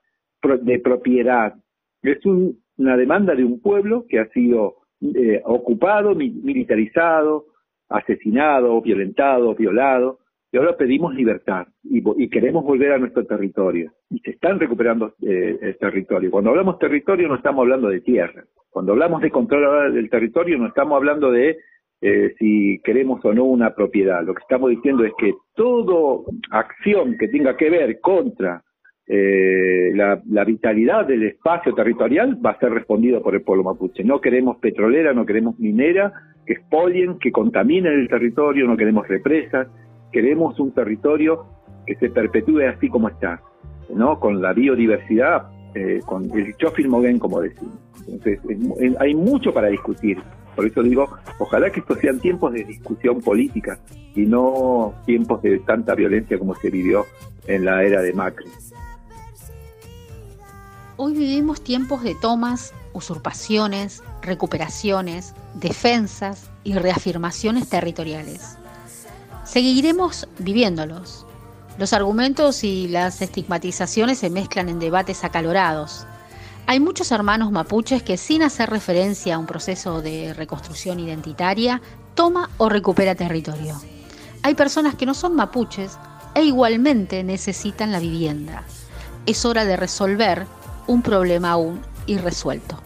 de 0.61 0.79
propiedad. 0.79 1.55
Es 2.03 2.23
una 2.25 2.95
demanda 2.95 3.33
de 3.35 3.43
un 3.43 3.59
pueblo 3.59 4.05
que 4.07 4.19
ha 4.19 4.29
sido 4.29 4.77
eh, 5.01 5.41
ocupado, 5.45 6.15
militarizado, 6.15 7.45
asesinado, 7.89 8.81
violentado, 8.81 9.55
violado, 9.55 10.19
ahora 10.57 10.77
pedimos 10.77 11.15
libertad 11.15 11.67
y, 11.83 12.29
queremos 12.29 12.63
volver 12.63 12.93
a 12.93 12.97
nuestro 12.97 13.25
territorio. 13.25 13.91
Y 14.09 14.19
se 14.19 14.31
están 14.31 14.59
recuperando 14.59 15.13
eh, 15.21 15.57
el 15.61 15.77
territorio. 15.77 16.31
Cuando 16.31 16.51
hablamos 16.51 16.79
territorio 16.79 17.27
no 17.27 17.35
estamos 17.35 17.61
hablando 17.61 17.89
de 17.89 18.01
tierra. 18.01 18.43
Cuando 18.69 18.93
hablamos 18.93 19.21
de 19.21 19.31
control 19.31 19.93
del 19.93 20.09
territorio 20.09 20.57
no 20.57 20.67
estamos 20.67 20.95
hablando 20.95 21.31
de 21.31 21.57
eh, 21.99 22.35
si 22.37 22.79
queremos 22.83 23.23
o 23.25 23.33
no 23.33 23.45
una 23.45 23.73
propiedad. 23.73 24.23
Lo 24.23 24.33
que 24.33 24.41
estamos 24.41 24.69
diciendo 24.69 25.03
es 25.03 25.13
que 25.17 25.33
toda 25.55 26.21
acción 26.51 27.17
que 27.17 27.27
tenga 27.27 27.57
que 27.57 27.69
ver 27.69 27.99
contra 27.99 28.63
eh, 29.07 29.91
la, 29.95 30.21
la, 30.29 30.43
vitalidad 30.43 31.07
del 31.07 31.23
espacio 31.23 31.73
territorial 31.73 32.37
va 32.45 32.51
a 32.51 32.59
ser 32.59 32.71
respondido 32.71 33.23
por 33.23 33.33
el 33.33 33.41
pueblo 33.41 33.63
mapuche. 33.63 34.03
No 34.03 34.19
queremos 34.19 34.57
petrolera, 34.57 35.13
no 35.13 35.25
queremos 35.25 35.57
minera, 35.59 36.11
que 36.45 36.53
expolien, 36.53 37.17
que 37.17 37.31
contaminen 37.31 37.93
el 37.93 38.09
territorio, 38.09 38.67
no 38.67 38.75
queremos 38.75 39.07
represas, 39.07 39.67
queremos 40.17 40.59
un 40.59 40.71
territorio 40.71 41.45
que 41.85 41.93
se 41.97 42.09
perpetúe 42.09 42.61
así 42.75 42.89
como 42.89 43.07
está, 43.07 43.39
¿no? 43.93 44.19
Con 44.19 44.41
la 44.41 44.51
biodiversidad, 44.51 45.47
eh, 45.75 45.99
con 46.07 46.31
el 46.35 46.57
chofilmogen, 46.57 47.19
como 47.19 47.39
decimos. 47.39 47.77
Entonces, 48.07 48.39
hay 48.99 49.13
mucho 49.13 49.53
para 49.53 49.67
discutir. 49.67 50.17
Por 50.55 50.65
eso 50.65 50.81
digo, 50.81 51.07
ojalá 51.37 51.69
que 51.69 51.81
estos 51.81 51.99
sean 51.99 52.19
tiempos 52.19 52.51
de 52.53 52.63
discusión 52.63 53.21
política 53.21 53.77
y 54.15 54.21
no 54.21 54.95
tiempos 55.05 55.39
de 55.43 55.59
tanta 55.59 55.93
violencia 55.93 56.39
como 56.39 56.55
se 56.55 56.71
vivió 56.71 57.05
en 57.45 57.65
la 57.65 57.83
era 57.83 58.01
de 58.01 58.11
Macri. 58.13 58.49
Hoy 60.95 61.13
vivimos 61.13 61.63
tiempos 61.63 62.01
de 62.01 62.15
tomas, 62.15 62.73
usurpaciones, 62.93 64.03
recuperaciones, 64.23 65.35
defensas 65.53 66.49
y 66.63 66.73
reafirmaciones 66.73 67.69
territoriales. 67.69 68.57
Seguiremos 69.57 70.27
viviéndolos. 70.37 71.25
Los 71.79 71.91
argumentos 71.91 72.63
y 72.63 72.87
las 72.87 73.23
estigmatizaciones 73.23 74.19
se 74.19 74.29
mezclan 74.29 74.69
en 74.69 74.77
debates 74.77 75.23
acalorados. 75.23 76.05
Hay 76.67 76.79
muchos 76.79 77.11
hermanos 77.11 77.51
mapuches 77.51 78.03
que 78.03 78.17
sin 78.17 78.43
hacer 78.43 78.69
referencia 78.69 79.33
a 79.33 79.39
un 79.39 79.47
proceso 79.47 80.03
de 80.03 80.35
reconstrucción 80.35 80.99
identitaria, 80.99 81.81
toma 82.13 82.51
o 82.59 82.69
recupera 82.69 83.15
territorio. 83.15 83.81
Hay 84.43 84.53
personas 84.53 84.93
que 84.93 85.07
no 85.07 85.15
son 85.15 85.35
mapuches 85.35 85.97
e 86.35 86.43
igualmente 86.43 87.23
necesitan 87.23 87.91
la 87.91 87.99
vivienda. 87.99 88.63
Es 89.25 89.43
hora 89.43 89.65
de 89.65 89.75
resolver 89.75 90.45
un 90.85 91.01
problema 91.01 91.53
aún 91.53 91.81
irresuelto. 92.05 92.79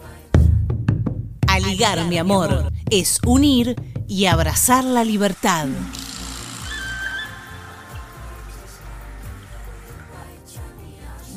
Aligar, 1.48 2.02
mi 2.06 2.16
amor, 2.16 2.72
es 2.88 3.20
unir 3.26 3.76
y 4.08 4.24
abrazar 4.24 4.84
la 4.84 5.04
libertad. 5.04 5.66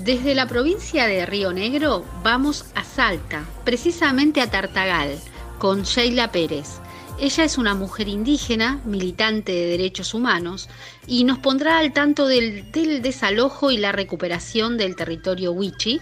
Desde 0.05 0.35
la 0.35 0.45
provincia 0.45 1.07
de 1.07 1.25
Río 1.25 1.51
Negro 1.51 2.05
vamos 2.21 2.65
a 2.75 2.83
Salta, 2.83 3.43
precisamente 3.63 4.39
a 4.39 4.51
Tartagal, 4.51 5.17
con 5.57 5.81
Sheila 5.81 6.31
Pérez. 6.31 6.79
Ella 7.19 7.43
es 7.43 7.57
una 7.57 7.73
mujer 7.73 8.07
indígena, 8.07 8.79
militante 8.85 9.51
de 9.51 9.65
derechos 9.65 10.13
humanos, 10.13 10.69
y 11.07 11.23
nos 11.23 11.39
pondrá 11.39 11.79
al 11.79 11.91
tanto 11.91 12.27
del, 12.27 12.71
desalojo 13.01 13.71
y 13.71 13.77
la 13.77 13.91
recuperación 13.93 14.77
del 14.77 14.95
territorio 14.95 15.51
Wichi, 15.53 15.99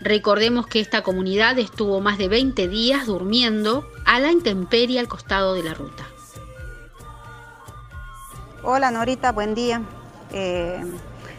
Recordemos 0.00 0.68
que 0.68 0.78
esta 0.78 1.02
comunidad 1.02 1.58
estuvo 1.58 2.00
más 2.00 2.18
de 2.18 2.28
20 2.28 2.68
días 2.68 3.06
durmiendo 3.06 3.84
a 4.06 4.20
la 4.20 4.30
intemperie 4.30 5.00
al 5.00 5.08
costado 5.08 5.54
de 5.54 5.64
la 5.64 5.74
ruta. 5.74 6.04
Hola 8.62 8.92
Norita, 8.92 9.32
buen 9.32 9.54
día. 9.54 9.82
Eh, 10.32 10.82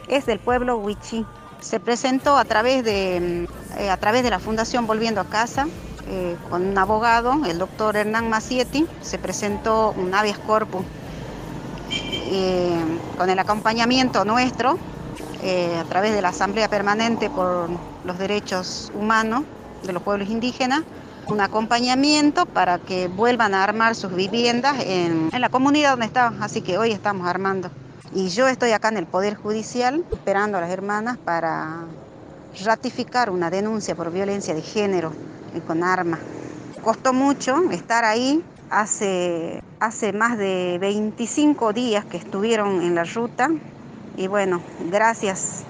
es 0.10 0.26
del 0.26 0.40
pueblo 0.40 0.78
Huichi. 0.78 1.26
Se 1.62 1.80
presentó 1.80 2.38
a 2.38 2.46
través 2.46 2.84
de, 2.84 3.48
eh, 3.78 3.90
a 3.90 3.98
través 3.98 4.24
de 4.24 4.30
la 4.30 4.40
Fundación 4.40 4.88
Volviendo 4.88 5.22
a 5.22 5.26
Casa 5.26 5.68
eh, 6.08 6.36
con 6.50 6.66
un 6.66 6.78
abogado, 6.78 7.46
el 7.46 7.58
doctor 7.58 7.96
Hernán 7.96 8.30
Macietti. 8.30 8.86
Se 9.02 9.18
presentó 9.18 9.94
un 9.96 10.14
habeas 10.14 10.40
corpus 10.40 10.84
con 13.18 13.30
el 13.30 13.38
acompañamiento 13.40 14.24
nuestro 14.24 14.78
eh, 15.44 15.76
a 15.80 15.84
través 15.86 16.14
de 16.14 16.22
la 16.22 16.30
Asamblea 16.30 16.70
Permanente 16.70 17.30
por 17.30 17.68
los 18.06 18.18
Derechos 18.20 18.92
Humanos 18.94 19.44
de 19.84 19.92
los 19.92 20.04
Pueblos 20.04 20.30
Indígenas, 20.30 20.84
un 21.28 21.42
acompañamiento 21.42 22.46
para 22.46 22.78
que 22.78 23.08
vuelvan 23.08 23.56
a 23.56 23.64
armar 23.64 23.96
sus 23.96 24.14
viviendas 24.14 24.78
en, 24.86 25.32
la 25.36 25.50
comunidad 25.50 25.92
donde 25.92 26.06
estaban, 26.06 26.44
así 26.44 26.62
que 26.62 26.78
hoy 26.78 26.92
estamos 26.92 27.28
armando. 27.28 27.72
Y 28.14 28.28
yo 28.28 28.50
estoy 28.50 28.72
acá 28.72 28.90
en 28.90 28.98
el 28.98 29.06
Poder 29.06 29.36
Judicial 29.36 30.04
esperando 30.12 30.58
a 30.58 30.62
las 30.62 30.70
hermanas 30.70 31.18
para 31.18 31.86
ratificar 32.62 33.30
una 33.30 33.50
denuncia 33.50 33.96
por 33.96 34.12
violencia 34.12 34.54
de 34.54 34.62
género 34.62 35.14
con 35.66 35.82
armas. 35.82 36.20
Costó 36.84 37.14
mucho 37.14 37.72
estar 37.72 38.04
ahí, 38.04 38.44
hace, 38.70 39.64
hace 39.80 40.12
más 40.12 40.38
de 40.38 40.78
25 40.82 41.72
días 41.72 42.04
que 42.04 42.18
estuvieron 42.18 42.82
en 42.82 42.96
la 42.96 43.06
ruta, 43.06 43.50
y 44.18 44.28
bueno, 44.28 44.62
gracias, 44.90 45.64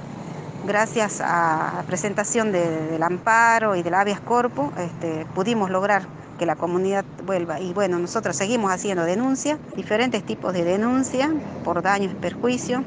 gracias 0.65 1.21
a 1.21 1.73
la 1.75 1.83
presentación 1.83 2.51
del 2.51 3.03
amparo 3.03 3.75
y 3.75 3.83
del 3.83 3.93
habeas 3.93 4.19
corpus, 4.19 4.71
este, 4.79 5.27
pudimos 5.35 5.69
lograr 5.69 6.07
que 6.41 6.47
la 6.47 6.55
comunidad 6.55 7.05
vuelva. 7.23 7.59
Y 7.59 7.71
bueno, 7.71 7.99
nosotros 7.99 8.35
seguimos 8.35 8.71
haciendo 8.71 9.03
denuncias, 9.03 9.59
diferentes 9.75 10.23
tipos 10.23 10.53
de 10.53 10.63
denuncias 10.63 11.29
por 11.63 11.83
daños 11.83 12.13
y 12.13 12.15
perjuicios. 12.15 12.81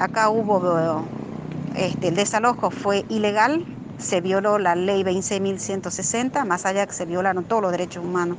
Acá 0.00 0.28
hubo, 0.28 1.00
este, 1.76 2.08
el 2.08 2.16
desalojo 2.16 2.72
fue 2.72 3.04
ilegal, 3.08 3.64
se 3.98 4.20
violó 4.20 4.58
la 4.58 4.74
ley 4.74 5.04
26.160, 5.04 6.44
más 6.44 6.66
allá 6.66 6.84
que 6.84 6.92
se 6.92 7.04
violaron 7.04 7.44
todos 7.44 7.62
los 7.62 7.70
derechos 7.70 8.04
humanos, 8.04 8.38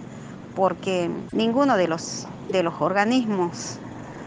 porque 0.54 1.10
ninguno 1.32 1.78
de 1.78 1.88
los, 1.88 2.28
de 2.50 2.62
los 2.62 2.74
organismos 2.82 3.78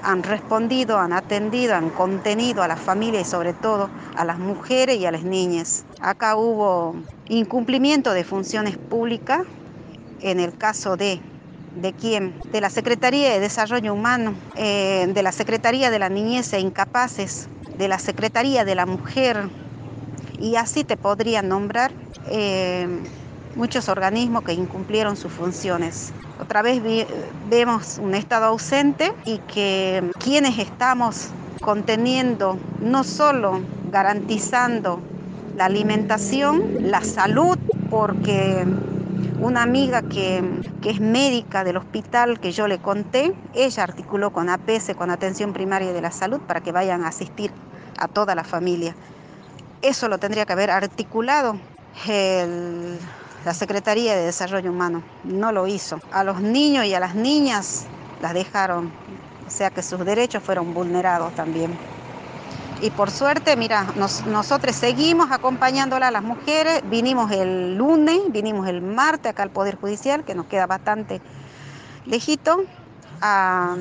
han 0.05 0.23
respondido, 0.23 0.99
han 0.99 1.13
atendido, 1.13 1.75
han 1.75 1.91
contenido 1.91 2.63
a 2.63 2.69
las 2.69 2.81
familias 2.81 3.29
y 3.29 3.31
sobre 3.31 3.53
todo 3.53 3.91
a 4.17 4.25
las 4.25 4.39
mujeres 4.39 4.97
y 4.97 5.05
a 5.05 5.11
las 5.11 5.25
niñas. 5.25 5.85
Acá 6.01 6.35
hubo 6.35 6.95
incumplimiento 7.29 8.15
de 8.15 8.25
funciones 8.25 8.79
públicas 8.79 9.41
en 10.25 10.41
el 10.41 10.57
caso 10.57 10.97
de 10.97 11.21
¿De 11.75 11.93
quién? 11.93 12.35
De 12.53 12.61
la 12.61 12.71
Secretaría 12.71 13.33
de 13.33 13.41
Desarrollo 13.41 13.93
Humano, 13.93 14.35
eh, 14.57 15.07
de 15.13 15.23
la 15.25 15.33
Secretaría 15.33 15.91
de 15.91 15.99
la 15.99 16.09
Niñez 16.09 16.53
e 16.53 16.61
Incapaces. 16.61 17.49
de 17.77 17.89
la 17.89 17.99
Secretaría 17.99 18.65
de 18.65 18.77
la 18.77 18.87
Mujer, 18.87 19.49
y 20.39 20.55
así 20.55 20.85
te 20.85 20.97
podría 20.97 21.43
nombrar 21.43 21.91
eh, 22.31 22.87
muchos 23.57 23.89
organismos 23.89 24.45
que 24.45 24.53
incumplieron 24.53 25.17
sus 25.17 25.33
funciones. 25.33 26.13
Otra 26.41 26.63
vez 26.63 26.81
vemos 27.51 27.99
un 27.99 28.15
Estado 28.15 28.47
ausente 28.47 29.13
y 29.25 29.39
que 29.39 30.05
quienes 30.21 30.59
estamos 30.59 31.31
conteniendo, 31.61 32.57
no 32.81 33.03
solo 33.03 33.61
garantizando 33.91 35.01
la 35.57 35.65
alimentación, 35.65 36.63
la 36.81 37.03
salud, 37.03 37.59
porque 37.91 38.65
una 39.45 39.63
amiga 39.63 40.03
que, 40.03 40.43
es 40.85 41.01
médica 41.01 41.65
del 41.65 41.77
hospital 41.77 42.41
que 42.41 42.53
yo 42.53 42.67
le 42.67 42.79
conté, 42.79 43.35
ella 43.55 43.83
articuló 43.83 44.33
con 44.33 44.49
APS, 44.49 44.95
con 44.97 45.11
Atención 45.11 45.53
Primaria 45.53 45.93
de 45.93 46.01
la 46.01 46.11
Salud, 46.11 46.41
para 46.41 46.61
que 46.61 46.73
vayan 46.73 47.05
a 47.05 47.09
asistir 47.09 47.51
a 47.99 48.09
toda 48.09 48.35
la 48.35 48.45
familia. 48.45 48.95
Eso 49.83 50.09
lo 50.09 50.19
tendría 50.19 50.47
que 50.47 50.53
haber 50.55 50.71
articulado 50.71 51.59
la 53.45 53.55
Secretaría 53.55 54.17
de 54.17 54.25
Desarrollo 54.25 54.71
Humano 54.71 55.03
no 55.23 55.53
lo 55.53 55.67
hizo. 55.67 56.01
A 56.11 56.25
los 56.25 56.41
niños 56.41 56.87
y 56.87 56.95
a 56.95 57.01
las 57.01 57.15
niñas 57.15 57.87
las 58.21 58.35
dejaron, 58.35 58.91
o 59.47 59.51
sea 59.51 59.71
que 59.71 59.83
sus 59.83 60.05
derechos 60.05 60.43
fueron 60.43 60.75
vulnerados 60.75 61.35
también. 61.35 61.79
Y 62.81 62.91
por 62.91 63.11
suerte, 63.11 63.57
mira, 63.57 63.87
nosotros 63.95 64.77
seguimos 64.77 65.31
acompañándola 65.31 66.09
a 66.09 66.11
las 66.11 66.23
mujeres. 66.23 66.83
Vinimos 66.85 67.31
el 67.31 67.77
lunes, 67.77 68.21
vinimos 68.31 68.69
el 68.69 68.83
martes 68.83 69.31
acá 69.31 69.43
al 69.43 69.51
Poder 69.51 69.77
Judicial, 69.77 70.25
que 70.25 70.35
nos 70.35 70.47
queda 70.47 70.67
bastante 70.67 71.21
lejito, 72.05 72.65
a, 73.21 73.77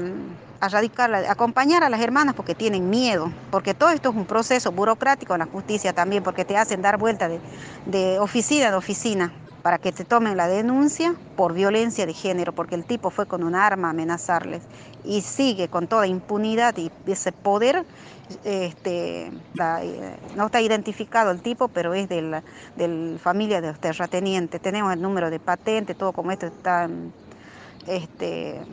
a 0.62 0.70
radicar, 0.70 1.14
acompañar 1.14 1.84
a 1.84 1.90
las 1.90 2.00
hermanas 2.00 2.36
porque 2.36 2.56
tienen 2.56 2.90
miedo, 2.90 3.34
porque 3.52 3.74
todo 3.74 3.90
esto 3.90 4.10
es 4.10 4.16
un 4.16 4.26
proceso 4.26 4.72
burocrático 4.72 5.34
en 5.34 5.40
la 5.40 5.46
justicia 5.48 5.92
también, 5.92 6.24
porque 6.24 6.46
te 6.46 6.56
hacen 6.56 6.82
dar 6.82 6.98
vuelta 6.98 7.28
de, 7.28 7.42
de 7.86 8.20
oficina 8.20 8.68
en 8.70 8.74
oficina 8.76 9.34
para 9.64 9.78
que 9.78 9.92
te 9.92 10.06
tomen 10.06 10.38
la 10.38 10.48
denuncia 10.48 11.16
por 11.36 11.54
violencia 11.54 12.06
de 12.06 12.14
género, 12.14 12.54
porque 12.54 12.76
el 12.76 12.86
tipo 12.86 13.10
fue 13.10 13.26
con 13.26 13.44
un 13.44 13.56
arma 13.56 13.88
a 13.88 13.92
amenazarles 13.92 14.62
y 15.04 15.22
sigue 15.22 15.70
con 15.70 15.88
toda 15.88 16.06
impunidad 16.06 16.78
y 16.78 16.92
ese 17.08 17.32
poder. 17.32 17.86
Este, 18.44 19.28
eh, 19.28 20.18
no 20.36 20.46
está 20.46 20.62
identificado 20.62 21.32
el 21.32 21.42
tipo, 21.42 21.70
pero 21.70 21.94
es 21.94 22.08
de 22.10 22.22
la 22.22 22.44
del 22.76 23.20
familia 23.20 23.62
de 23.62 23.70
los 23.70 23.80
terratenientes. 23.80 24.62
Tenemos 24.62 24.94
el 24.94 25.02
número 25.02 25.30
de 25.30 25.40
patente, 25.40 25.96
todo 25.96 26.14
como 26.14 26.32
esto 26.32 26.48
está 26.48 26.90
este, 27.86 28.66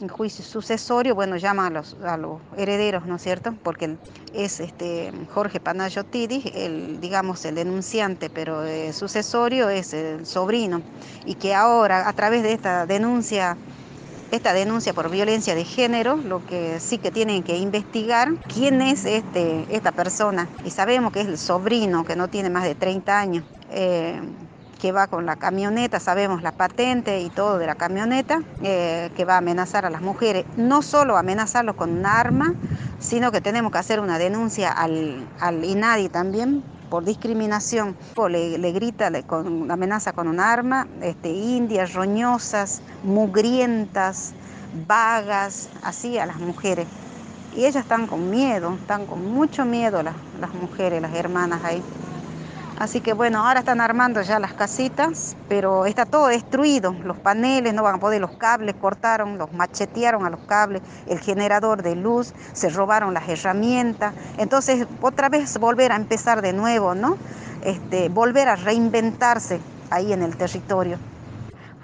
en 0.00 0.08
juicio 0.08 0.44
sucesorio, 0.44 1.14
bueno, 1.14 1.36
llama 1.36 1.66
a 1.68 1.70
los, 1.70 1.94
a 2.02 2.16
los 2.16 2.42
herederos, 2.56 3.06
¿no 3.06 3.16
es 3.16 3.22
cierto? 3.22 3.52
Porque 3.62 3.98
es 4.32 4.60
este 4.60 5.12
Jorge 5.28 5.60
Panayotidi, 5.60 6.50
el, 6.54 7.00
digamos, 7.00 7.44
el 7.44 7.54
denunciante, 7.54 8.30
pero 8.30 8.64
el 8.64 8.92
sucesorio 8.94 9.68
es 9.70 9.92
el 9.92 10.26
sobrino. 10.26 10.84
Y 11.24 11.36
que 11.36 11.54
ahora, 11.54 12.08
a 12.08 12.12
través 12.12 12.42
de 12.42 12.52
esta 12.52 12.86
denuncia, 12.86 13.60
esta 14.34 14.52
denuncia 14.52 14.92
por 14.92 15.10
violencia 15.10 15.54
de 15.54 15.64
género, 15.64 16.16
lo 16.16 16.44
que 16.44 16.80
sí 16.80 16.98
que 16.98 17.10
tienen 17.10 17.42
que 17.42 17.56
investigar 17.56 18.32
quién 18.52 18.82
es 18.82 19.04
este, 19.04 19.64
esta 19.68 19.92
persona. 19.92 20.48
Y 20.64 20.70
sabemos 20.70 21.12
que 21.12 21.20
es 21.20 21.28
el 21.28 21.38
sobrino, 21.38 22.04
que 22.04 22.16
no 22.16 22.28
tiene 22.28 22.50
más 22.50 22.64
de 22.64 22.74
30 22.74 23.18
años. 23.18 23.44
Eh, 23.70 24.20
que 24.80 24.92
va 24.92 25.06
con 25.06 25.24
la 25.24 25.36
camioneta, 25.36 25.98
sabemos 25.98 26.42
la 26.42 26.52
patente 26.52 27.22
y 27.22 27.30
todo 27.30 27.56
de 27.56 27.64
la 27.66 27.74
camioneta, 27.74 28.42
eh, 28.62 29.10
que 29.16 29.24
va 29.24 29.36
a 29.36 29.38
amenazar 29.38 29.86
a 29.86 29.90
las 29.90 30.02
mujeres. 30.02 30.44
No 30.58 30.82
solo 30.82 31.16
amenazarlos 31.16 31.74
con 31.74 31.90
un 31.90 32.04
arma, 32.04 32.52
sino 32.98 33.32
que 33.32 33.40
tenemos 33.40 33.72
que 33.72 33.78
hacer 33.78 34.00
una 34.00 34.18
denuncia 34.18 34.70
al, 34.70 35.26
al 35.40 35.64
INADI 35.64 36.10
también 36.10 36.62
por 36.94 37.04
discriminación. 37.04 37.96
Le, 38.30 38.56
le 38.56 38.70
grita 38.70 39.10
le, 39.10 39.24
amenaza 39.68 40.12
con 40.12 40.28
un 40.28 40.38
arma, 40.38 40.86
este, 41.02 41.28
indias, 41.28 41.92
roñosas, 41.92 42.82
mugrientas, 43.02 44.32
vagas, 44.86 45.70
así 45.82 46.18
a 46.18 46.26
las 46.26 46.38
mujeres. 46.38 46.86
Y 47.56 47.64
ellas 47.64 47.82
están 47.82 48.06
con 48.06 48.30
miedo, 48.30 48.74
están 48.74 49.06
con 49.06 49.26
mucho 49.26 49.64
miedo 49.64 50.04
las, 50.04 50.14
las 50.40 50.54
mujeres, 50.54 51.02
las 51.02 51.12
hermanas 51.16 51.64
ahí. 51.64 51.82
Así 52.78 53.00
que 53.00 53.12
bueno, 53.12 53.46
ahora 53.46 53.60
están 53.60 53.80
armando 53.80 54.20
ya 54.22 54.40
las 54.40 54.52
casitas, 54.52 55.36
pero 55.48 55.86
está 55.86 56.06
todo 56.06 56.26
destruido. 56.26 56.92
Los 57.04 57.16
paneles 57.16 57.72
no 57.72 57.84
van 57.84 57.96
a 57.96 57.98
poder, 57.98 58.20
los 58.20 58.32
cables 58.32 58.74
cortaron, 58.80 59.38
los 59.38 59.52
machetearon 59.52 60.26
a 60.26 60.30
los 60.30 60.40
cables, 60.40 60.82
el 61.06 61.20
generador 61.20 61.82
de 61.82 61.94
luz, 61.94 62.34
se 62.52 62.70
robaron 62.70 63.14
las 63.14 63.28
herramientas. 63.28 64.12
Entonces, 64.38 64.88
otra 65.00 65.28
vez 65.28 65.56
volver 65.58 65.92
a 65.92 65.96
empezar 65.96 66.42
de 66.42 66.52
nuevo, 66.52 66.96
¿no? 66.96 67.16
Este, 67.62 68.08
volver 68.08 68.48
a 68.48 68.56
reinventarse 68.56 69.60
ahí 69.90 70.12
en 70.12 70.22
el 70.22 70.36
territorio. 70.36 70.98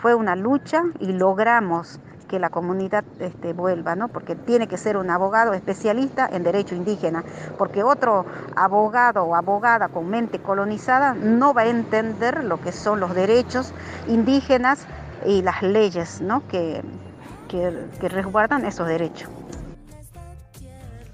Fue 0.02 0.14
una 0.14 0.34
lucha 0.34 0.82
y 0.98 1.12
logramos 1.12 2.00
que 2.31 2.39
la 2.39 2.48
comunidad 2.48 3.02
este, 3.19 3.52
vuelva, 3.52 3.97
¿no? 3.97 4.07
Porque 4.07 4.36
tiene 4.36 4.69
que 4.69 4.78
ser 4.78 4.97
un 4.97 5.11
abogado 5.11 5.52
especialista 5.52 6.28
en 6.32 6.44
derecho 6.44 6.77
indígena, 6.77 7.24
porque 7.59 7.82
otro 7.82 8.24
abogado 8.55 9.24
o 9.24 9.35
abogada 9.35 9.89
con 9.89 10.09
mente 10.09 10.39
colonizada 10.39 11.12
no 11.12 11.52
va 11.52 11.62
a 11.62 11.66
entender 11.66 12.44
lo 12.44 12.61
que 12.61 12.70
son 12.70 13.01
los 13.01 13.16
derechos 13.16 13.74
indígenas 14.07 14.86
y 15.27 15.43
las 15.43 15.61
leyes, 15.62 16.20
¿no? 16.20 16.47
Que, 16.47 16.82
que, 17.48 18.09
resguardan 18.09 18.65
esos 18.65 18.86
derechos. 18.86 19.28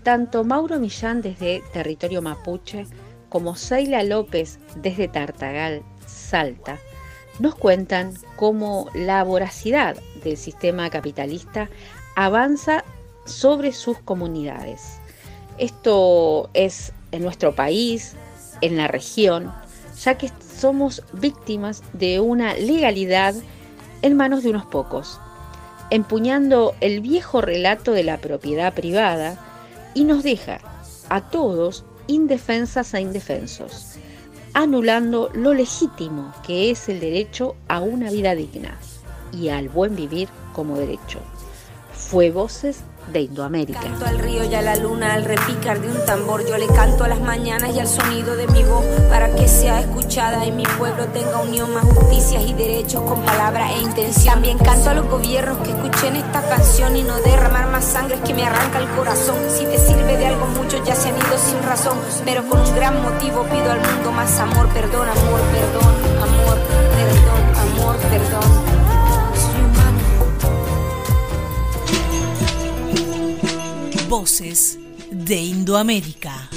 Tanto 0.02 0.44
Mauro 0.44 0.78
Millán 0.78 1.22
desde 1.22 1.62
territorio 1.72 2.20
mapuche 2.20 2.86
como 3.30 3.56
Seila 3.56 4.02
López 4.02 4.58
desde 4.76 5.08
Tartagal, 5.08 5.82
Salta, 6.06 6.76
nos 7.40 7.54
cuentan 7.54 8.12
cómo 8.36 8.90
la 8.94 9.24
voracidad 9.24 9.96
del 10.26 10.36
sistema 10.36 10.90
capitalista 10.90 11.68
avanza 12.16 12.84
sobre 13.24 13.72
sus 13.72 13.98
comunidades. 13.98 14.98
Esto 15.58 16.50
es 16.54 16.92
en 17.12 17.22
nuestro 17.22 17.54
país, 17.54 18.14
en 18.60 18.76
la 18.76 18.88
región, 18.88 19.52
ya 20.02 20.18
que 20.18 20.30
somos 20.58 21.02
víctimas 21.12 21.82
de 21.92 22.20
una 22.20 22.54
legalidad 22.54 23.34
en 24.02 24.16
manos 24.16 24.42
de 24.42 24.50
unos 24.50 24.66
pocos, 24.66 25.18
empuñando 25.90 26.74
el 26.80 27.00
viejo 27.00 27.40
relato 27.40 27.92
de 27.92 28.04
la 28.04 28.18
propiedad 28.18 28.74
privada 28.74 29.38
y 29.94 30.04
nos 30.04 30.22
deja 30.22 30.60
a 31.08 31.22
todos 31.30 31.84
indefensas 32.06 32.92
e 32.94 33.00
indefensos, 33.00 33.96
anulando 34.52 35.30
lo 35.34 35.54
legítimo 35.54 36.32
que 36.46 36.70
es 36.70 36.88
el 36.88 37.00
derecho 37.00 37.56
a 37.68 37.80
una 37.80 38.10
vida 38.10 38.34
digna 38.34 38.78
y 39.36 39.50
al 39.50 39.68
buen 39.68 39.94
vivir 39.94 40.28
como 40.52 40.76
derecho. 40.76 41.20
Fue 41.92 42.30
Voces 42.30 42.82
de 43.12 43.20
Indoamérica. 43.20 43.80
Canto 43.80 44.04
al 44.04 44.18
río 44.18 44.44
y 44.44 44.54
a 44.54 44.62
la 44.62 44.76
luna, 44.76 45.14
al 45.14 45.24
repicar 45.24 45.80
de 45.80 45.88
un 45.88 46.04
tambor. 46.06 46.46
Yo 46.46 46.56
le 46.56 46.66
canto 46.66 47.04
a 47.04 47.08
las 47.08 47.20
mañanas 47.20 47.74
y 47.74 47.80
al 47.80 47.86
sonido 47.86 48.36
de 48.36 48.46
mi 48.48 48.62
voz 48.64 48.84
para 49.08 49.34
que 49.34 49.48
sea 49.48 49.80
escuchada 49.80 50.44
y 50.44 50.52
mi 50.52 50.64
pueblo 50.78 51.06
tenga 51.06 51.40
unión, 51.40 51.72
más 51.72 51.84
justicias 51.84 52.44
y 52.46 52.52
derechos 52.52 53.02
con 53.02 53.20
palabra 53.22 53.72
e 53.72 53.82
intención. 53.82 54.34
También 54.34 54.58
canto 54.58 54.90
a 54.90 54.94
los 54.94 55.08
gobiernos 55.08 55.58
que 55.58 55.70
escuchen 55.70 56.16
esta 56.16 56.42
canción 56.48 56.96
y 56.96 57.02
no 57.02 57.16
derramar 57.20 57.68
más 57.68 57.84
sangre 57.84 58.18
que 58.24 58.34
me 58.34 58.44
arranca 58.44 58.78
el 58.78 58.88
corazón. 58.90 59.36
Si 59.48 59.64
te 59.64 59.78
sirve 59.78 60.16
de 60.16 60.26
algo, 60.26 60.46
muchos 60.46 60.84
ya 60.86 60.94
se 60.94 61.08
han 61.08 61.16
ido 61.16 61.38
sin 61.38 61.62
razón, 61.62 61.98
pero 62.24 62.48
con 62.48 62.60
un 62.60 62.74
gran 62.74 63.02
motivo 63.02 63.44
pido 63.44 63.70
al 63.70 63.80
mundo 63.80 64.12
más 64.12 64.38
amor, 64.38 64.68
perdón, 64.68 65.08
amor, 65.08 65.40
perdón, 65.52 65.94
amor, 66.22 66.58
perdón, 66.96 67.80
amor, 67.80 67.96
perdón. 68.10 68.55
Voces 74.08 74.78
de 75.10 75.36
Indoamérica. 75.36 76.48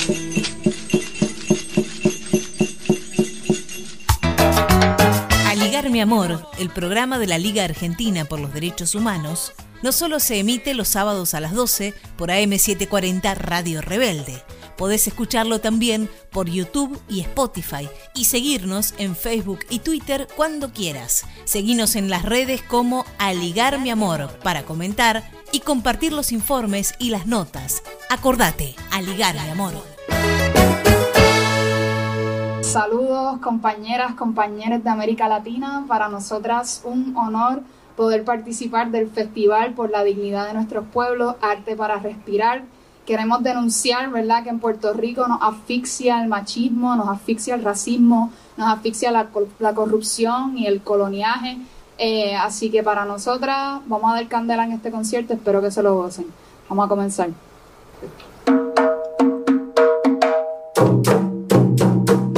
Aligar 5.47 5.89
mi 5.89 5.99
amor, 5.99 6.47
el 6.59 6.69
programa 6.69 7.17
de 7.17 7.25
la 7.25 7.39
Liga 7.39 7.63
Argentina 7.63 8.25
por 8.25 8.39
los 8.39 8.53
Derechos 8.53 8.93
Humanos, 8.93 9.53
no 9.81 9.91
solo 9.91 10.19
se 10.19 10.37
emite 10.37 10.75
los 10.75 10.89
sábados 10.89 11.33
a 11.33 11.39
las 11.39 11.53
12 11.55 11.95
por 12.17 12.29
AM740 12.29 13.35
Radio 13.35 13.81
Rebelde, 13.81 14.43
podés 14.77 15.07
escucharlo 15.07 15.59
también 15.59 16.07
por 16.29 16.49
YouTube 16.49 17.01
y 17.09 17.21
Spotify 17.21 17.89
y 18.13 18.25
seguirnos 18.25 18.93
en 18.97 19.15
Facebook 19.15 19.59
y 19.69 19.79
Twitter 19.79 20.27
cuando 20.35 20.71
quieras. 20.71 21.25
Seguinos 21.45 21.95
en 21.95 22.09
las 22.09 22.23
redes 22.23 22.61
como 22.61 23.05
Aligar 23.17 23.79
mi 23.79 23.89
amor 23.89 24.29
para 24.43 24.63
comentar 24.63 25.38
y 25.51 25.61
compartir 25.61 26.13
los 26.13 26.31
informes 26.31 26.93
y 26.99 27.09
las 27.09 27.27
notas. 27.27 27.83
Acordate, 28.09 28.75
Aligar 28.91 29.35
mi 29.35 29.49
amor. 29.49 29.73
Saludos 32.61 33.39
compañeras, 33.39 34.13
compañeros 34.15 34.83
de 34.83 34.89
América 34.89 35.27
Latina. 35.27 35.85
Para 35.87 36.09
nosotras 36.09 36.81
un 36.83 37.15
honor 37.17 37.61
poder 37.95 38.23
participar 38.23 38.91
del 38.91 39.09
Festival 39.09 39.73
por 39.73 39.89
la 39.89 40.03
Dignidad 40.03 40.47
de 40.47 40.53
Nuestros 40.53 40.85
Pueblos, 40.87 41.35
Arte 41.41 41.75
para 41.75 41.97
Respirar 41.99 42.63
queremos 43.09 43.41
denunciar, 43.41 44.11
¿verdad?, 44.11 44.43
que 44.43 44.49
en 44.49 44.59
Puerto 44.59 44.93
Rico 44.93 45.27
nos 45.27 45.41
asfixia 45.41 46.21
el 46.21 46.27
machismo, 46.27 46.95
nos 46.95 47.09
asfixia 47.09 47.55
el 47.55 47.63
racismo, 47.63 48.31
nos 48.55 48.67
asfixia 48.67 49.09
la, 49.09 49.29
la 49.57 49.73
corrupción 49.73 50.55
y 50.55 50.67
el 50.67 50.81
coloniaje. 50.81 51.57
Eh, 52.01 52.33
así 52.33 52.71
que 52.71 52.81
para 52.81 53.03
nosotras, 53.03 53.81
vamos 53.85 54.11
a 54.11 54.15
dar 54.15 54.27
candela 54.29 54.63
en 54.63 54.71
este 54.71 54.89
concierto, 54.89 55.33
espero 55.33 55.61
que 55.61 55.69
se 55.69 55.83
lo 55.83 55.95
gocen. 55.95 56.27
Vamos 56.69 56.85
a 56.85 56.87
comenzar. 56.87 57.29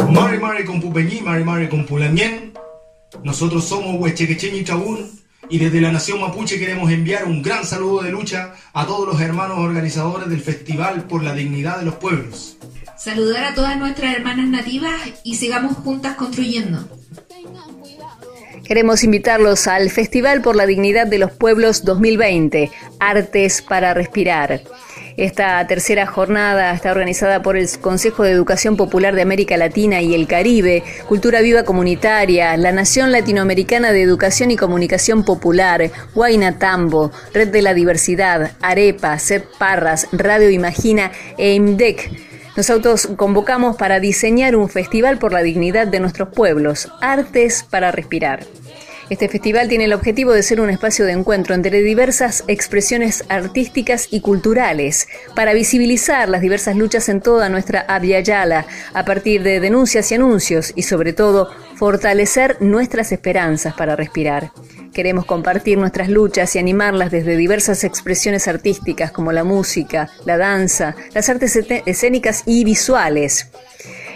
Mari 0.09 0.39
Mari 0.39 0.65
con 0.65 0.81
Pupeñí, 0.81 1.21
Mari 1.21 1.43
Mari 1.43 1.69
con 1.69 1.85
Pulamien. 1.85 2.53
Nosotros 3.23 3.63
somos 3.63 4.01
Huechequecheño 4.01 4.57
y 4.57 4.63
Chabún 4.63 5.21
y 5.47 5.59
desde 5.59 5.79
la 5.79 5.91
Nación 5.91 6.21
Mapuche 6.21 6.57
queremos 6.57 6.89
enviar 6.89 7.25
un 7.25 7.43
gran 7.43 7.63
saludo 7.63 8.01
de 8.01 8.11
lucha 8.11 8.55
a 8.73 8.87
todos 8.87 9.07
los 9.07 9.21
hermanos 9.21 9.59
organizadores 9.59 10.27
del 10.27 10.41
Festival 10.41 11.03
por 11.03 11.23
la 11.23 11.35
Dignidad 11.35 11.77
de 11.77 11.85
los 11.85 11.95
Pueblos. 11.95 12.57
Saludar 12.97 13.43
a 13.43 13.53
todas 13.53 13.77
nuestras 13.77 14.15
hermanas 14.15 14.47
nativas 14.47 14.93
y 15.23 15.35
sigamos 15.35 15.75
juntas 15.77 16.15
construyendo. 16.15 16.87
Queremos 18.63 19.03
invitarlos 19.03 19.67
al 19.67 19.89
Festival 19.89 20.41
por 20.41 20.55
la 20.55 20.65
Dignidad 20.65 21.07
de 21.07 21.17
los 21.17 21.31
Pueblos 21.31 21.83
2020, 21.83 22.71
Artes 22.99 23.61
para 23.61 23.93
Respirar. 23.93 24.61
Esta 25.17 25.65
tercera 25.67 26.07
jornada 26.07 26.73
está 26.73 26.91
organizada 26.91 27.41
por 27.41 27.57
el 27.57 27.67
Consejo 27.79 28.23
de 28.23 28.31
Educación 28.31 28.77
Popular 28.77 29.13
de 29.13 29.21
América 29.21 29.57
Latina 29.57 30.01
y 30.01 30.15
el 30.15 30.27
Caribe, 30.27 30.83
Cultura 31.07 31.41
Viva 31.41 31.63
Comunitaria, 31.63 32.55
la 32.57 32.71
Nación 32.71 33.11
Latinoamericana 33.11 33.91
de 33.91 34.01
Educación 34.01 34.51
y 34.51 34.55
Comunicación 34.55 35.23
Popular, 35.23 35.91
Huayna 36.15 36.57
Tambo, 36.59 37.11
Red 37.33 37.49
de 37.49 37.61
la 37.61 37.73
Diversidad, 37.73 38.53
Arepa, 38.61 39.19
CEP 39.19 39.45
Parras, 39.57 40.07
Radio 40.11 40.49
Imagina 40.49 41.11
e 41.37 41.53
IMDEC. 41.53 42.30
Nos 42.55 42.69
autoconvocamos 42.69 43.77
para 43.77 43.99
diseñar 44.01 44.55
un 44.57 44.67
festival 44.67 45.17
por 45.17 45.31
la 45.31 45.41
dignidad 45.41 45.87
de 45.87 46.01
nuestros 46.01 46.29
pueblos, 46.29 46.91
Artes 46.99 47.65
para 47.69 47.91
Respirar. 47.91 48.45
Este 49.11 49.27
festival 49.27 49.67
tiene 49.67 49.83
el 49.83 49.91
objetivo 49.91 50.31
de 50.31 50.41
ser 50.41 50.61
un 50.61 50.69
espacio 50.69 51.03
de 51.03 51.11
encuentro 51.11 51.53
entre 51.53 51.81
diversas 51.81 52.45
expresiones 52.47 53.25
artísticas 53.27 54.07
y 54.09 54.21
culturales, 54.21 55.09
para 55.35 55.51
visibilizar 55.51 56.29
las 56.29 56.39
diversas 56.39 56.77
luchas 56.77 57.09
en 57.09 57.19
toda 57.19 57.49
nuestra 57.49 57.85
Yala, 57.99 58.65
a 58.93 59.03
partir 59.03 59.43
de 59.43 59.59
denuncias 59.59 60.09
y 60.09 60.15
anuncios, 60.15 60.71
y 60.77 60.83
sobre 60.83 61.11
todo, 61.11 61.49
fortalecer 61.75 62.55
nuestras 62.61 63.11
esperanzas 63.11 63.73
para 63.73 63.97
respirar. 63.97 64.53
Queremos 64.93 65.25
compartir 65.25 65.77
nuestras 65.77 66.07
luchas 66.07 66.55
y 66.55 66.59
animarlas 66.59 67.11
desde 67.11 67.35
diversas 67.35 67.83
expresiones 67.83 68.47
artísticas 68.47 69.11
como 69.11 69.33
la 69.33 69.43
música, 69.43 70.09
la 70.23 70.37
danza, 70.37 70.95
las 71.13 71.27
artes 71.27 71.59
escénicas 71.85 72.43
y 72.45 72.63
visuales. 72.63 73.49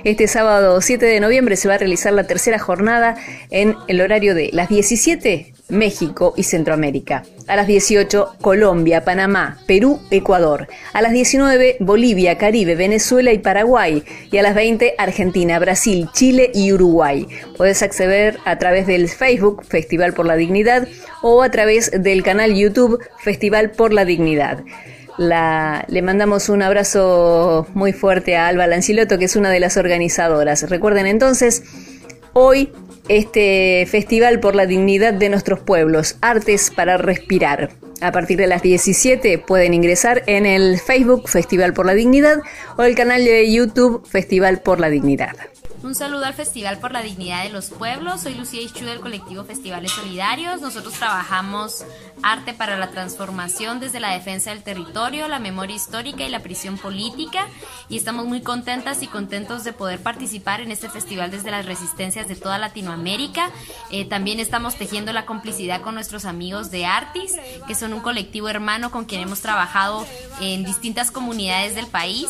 Este 0.06 0.27
sábado 0.27 0.82
7 0.82 1.03
de 1.03 1.19
noviembre 1.19 1.56
se 1.56 1.68
va 1.68 1.73
a 1.73 1.77
realizar 1.80 2.14
la 2.14 2.26
tercera 2.27 2.60
jornada 2.60 3.15
en 3.49 3.76
el 3.88 4.02
horario 4.02 4.36
de 4.36 4.52
las 4.53 4.69
17 4.69 5.52
México 5.69 6.36
y 6.38 6.44
Centroamérica. 6.44 7.23
A 7.48 7.56
las 7.56 7.65
18, 7.65 8.36
Colombia, 8.40 9.03
Panamá, 9.03 9.57
Perú, 9.65 9.99
Ecuador. 10.11 10.68
A 10.94 11.02
las 11.02 11.11
19, 11.11 11.77
Bolivia, 11.80 12.38
Caribe, 12.38 12.76
Venezuela 12.76 13.34
y 13.34 13.40
Paraguay. 13.40 14.03
Y 14.32 14.38
a 14.38 14.44
las 14.44 14.53
20, 14.53 14.94
Argentina, 14.99 15.57
Brasil, 15.57 16.07
Chile 16.14 16.52
y 16.53 16.72
Uruguay. 16.72 17.27
Puedes 17.57 17.82
acceder 17.82 18.38
a 18.45 18.60
través 18.60 18.86
del 18.86 19.10
Facebook 19.10 19.65
Festival 19.65 20.14
por 20.14 20.27
la 20.27 20.36
Dignidad 20.36 20.88
o 21.23 21.41
a 21.41 21.49
través 21.49 21.90
del 21.90 22.22
canal 22.22 22.53
YouTube 22.53 22.99
Festival 23.18 23.72
por 23.72 23.91
la 23.91 24.06
Dignidad 24.06 24.64
le 25.17 26.01
mandamos 26.01 26.49
un 26.49 26.61
abrazo 26.61 27.67
muy 27.73 27.93
fuerte 27.93 28.35
a 28.35 28.47
Alba 28.47 28.67
Lanciloto, 28.67 29.17
que 29.17 29.25
es 29.25 29.35
una 29.35 29.49
de 29.49 29.59
las 29.59 29.77
organizadoras. 29.77 30.69
Recuerden 30.69 31.07
entonces, 31.07 31.63
hoy 32.33 32.71
este 33.07 33.85
Festival 33.89 34.39
por 34.39 34.55
la 34.55 34.65
Dignidad 34.65 35.13
de 35.13 35.29
nuestros 35.29 35.59
pueblos, 35.59 36.17
Artes 36.21 36.71
para 36.75 36.97
Respirar. 36.97 37.69
A 38.01 38.11
partir 38.11 38.37
de 38.37 38.47
las 38.47 38.61
17 38.61 39.37
pueden 39.39 39.73
ingresar 39.73 40.23
en 40.25 40.45
el 40.45 40.79
Facebook 40.79 41.29
Festival 41.29 41.73
por 41.73 41.85
la 41.85 41.93
Dignidad 41.93 42.39
o 42.77 42.83
el 42.83 42.95
canal 42.95 43.23
de 43.23 43.51
YouTube 43.51 44.05
Festival 44.05 44.59
por 44.61 44.79
la 44.79 44.89
Dignidad. 44.89 45.35
Un 45.85 45.93
saludo 45.93 46.25
al 46.25 46.33
Festival 46.33 46.79
por 46.79 46.91
la 46.91 47.03
Dignidad 47.03 47.43
de 47.43 47.51
los 47.51 47.69
Pueblos. 47.69 48.21
Soy 48.21 48.33
Lucía 48.33 48.59
Ichu 48.59 48.85
del 48.85 49.01
colectivo 49.01 49.43
Festivales 49.43 49.91
Solidarios. 49.91 50.59
Nosotros 50.59 50.95
trabajamos 50.95 51.85
arte 52.23 52.55
para 52.55 52.75
la 52.75 52.89
transformación 52.89 53.79
desde 53.79 53.99
la 53.99 54.11
defensa 54.11 54.49
del 54.49 54.63
territorio, 54.63 55.27
la 55.27 55.37
memoria 55.37 55.75
histórica 55.75 56.23
y 56.23 56.29
la 56.29 56.39
prisión 56.39 56.79
política. 56.79 57.45
Y 57.87 57.97
estamos 57.97 58.25
muy 58.25 58.41
contentas 58.41 59.03
y 59.03 59.07
contentos 59.07 59.63
de 59.63 59.73
poder 59.73 60.01
participar 60.01 60.59
en 60.59 60.71
este 60.71 60.89
festival 60.89 61.29
desde 61.29 61.51
las 61.51 61.67
resistencias 61.67 62.27
de 62.27 62.35
toda 62.35 62.57
Latinoamérica. 62.57 63.51
Eh, 63.91 64.05
también 64.05 64.39
estamos 64.39 64.77
tejiendo 64.77 65.13
la 65.13 65.27
complicidad 65.27 65.81
con 65.81 65.93
nuestros 65.93 66.25
amigos 66.25 66.71
de 66.71 66.87
Artis, 66.87 67.33
que 67.67 67.75
son 67.75 67.93
un 67.93 67.99
colectivo 67.99 68.49
hermano 68.49 68.89
con 68.89 69.05
quien 69.05 69.21
hemos 69.21 69.41
trabajado 69.41 70.07
en 70.41 70.65
distintas 70.65 71.11
comunidades 71.11 71.75
del 71.75 71.85
país. 71.85 72.27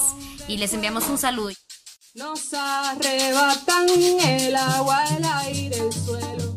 Y 0.49 0.57
les 0.57 0.73
enviamos 0.73 1.07
un 1.07 1.17
saludo. 1.17 1.53
Nos 2.17 2.53
arrebatan 2.53 3.89
el 4.25 4.55
agua, 4.55 5.03
el 5.17 5.25
aire, 5.25 5.75
el 5.75 5.91
suelo. 5.91 6.55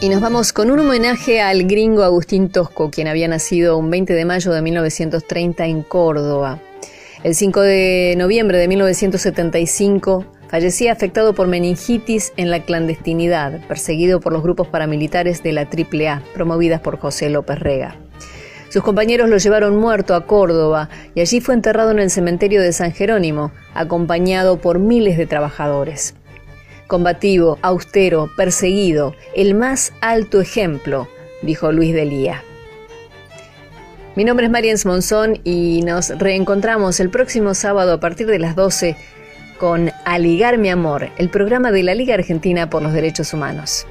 Y 0.00 0.08
nos 0.08 0.22
vamos 0.22 0.54
con 0.54 0.70
un 0.70 0.78
homenaje 0.78 1.42
al 1.42 1.64
gringo 1.64 2.02
Agustín 2.02 2.48
Tosco, 2.48 2.90
quien 2.90 3.08
había 3.08 3.28
nacido 3.28 3.76
un 3.76 3.90
20 3.90 4.14
de 4.14 4.24
mayo 4.24 4.52
de 4.52 4.62
1930 4.62 5.66
en 5.66 5.82
Córdoba. 5.82 6.62
El 7.22 7.34
5 7.34 7.60
de 7.60 8.14
noviembre 8.16 8.56
de 8.56 8.68
1975 8.68 10.24
Fallecía 10.52 10.92
afectado 10.92 11.32
por 11.32 11.48
meningitis 11.48 12.34
en 12.36 12.50
la 12.50 12.62
clandestinidad, 12.62 13.66
perseguido 13.68 14.20
por 14.20 14.34
los 14.34 14.42
grupos 14.42 14.68
paramilitares 14.68 15.42
de 15.42 15.52
la 15.52 15.62
AAA, 15.62 16.22
promovidas 16.34 16.82
por 16.82 16.98
José 16.98 17.30
López 17.30 17.58
Rega. 17.58 17.96
Sus 18.68 18.82
compañeros 18.82 19.30
lo 19.30 19.38
llevaron 19.38 19.78
muerto 19.78 20.14
a 20.14 20.26
Córdoba 20.26 20.90
y 21.14 21.22
allí 21.22 21.40
fue 21.40 21.54
enterrado 21.54 21.90
en 21.92 22.00
el 22.00 22.10
cementerio 22.10 22.60
de 22.60 22.74
San 22.74 22.92
Jerónimo, 22.92 23.50
acompañado 23.72 24.60
por 24.60 24.78
miles 24.78 25.16
de 25.16 25.24
trabajadores. 25.24 26.16
Combativo, 26.86 27.58
austero, 27.62 28.28
perseguido, 28.36 29.14
el 29.34 29.54
más 29.54 29.94
alto 30.02 30.42
ejemplo, 30.42 31.08
dijo 31.40 31.72
Luis 31.72 31.94
Delía. 31.94 32.44
Mi 34.16 34.24
nombre 34.24 34.44
es 34.44 34.52
Mariens 34.52 34.84
Monzón 34.84 35.40
y 35.44 35.80
nos 35.86 36.10
reencontramos 36.10 37.00
el 37.00 37.08
próximo 37.08 37.54
sábado 37.54 37.94
a 37.94 38.00
partir 38.00 38.26
de 38.26 38.38
las 38.38 38.54
12 38.54 38.98
con 39.62 39.92
Aligar 40.04 40.58
mi 40.58 40.70
amor, 40.70 41.10
el 41.18 41.28
programa 41.28 41.70
de 41.70 41.84
la 41.84 41.94
Liga 41.94 42.14
Argentina 42.14 42.68
por 42.68 42.82
los 42.82 42.92
Derechos 42.92 43.32
Humanos. 43.32 43.86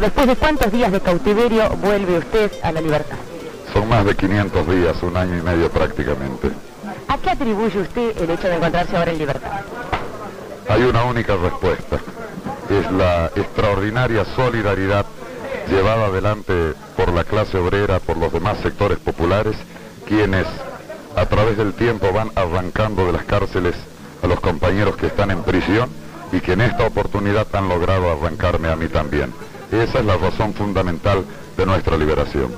Después 0.00 0.26
de 0.26 0.34
cuántos 0.34 0.72
días 0.72 0.90
de 0.90 1.00
cautiverio 1.00 1.70
vuelve 1.76 2.18
usted 2.18 2.50
a 2.64 2.72
la 2.72 2.80
libertad? 2.80 3.16
Son 3.72 3.88
más 3.88 4.04
de 4.04 4.16
500 4.16 4.68
días, 4.68 5.00
un 5.04 5.16
año 5.16 5.38
y 5.38 5.42
medio 5.42 5.70
prácticamente. 5.70 6.48
¿A 7.06 7.18
qué 7.18 7.30
atribuye 7.30 7.78
usted 7.78 8.20
el 8.20 8.30
hecho 8.30 8.48
de 8.48 8.56
encontrarse 8.56 8.96
ahora 8.96 9.12
en 9.12 9.18
libertad? 9.18 9.60
Hay 10.68 10.82
una 10.82 11.04
única 11.04 11.36
respuesta 11.36 12.00
es 12.68 12.90
la 12.92 13.26
extraordinaria 13.36 14.24
solidaridad 14.24 15.06
llevada 15.68 16.06
adelante 16.06 16.74
por 16.96 17.12
la 17.12 17.24
clase 17.24 17.58
obrera, 17.58 17.98
por 18.00 18.16
los 18.16 18.32
demás 18.32 18.58
sectores 18.62 18.98
populares, 18.98 19.56
quienes 20.06 20.46
a 21.16 21.26
través 21.26 21.56
del 21.56 21.74
tiempo 21.74 22.12
van 22.12 22.30
arrancando 22.34 23.06
de 23.06 23.12
las 23.12 23.24
cárceles 23.24 23.74
a 24.22 24.26
los 24.26 24.40
compañeros 24.40 24.96
que 24.96 25.06
están 25.06 25.30
en 25.30 25.42
prisión 25.42 25.88
y 26.32 26.40
que 26.40 26.52
en 26.52 26.60
esta 26.60 26.86
oportunidad 26.86 27.46
han 27.52 27.68
logrado 27.68 28.10
arrancarme 28.10 28.68
a 28.68 28.76
mí 28.76 28.88
también. 28.88 29.32
Esa 29.70 30.00
es 30.00 30.04
la 30.04 30.16
razón 30.16 30.54
fundamental 30.54 31.24
de 31.56 31.66
nuestra 31.66 31.96
liberación. 31.96 32.52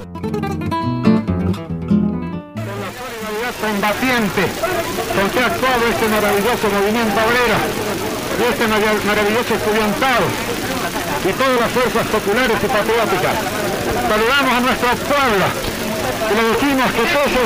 la 2.67 2.91
solidaridad 2.93 3.55
combatiente 3.61 4.43
con 5.15 5.31
que 5.31 5.41
ha 5.41 5.47
actuado 5.47 5.87
este 5.89 6.09
maravilloso 6.09 6.69
movimiento 6.71 7.21
obrero 7.21 7.98
y 8.39 8.43
este 8.43 8.69
maravilloso 8.69 9.55
estudiantado 9.55 10.27
y 11.25 11.33
todas 11.33 11.61
las 11.61 11.71
fuerzas 11.73 12.07
populares 12.07 12.57
y 12.63 12.67
patrióticas. 12.67 13.35
Saludamos 14.09 14.53
a 14.55 14.61
nuestro 14.61 14.89
pueblo 15.11 15.47
y 16.31 16.35
le 16.35 16.43
decimos 16.55 16.87
que 16.93 17.03
pese 17.03 17.45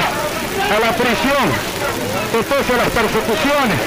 a 0.69 0.79
la 0.79 0.93
prisión, 0.93 1.49
que 2.31 2.43
pese 2.43 2.75
a 2.75 2.77
las 2.77 2.91
persecuciones, 2.93 3.81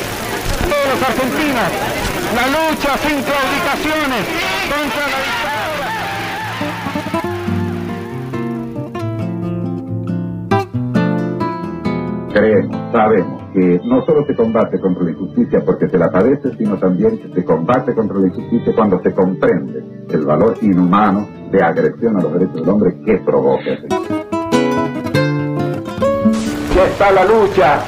todos 0.65 0.87
los 0.89 1.01
argentinos. 1.07 1.69
La 2.35 2.47
lucha 2.47 2.97
sin 2.97 3.21
claudicaciones 3.21 4.25
contra 4.67 5.05
la 5.13 5.19
dictadura. 5.21 5.89
Creemos, 12.33 12.91
sabemos 12.91 13.34
que 13.55 13.79
no 13.85 14.05
solo 14.05 14.25
se 14.25 14.35
combate 14.35 14.81
contra 14.81 15.05
la 15.05 15.11
injusticia 15.11 15.63
porque 15.63 15.87
se 15.87 15.97
la 15.97 16.11
padece, 16.11 16.53
sino 16.57 16.77
también 16.77 17.31
se 17.33 17.45
combate 17.45 17.95
contra 17.95 18.19
la 18.19 18.27
injusticia 18.27 18.73
cuando 18.75 19.01
se 19.01 19.13
comprende 19.13 19.81
el 20.09 20.25
valor 20.25 20.57
inhumano 20.61 21.25
de 21.51 21.63
agresión 21.63 22.17
a 22.17 22.21
los 22.21 22.33
derechos 22.33 22.55
del 22.55 22.69
hombre 22.69 22.97
que 23.05 23.15
provoca. 23.19 23.63
Ya 26.75 26.85
está 26.85 27.11
la 27.11 27.23
lucha 27.23 27.79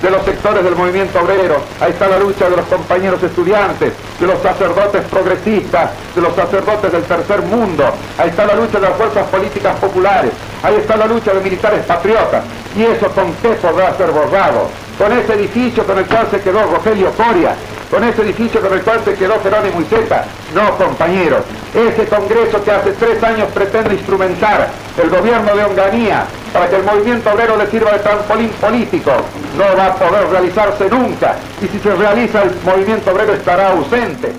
de 0.00 0.10
los 0.10 0.22
sectores 0.22 0.62
del 0.62 0.76
movimiento 0.76 1.18
obrero, 1.20 1.56
ahí 1.80 1.90
está 1.90 2.06
la 2.06 2.20
lucha 2.20 2.48
de 2.48 2.58
los 2.58 2.66
compañeros 2.66 3.20
estudiantes, 3.20 3.94
de 4.20 4.26
los 4.28 4.38
sacerdotes 4.40 5.02
progresistas, 5.06 5.90
de 6.14 6.20
los 6.20 6.34
sacerdotes 6.36 6.92
del 6.92 7.02
tercer 7.02 7.42
mundo, 7.42 7.82
ahí 8.16 8.28
está 8.28 8.46
la 8.46 8.54
lucha 8.54 8.78
de 8.78 8.88
las 8.88 8.96
fuerzas 8.96 9.26
políticas 9.26 9.74
populares, 9.80 10.30
ahí 10.62 10.76
está 10.76 10.96
la 10.96 11.06
lucha 11.06 11.34
de 11.34 11.40
militares 11.40 11.84
patriotas, 11.84 12.44
y 12.76 12.82
eso 12.82 13.08
con 13.10 13.32
qué 13.42 13.48
podrá 13.54 13.92
ser 13.96 14.12
borrado, 14.12 14.68
con 14.98 15.12
ese 15.12 15.34
edificio 15.34 15.84
con 15.84 15.98
el 15.98 16.06
cual 16.06 16.26
se 16.30 16.40
quedó 16.40 16.62
Rogelio 16.70 17.10
Coria, 17.12 17.54
con 17.90 18.02
ese 18.02 18.22
edificio 18.22 18.60
con 18.60 18.72
el 18.72 18.80
cual 18.80 19.00
se 19.04 19.14
quedó 19.14 19.40
Jerónimo 19.42 19.80
Iseta. 19.80 20.24
No, 20.54 20.76
compañeros, 20.76 21.42
ese 21.74 22.06
Congreso 22.06 22.62
que 22.64 22.70
hace 22.70 22.92
tres 22.92 23.22
años 23.22 23.48
pretende 23.52 23.94
instrumentar 23.94 24.68
el 25.02 25.10
gobierno 25.10 25.54
de 25.54 25.64
Onganía 25.64 26.26
para 26.52 26.68
que 26.68 26.76
el 26.76 26.84
movimiento 26.84 27.30
obrero 27.30 27.56
le 27.56 27.66
sirva 27.66 27.92
de 27.92 27.98
trampolín 27.98 28.48
político, 28.60 29.12
no 29.58 29.76
va 29.76 29.86
a 29.86 29.94
poder 29.94 30.28
realizarse 30.28 30.88
nunca. 30.88 31.36
Y 31.62 31.68
si 31.68 31.78
se 31.78 31.94
realiza, 31.94 32.42
el 32.42 32.50
movimiento 32.64 33.10
obrero 33.10 33.34
estará 33.34 33.72
ausente. 33.72 34.32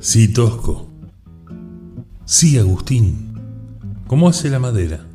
Sí, 0.00 0.32
Tosco. 0.32 0.87
Sí, 2.30 2.58
Agustín. 2.58 3.32
¿Cómo 4.06 4.28
hace 4.28 4.50
la 4.50 4.58
madera? 4.58 5.06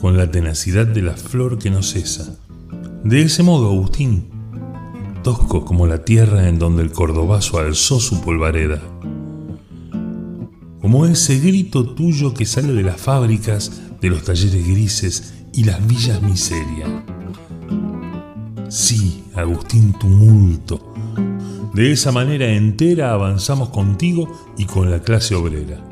Con 0.00 0.16
la 0.16 0.28
tenacidad 0.28 0.84
de 0.84 1.00
la 1.00 1.14
flor 1.14 1.60
que 1.60 1.70
no 1.70 1.80
cesa. 1.80 2.36
De 3.04 3.22
ese 3.22 3.44
modo, 3.44 3.68
Agustín, 3.68 4.26
tosco 5.22 5.64
como 5.64 5.86
la 5.86 6.04
tierra 6.04 6.48
en 6.48 6.58
donde 6.58 6.82
el 6.82 6.90
cordobazo 6.90 7.60
alzó 7.60 8.00
su 8.00 8.20
polvareda. 8.20 8.82
Como 10.80 11.06
ese 11.06 11.38
grito 11.38 11.94
tuyo 11.94 12.34
que 12.34 12.46
sale 12.46 12.72
de 12.72 12.82
las 12.82 13.00
fábricas, 13.00 13.80
de 14.00 14.10
los 14.10 14.24
talleres 14.24 14.66
grises 14.66 15.34
y 15.52 15.62
las 15.62 15.86
villas 15.86 16.20
miseria. 16.20 17.04
Sí, 18.68 19.22
Agustín, 19.36 19.92
tumulto. 19.92 20.92
De 21.74 21.92
esa 21.92 22.10
manera 22.10 22.48
entera 22.48 23.12
avanzamos 23.12 23.68
contigo 23.68 24.28
y 24.58 24.64
con 24.64 24.90
la 24.90 25.00
clase 25.00 25.36
obrera. 25.36 25.87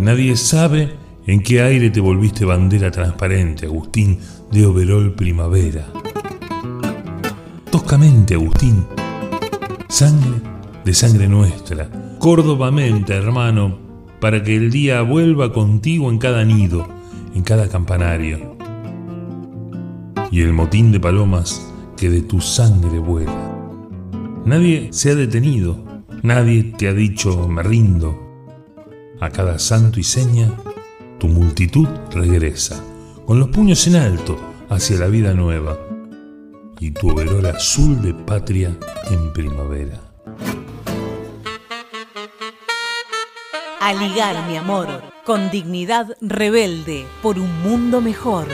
Nadie 0.00 0.34
sabe 0.34 0.96
en 1.26 1.42
qué 1.42 1.60
aire 1.60 1.90
te 1.90 2.00
volviste 2.00 2.46
bandera 2.46 2.90
transparente, 2.90 3.66
Agustín, 3.66 4.18
de 4.50 4.64
overol 4.64 5.12
primavera. 5.14 5.86
Toscamente, 7.70 8.32
Agustín. 8.32 8.86
Sangre 9.90 10.40
de 10.86 10.94
sangre 10.94 11.28
nuestra. 11.28 12.16
Córdobamente, 12.18 13.12
hermano, 13.12 13.78
para 14.20 14.42
que 14.42 14.56
el 14.56 14.70
día 14.70 15.02
vuelva 15.02 15.52
contigo 15.52 16.10
en 16.10 16.16
cada 16.16 16.46
nido, 16.46 16.88
en 17.34 17.42
cada 17.42 17.68
campanario. 17.68 18.56
Y 20.30 20.40
el 20.40 20.54
motín 20.54 20.92
de 20.92 21.00
palomas 21.00 21.70
que 21.98 22.08
de 22.08 22.22
tu 22.22 22.40
sangre 22.40 22.98
vuela. 22.98 23.52
Nadie 24.46 24.88
se 24.92 25.10
ha 25.10 25.14
detenido, 25.14 25.84
nadie 26.22 26.72
te 26.78 26.88
ha 26.88 26.94
dicho 26.94 27.46
me 27.48 27.62
rindo. 27.62 28.29
A 29.20 29.28
cada 29.28 29.58
santo 29.58 30.00
y 30.00 30.02
seña, 30.02 30.50
tu 31.18 31.28
multitud 31.28 31.86
regresa, 32.10 32.82
con 33.26 33.38
los 33.38 33.48
puños 33.50 33.86
en 33.86 33.96
alto, 33.96 34.40
hacia 34.70 34.98
la 34.98 35.08
vida 35.08 35.34
nueva, 35.34 35.78
y 36.78 36.90
tu 36.92 37.10
overol 37.10 37.44
azul 37.44 38.00
de 38.00 38.14
patria 38.14 38.74
en 39.10 39.30
primavera. 39.34 40.00
A 43.78 43.92
ligar, 43.92 44.48
mi 44.48 44.56
amor, 44.56 44.88
con 45.26 45.50
dignidad 45.50 46.16
rebelde 46.22 47.04
por 47.22 47.38
un 47.38 47.62
mundo 47.62 48.00
mejor. 48.00 48.46